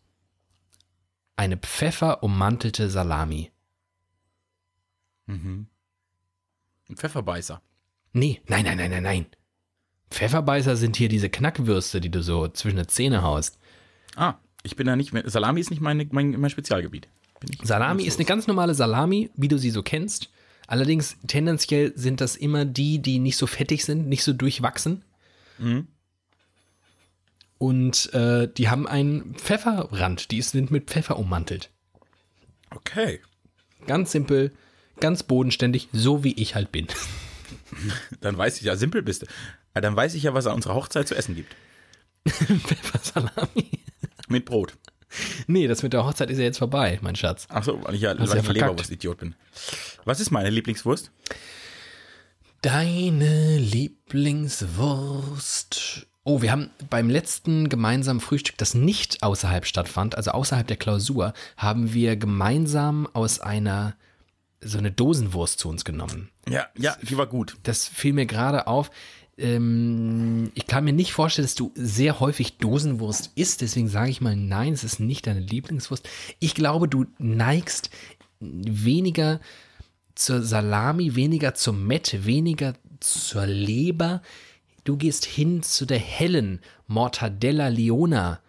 eine 1.36 1.56
pfefferummantelte 1.56 2.90
Salami. 2.90 3.50
Ein 6.88 6.96
Pfefferbeißer. 6.96 7.62
Nee, 8.12 8.40
nein, 8.48 8.64
nein, 8.64 8.78
nein, 8.78 8.90
nein, 8.90 9.02
nein. 9.02 9.26
Pfefferbeißer 10.10 10.76
sind 10.76 10.96
hier 10.96 11.08
diese 11.08 11.30
Knackwürste, 11.30 12.00
die 12.00 12.10
du 12.10 12.22
so 12.22 12.48
zwischen 12.48 12.78
die 12.78 12.86
Zähne 12.88 13.22
haust. 13.22 13.58
Ah, 14.16 14.34
ich 14.64 14.74
bin 14.74 14.86
da 14.88 14.96
nicht 14.96 15.12
mehr. 15.12 15.28
Salami 15.30 15.60
ist 15.60 15.70
nicht 15.70 15.80
meine, 15.80 16.06
mein, 16.10 16.32
mein 16.32 16.50
Spezialgebiet. 16.50 17.08
Salami 17.62 18.04
ist 18.04 18.18
eine 18.18 18.26
ganz 18.26 18.46
normale 18.46 18.74
Salami, 18.74 19.30
wie 19.36 19.48
du 19.48 19.58
sie 19.58 19.70
so 19.70 19.82
kennst. 19.82 20.30
Allerdings 20.66 21.16
tendenziell 21.26 21.92
sind 21.96 22.20
das 22.20 22.36
immer 22.36 22.64
die, 22.64 23.00
die 23.00 23.18
nicht 23.18 23.36
so 23.36 23.46
fettig 23.46 23.84
sind, 23.84 24.08
nicht 24.08 24.22
so 24.22 24.32
durchwachsen. 24.32 25.04
Und 27.58 28.14
äh, 28.14 28.48
die 28.48 28.68
haben 28.68 28.86
einen 28.86 29.34
Pfefferrand, 29.34 30.30
die 30.30 30.42
sind 30.42 30.70
mit 30.70 30.86
Pfeffer 30.88 31.18
ummantelt. 31.18 31.70
Okay. 32.70 33.20
Ganz 33.86 34.12
simpel, 34.12 34.52
ganz 35.00 35.22
bodenständig, 35.22 35.88
so 35.92 36.22
wie 36.24 36.34
ich 36.34 36.54
halt 36.54 36.70
bin. 36.72 36.86
Dann 38.20 38.38
weiß 38.38 38.58
ich 38.58 38.62
ja, 38.62 38.76
simpel 38.76 39.02
bist 39.02 39.22
du. 39.22 39.26
Dann 39.74 39.96
weiß 39.96 40.14
ich 40.14 40.22
ja, 40.22 40.34
was 40.34 40.44
es 40.44 40.48
an 40.50 40.56
unserer 40.56 40.74
Hochzeit 40.74 41.08
zu 41.08 41.14
essen 41.14 41.34
gibt. 41.34 41.54
Pfeffersalami. 42.28 43.70
Mit 44.28 44.44
Brot. 44.44 44.76
Nee, 45.46 45.66
das 45.66 45.82
mit 45.82 45.92
der 45.92 46.04
Hochzeit 46.04 46.30
ist 46.30 46.38
ja 46.38 46.44
jetzt 46.44 46.58
vorbei, 46.58 46.98
mein 47.02 47.16
Schatz. 47.16 47.46
Ach 47.48 47.64
so, 47.64 47.82
weil 47.82 47.94
ich 47.94 48.02
ja, 48.02 48.10
Hast 48.10 48.30
weil 48.30 48.36
ja 48.36 48.42
ich 48.42 48.48
ein. 48.48 48.54
Leberwurst-Idiot 48.54 49.18
bin. 49.18 49.34
Was 50.04 50.20
ist 50.20 50.30
meine 50.30 50.50
Lieblingswurst? 50.50 51.10
Deine 52.62 53.58
Lieblingswurst. 53.58 56.06
Oh, 56.22 56.42
wir 56.42 56.52
haben 56.52 56.68
beim 56.90 57.08
letzten 57.08 57.70
gemeinsamen 57.70 58.20
Frühstück, 58.20 58.58
das 58.58 58.74
nicht 58.74 59.22
außerhalb 59.22 59.64
stattfand, 59.64 60.14
also 60.14 60.32
außerhalb 60.32 60.66
der 60.66 60.76
Klausur, 60.76 61.32
haben 61.56 61.94
wir 61.94 62.16
gemeinsam 62.16 63.08
aus 63.14 63.40
einer 63.40 63.96
so 64.60 64.76
eine 64.76 64.92
Dosenwurst 64.92 65.58
zu 65.58 65.70
uns 65.70 65.86
genommen. 65.86 66.28
Ja, 66.48 66.66
ja, 66.76 66.98
die 67.00 67.16
war 67.16 67.26
gut. 67.26 67.56
Das 67.62 67.88
fiel 67.88 68.12
mir 68.12 68.26
gerade 68.26 68.66
auf. 68.66 68.90
Ähm, 69.40 70.52
ich 70.54 70.66
kann 70.66 70.84
mir 70.84 70.92
nicht 70.92 71.12
vorstellen, 71.12 71.46
dass 71.46 71.54
du 71.54 71.72
sehr 71.74 72.20
häufig 72.20 72.58
Dosenwurst 72.58 73.32
isst, 73.34 73.62
deswegen 73.62 73.88
sage 73.88 74.10
ich 74.10 74.20
mal 74.20 74.36
nein, 74.36 74.72
es 74.72 74.84
ist 74.84 75.00
nicht 75.00 75.26
deine 75.26 75.40
Lieblingswurst. 75.40 76.08
Ich 76.38 76.54
glaube, 76.54 76.88
du 76.88 77.06
neigst 77.18 77.90
weniger 78.40 79.40
zur 80.14 80.42
Salami, 80.42 81.14
weniger 81.16 81.54
zum 81.54 81.86
Mett, 81.86 82.26
weniger 82.26 82.74
zur 83.00 83.46
Leber. 83.46 84.22
Du 84.84 84.96
gehst 84.96 85.24
hin 85.24 85.62
zu 85.62 85.86
der 85.86 85.98
hellen 85.98 86.60
Mortadella 86.86 87.68
Leona 87.68 88.40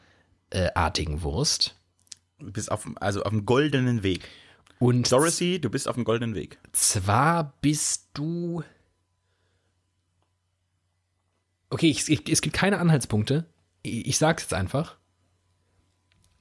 äh, 0.50 0.70
artigen 0.76 1.22
Wurst. 1.24 1.76
Du 2.40 2.52
bist 2.52 2.72
auf, 2.72 2.90
also 3.00 3.24
auf 3.24 3.30
dem 3.30 3.46
goldenen 3.46 4.04
Weg. 4.04 4.28
Und 4.80 5.12
Dorothy, 5.12 5.60
du 5.60 5.70
bist 5.70 5.88
auf 5.88 5.96
dem 5.96 6.04
goldenen 6.04 6.36
Weg. 6.36 6.58
zwar 6.74 7.54
bist 7.62 8.10
du. 8.14 8.64
Okay, 11.72 11.90
ich, 11.90 12.10
ich, 12.10 12.30
es 12.30 12.42
gibt 12.42 12.56
keine 12.56 12.80
Anhaltspunkte. 12.80 13.46
Ich, 13.82 14.06
ich 14.06 14.18
sag's 14.18 14.44
jetzt 14.44 14.54
einfach. 14.54 14.98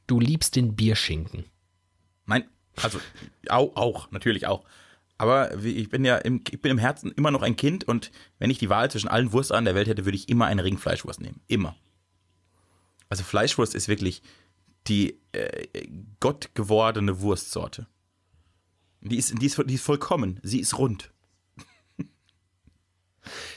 Du 0.06 0.18
liebst 0.18 0.56
den 0.56 0.74
Bierschinken. 0.74 1.44
Nein, 2.26 2.44
also 2.82 3.00
auch, 3.48 3.76
auch, 3.76 4.10
natürlich 4.10 4.46
auch. 4.48 4.64
Aber 5.18 5.56
ich 5.62 5.88
bin 5.88 6.04
ja 6.04 6.16
im, 6.16 6.42
ich 6.50 6.60
bin 6.60 6.72
im 6.72 6.78
Herzen 6.78 7.12
immer 7.12 7.30
noch 7.30 7.42
ein 7.42 7.54
Kind 7.54 7.84
und 7.84 8.10
wenn 8.38 8.50
ich 8.50 8.58
die 8.58 8.70
Wahl 8.70 8.90
zwischen 8.90 9.08
allen 9.08 9.32
Wurstarten 9.32 9.66
der 9.66 9.74
Welt 9.74 9.86
hätte, 9.86 10.04
würde 10.04 10.16
ich 10.16 10.28
immer 10.28 10.46
eine 10.46 10.64
Ringfleischwurst 10.64 11.20
nehmen. 11.20 11.40
Immer. 11.46 11.76
Also 13.08 13.22
Fleischwurst 13.22 13.74
ist 13.74 13.86
wirklich 13.86 14.22
die 14.88 15.20
äh, 15.32 15.86
gottgewordene 16.18 17.20
Wurstsorte. 17.20 17.86
Die 19.02 19.16
ist, 19.16 19.40
die, 19.40 19.46
ist, 19.46 19.62
die 19.64 19.74
ist 19.74 19.84
vollkommen. 19.84 20.40
Sie 20.42 20.58
ist 20.58 20.76
rund. 20.76 21.12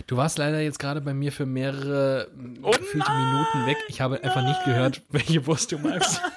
Du 0.07 0.17
warst 0.17 0.37
leider 0.37 0.59
jetzt 0.61 0.79
gerade 0.79 1.01
bei 1.01 1.13
mir 1.13 1.31
für 1.31 1.45
mehrere 1.45 2.29
oh 2.61 2.71
gefühlte 2.71 3.11
Minuten 3.11 3.65
weg. 3.65 3.77
Ich 3.87 4.01
habe 4.01 4.23
einfach 4.23 4.43
nicht 4.43 4.63
gehört, 4.65 5.01
welche 5.09 5.45
Wurst 5.47 5.71
du 5.71 5.77
magst. 5.79 6.21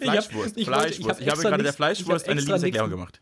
Fleischwurst, 0.00 0.56
ich 0.56 0.66
wollte- 0.68 0.88
ich 0.88 0.96
Fleischwurst. 0.96 1.08
hab 1.10 1.20
Ich, 1.20 1.28
habe 1.30 1.42
gerade 1.42 1.56
der 1.56 1.62
nichts- 1.64 1.76
Fleischwurst 1.76 2.24
ich 2.26 2.28
hab 2.30 2.32
eine 2.32 2.40
Liebeserklärung 2.40 2.90
gemacht. 2.90 3.20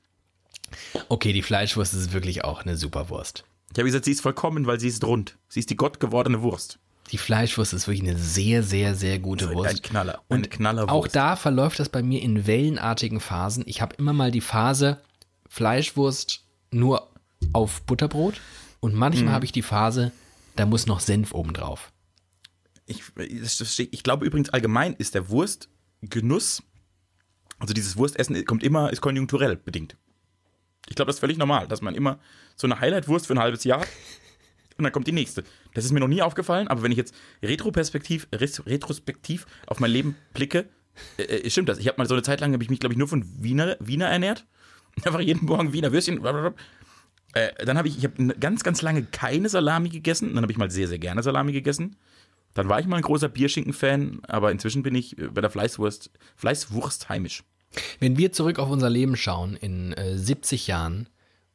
Okay, 1.09 1.32
die 1.32 1.42
Fleischwurst 1.42 1.94
ist 1.94 2.12
wirklich 2.12 2.44
auch 2.44 2.62
eine 2.62 2.76
super 2.76 3.09
Wurst. 3.11 3.44
Ich 3.72 3.78
habe 3.78 3.86
gesagt, 3.86 4.05
sie 4.05 4.12
ist 4.12 4.20
vollkommen, 4.20 4.66
weil 4.66 4.78
sie 4.80 4.88
ist 4.88 5.03
rund. 5.05 5.36
Sie 5.48 5.61
ist 5.61 5.70
die 5.70 5.76
gottgewordene 5.76 6.42
Wurst. 6.42 6.78
Die 7.11 7.18
Fleischwurst 7.18 7.72
ist 7.72 7.88
wirklich 7.88 8.09
eine 8.09 8.16
sehr, 8.18 8.62
sehr, 8.62 8.94
sehr 8.94 9.18
gute 9.18 9.48
Ein 9.48 9.55
Wurst. 9.57 9.82
Knaller. 9.82 10.20
Eine 10.28 10.46
Knallerwurst. 10.48 10.90
Auch 10.92 11.09
da 11.09 11.34
verläuft 11.34 11.80
das 11.80 11.88
bei 11.88 12.03
mir 12.03 12.22
in 12.22 12.46
wellenartigen 12.46 13.18
Phasen. 13.18 13.64
Ich 13.66 13.80
habe 13.80 13.96
immer 13.96 14.12
mal 14.12 14.30
die 14.30 14.40
Phase 14.40 15.01
Fleischwurst 15.48 16.44
nur 16.70 17.09
auf 17.53 17.82
Butterbrot 17.82 18.41
und 18.80 18.95
manchmal 18.95 19.32
habe 19.32 19.45
ich 19.45 19.53
die 19.53 19.62
Phase, 19.62 20.12
da 20.57 20.66
muss 20.66 20.86
noch 20.86 21.01
Senf 21.01 21.32
obendrauf. 21.32 21.93
Ich, 22.86 23.03
ich 23.16 24.03
glaube 24.03 24.26
übrigens 24.26 24.51
allgemein 24.51 24.95
ist 24.95 25.14
der 25.14 25.28
Wurstgenuss, 25.28 26.62
also 27.59 27.74
dieses 27.74 27.97
Wurstessen 27.97 28.45
kommt 28.45 28.62
immer, 28.62 28.91
ist 28.91 29.01
konjunkturell 29.01 29.57
bedingt. 29.57 29.97
Ich 30.88 30.97
glaube, 30.97 31.09
das 31.09 31.16
ist 31.16 31.20
völlig 31.20 31.38
normal, 31.38 31.68
dass 31.68 31.82
man 31.82 31.95
immer 31.95 32.18
so 32.57 32.66
eine 32.66 32.80
Highlight-Wurst 32.80 33.26
für 33.26 33.34
ein 33.34 33.38
halbes 33.38 33.64
Jahr 33.64 33.84
und 34.78 34.84
dann 34.84 34.93
kommt 34.93 35.07
die 35.07 35.12
nächste. 35.12 35.45
Das 35.74 35.84
ist 35.84 35.93
mir 35.93 36.01
noch 36.01 36.09
nie 36.09 36.22
aufgefallen, 36.22 36.68
aber 36.68 36.82
wenn 36.82 36.91
ich 36.91 36.99
jetzt 36.99 37.14
retroperspektiv, 37.43 38.26
retrospektiv 38.32 39.47
auf 39.66 39.78
mein 39.78 39.91
Leben 39.91 40.16
blicke, 40.32 40.68
äh, 41.18 41.22
äh, 41.22 41.51
stimmt 41.51 41.68
das. 41.68 41.78
Ich 41.78 41.86
habe 41.86 41.99
mal 41.99 42.07
so 42.07 42.14
eine 42.14 42.22
Zeit 42.22 42.41
lang, 42.41 42.53
habe 42.53 42.62
ich 42.62 42.70
mich, 42.70 42.80
glaube 42.80 42.95
ich, 42.95 42.99
nur 42.99 43.09
von 43.09 43.24
Wiener, 43.43 43.76
Wiener 43.80 44.07
ernährt. 44.09 44.47
Einfach 45.05 45.20
jeden 45.20 45.47
Morgen 45.47 45.72
Wiener 45.72 45.93
Würstchen. 45.93 46.20
blablabla. 46.20 46.61
Äh, 47.35 47.64
dann 47.64 47.78
habe 47.78 47.89
ich, 47.89 47.99
ich 47.99 48.05
habe 48.05 48.35
ganz, 48.39 48.62
ganz 48.62 48.83
lange 48.83 49.05
keine 49.05 49.49
Salami 49.49 49.89
gegessen. 49.89 50.35
Dann 50.35 50.43
habe 50.43 50.53
ich 50.53 50.59
mal 50.59 50.70
sehr, 50.70 50.89
sehr 50.89 50.99
gerne 50.99 51.22
Salami 51.22 51.53
gegessen. 51.53 51.97
Dann 52.55 52.68
war 52.68 52.81
ich 52.81 52.87
mal 52.87 52.97
ein 52.97 53.03
großer 53.03 53.28
Bierschinken-Fan, 53.28 54.22
aber 54.26 54.51
inzwischen 54.51 54.83
bin 54.83 54.95
ich 54.95 55.18
äh, 55.18 55.28
bei 55.28 55.41
der 55.41 55.51
Fleißwurst, 55.51 56.11
Fleißwurst 56.37 57.09
heimisch. 57.09 57.45
Wenn 58.01 58.18
wir 58.18 58.33
zurück 58.33 58.59
auf 58.59 58.70
unser 58.70 58.91
Leben 58.91 59.16
schauen 59.16 59.57
in 59.57 59.93
äh, 59.93 60.18
70 60.18 60.66
Jahren 60.66 61.09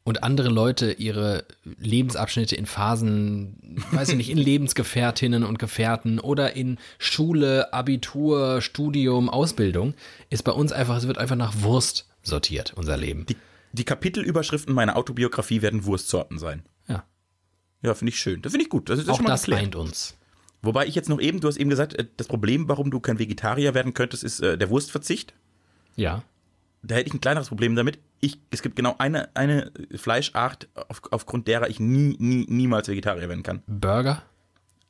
und 0.05 0.23
andere 0.23 0.49
Leute 0.49 0.93
ihre 0.93 1.45
Lebensabschnitte 1.63 2.55
in 2.55 2.65
Phasen, 2.65 3.84
weiß 3.91 4.09
ich 4.09 4.15
nicht, 4.15 4.30
in 4.30 4.38
Lebensgefährtinnen 4.51 5.43
und 5.43 5.59
Gefährten 5.59 6.19
oder 6.19 6.55
in 6.55 6.78
Schule, 6.99 7.73
Abitur, 7.73 8.61
Studium, 8.61 9.30
Ausbildung, 9.30 9.93
ist 10.30 10.43
bei 10.43 10.53
uns 10.53 10.71
einfach, 10.71 10.95
es 10.95 11.07
wird 11.07 11.17
einfach 11.17 11.36
nach 11.36 11.61
Wurst 11.61 12.07
sortiert, 12.23 12.73
unser 12.78 12.95
Leben. 12.95 13.26
Die, 13.26 13.36
die 13.76 13.84
Kapitelüberschriften 13.84 14.73
meiner 14.73 14.95
Autobiografie 14.95 15.61
werden 15.61 15.86
Wurstsorten 15.86 16.38
sein. 16.39 16.63
Ja, 16.88 17.03
Ja, 17.82 17.93
finde 17.93 18.09
ich 18.09 18.19
schön. 18.19 18.41
Das 18.41 18.51
finde 18.51 18.63
ich 18.63 18.69
gut. 18.69 18.89
Das 18.89 18.99
ist 18.99 19.09
auch 19.09 19.17
schon 19.17 19.26
mal 19.26 19.32
das 19.32 19.41
geklärt. 19.43 19.61
eint 19.61 19.76
uns. 19.76 20.17
Wobei 20.61 20.88
ich 20.88 20.95
jetzt 20.95 21.09
noch 21.09 21.19
eben, 21.19 21.41
du 21.41 21.47
hast 21.47 21.57
eben 21.57 21.69
gesagt, 21.69 21.93
äh, 21.93 22.07
das 22.17 22.28
Problem, 22.28 22.67
warum 22.67 22.89
du 22.89 22.99
kein 22.99 23.19
Vegetarier 23.19 23.73
werden 23.73 23.93
könntest, 23.93 24.23
ist 24.23 24.39
äh, 24.39 24.57
der 24.57 24.69
Wurstverzicht. 24.69 25.34
Ja. 25.95 26.23
Da 26.82 26.95
hätte 26.95 27.07
ich 27.07 27.13
ein 27.13 27.21
kleineres 27.21 27.49
Problem 27.49 27.76
damit. 27.76 27.99
Ich, 28.19 28.39
es 28.51 28.61
gibt 28.61 28.76
genau 28.76 28.95
eine, 28.97 29.36
eine 29.36 29.71
Fleischart, 29.95 30.67
auf, 30.76 31.01
aufgrund 31.11 31.47
derer 31.47 31.69
ich 31.69 31.80
nie, 31.80 32.15
nie, 32.19 32.45
niemals 32.47 32.88
Vegetarier 32.88 33.28
werden 33.30 33.43
kann. 33.43 33.61
Burger? 33.67 34.23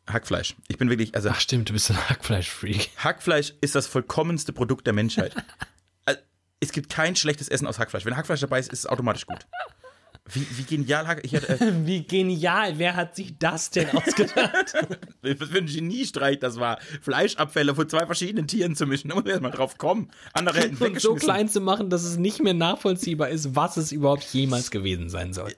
Hackfleisch. 0.08 0.56
Ich 0.68 0.78
bin 0.78 0.90
wirklich, 0.90 1.16
also 1.16 1.30
Ach 1.30 1.40
stimmt, 1.40 1.70
du 1.70 1.74
bist 1.74 1.90
ein 1.90 2.10
Hackfleisch-Freak. 2.10 2.92
Hackfleisch 2.98 3.54
ist 3.62 3.76
das 3.76 3.88
vollkommenste 3.88 4.54
Produkt 4.54 4.86
der 4.86 4.94
Menschheit. 4.94 5.36
Es 6.60 6.72
gibt 6.72 6.90
kein 6.90 7.16
schlechtes 7.16 7.50
Essen 7.50 7.68
aus 7.68 7.80
Hackfleisch. 7.80 8.06
Wenn 8.06 8.16
Hackfleisch 8.16 8.40
dabei 8.40 8.60
ist, 8.60 8.72
ist 8.72 8.80
es 8.80 8.86
automatisch 8.88 9.26
gut. 9.26 9.46
Wie, 10.28 10.46
wie 10.58 10.64
genial 10.64 11.08
Hack. 11.08 11.22
Ich 11.24 11.36
hatte, 11.36 11.60
äh, 11.60 11.72
Wie 11.86 12.04
genial, 12.04 12.80
wer 12.80 12.96
hat 12.96 13.16
sich 13.16 13.38
das 13.38 13.70
denn 13.70 13.90
ausgedacht? 13.92 14.74
was 15.22 15.50
für 15.50 15.58
ein 15.60 15.68
Geniestreich 15.68 16.40
das 16.40 16.60
war. 16.60 16.80
Fleischabfälle 17.02 17.76
von 17.76 17.88
zwei 17.88 18.08
verschiedenen 18.08 18.48
Tieren 18.48 18.76
zu 18.76 18.88
mischen. 18.88 19.10
Da 19.10 19.16
muss 19.16 19.24
man 19.24 19.32
erst 19.32 19.44
mal 19.44 19.52
drauf 19.52 19.78
kommen. 19.78 20.10
Andere 20.34 20.60
hätten 20.62 20.84
und 20.84 21.00
so 21.00 21.14
klein 21.14 21.48
zu 21.48 21.62
machen, 21.62 21.92
dass 21.92 22.04
es 22.04 22.18
nicht 22.18 22.42
mehr 22.42 22.56
nachvollziehbar 22.56 23.30
ist, 23.30 23.56
was 23.56 23.78
es 23.78 23.92
überhaupt 23.92 24.24
jemals 24.34 24.72
gewesen 24.72 25.10
sein 25.10 25.32
soll. 25.34 25.54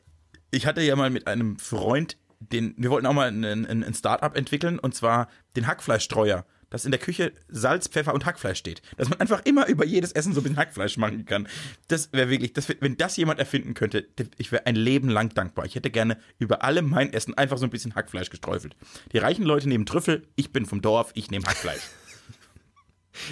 ich 0.51 0.65
hatte 0.65 0.81
ja 0.81 0.97
mal 0.97 1.09
mit 1.09 1.27
einem 1.27 1.57
Freund, 1.59 2.17
den, 2.39 2.75
wir 2.77 2.89
wollten 2.89 3.07
auch 3.07 3.13
mal 3.13 3.29
ein, 3.29 3.45
ein, 3.45 3.83
ein 3.83 3.93
Start-up 3.93 4.35
entwickeln 4.35 4.79
und 4.79 4.93
zwar 4.93 5.29
den 5.55 5.65
Hackfleischstreuer, 5.65 6.45
dass 6.69 6.85
in 6.85 6.91
der 6.91 6.99
Küche 6.99 7.33
Salz, 7.47 7.87
Pfeffer 7.87 8.13
und 8.13 8.25
Hackfleisch 8.25 8.59
steht. 8.59 8.81
Dass 8.97 9.09
man 9.09 9.19
einfach 9.19 9.45
immer 9.45 9.67
über 9.67 9.85
jedes 9.85 10.11
Essen 10.11 10.33
so 10.33 10.41
ein 10.41 10.43
bisschen 10.43 10.57
Hackfleisch 10.57 10.97
machen 10.97 11.25
kann. 11.25 11.47
Das 11.87 12.11
wäre 12.13 12.29
wirklich, 12.29 12.53
das 12.53 12.67
wär, 12.69 12.75
wenn 12.79 12.97
das 12.97 13.17
jemand 13.17 13.39
erfinden 13.39 13.73
könnte, 13.73 14.07
ich 14.37 14.51
wäre 14.51 14.65
ein 14.65 14.75
Leben 14.75 15.09
lang 15.09 15.33
dankbar. 15.33 15.65
Ich 15.65 15.75
hätte 15.75 15.89
gerne 15.89 16.17
über 16.39 16.63
alle 16.63 16.81
mein 16.81 17.13
Essen 17.13 17.33
einfach 17.35 17.57
so 17.57 17.65
ein 17.65 17.69
bisschen 17.69 17.95
Hackfleisch 17.95 18.29
gesträufelt. 18.29 18.75
Die 19.13 19.17
reichen 19.17 19.43
Leute 19.43 19.69
nehmen 19.69 19.85
Trüffel, 19.85 20.27
ich 20.35 20.51
bin 20.51 20.65
vom 20.65 20.81
Dorf, 20.81 21.11
ich 21.13 21.31
nehme 21.31 21.45
Hackfleisch. 21.45 21.81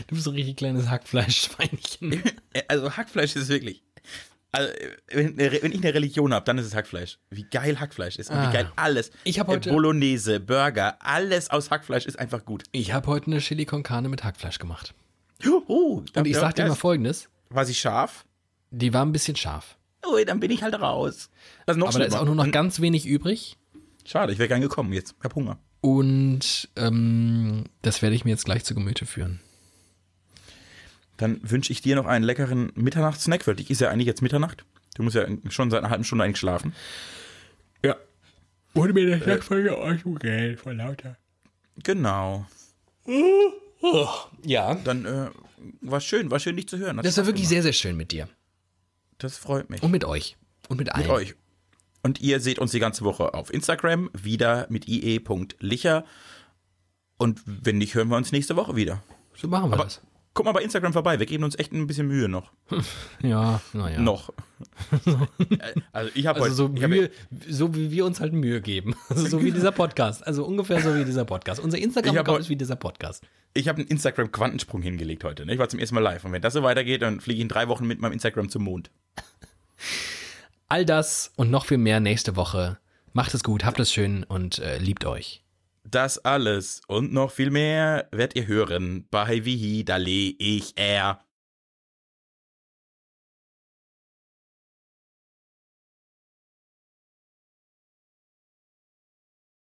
Du 0.07 0.15
bist 0.15 0.23
so 0.23 0.31
ein 0.31 0.35
richtig 0.35 0.57
kleines 0.57 0.89
Hackfleischschweinchen. 0.89 2.23
Also 2.67 2.97
Hackfleisch 2.97 3.35
ist 3.35 3.49
wirklich. 3.49 3.83
Also, 4.55 4.73
wenn, 5.11 5.37
wenn 5.37 5.71
ich 5.71 5.83
eine 5.83 5.93
Religion 5.93 6.33
habe, 6.33 6.45
dann 6.45 6.57
ist 6.57 6.65
es 6.65 6.75
Hackfleisch. 6.75 7.17
Wie 7.29 7.43
geil 7.43 7.79
Hackfleisch 7.79 8.17
ist 8.17 8.29
und 8.29 8.37
Ah. 8.37 8.49
wie 8.49 8.53
geil 8.53 8.71
alles. 8.75 9.11
Ich 9.23 9.39
hab 9.39 9.47
Äh, 9.49 9.51
heute- 9.53 9.69
Bolognese, 9.69 10.39
Burger, 10.39 10.97
alles 11.01 11.49
aus 11.49 11.71
Hackfleisch 11.71 12.05
ist 12.05 12.17
einfach 12.19 12.45
gut. 12.45 12.63
Ich 12.71 12.93
habe 12.93 13.07
heute 13.07 13.27
eine 13.27 13.39
Chili 13.39 13.65
con 13.65 13.83
Carne 13.83 14.09
mit 14.09 14.23
Hackfleisch 14.23 14.59
gemacht. 14.59 14.93
Oh, 15.67 16.03
Und 16.15 16.27
ich 16.27 16.35
sag 16.35 16.55
dir 16.55 16.67
mal 16.67 16.75
folgendes: 16.75 17.29
War 17.49 17.65
sie 17.65 17.73
scharf? 17.75 18.25
Die 18.71 18.93
war 18.93 19.05
ein 19.05 19.11
bisschen 19.11 19.35
scharf. 19.35 19.77
Oh, 20.07 20.17
dann 20.25 20.39
bin 20.39 20.51
ich 20.51 20.63
halt 20.63 20.75
raus. 20.79 21.29
Das 21.65 21.77
noch 21.77 21.89
Aber 21.89 21.99
da 21.99 22.05
ist 22.05 22.13
auch 22.13 22.25
nur 22.25 22.35
noch 22.35 22.51
ganz 22.51 22.79
wenig 22.79 23.05
übrig. 23.05 23.57
Schade, 24.05 24.31
ich 24.33 24.37
wäre 24.39 24.47
gern 24.47 24.61
gekommen 24.61 24.93
jetzt. 24.93 25.15
Ich 25.17 25.23
hab 25.23 25.35
Hunger. 25.35 25.57
Und 25.81 26.69
ähm, 26.75 27.63
das 27.81 28.01
werde 28.01 28.15
ich 28.15 28.23
mir 28.25 28.31
jetzt 28.31 28.45
gleich 28.45 28.63
zu 28.63 28.75
Gemüte 28.75 29.05
führen. 29.05 29.39
Dann 31.17 31.39
wünsche 31.43 31.71
ich 31.71 31.81
dir 31.81 31.95
noch 31.95 32.05
einen 32.05 32.25
leckeren 32.25 32.71
Mitternachtssnack, 32.75 33.45
weil 33.47 33.55
dich 33.55 33.69
ist 33.69 33.81
ja 33.81 33.89
eigentlich 33.89 34.07
jetzt 34.07 34.21
Mitternacht. 34.21 34.65
Du 34.95 35.03
musst 35.03 35.15
ja 35.15 35.25
schon 35.49 35.71
seit 35.71 35.79
einer 35.81 35.89
halben 35.89 36.03
Stunde 36.03 36.23
eigentlich 36.23 36.37
schlafen. 36.39 36.73
Ja. 37.83 37.95
Wurde 38.73 38.93
mir 38.93 39.05
der 39.05 39.21
Snackfolge 39.21 39.77
auch 39.77 39.93
so 40.03 40.13
geil 40.13 40.57
vor 40.57 40.73
lauter. 40.73 41.17
Genau. 41.83 42.45
Ja. 44.43 44.75
Dann 44.75 45.05
äh, 45.05 45.29
war 45.81 46.01
schön, 46.01 46.31
war 46.31 46.39
schön, 46.39 46.55
dich 46.55 46.67
zu 46.67 46.77
hören. 46.77 46.97
Hat 46.97 47.05
Das 47.05 47.17
war 47.17 47.23
Spaß 47.23 47.27
wirklich 47.27 47.43
gemacht. 47.49 47.63
sehr, 47.63 47.63
sehr 47.63 47.73
schön 47.73 47.97
mit 47.97 48.11
dir. 48.11 48.27
Das 49.17 49.37
freut 49.37 49.69
mich. 49.69 49.81
Und 49.83 49.91
mit 49.91 50.03
euch. 50.05 50.35
Und 50.67 50.77
mit 50.77 50.91
allen. 50.91 51.03
mit 51.03 51.11
euch. 51.11 51.35
Und 52.03 52.21
ihr 52.21 52.39
seht 52.39 52.59
uns 52.59 52.71
die 52.71 52.79
ganze 52.79 53.03
Woche 53.03 53.33
auf 53.33 53.51
Instagram, 53.53 54.09
wieder 54.13 54.67
mit 54.69 54.87
ie.licher. 54.87 56.05
Und 57.17 57.41
wenn 57.45 57.77
nicht, 57.77 57.95
hören 57.95 58.09
wir 58.09 58.17
uns 58.17 58.31
nächste 58.31 58.55
Woche 58.55 58.75
wieder. 58.75 59.01
So 59.35 59.47
machen 59.47 59.69
wir 59.71 59.75
Aber 59.75 59.85
das. 59.85 60.01
Guck 60.35 60.45
mal 60.45 60.51
bei 60.51 60.61
Instagram 60.61 60.93
vorbei, 60.93 61.17
wir 61.17 61.25
geben 61.25 61.43
uns 61.43 61.57
echt 61.57 61.73
ein 61.73 61.87
bisschen 61.87 62.07
Mühe 62.07 62.29
noch. 62.29 62.51
Ja, 63.23 63.59
naja. 63.73 63.99
Noch. 63.99 64.31
also 65.91 66.11
ich 66.13 66.27
habe 66.27 66.41
Also 66.41 66.67
so, 66.67 66.69
Mühe, 66.69 67.09
so 67.49 67.73
wie 67.73 67.89
wir 67.89 68.05
uns 68.05 68.19
halt 68.19 68.33
Mühe 68.33 68.61
geben. 68.61 68.95
Also 69.09 69.25
so 69.25 69.43
wie 69.43 69.51
dieser 69.51 69.71
Podcast. 69.71 70.25
Also 70.27 70.45
ungefähr 70.45 70.79
so 70.81 70.95
wie 70.95 71.05
dieser 71.05 71.25
Podcast. 71.25 71.59
Unser 71.59 71.79
Instagram-Account 71.79 72.41
ist 72.41 72.49
wie 72.49 72.55
dieser 72.55 72.75
Podcast. 72.75 73.23
ich 73.55 73.67
habe 73.67 73.79
einen 73.79 73.87
Instagram-Quantensprung 73.87 74.83
hingelegt 74.83 75.23
heute. 75.23 75.45
Ne? 75.45 75.53
Ich 75.53 75.59
war 75.59 75.69
zum 75.69 75.79
ersten 75.79 75.95
Mal 75.95 76.01
live. 76.01 76.23
Und 76.23 76.33
wenn 76.33 76.41
das 76.43 76.53
so 76.53 76.61
weitergeht, 76.61 77.01
dann 77.01 77.19
fliege 77.19 77.37
ich 77.37 77.41
in 77.41 77.49
drei 77.49 77.67
Wochen 77.67 77.87
mit 77.87 77.99
meinem 77.99 78.13
Instagram 78.13 78.49
zum 78.49 78.63
Mond. 78.63 78.91
All 80.67 80.85
das 80.85 81.31
und 81.35 81.49
noch 81.49 81.65
viel 81.65 81.79
mehr 81.79 81.99
nächste 81.99 82.35
Woche 82.35 82.77
Macht 83.15 83.33
es 83.33 83.45
gut, 83.45 83.63
habt 83.63 83.79
es 83.79 83.93
schön 83.93 84.25
und 84.25 84.59
äh, 84.59 84.77
liebt 84.77 85.05
euch. 85.05 85.44
Das 85.87 86.17
alles 86.17 86.81
und 86.87 87.13
noch 87.13 87.29
viel 87.31 87.51
mehr 87.51 88.07
werdet 88.11 88.35
ihr 88.35 88.47
hören 88.47 89.07
bei 89.11 89.45
Wie 89.45 89.83
da 89.85 89.97
leh 89.97 90.35
ich 90.39 90.73
er. 90.77 91.24